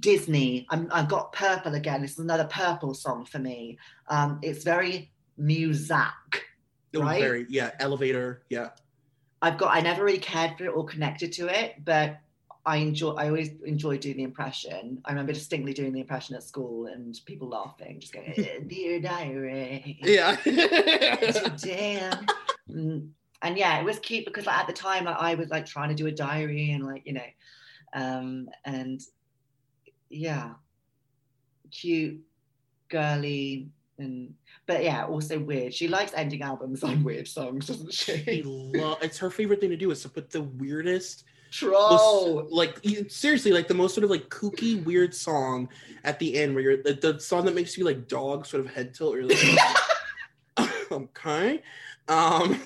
Disney. 0.00 0.66
I'm, 0.70 0.88
I've 0.90 1.08
got 1.08 1.32
purple 1.32 1.74
again. 1.74 2.02
This 2.02 2.12
is 2.12 2.18
another 2.18 2.46
purple 2.50 2.94
song 2.94 3.24
for 3.24 3.38
me. 3.38 3.78
Um, 4.08 4.40
it's 4.42 4.64
very 4.64 5.12
It 6.92 6.98
was 6.98 7.06
right? 7.06 7.20
very 7.20 7.46
yeah, 7.48 7.72
elevator, 7.80 8.42
yeah. 8.48 8.70
I've 9.42 9.58
got 9.58 9.74
I 9.74 9.80
never 9.80 10.04
really 10.04 10.18
cared 10.18 10.56
for 10.56 10.64
it 10.64 10.68
or 10.68 10.84
connected 10.84 11.32
to 11.34 11.48
it, 11.48 11.84
but 11.84 12.18
I 12.64 12.76
enjoy 12.78 13.10
I 13.12 13.28
always 13.28 13.50
enjoy 13.64 13.98
doing 13.98 14.16
the 14.16 14.22
impression. 14.22 15.00
I 15.04 15.10
remember 15.10 15.32
distinctly 15.32 15.74
doing 15.74 15.92
the 15.92 16.00
impression 16.00 16.34
at 16.36 16.42
school 16.42 16.86
and 16.86 17.18
people 17.26 17.48
laughing, 17.48 18.00
just 18.00 18.12
going, 18.12 18.32
"Eh, 18.36 18.60
Dear 18.66 19.00
diary. 19.00 19.98
Yeah. 20.02 20.36
Damn. 20.44 22.26
Mm, 22.70 23.10
And 23.42 23.58
yeah, 23.58 23.78
it 23.80 23.84
was 23.84 23.98
cute 23.98 24.24
because 24.24 24.46
like, 24.46 24.58
at 24.58 24.66
the 24.66 24.72
time 24.72 25.04
like, 25.04 25.16
I 25.18 25.34
was 25.34 25.50
like 25.50 25.66
trying 25.66 25.90
to 25.90 25.94
do 25.94 26.06
a 26.06 26.12
diary 26.12 26.70
and 26.70 26.84
like, 26.86 27.02
you 27.04 27.12
know, 27.12 27.30
um, 27.92 28.48
and 28.64 29.00
yeah, 30.08 30.54
cute, 31.70 32.20
girly, 32.88 33.68
and 33.98 34.34
but 34.66 34.82
yeah, 34.84 35.04
also 35.06 35.38
weird. 35.38 35.74
She 35.74 35.88
likes 35.88 36.12
ending 36.14 36.42
albums 36.42 36.82
on 36.82 37.04
weird 37.04 37.28
songs, 37.28 37.66
doesn't 37.66 37.92
She 37.92 38.16
she? 38.24 38.42
lo- 38.44 38.96
it's 39.02 39.18
her 39.18 39.30
favorite 39.30 39.60
thing 39.60 39.70
to 39.70 39.76
do 39.76 39.90
is 39.90 40.02
to 40.02 40.08
put 40.08 40.30
the 40.30 40.42
weirdest 40.42 41.24
Troll. 41.50 42.48
like 42.50 42.80
seriously 43.08 43.52
like 43.52 43.68
the 43.68 43.74
most 43.74 43.94
sort 43.94 44.02
of 44.02 44.10
like 44.10 44.28
kooky 44.28 44.82
weird 44.84 45.14
song 45.14 45.68
at 46.02 46.18
the 46.18 46.36
end 46.36 46.52
where 46.54 46.64
you're 46.64 46.82
the, 46.82 46.94
the 46.94 47.20
song 47.20 47.44
that 47.44 47.54
makes 47.54 47.78
you 47.78 47.84
like 47.84 48.08
dog 48.08 48.44
sort 48.44 48.64
of 48.66 48.72
head 48.74 48.92
tilt 48.92 49.14
or 49.14 49.22
like 49.24 49.38
okay 50.90 51.62
um 52.08 52.60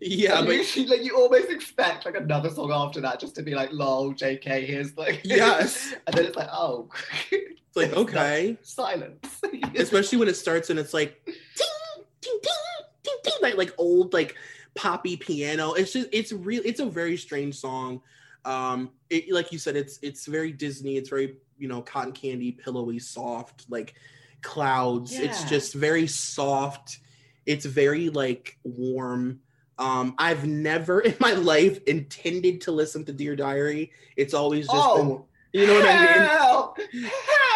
yeah 0.00 0.38
And 0.38 0.46
but 0.48 0.56
like 0.88 1.04
you 1.04 1.16
almost 1.16 1.50
expect 1.50 2.04
like 2.04 2.16
another 2.16 2.50
song 2.50 2.72
after 2.72 3.00
that 3.02 3.20
just 3.20 3.34
to 3.36 3.42
be 3.42 3.54
like, 3.54 3.70
lol, 3.72 4.12
JK, 4.12 4.66
here's 4.66 4.96
like 4.96 5.20
Yes. 5.24 5.94
and 6.06 6.16
then 6.16 6.26
it's 6.26 6.36
like, 6.36 6.48
oh, 6.52 6.88
it's 7.74 7.76
like 7.76 7.96
okay. 7.96 8.56
silence. 8.62 9.40
especially 9.76 10.18
when 10.18 10.28
it 10.28 10.36
starts 10.36 10.68
and 10.68 10.78
it's 10.78 10.92
like 10.92 11.24
ting, 11.24 12.04
ting, 12.20 12.38
ting, 12.42 12.86
ting, 13.02 13.14
ting, 13.24 13.34
like 13.40 13.56
like 13.56 13.72
old 13.78 14.12
like 14.12 14.36
poppy 14.74 15.16
piano. 15.16 15.72
It's 15.72 15.92
just 15.92 16.08
it's 16.12 16.32
real 16.32 16.62
it's 16.64 16.80
a 16.80 16.86
very 16.86 17.16
strange 17.16 17.56
song. 17.56 18.02
Um 18.44 18.90
it, 19.08 19.32
like 19.32 19.52
you 19.52 19.58
said 19.58 19.76
it's 19.76 19.98
it's 20.02 20.26
very 20.26 20.52
disney. 20.52 20.96
It's 20.96 21.08
very 21.08 21.36
you 21.58 21.68
know 21.68 21.80
cotton 21.80 22.12
candy 22.12 22.52
pillowy 22.52 22.98
soft 22.98 23.64
like 23.70 23.94
clouds. 24.42 25.18
It's 25.18 25.44
just 25.44 25.72
very 25.74 26.06
soft. 26.06 26.98
It's 27.46 27.64
very 27.64 28.10
like 28.10 28.58
warm. 28.64 29.40
Um 29.78 30.14
i've 30.18 30.46
never 30.46 31.00
in 31.08 31.16
my 31.20 31.32
life 31.32 31.82
intended 31.86 32.60
to 32.62 32.72
listen 32.72 33.06
to 33.06 33.12
dear 33.12 33.34
diary. 33.34 33.92
It's 34.16 34.34
always 34.34 34.66
just 34.66 34.96
been, 34.96 35.06
oh, 35.06 35.26
you 35.52 35.66
know 35.66 35.74
what 35.74 35.88
i 35.88 36.00
mean 36.00 36.42
hell, 36.52 36.76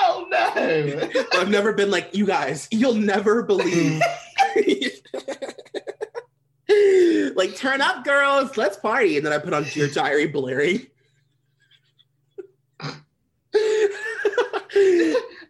hell 0.05 0.27
no. 0.29 1.11
I've 1.33 1.49
never 1.49 1.73
been 1.73 1.91
like, 1.91 2.15
you 2.15 2.27
guys, 2.27 2.69
you'll 2.71 2.95
never 2.95 3.43
believe. 3.43 4.01
Mm. 4.57 4.97
like, 7.37 7.57
turn 7.57 7.81
up, 7.81 8.05
girls, 8.05 8.57
let's 8.57 8.77
party. 8.77 9.17
And 9.17 9.25
then 9.27 9.33
I 9.33 9.39
put 9.39 9.53
on 9.53 9.65
Dear 9.65 9.89
Diary 9.89 10.27
blaring. 10.27 10.87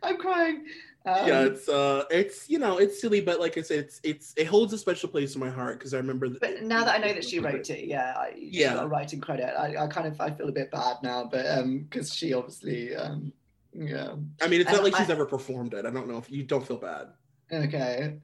I'm 0.02 0.16
crying. 0.18 0.64
Um, 1.06 1.28
yeah, 1.28 1.44
it's 1.44 1.68
uh 1.68 2.04
it's 2.10 2.50
you 2.50 2.58
know, 2.58 2.78
it's 2.78 3.00
silly, 3.00 3.20
but 3.20 3.38
like 3.38 3.56
I 3.56 3.62
said, 3.62 3.78
it's 3.78 4.00
it's 4.02 4.34
it 4.36 4.46
holds 4.48 4.72
a 4.72 4.78
special 4.78 5.08
place 5.08 5.34
in 5.36 5.40
my 5.40 5.48
heart 5.50 5.78
because 5.78 5.94
I 5.94 5.98
remember 5.98 6.28
that 6.28 6.40
But 6.40 6.62
now 6.62 6.84
that 6.84 6.96
I 6.96 6.98
know 6.98 7.12
that 7.14 7.24
she 7.24 7.38
wrote 7.38 7.70
it, 7.76 7.86
yeah, 7.86 8.14
I, 8.16 8.32
Yeah. 8.36 8.74
got 8.74 8.90
writing 8.90 9.20
credit. 9.20 9.54
I, 9.56 9.84
I 9.84 9.86
kind 9.86 10.08
of 10.08 10.20
I 10.20 10.30
feel 10.32 10.48
a 10.48 10.52
bit 10.52 10.70
bad 10.72 10.96
now, 11.04 11.28
but 11.30 11.46
um, 11.46 11.86
because 11.88 12.12
she 12.12 12.34
obviously 12.34 12.96
um, 12.96 13.32
yeah, 13.72 14.14
I 14.42 14.48
mean 14.48 14.60
it's 14.60 14.68
And 14.68 14.78
not 14.78 14.84
like 14.84 14.94
I- 14.94 14.98
she's 14.98 15.10
ever 15.10 15.26
performed 15.26 15.74
it. 15.74 15.86
I 15.86 15.90
don't 15.90 16.08
know 16.08 16.18
if 16.18 16.28
you 16.30 16.42
don't 16.42 16.66
feel 16.66 16.78
bad. 16.78 17.08
okay. 17.52 18.18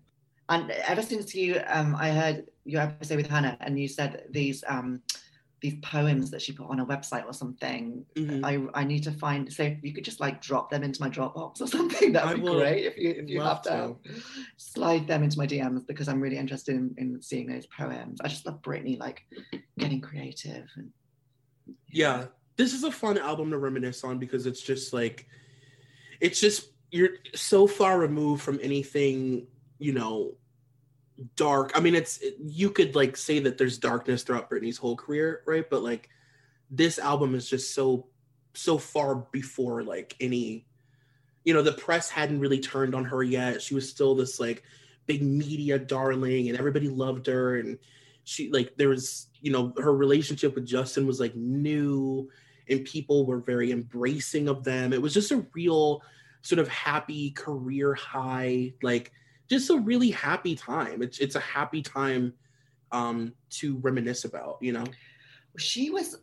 And 0.49 0.71
ever 0.73 1.03
since 1.03 1.35
you 1.35 1.61
um, 1.69 1.95
I 1.95 2.11
heard 2.11 2.51
your 2.65 2.83
episode 2.83 3.17
with 3.17 3.29
Hannah, 3.29 3.57
and 3.61 3.79
you 3.79 3.87
said 3.89 4.25
these 4.31 4.65
um, 4.67 5.01
these 5.63 5.77
poems 5.81 6.31
that 6.33 6.43
she 6.43 6.53
put 6.53 6.69
on 6.69 6.81
a 6.81 6.87
website 6.87 7.25
or 7.25 7.33
something. 7.33 8.05
Mhm. 8.17 8.45
I 8.45 8.81
I 8.81 8.85
need 8.85 9.05
to 9.05 9.13
find. 9.13 9.51
So 9.51 9.63
if 9.63 9.79
you 9.83 9.95
could 9.95 10.05
just 10.05 10.21
like 10.21 10.43
drop 10.43 10.71
them 10.71 10.83
into 10.83 11.01
my 11.01 11.09
Dropbox 11.09 11.61
or 11.61 11.67
something, 11.79 12.13
that 12.13 12.27
would 12.27 12.43
be 12.43 12.51
great. 12.51 12.85
If 12.85 12.99
you 12.99 13.11
if 13.11 13.29
you 13.31 13.41
have 13.41 13.63
to 13.63 13.97
slide 14.57 15.07
them 15.07 15.23
into 15.23 15.39
my 15.39 15.47
DMs 15.47 15.87
because 15.87 16.09
I'm 16.09 16.21
really 16.21 16.37
interested 16.37 16.75
in, 16.75 16.95
in 16.99 17.23
seeing 17.23 17.47
those 17.47 17.67
poems. 17.67 18.21
I 18.21 18.29
just 18.29 18.45
love 18.45 18.61
Britney 18.61 18.99
like 18.99 19.23
getting 19.79 20.01
creative 20.01 20.69
and 20.77 20.91
yeah 21.91 22.27
this 22.57 22.75
is 22.75 22.85
a 22.85 22.91
fun 22.91 23.17
album 23.19 23.51
to 23.51 23.59
reminisce 23.59 24.05
on 24.05 24.19
because 24.19 24.47
it's 24.47 24.61
just 24.61 24.93
like 24.93 25.27
it's 26.21 26.41
just 26.41 26.73
you're 26.91 27.11
so 27.35 27.67
far 27.67 27.99
removed 27.99 28.43
from 28.43 28.59
anything 28.63 29.47
you 29.79 29.93
know 29.93 30.35
dark 31.37 31.73
i 31.75 31.81
mean 31.81 31.95
it's 31.95 32.21
you 32.43 32.71
could 32.71 32.95
like 32.95 33.17
say 33.17 33.39
that 33.39 33.59
there's 33.59 33.79
darkness 33.79 34.23
throughout 34.23 34.51
britney's 34.51 34.79
whole 34.79 34.97
career 34.97 35.43
right? 35.47 35.69
But 35.69 35.83
like 35.83 36.09
this 36.71 36.99
album 36.99 37.35
is 37.35 37.49
just 37.49 37.75
so 37.75 38.07
so 38.55 38.79
far 38.79 39.27
before 39.33 39.83
like 39.83 40.17
any 40.21 40.67
you 41.45 41.53
know 41.55 41.63
the 41.63 41.73
press 41.73 42.09
hadn't 42.09 42.41
really 42.41 42.61
turned 42.61 42.95
on 42.95 43.05
her 43.05 43.23
yet. 43.23 43.61
She 43.61 43.75
was 43.75 43.89
still 43.89 44.15
this 44.15 44.39
like 44.39 44.63
big 45.07 45.23
media 45.23 45.79
darling 45.79 46.49
and 46.49 46.59
everybody 46.59 46.89
loved 46.89 47.27
her 47.27 47.57
and 47.57 47.79
she 48.25 48.51
like 48.51 48.77
there 48.77 48.89
was 48.89 49.29
you 49.41 49.51
know 49.51 49.73
her 49.79 49.95
relationship 49.95 50.55
with 50.55 50.65
justin 50.65 51.07
was 51.07 51.19
like 51.19 51.35
new 51.35 52.29
and 52.69 52.85
people 52.85 53.27
were 53.27 53.41
very 53.41 53.73
embracing 53.73 54.49
of 54.49 54.63
them. 54.63 54.93
It 54.93 55.03
was 55.03 55.13
just 55.13 55.33
a 55.33 55.45
real 55.53 56.03
sort 56.43 56.61
of 56.61 56.69
happy 56.69 57.31
career 57.31 57.95
high 57.95 58.73
like 58.83 59.13
just 59.49 59.71
a 59.71 59.77
really 59.77 60.11
happy 60.11 60.55
time 60.55 61.03
it's 61.03 61.19
it's 61.19 61.35
a 61.35 61.41
happy 61.41 61.83
time 61.83 62.33
um 62.93 63.33
to 63.51 63.77
reminisce 63.79 64.25
about 64.25 64.59
you 64.61 64.73
know 64.73 64.85
she 65.59 65.91
was 65.91 66.17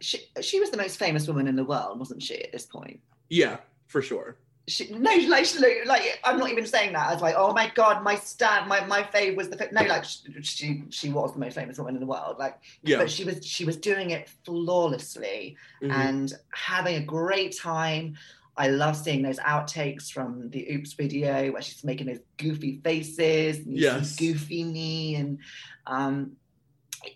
she, 0.00 0.18
she 0.40 0.60
was 0.60 0.70
the 0.70 0.76
most 0.76 0.98
famous 0.98 1.26
woman 1.26 1.46
in 1.46 1.56
the 1.56 1.64
world 1.64 1.98
wasn't 1.98 2.22
she 2.22 2.42
at 2.42 2.52
this 2.52 2.66
point 2.66 3.00
yeah 3.30 3.56
for 3.86 4.02
sure 4.02 4.36
she, 4.66 4.90
no 4.92 5.10
like 5.28 5.44
she- 5.44 5.84
like 5.84 6.18
i'm 6.24 6.38
not 6.38 6.50
even 6.50 6.64
saying 6.66 6.92
that 6.94 7.12
as 7.12 7.20
like 7.20 7.34
oh 7.36 7.52
my 7.52 7.70
god 7.74 8.02
my 8.02 8.14
stand 8.14 8.66
my 8.68 8.84
my 8.86 9.02
fave 9.02 9.36
was 9.36 9.48
the 9.50 9.56
fa-. 9.56 9.68
no 9.72 9.82
like 9.82 10.04
she, 10.04 10.20
she 10.42 10.82
she 10.90 11.10
was 11.10 11.32
the 11.34 11.38
most 11.38 11.54
famous 11.54 11.78
woman 11.78 11.94
in 11.94 12.00
the 12.00 12.06
world 12.06 12.36
like 12.38 12.58
Yeah. 12.82 12.98
but 12.98 13.10
she 13.10 13.24
was 13.24 13.46
she 13.46 13.64
was 13.64 13.76
doing 13.76 14.10
it 14.10 14.28
flawlessly 14.44 15.56
Mhm. 15.82 15.92
and 15.92 16.32
having 16.52 16.96
a 16.96 17.04
great 17.04 17.56
time 17.56 18.16
I 18.56 18.68
love 18.68 18.96
seeing 18.96 19.22
those 19.22 19.38
outtakes 19.40 20.10
from 20.10 20.50
the 20.50 20.72
Oops 20.72 20.92
video 20.92 21.52
where 21.52 21.62
she's 21.62 21.84
making 21.84 22.06
those 22.06 22.20
goofy 22.36 22.80
faces, 22.84 23.58
and 23.66 23.76
Yes. 23.76 24.16
goofy 24.16 24.64
me, 24.64 25.16
and 25.16 25.38
um, 25.86 26.36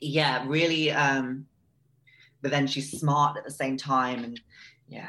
yeah, 0.01 0.44
really. 0.47 0.90
Um, 0.90 1.47
but 2.43 2.51
then 2.51 2.66
she's 2.66 2.98
smart 2.98 3.36
at 3.36 3.44
the 3.44 3.51
same 3.51 3.77
time, 3.77 4.24
and 4.24 4.40
yeah, 4.89 5.09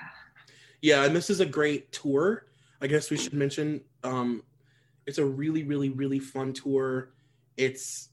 yeah 0.82 1.06
and 1.06 1.16
this 1.16 1.30
is 1.30 1.40
a 1.40 1.46
great 1.46 1.92
tour 1.92 2.46
i 2.82 2.88
guess 2.88 3.10
we 3.10 3.18
should 3.18 3.34
mention 3.34 3.82
um 4.04 4.44
it's 5.06 5.18
a 5.18 5.26
really 5.26 5.64
really 5.64 5.90
really 5.90 6.20
fun 6.20 6.54
tour 6.54 7.12
it's 7.58 8.10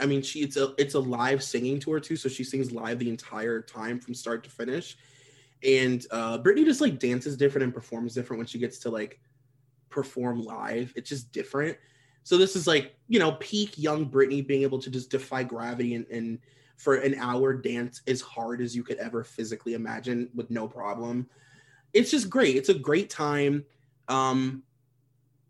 i 0.00 0.06
mean 0.06 0.22
she 0.22 0.40
it's 0.40 0.56
a 0.56 0.74
it's 0.78 0.94
a 0.94 0.98
live 0.98 1.42
singing 1.42 1.78
tour 1.78 2.00
too 2.00 2.16
so 2.16 2.28
she 2.28 2.42
sings 2.42 2.72
live 2.72 2.98
the 2.98 3.08
entire 3.08 3.60
time 3.60 4.00
from 4.00 4.14
start 4.14 4.42
to 4.42 4.50
finish 4.50 4.96
and 5.64 6.06
uh 6.10 6.38
Britney 6.38 6.64
just 6.64 6.80
like 6.80 6.98
dances 6.98 7.36
different 7.36 7.64
and 7.64 7.74
performs 7.74 8.14
different 8.14 8.38
when 8.38 8.46
she 8.46 8.58
gets 8.58 8.78
to 8.80 8.90
like 8.90 9.20
perform 9.90 10.42
live 10.42 10.92
it's 10.96 11.08
just 11.08 11.32
different 11.32 11.76
so 12.22 12.36
this 12.36 12.54
is 12.54 12.66
like 12.66 12.94
you 13.08 13.18
know 13.18 13.32
peak 13.32 13.76
young 13.78 14.08
Britney 14.08 14.46
being 14.46 14.62
able 14.62 14.78
to 14.78 14.90
just 14.90 15.10
defy 15.10 15.42
gravity 15.42 15.94
and, 15.94 16.06
and 16.06 16.38
for 16.76 16.96
an 16.96 17.14
hour 17.16 17.52
dance 17.54 18.02
as 18.06 18.20
hard 18.20 18.60
as 18.60 18.76
you 18.76 18.84
could 18.84 18.98
ever 18.98 19.24
physically 19.24 19.74
imagine 19.74 20.28
with 20.34 20.50
no 20.50 20.68
problem 20.68 21.26
it's 21.92 22.10
just 22.10 22.28
great. 22.30 22.56
It's 22.56 22.68
a 22.68 22.74
great 22.74 23.10
time. 23.10 23.64
Um, 24.08 24.62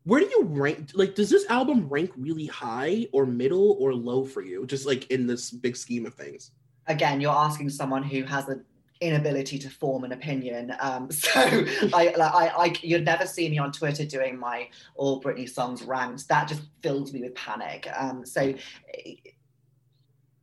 where 0.04 0.20
do 0.20 0.26
you 0.26 0.44
rank? 0.44 0.90
Like, 0.94 1.14
does 1.14 1.30
this 1.30 1.48
album 1.50 1.88
rank 1.88 2.12
really 2.16 2.46
high 2.46 3.06
or 3.12 3.26
middle 3.26 3.76
or 3.80 3.94
low 3.94 4.24
for 4.24 4.42
you? 4.42 4.66
Just 4.66 4.86
like 4.86 5.10
in 5.10 5.26
this 5.26 5.50
big 5.50 5.76
scheme 5.76 6.06
of 6.06 6.14
things. 6.14 6.52
again, 6.86 7.20
you're 7.20 7.32
asking 7.32 7.68
someone 7.68 8.02
who 8.02 8.22
has 8.22 8.48
an 8.48 8.64
inability 9.00 9.58
to 9.60 9.70
form 9.70 10.04
an 10.04 10.12
opinion. 10.12 10.74
Um, 10.80 11.10
so 11.10 11.30
I, 11.40 12.14
like, 12.16 12.34
I, 12.34 12.48
I, 12.48 12.74
you'd 12.82 13.04
never 13.04 13.26
see 13.26 13.48
me 13.48 13.58
on 13.58 13.72
Twitter 13.72 14.04
doing 14.04 14.38
my 14.38 14.68
all 14.94 15.22
Britney 15.22 15.48
songs 15.48 15.82
rants. 15.82 16.24
That 16.24 16.48
just 16.48 16.62
fills 16.82 17.12
me 17.12 17.20
with 17.20 17.34
panic. 17.34 17.88
Um, 17.96 18.24
so 18.24 18.40
eh, 18.42 19.14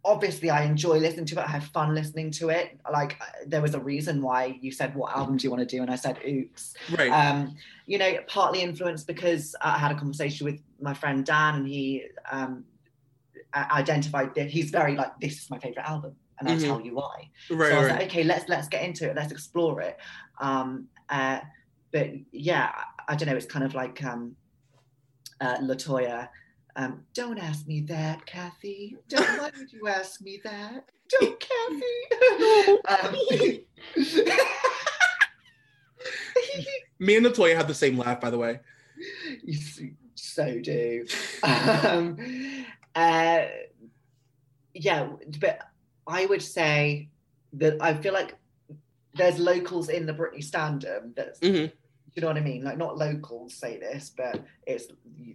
obviously 0.06 0.49
I 0.49 0.64
enjoy 0.64 0.99
listening 0.99 1.26
to 1.26 1.40
it. 1.40 1.45
I 1.45 1.52
have 1.52 1.65
fun 1.65 1.95
listening 1.95 2.32
to 2.32 2.49
it. 2.49 2.80
Like 2.91 3.18
uh, 3.19 3.26
there 3.48 3.61
was 3.61 3.73
a 3.73 3.80
reason 3.80 4.22
why 4.22 4.57
you 4.61 4.72
said, 4.72 4.95
what 4.95 5.15
album 5.15 5.38
do 5.38 5.44
you 5.45 5.52
want 5.52 5.68
to 5.68 5.76
do? 5.76 5.82
And 5.82 5.91
I 5.91 5.95
said, 5.95 6.19
oops. 6.26 6.76
Right. 6.95 7.10
Um, 7.10 7.56
you 7.88 7.98
know, 7.98 8.18
partly 8.27 8.61
influenced 8.61 9.07
because 9.07 9.56
I 9.61 9.77
had 9.77 9.91
a 9.91 9.95
conversation 9.95 10.45
with 10.45 10.61
my 10.80 10.94
friend 10.94 11.26
Dan 11.26 11.56
and 11.56 11.68
he 11.68 12.06
um, 12.32 12.65
identified 13.56 14.36
that 14.36 14.49
he's 14.49 14.69
very 14.69 14.95
like, 14.95 15.19
this 15.19 15.41
is 15.41 15.49
my 15.49 15.60
favorite 15.60 15.88
album. 15.90 16.15
And 16.40 16.49
I'll 16.49 16.56
Mhm. 16.57 16.66
tell 16.68 16.82
you 16.82 16.95
why. 16.95 17.30
Right, 17.49 17.70
so 17.70 17.76
I 17.76 17.80
was 17.80 17.88
right. 17.90 17.99
like, 17.99 18.07
okay, 18.10 18.24
let's 18.24 18.48
let's 18.49 18.68
get 18.68 18.84
into 18.84 19.10
it. 19.10 19.16
Let's 19.16 19.32
explore 19.32 19.82
it. 19.82 19.98
Um, 20.40 20.88
uh, 21.10 21.40
but 21.91 22.10
yeah, 22.32 22.72
I, 22.76 23.14
I 23.14 23.16
don't 23.16 23.30
know. 23.30 23.36
It's 23.36 23.45
kind 23.45 23.64
of 23.64 23.74
like 23.74 24.03
um, 24.03 24.36
uh, 25.41 25.57
Latoya 25.60 26.30
Um, 26.78 27.06
don't 27.14 27.38
ask 27.38 27.66
me 27.68 27.82
that, 27.88 28.26
Kathy. 28.26 28.98
Don't 29.07 29.26
why 29.40 29.49
would 29.57 29.72
you 29.72 29.88
ask 29.88 30.22
me 30.22 30.41
that? 30.44 30.90
Don't, 31.10 31.40
Kathy. 31.40 32.76
um, 32.90 33.16
Me 36.99 37.16
and 37.16 37.26
Latoya 37.26 37.56
have 37.56 37.68
the 37.70 37.74
same 37.74 37.98
laugh, 37.98 38.20
by 38.20 38.30
the 38.30 38.38
way. 38.38 38.60
You 39.44 39.57
so 40.16 40.60
do. 40.60 41.06
Um, 41.44 42.18
uh, 42.95 43.45
yeah, 44.74 45.10
but 45.40 45.60
I 46.07 46.26
would 46.26 46.41
say 46.41 47.10
that 47.53 47.77
I 47.82 47.94
feel 47.94 48.14
like 48.14 48.36
there's 49.15 49.40
locals 49.40 49.90
in 49.90 50.06
the 50.06 50.14
Britney 50.14 50.44
standum 50.45 51.15
that's 51.15 51.40
Mhm. 51.40 51.72
you 52.14 52.22
know 52.22 52.27
what 52.27 52.38
I 52.38 52.41
mean? 52.41 52.64
Like 52.64 52.77
not 52.77 52.98
locals 52.98 53.53
say 53.56 53.77
this, 53.80 54.11
but 54.15 54.44
it's 54.68 54.88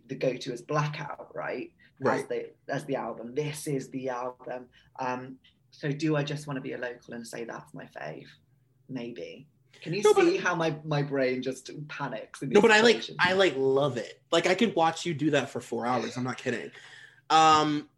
the 0.06 0.14
go-to 0.14 0.52
is 0.52 0.62
Blackout, 0.62 1.34
right? 1.34 1.72
Right. 2.00 2.20
As 2.22 2.28
the 2.28 2.50
as 2.68 2.84
the 2.86 2.96
album. 2.96 3.34
This 3.34 3.66
is 3.66 3.90
the 3.90 4.08
album. 4.10 4.66
Um, 4.98 5.36
so 5.70 5.90
do 5.90 6.16
I 6.16 6.22
just 6.24 6.46
want 6.46 6.56
to 6.56 6.60
be 6.62 6.72
a 6.72 6.78
local 6.78 7.14
and 7.14 7.26
say 7.26 7.44
that's 7.44 7.72
my 7.74 7.84
fave? 7.86 8.26
Maybe. 8.88 9.46
Can 9.82 9.94
you 9.94 10.02
No, 10.02 10.12
but- 10.14 10.24
see 10.24 10.36
how 10.36 10.54
my, 10.54 10.76
my 10.84 11.02
brain 11.02 11.42
just 11.42 11.70
panics? 11.88 12.42
No, 12.42 12.60
but 12.60 12.70
I 12.70 12.80
like? 12.80 13.02
I 13.18 13.32
like 13.34 13.54
love 13.56 13.96
it. 13.96 14.20
Like 14.32 14.46
I 14.46 14.54
could 14.54 14.74
watch 14.74 15.06
you 15.06 15.14
do 15.14 15.30
that 15.32 15.48
for 15.50 15.60
four 15.60 15.86
hours. 15.86 16.16
I'm 16.16 16.24
not 16.24 16.38
kidding. 16.38 16.70
Um 17.30 17.88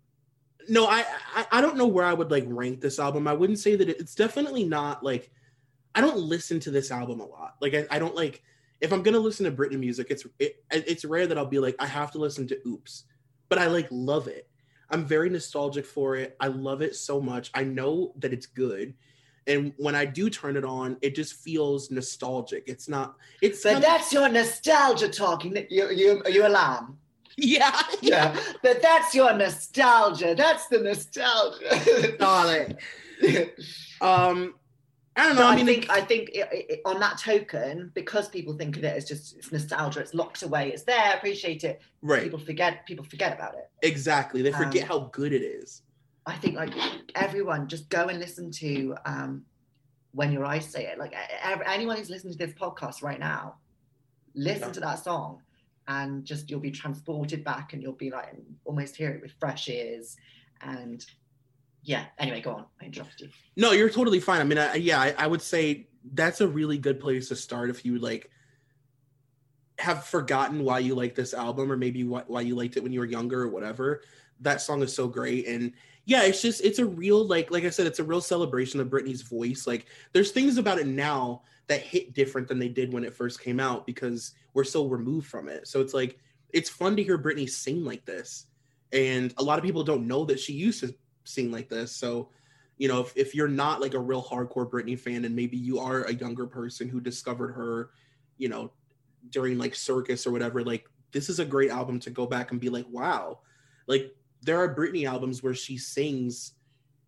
no, 0.69 0.87
I, 0.87 1.05
I 1.35 1.47
I 1.53 1.61
don't 1.61 1.77
know 1.77 1.87
where 1.87 2.05
I 2.05 2.13
would 2.13 2.31
like 2.31 2.45
rank 2.47 2.81
this 2.81 2.99
album. 2.99 3.27
I 3.29 3.33
wouldn't 3.33 3.59
say 3.59 3.77
that 3.77 3.89
it- 3.89 4.01
it's 4.01 4.15
definitely 4.15 4.65
not 4.65 5.03
like 5.03 5.31
I 5.95 6.01
don't 6.01 6.19
listen 6.19 6.59
to 6.61 6.71
this 6.71 6.91
album 6.91 7.21
a 7.21 7.27
lot. 7.27 7.57
Like 7.61 7.75
I, 7.75 7.87
I 7.91 7.99
don't 7.99 8.15
like 8.15 8.43
if 8.81 8.93
I'm 8.93 9.03
gonna 9.03 9.19
listen 9.19 9.45
to 9.45 9.53
Britney 9.53 9.79
music, 9.79 10.09
it's 10.11 10.27
it, 10.39 10.63
it's 10.71 11.05
rare 11.05 11.27
that 11.27 11.39
I'll 11.39 11.47
be 11.47 11.59
like 11.59 11.77
I 11.79 11.87
have 11.87 12.11
to 12.13 12.19
listen 12.19 12.47
to 12.49 12.59
Oops, 12.67 13.05
but 13.49 13.59
I 13.59 13.67
like 13.67 13.89
love 13.91 14.27
it. 14.29 14.49
I'm 14.91 15.05
very 15.07 15.31
nostalgic 15.31 15.87
for 15.87 16.17
it. 16.17 16.37
I 16.41 16.49
love 16.49 16.83
it 16.83 16.95
so 16.97 17.21
much. 17.21 17.51
I 17.55 17.65
know 17.65 18.13
that 18.19 18.33
it's 18.33 18.47
good, 18.47 18.93
and 19.47 19.73
when 19.79 19.95
I 19.95 20.05
do 20.05 20.29
turn 20.29 20.57
it 20.57 20.65
on, 20.65 20.97
it 21.01 21.15
just 21.15 21.35
feels 21.35 21.91
nostalgic. 21.91 22.65
It's 22.67 22.89
not. 22.89 23.17
It's 23.41 23.63
But 23.63 23.71
kinda- 23.75 23.87
that's 23.87 24.13
your 24.13 24.29
nostalgia 24.29 25.09
talking. 25.09 25.57
You 25.71 25.91
you 25.91 26.23
are 26.25 26.31
you 26.31 26.47
a 26.47 26.49
lamb? 26.49 26.99
Yeah 27.37 27.81
Yeah. 28.03 28.37
but 28.63 28.83
that's 28.83 29.15
your 29.15 29.33
nostalgia. 29.35 30.35
That's 30.37 30.67
the 30.69 30.79
nostalgia. 30.81 32.17
Darling. 32.19 32.77
um 34.01 34.55
I 35.15 35.27
don't 35.27 35.35
know. 35.37 35.43
No, 35.43 35.49
I 35.49 35.53
I, 35.53 35.57
mean, 35.57 35.67
think 35.67 35.91
I 35.91 36.01
think 36.01 36.31
i 36.35 36.65
i 36.71 36.91
on 36.91 36.99
that 37.01 37.19
token, 37.19 37.91
because 37.95 38.29
people 38.31 38.55
think 38.55 38.79
of 38.79 38.85
it 38.85 38.97
as 38.97 39.05
just 39.07 39.37
it's 39.37 39.53
nostalgia, 39.53 40.01
it's 40.01 40.15
locked 40.15 40.43
away, 40.43 40.73
it's 40.73 40.85
there, 40.85 41.15
appreciate 41.17 41.65
it. 41.65 41.83
Right. 42.01 42.23
People 42.23 42.39
forget. 42.39 42.87
People 42.87 43.05
forget 43.05 43.35
about 43.35 43.55
it. 43.55 43.71
exactly. 43.83 44.41
They 44.41 44.53
forget 44.53 44.85
Um, 44.85 44.89
how 44.89 44.99
good 45.13 45.33
it 45.35 45.43
is. 45.43 45.83
I 46.25 46.35
think 46.37 46.57
like 46.57 46.73
everyone 47.15 47.69
just 47.69 47.91
go 47.91 48.07
and 48.09 48.19
listen 48.21 48.51
to 48.53 48.97
um, 49.05 49.43
when 50.13 50.33
your 50.33 50.47
eyes 50.47 50.65
say 50.67 50.87
it. 50.87 50.99
Like 50.99 51.15
anyone 51.67 51.97
who's 51.99 52.09
listening 52.11 52.33
to 52.33 52.47
this 52.47 52.55
podcast 52.55 53.03
right 53.03 53.19
now, 53.21 53.57
listen 54.35 54.69
Yeah. 54.69 54.73
to 54.75 54.81
that 54.81 54.99
song, 55.05 55.43
and 55.89 56.25
just 56.25 56.51
you'll 56.51 56.61
be 56.61 56.71
transported 56.71 57.45
back, 57.45 57.73
and 57.73 57.83
you'll 57.83 57.93
be 57.93 58.11
like 58.11 58.35
almost 58.65 58.97
hear 58.97 59.11
it 59.11 59.23
with 59.23 59.33
fresh 59.39 59.69
ears. 59.69 60.17
And 60.61 61.05
yeah. 61.83 62.05
Anyway, 62.19 62.41
go 62.41 62.53
on. 62.53 62.67
I 62.81 62.87
interrupted 62.87 63.29
you. 63.29 63.63
No, 63.63 63.73
you're 63.73 63.91
totally 63.91 64.21
fine. 64.21 64.41
I 64.41 64.45
mean, 64.45 64.59
I, 64.59 64.75
yeah, 64.75 65.01
I, 65.01 65.15
I 65.19 65.27
would 65.27 65.43
say 65.43 65.89
that's 66.15 66.41
a 66.41 66.49
really 66.49 66.79
good 66.79 67.01
place 67.01 67.29
to 67.29 67.37
start 67.37 67.71
if 67.71 67.85
you 67.85 67.99
like 67.99 68.31
have 69.79 70.05
forgotten 70.05 70.63
why 70.63 70.79
you 70.79 70.95
like 70.95 71.15
this 71.15 71.35
album 71.35 71.71
or 71.71 71.77
maybe 71.77 72.05
why, 72.05 72.23
why 72.27 72.41
you 72.41 72.55
liked 72.55 72.77
it 72.77 72.83
when 72.83 72.93
you 72.93 73.01
were 73.01 73.07
younger 73.07 73.43
or 73.43 73.49
whatever. 73.49 74.03
That 74.41 74.61
song 74.61 74.83
is 74.83 74.95
so 74.95 75.09
great 75.09 75.47
and 75.47 75.73
yeah, 76.05 76.25
it's 76.25 76.43
just 76.43 76.65
it's 76.65 76.81
a 76.81 76.85
real 76.85 77.25
like 77.27 77.51
like 77.51 77.65
I 77.65 77.71
said, 77.71 77.87
it's 77.87 78.01
a 78.01 78.05
real 78.05 78.21
celebration 78.21 78.81
of 78.81 78.89
Britney's 78.89 79.23
voice. 79.23 79.67
Like 79.67 79.87
there's 80.13 80.33
things 80.33 80.57
about 80.59 80.79
it 80.79 80.87
now 80.87 81.43
that 81.73 81.81
hit 81.81 82.13
different 82.13 82.47
than 82.49 82.59
they 82.59 82.69
did 82.69 82.93
when 82.93 83.03
it 83.03 83.15
first 83.15 83.41
came 83.41 83.59
out 83.59 83.87
because 83.87 84.33
we're 84.53 84.63
so 84.63 84.87
removed 84.87 85.27
from 85.27 85.49
it. 85.49 85.67
So 85.67 85.81
it's 85.81 85.95
like 85.95 86.19
it's 86.51 86.69
fun 86.69 86.97
to 86.97 87.03
hear 87.03 87.17
Britney 87.17 87.49
sing 87.49 87.83
like 87.83 88.05
this. 88.05 88.47
And 88.93 89.33
a 89.39 89.43
lot 89.43 89.59
of 89.59 89.65
people 89.65 89.83
don't 89.83 90.07
know 90.07 90.27
that 90.27 90.39
she 90.39 90.53
used 90.53 90.81
to 90.81 90.95
sing 91.25 91.51
like 91.51 91.71
this. 91.71 91.91
So, 91.97 92.29
you 92.77 92.89
know, 92.89 93.01
if, 93.01 93.17
if 93.17 93.35
you're 93.35 93.49
not 93.49 93.81
like 93.81 93.95
a 93.95 93.99
real 93.99 94.23
hardcore 94.23 94.69
Britney 94.69 94.99
fan 94.99 95.25
and 95.25 95.35
maybe 95.35 95.57
you 95.57 95.79
are 95.79 96.03
a 96.03 96.13
younger 96.13 96.47
person 96.47 96.91
who 96.91 97.01
discovered 97.01 97.53
her, 97.53 97.89
you 98.37 98.51
know, 98.51 98.71
during 99.31 99.57
like 99.57 99.75
circus 99.75 100.27
or 100.27 100.31
whatever, 100.31 100.63
like 100.63 100.85
this 101.11 101.31
is 101.31 101.39
a 101.39 101.45
great 101.45 101.71
album 101.71 101.99
to 102.01 102.11
go 102.11 102.27
back 102.27 102.51
and 102.51 102.61
be 102.61 102.69
like, 102.69 102.87
wow, 102.91 103.39
like 103.87 104.15
there 104.43 104.59
are 104.59 104.75
Britney 104.75 105.09
albums 105.09 105.43
where 105.43 105.55
she 105.55 105.79
sings 105.79 106.53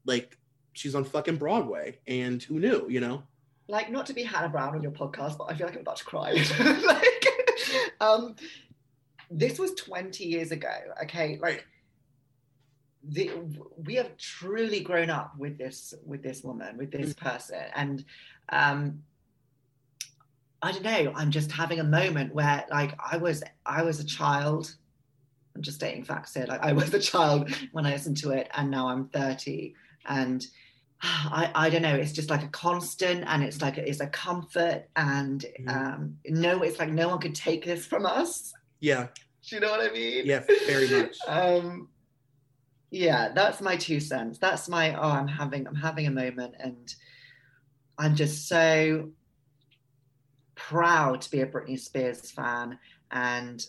like 0.06 0.38
she's 0.72 0.94
on 0.94 1.04
fucking 1.04 1.36
Broadway 1.36 1.98
and 2.06 2.42
who 2.42 2.58
knew, 2.58 2.86
you 2.88 3.00
know? 3.00 3.24
Like 3.68 3.90
not 3.90 4.06
to 4.06 4.12
be 4.12 4.22
Hannah 4.22 4.48
Brown 4.48 4.74
on 4.74 4.82
your 4.82 4.92
podcast, 4.92 5.38
but 5.38 5.44
I 5.44 5.54
feel 5.54 5.66
like 5.66 5.76
I'm 5.76 5.82
about 5.82 5.96
to 5.96 6.04
cry. 6.04 6.32
like, 6.86 7.26
um, 8.00 8.36
this 9.30 9.58
was 9.58 9.72
20 9.74 10.24
years 10.24 10.52
ago. 10.52 10.74
Okay, 11.04 11.38
like 11.40 11.66
the, 13.02 13.30
we 13.76 13.94
have 13.94 14.16
truly 14.16 14.80
grown 14.80 15.10
up 15.10 15.36
with 15.38 15.58
this 15.58 15.94
with 16.04 16.22
this 16.22 16.42
woman, 16.42 16.76
with 16.76 16.90
this 16.90 17.14
person, 17.14 17.62
and 17.74 18.04
um, 18.50 19.02
I 20.62 20.72
don't 20.72 20.82
know. 20.82 21.12
I'm 21.14 21.30
just 21.30 21.52
having 21.52 21.80
a 21.80 21.84
moment 21.84 22.34
where, 22.34 22.64
like, 22.70 22.98
I 22.98 23.16
was 23.16 23.42
I 23.66 23.82
was 23.82 24.00
a 24.00 24.04
child. 24.04 24.74
I'm 25.56 25.62
just 25.62 25.76
stating 25.76 26.04
facts 26.04 26.34
here. 26.34 26.46
Like, 26.48 26.62
I 26.62 26.72
was 26.72 26.92
a 26.92 26.98
child 26.98 27.50
when 27.72 27.86
I 27.86 27.92
listened 27.92 28.16
to 28.18 28.30
it, 28.30 28.48
and 28.54 28.70
now 28.70 28.88
I'm 28.88 29.08
30, 29.08 29.74
and 30.06 30.46
I, 31.02 31.50
I 31.54 31.70
don't 31.70 31.82
know. 31.82 31.94
It's 31.94 32.12
just 32.12 32.30
like 32.30 32.42
a 32.42 32.48
constant, 32.48 33.24
and 33.26 33.42
it's 33.42 33.60
like 33.60 33.76
it's 33.78 34.00
a 34.00 34.06
comfort, 34.06 34.88
and 34.96 35.44
um, 35.68 36.16
no, 36.26 36.62
it's 36.62 36.78
like 36.78 36.90
no 36.90 37.08
one 37.08 37.18
could 37.18 37.34
take 37.34 37.64
this 37.64 37.86
from 37.86 38.06
us. 38.06 38.52
Yeah. 38.80 39.08
Do 39.48 39.56
you 39.56 39.60
know 39.60 39.70
what 39.70 39.80
I 39.80 39.92
mean? 39.92 40.24
Yeah, 40.24 40.42
very 40.66 40.88
much. 40.88 41.16
um, 41.28 41.88
yeah, 42.90 43.32
that's 43.34 43.60
my 43.60 43.76
two 43.76 44.00
cents. 44.00 44.38
That's 44.38 44.68
my 44.68 44.94
oh, 44.94 45.10
I'm 45.10 45.28
having 45.28 45.66
I'm 45.66 45.74
having 45.74 46.06
a 46.06 46.10
moment, 46.10 46.54
and 46.58 46.94
I'm 47.98 48.14
just 48.14 48.48
so 48.48 49.10
proud 50.54 51.20
to 51.22 51.30
be 51.30 51.40
a 51.40 51.46
Britney 51.46 51.78
Spears 51.78 52.30
fan 52.30 52.78
and 53.10 53.66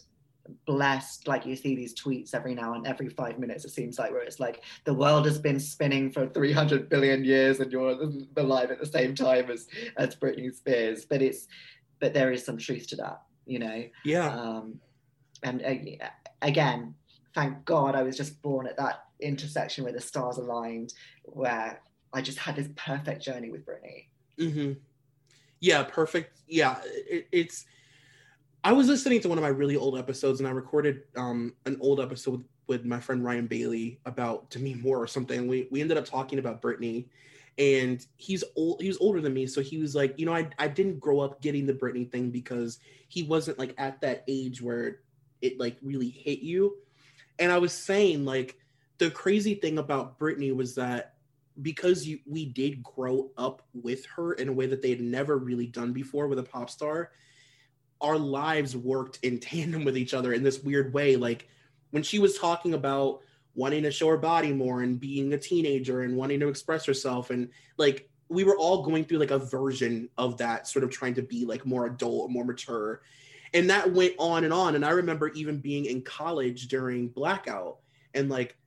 blessed 0.65 1.27
like 1.27 1.45
you 1.45 1.55
see 1.55 1.76
these 1.76 1.95
tweets 1.95 2.35
every 2.35 2.53
now 2.53 2.73
and 2.73 2.85
every 2.85 3.09
five 3.09 3.39
minutes 3.39 3.65
it 3.65 3.72
seems 3.72 3.97
like 3.97 4.11
where 4.11 4.22
it's 4.22 4.39
like 4.39 4.63
the 4.84 4.93
world 4.93 5.26
has 5.26 5.39
been 5.39 5.59
spinning 5.59 6.11
for 6.11 6.27
300 6.27 6.88
billion 6.88 7.23
years 7.26 7.59
and 7.59 7.72
you're 7.72 7.97
alive 8.38 8.69
at 8.69 8.80
the 8.80 8.85
same 8.85 9.15
time 9.15 9.49
as 9.49 9.67
as 9.97 10.15
Britney 10.15 10.53
Spears 10.53 11.05
but 11.05 11.22
it's 11.22 11.47
but 11.99 12.13
there 12.13 12.31
is 12.31 12.45
some 12.45 12.57
truth 12.57 12.88
to 12.88 12.95
that 12.97 13.23
you 13.45 13.57
know 13.57 13.84
Yeah. 14.03 14.27
um 14.27 14.80
and 15.43 15.63
uh, 15.63 16.07
again 16.41 16.93
thank 17.34 17.65
god 17.65 17.95
I 17.95 18.03
was 18.03 18.15
just 18.15 18.39
born 18.41 18.67
at 18.67 18.77
that 18.77 19.05
intersection 19.19 19.84
where 19.84 19.93
the 19.93 20.01
stars 20.01 20.38
aligned 20.38 20.93
where 21.23 21.81
I 22.13 22.22
just 22.22 22.38
had 22.38 22.55
this 22.55 22.69
perfect 22.76 23.23
journey 23.23 23.49
with 23.49 23.65
Britney 23.65 24.07
hmm 24.38 24.73
Yeah, 25.59 25.84
perfect. 25.84 26.41
Yeah, 26.47 26.76
it, 26.85 27.27
it's. 27.31 27.65
I 28.66 28.72
was 28.72 28.88
listening 28.88 29.22
to 29.22 29.30
one 29.30 29.38
of 29.38 29.44
my 29.44 29.50
really 29.50 29.76
old 29.76 29.96
episodes, 29.96 30.40
and 30.40 30.50
I 30.50 30.52
recorded 30.52 31.04
um, 31.16 31.54
an 31.68 31.78
old 31.82 32.00
episode 32.00 32.32
with, 32.32 32.46
with 32.66 32.84
my 32.84 33.00
friend 33.00 33.24
Ryan 33.24 33.46
Bailey 33.46 34.00
about 34.08 34.50
Demi 34.50 34.74
Moore 34.74 34.98
or 34.98 35.06
something. 35.06 35.48
We 35.48 35.68
we 35.70 35.82
ended 35.82 35.98
up 35.98 36.06
talking 36.06 36.40
about 36.40 36.64
Britney, 36.64 37.06
and 37.60 38.04
he's 38.16 38.44
old. 38.56 38.82
He 38.82 38.88
was 38.88 38.98
older 38.98 39.22
than 39.22 39.36
me, 39.36 39.46
so 39.46 39.62
he 39.62 39.78
was 39.78 39.94
like, 39.94 40.18
you 40.18 40.26
know, 40.26 40.34
I 40.34 40.50
I 40.58 40.68
didn't 40.68 41.00
grow 41.00 41.20
up 41.20 41.44
getting 41.44 41.68
the 41.68 41.76
Britney 41.76 42.12
thing 42.12 42.32
because 42.32 42.80
he 43.08 43.22
wasn't 43.22 43.60
like 43.60 43.76
at 43.78 44.02
that 44.02 44.24
age 44.28 44.64
where 44.64 45.02
it 45.44 45.60
like 45.60 45.78
really 45.84 46.10
hit 46.10 46.40
you. 46.40 46.76
And 47.38 47.52
I 47.52 47.60
was 47.60 47.72
saying 47.72 48.26
like 48.26 48.58
the 48.98 49.12
crazy 49.12 49.54
thing 49.54 49.78
about 49.78 50.18
Britney 50.18 50.56
was 50.56 50.74
that 50.74 51.14
because 51.62 52.08
you 52.08 52.18
we 52.26 52.48
did 52.48 52.82
grow 52.82 53.30
up 53.38 53.62
with 53.76 54.08
her 54.08 54.34
in 54.34 54.50
a 54.50 54.54
way 54.54 54.66
that 54.66 54.82
they 54.82 54.90
had 54.90 55.02
never 55.02 55.38
really 55.38 55.68
done 55.68 55.94
before 55.94 56.28
with 56.28 56.40
a 56.40 56.44
pop 56.44 56.72
star 56.72 57.12
our 58.01 58.17
lives 58.17 58.76
worked 58.76 59.19
in 59.23 59.39
tandem 59.39 59.84
with 59.84 59.97
each 59.97 60.13
other 60.13 60.34
in 60.34 60.43
this 60.43 60.59
weird 60.59 60.93
way. 60.93 61.15
Like 61.15 61.47
when 61.91 62.03
she 62.03 62.19
was 62.19 62.38
talking 62.38 62.73
about 62.73 63.22
wanting 63.55 63.84
to 63.84 63.91
show 63.91 64.07
her 64.09 64.17
body 64.17 64.51
more 64.51 64.81
and 64.81 64.99
being 64.99 65.34
a 65.34 65.38
teenager 65.38 66.01
and 66.01 66.15
wanting 66.17 66.39
to 66.41 66.49
express 66.49 66.85
herself 66.85 67.30
and 67.30 67.49
like 67.77 68.09
we 68.27 68.43
were 68.43 68.57
all 68.57 68.84
going 68.84 69.05
through 69.05 69.19
like 69.19 69.31
a 69.31 69.39
version 69.39 70.09
of 70.17 70.38
that 70.38 70.67
sort 70.67 70.84
of 70.84 70.89
trying 70.89 71.13
to 71.13 71.22
be 71.22 71.45
like 71.45 71.65
more 71.65 71.85
adult 71.85 72.30
more 72.30 72.43
mature. 72.43 73.01
And 73.53 73.69
that 73.69 73.93
went 73.93 74.13
on 74.19 74.43
and 74.43 74.51
on. 74.51 74.76
And 74.76 74.84
i 74.84 74.89
remember 74.89 75.30
even 75.30 75.59
being 75.59 75.85
in 75.85 76.01
college 76.01 76.67
during 76.67 77.07
blackout 77.07 77.77
and 78.13 78.30
like 78.30 78.57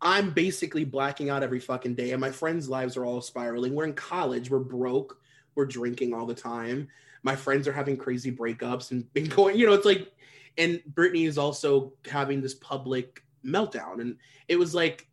I'm 0.00 0.30
basically 0.30 0.84
blacking 0.84 1.30
out 1.30 1.42
every 1.42 1.60
fucking 1.60 1.94
day, 1.94 2.12
and 2.12 2.20
my 2.20 2.30
friends' 2.30 2.68
lives 2.68 2.96
are 2.96 3.06
all 3.06 3.22
spiraling. 3.22 3.74
We're 3.74 3.86
in 3.86 3.94
college, 3.94 4.50
we're 4.50 4.58
broke, 4.58 5.18
we're 5.54 5.64
drinking 5.64 6.12
all 6.12 6.26
the 6.26 6.34
time. 6.34 6.88
My 7.26 7.34
friends 7.34 7.66
are 7.66 7.72
having 7.72 7.96
crazy 7.96 8.30
breakups 8.30 8.92
and 8.92 9.12
been 9.12 9.26
going, 9.26 9.56
you 9.56 9.66
know, 9.66 9.72
it's 9.72 9.84
like, 9.84 10.12
and 10.56 10.80
Britney 10.94 11.26
is 11.26 11.38
also 11.38 11.92
having 12.08 12.40
this 12.40 12.54
public 12.54 13.24
meltdown. 13.44 14.00
And 14.00 14.16
it 14.46 14.56
was 14.56 14.76
like 14.76 15.08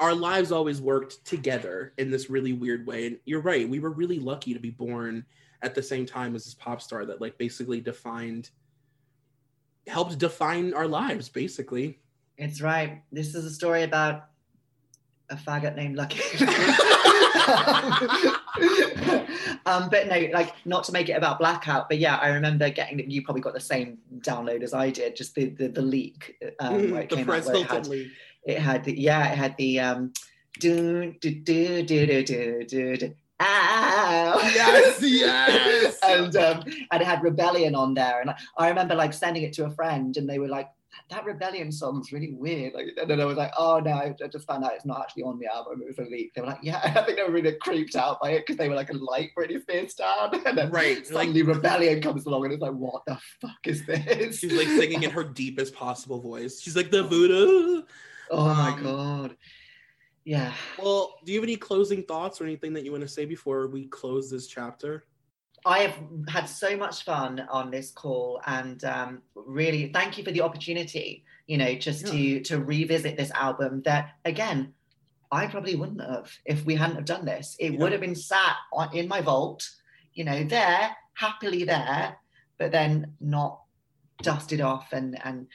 our 0.00 0.14
lives 0.14 0.50
always 0.50 0.80
worked 0.80 1.22
together 1.26 1.92
in 1.98 2.10
this 2.10 2.30
really 2.30 2.54
weird 2.54 2.86
way. 2.86 3.06
And 3.06 3.18
you're 3.26 3.42
right, 3.42 3.68
we 3.68 3.80
were 3.80 3.90
really 3.90 4.18
lucky 4.18 4.54
to 4.54 4.60
be 4.60 4.70
born 4.70 5.26
at 5.60 5.74
the 5.74 5.82
same 5.82 6.06
time 6.06 6.34
as 6.34 6.46
this 6.46 6.54
pop 6.54 6.80
star 6.80 7.04
that 7.04 7.20
like 7.20 7.36
basically 7.36 7.82
defined 7.82 8.48
helped 9.86 10.18
define 10.18 10.72
our 10.72 10.88
lives 10.88 11.28
basically. 11.28 12.00
It's 12.38 12.62
right. 12.62 13.02
This 13.12 13.34
is 13.34 13.44
a 13.44 13.50
story 13.50 13.82
about 13.82 14.28
a 15.28 15.36
faggot 15.36 15.76
named 15.76 15.96
Lucky. 15.96 16.22
um, 19.66 19.88
but 19.90 20.06
no, 20.08 20.28
like 20.32 20.52
not 20.64 20.84
to 20.84 20.92
make 20.92 21.08
it 21.08 21.12
about 21.12 21.38
blackout, 21.38 21.88
but 21.88 21.98
yeah, 21.98 22.16
I 22.16 22.28
remember 22.28 22.70
getting. 22.70 23.10
You 23.10 23.22
probably 23.22 23.42
got 23.42 23.54
the 23.54 23.60
same 23.60 23.98
download 24.18 24.62
as 24.62 24.74
I 24.74 24.90
did. 24.90 25.16
Just 25.16 25.34
the 25.34 25.46
the, 25.50 25.68
the 25.68 25.82
leak. 25.82 26.36
Um, 26.60 26.74
Mm, 26.74 26.92
where 26.92 27.02
it 27.02 27.10
the 27.10 27.16
came 27.16 27.26
Press 27.26 27.48
out, 27.48 27.54
where 27.54 27.62
it 27.62 27.70
had, 27.70 27.86
leak. 27.86 28.08
it 28.44 28.58
had 28.58 28.84
the 28.84 28.98
yeah, 29.00 29.32
it 29.32 29.38
had 29.38 29.56
the 29.56 29.80
um, 29.80 30.12
do 30.60 31.12
do 31.20 31.30
do 31.30 31.82
do 31.82 32.22
do 32.24 32.64
do 32.64 32.96
do. 32.96 33.14
Ow. 33.40 34.40
Yes, 34.54 35.02
yes. 35.02 35.98
and 36.02 36.36
um, 36.36 36.62
and 36.92 37.02
it 37.02 37.04
had 37.06 37.22
rebellion 37.22 37.74
on 37.74 37.94
there, 37.94 38.20
and 38.20 38.30
I 38.56 38.68
remember 38.68 38.94
like 38.94 39.12
sending 39.12 39.42
it 39.42 39.52
to 39.54 39.64
a 39.64 39.70
friend, 39.70 40.16
and 40.16 40.28
they 40.28 40.38
were 40.38 40.48
like, 40.48 40.68
"That 41.10 41.24
rebellion 41.24 41.70
song's 41.72 42.12
really 42.12 42.32
weird." 42.32 42.74
Like, 42.74 42.86
and 43.00 43.08
then 43.08 43.20
I 43.20 43.24
was 43.24 43.36
like, 43.36 43.52
"Oh 43.56 43.78
no!" 43.80 43.92
I 43.92 44.14
just 44.30 44.46
found 44.46 44.64
out 44.64 44.74
it's 44.74 44.84
not 44.86 45.00
actually 45.00 45.24
on 45.24 45.38
the 45.38 45.46
album; 45.46 45.82
it 45.82 45.86
was 45.88 45.98
a 45.98 46.10
leak. 46.10 46.32
They 46.34 46.40
were 46.40 46.48
like, 46.48 46.60
"Yeah," 46.62 46.80
I 46.84 47.02
think 47.02 47.16
they 47.18 47.24
were 47.24 47.30
really 47.32 47.56
creeped 47.60 47.96
out 47.96 48.20
by 48.20 48.30
it 48.32 48.40
because 48.46 48.56
they 48.56 48.68
were 48.68 48.74
like 48.74 48.90
a 48.90 48.94
light 48.96 49.30
Britney 49.36 49.60
Spears 49.60 49.92
stan, 49.92 50.30
and 50.46 50.56
then 50.58 50.70
Right, 50.70 51.06
suddenly 51.06 51.42
rebellion 51.42 52.00
comes 52.00 52.26
along, 52.26 52.44
and 52.44 52.54
it's 52.54 52.62
like, 52.62 52.72
"What 52.72 53.02
the 53.06 53.18
fuck 53.40 53.66
is 53.66 53.84
this?" 53.86 54.38
She's 54.38 54.52
like 54.52 54.68
singing 54.68 55.02
in 55.02 55.10
her 55.10 55.24
deepest 55.42 55.74
possible 55.74 56.20
voice. 56.20 56.60
She's 56.60 56.76
like 56.76 56.90
the 56.90 57.02
voodoo. 57.04 57.82
Oh 58.30 58.54
my 58.54 58.70
Um, 58.70 58.82
god. 58.82 59.36
Yeah. 60.24 60.52
Well, 60.78 61.14
do 61.24 61.32
you 61.32 61.38
have 61.38 61.44
any 61.44 61.56
closing 61.56 62.04
thoughts 62.04 62.40
or 62.40 62.44
anything 62.44 62.72
that 62.74 62.84
you 62.84 62.92
want 62.92 63.02
to 63.02 63.08
say 63.08 63.24
before 63.24 63.66
we 63.66 63.86
close 63.88 64.30
this 64.30 64.46
chapter? 64.46 65.04
I 65.64 65.80
have 65.80 65.98
had 66.28 66.46
so 66.46 66.76
much 66.76 67.04
fun 67.04 67.46
on 67.50 67.70
this 67.70 67.90
call, 67.90 68.40
and 68.46 68.82
um, 68.84 69.22
really 69.34 69.92
thank 69.92 70.18
you 70.18 70.24
for 70.24 70.32
the 70.32 70.40
opportunity. 70.40 71.24
You 71.46 71.58
know, 71.58 71.74
just 71.74 72.06
to 72.08 72.40
to 72.40 72.58
revisit 72.62 73.16
this 73.16 73.30
album 73.32 73.82
that 73.84 74.10
again, 74.24 74.74
I 75.30 75.46
probably 75.46 75.76
wouldn't 75.76 76.00
have 76.00 76.30
if 76.44 76.64
we 76.64 76.74
hadn't 76.74 76.96
have 76.96 77.04
done 77.04 77.24
this. 77.24 77.56
It 77.58 77.78
would 77.78 77.92
have 77.92 78.00
been 78.00 78.14
sat 78.14 78.56
on, 78.72 78.94
in 78.96 79.08
my 79.08 79.20
vault, 79.20 79.68
you 80.14 80.24
know, 80.24 80.44
there 80.44 80.96
happily 81.14 81.64
there, 81.64 82.16
but 82.58 82.72
then 82.72 83.12
not 83.20 83.60
dusted 84.22 84.60
off 84.60 84.92
and 84.92 85.18
and 85.24 85.46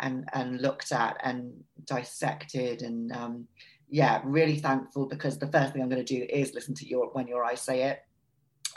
and 0.00 0.28
and 0.32 0.60
looked 0.60 0.92
at 0.92 1.16
and 1.22 1.52
dissected 1.84 2.82
and 2.82 3.12
um, 3.12 3.46
yeah, 3.90 4.20
really 4.24 4.56
thankful 4.56 5.06
because 5.06 5.38
the 5.38 5.50
first 5.50 5.72
thing 5.72 5.82
I'm 5.82 5.88
going 5.88 6.04
to 6.04 6.18
do 6.18 6.26
is 6.28 6.54
listen 6.54 6.74
to 6.74 6.86
your 6.86 7.08
when 7.12 7.26
your 7.26 7.44
eyes 7.44 7.62
say 7.62 7.82
it 7.84 8.00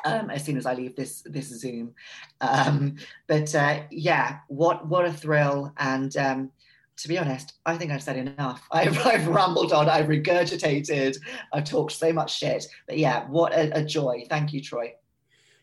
um, 0.05 0.29
as 0.29 0.45
soon 0.45 0.57
as 0.57 0.65
I 0.65 0.73
leave 0.73 0.95
this 0.95 1.21
this 1.25 1.47
Zoom. 1.47 1.93
Um, 2.41 2.95
but 3.27 3.53
uh, 3.55 3.81
yeah, 3.89 4.39
what 4.47 4.87
what 4.87 5.05
a 5.05 5.13
thrill! 5.13 5.73
And 5.77 6.15
um, 6.17 6.51
to 6.97 7.07
be 7.07 7.17
honest, 7.17 7.53
I 7.65 7.77
think 7.77 7.91
I've 7.91 8.03
said 8.03 8.17
enough. 8.17 8.67
I've, 8.71 8.97
I've 9.05 9.27
rambled 9.27 9.73
on, 9.73 9.89
I've 9.89 10.07
regurgitated, 10.07 11.17
I've 11.53 11.63
talked 11.63 11.93
so 11.93 12.13
much 12.13 12.37
shit. 12.37 12.65
But 12.87 12.97
yeah, 12.97 13.27
what 13.27 13.53
a, 13.53 13.79
a 13.79 13.83
joy! 13.83 14.25
Thank 14.29 14.53
you, 14.53 14.61
Troy. 14.61 14.93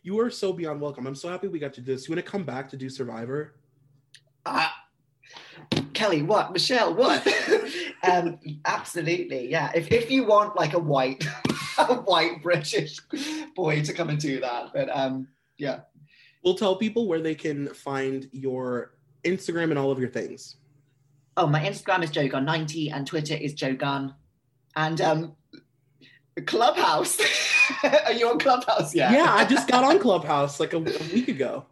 You 0.03 0.19
are 0.19 0.29
so 0.29 0.53
beyond 0.53 0.79
welcome. 0.79 1.05
I'm 1.05 1.15
so 1.15 1.29
happy 1.29 1.47
we 1.47 1.59
got 1.59 1.73
to 1.73 1.81
do 1.81 1.93
this. 1.93 2.07
You 2.07 2.15
want 2.15 2.25
to 2.25 2.31
come 2.31 2.43
back 2.43 2.69
to 2.69 2.77
do 2.77 2.89
Survivor? 2.89 3.55
Uh, 4.45 4.69
Kelly, 5.99 6.21
what? 6.21 6.53
Michelle, 6.53 6.95
what? 6.95 7.27
um, 8.09 8.39
absolutely, 8.63 9.51
yeah. 9.51 9.69
If, 9.75 9.91
if 9.91 10.09
you 10.09 10.23
want 10.23 10.55
like 10.55 10.73
a 10.73 10.79
white, 10.79 11.27
a 11.77 11.95
white 11.95 12.41
British 12.41 13.01
boy 13.53 13.81
to 13.81 13.91
come 13.91 14.07
and 14.07 14.17
do 14.17 14.39
that, 14.39 14.71
but 14.73 14.89
um, 14.95 15.27
yeah. 15.57 15.81
We'll 16.41 16.55
tell 16.55 16.77
people 16.77 17.09
where 17.09 17.19
they 17.19 17.35
can 17.35 17.67
find 17.73 18.29
your 18.31 18.93
Instagram 19.25 19.71
and 19.71 19.77
all 19.77 19.91
of 19.91 19.99
your 19.99 20.07
things. 20.07 20.55
Oh, 21.35 21.47
my 21.47 21.59
Instagram 21.59 22.01
is 22.01 22.11
JoeGunn90 22.11 22.93
and 22.93 23.05
Twitter 23.05 23.33
is 23.33 23.53
Joe 23.53 23.75
Gunn. 23.75 24.15
And 24.77 25.01
um, 25.01 25.35
Clubhouse. 26.45 27.19
Are 28.05 28.13
you 28.13 28.29
on 28.29 28.39
Clubhouse 28.39 28.95
yet? 28.95 29.11
Yeah, 29.11 29.33
I 29.33 29.43
just 29.43 29.67
got 29.67 29.83
on 29.83 29.99
Clubhouse 29.99 30.61
like 30.61 30.71
a, 30.71 30.77
a 30.77 31.13
week 31.13 31.27
ago. 31.27 31.65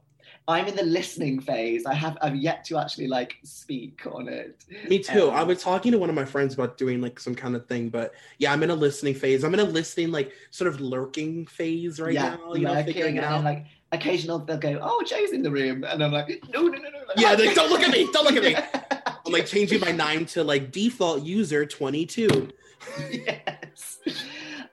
I'm 0.50 0.66
in 0.68 0.76
the 0.76 0.84
listening 0.84 1.42
phase. 1.42 1.86
I 1.86 1.94
have 1.94 2.18
I've 2.22 2.36
yet 2.36 2.64
to 2.66 2.78
actually 2.78 3.08
like 3.08 3.36
speak 3.44 4.08
on 4.10 4.30
it. 4.30 4.64
Me 4.88 5.00
too. 5.00 5.30
Um, 5.30 5.36
I 5.36 5.44
was 5.44 5.62
talking 5.62 5.92
to 5.92 5.98
one 5.98 6.10
of 6.10 6.16
my 6.16 6.24
friends 6.24 6.54
about 6.54 6.78
doing 6.78 7.02
like 7.02 7.20
some 7.20 7.36
kind 7.36 7.54
of 7.54 7.68
thing, 7.68 7.90
but 7.90 8.14
yeah, 8.38 8.54
I'm 8.54 8.64
in 8.64 8.70
a 8.70 8.76
listening 8.76 9.14
phase. 9.14 9.44
I'm 9.44 9.54
in 9.54 9.60
a 9.60 9.66
listening, 9.66 10.12
like 10.12 10.32
sort 10.52 10.70
of 10.70 10.80
lurking 10.80 11.46
phase 11.48 12.00
right 12.00 12.14
yeah, 12.14 12.36
now. 12.36 12.54
You 12.54 12.62
know, 12.62 12.84
figuring 12.84 13.18
it 13.18 13.26
out. 13.26 13.44
like 13.44 13.66
occasional 13.92 14.40
they'll 14.40 14.58
go, 14.58 14.80
"Oh, 14.82 15.04
Joe's 15.06 15.32
in 15.32 15.42
the 15.42 15.52
room," 15.52 15.84
and 15.84 16.02
I'm 16.02 16.14
like, 16.14 16.42
"No, 16.54 16.62
no, 16.62 16.70
no, 16.70 16.78
no!" 16.78 17.00
Like, 17.08 17.18
yeah, 17.18 17.34
like, 17.34 17.54
don't 17.54 17.70
look 17.70 17.82
at 17.82 17.92
me. 17.92 18.08
Don't 18.14 18.24
look 18.24 18.38
at 18.38 18.44
me. 18.44 18.56
I'm 19.26 19.34
like 19.34 19.46
changing 19.46 19.82
my 19.82 19.92
name 19.92 20.26
to 20.28 20.46
like 20.46 20.72
default 20.72 21.24
user 21.24 21.66
22. 21.66 22.50
yes. 23.12 24.00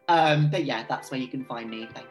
Um, 0.06 0.51
but 0.51 0.64
yeah, 0.64 0.84
that's 0.88 1.10
where 1.10 1.18
you 1.18 1.26
can 1.26 1.44
find 1.44 1.68
me. 1.68 1.88
Thank. 1.92 2.06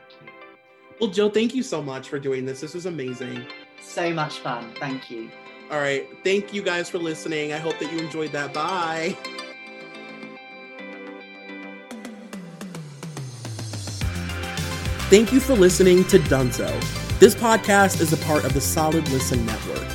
Well, 1.03 1.11
Joe, 1.11 1.29
thank 1.29 1.53
you 1.53 1.63
so 1.63 1.81
much 1.81 2.07
for 2.07 2.17
doing 2.17 2.45
this. 2.45 2.61
This 2.61 2.73
was 2.73 2.85
amazing. 2.85 3.45
So 3.81 4.13
much 4.13 4.39
fun. 4.39 4.71
Thank 4.79 5.11
you. 5.11 5.29
All 5.69 5.81
right. 5.81 6.07
Thank 6.23 6.53
you 6.53 6.63
guys 6.63 6.89
for 6.89 6.97
listening. 6.97 7.51
I 7.51 7.57
hope 7.57 7.77
that 7.79 7.91
you 7.91 7.99
enjoyed 7.99 8.31
that. 8.31 8.53
Bye. 8.53 9.17
Thank 15.09 15.33
you 15.33 15.41
for 15.41 15.55
listening 15.55 16.05
to 16.05 16.19
Dunzo. 16.19 16.71
This 17.19 17.35
podcast 17.35 17.99
is 17.99 18.13
a 18.13 18.17
part 18.25 18.45
of 18.45 18.53
the 18.53 18.61
Solid 18.61 19.05
Listen 19.09 19.45
Network. 19.45 19.89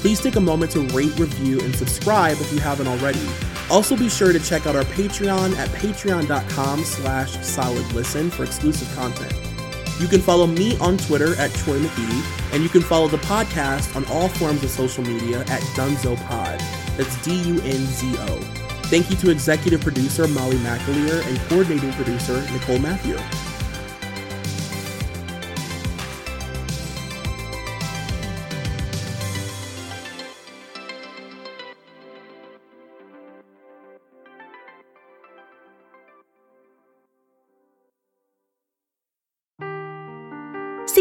Please 0.00 0.20
take 0.20 0.36
a 0.36 0.40
moment 0.40 0.70
to 0.72 0.80
rate, 0.96 1.18
review, 1.18 1.60
and 1.60 1.74
subscribe 1.74 2.36
if 2.40 2.52
you 2.52 2.60
haven't 2.60 2.86
already. 2.86 3.26
Also 3.68 3.96
be 3.96 4.08
sure 4.08 4.32
to 4.32 4.38
check 4.38 4.64
out 4.68 4.76
our 4.76 4.84
Patreon 4.84 5.56
at 5.56 5.68
patreon.com 5.70 6.84
slash 6.84 7.36
solidlisten 7.38 8.30
for 8.30 8.44
exclusive 8.44 8.94
content. 8.94 9.51
You 10.00 10.08
can 10.08 10.20
follow 10.20 10.46
me 10.46 10.76
on 10.78 10.96
Twitter 10.98 11.36
at 11.36 11.52
Troy 11.52 11.78
McGee, 11.78 12.52
and 12.52 12.62
you 12.62 12.68
can 12.68 12.82
follow 12.82 13.08
the 13.08 13.18
podcast 13.18 13.94
on 13.94 14.04
all 14.06 14.28
forms 14.28 14.64
of 14.64 14.70
social 14.70 15.04
media 15.04 15.40
at 15.40 15.60
Dunzo 15.76 16.16
Pod. 16.26 16.58
That's 16.96 17.22
D-U-N-Z-O. 17.22 18.40
Thank 18.86 19.10
you 19.10 19.16
to 19.16 19.30
executive 19.30 19.80
producer 19.80 20.26
Molly 20.28 20.56
McAleer 20.56 21.26
and 21.26 21.38
coordinating 21.48 21.92
producer 21.92 22.42
Nicole 22.52 22.78
Matthew. 22.78 23.16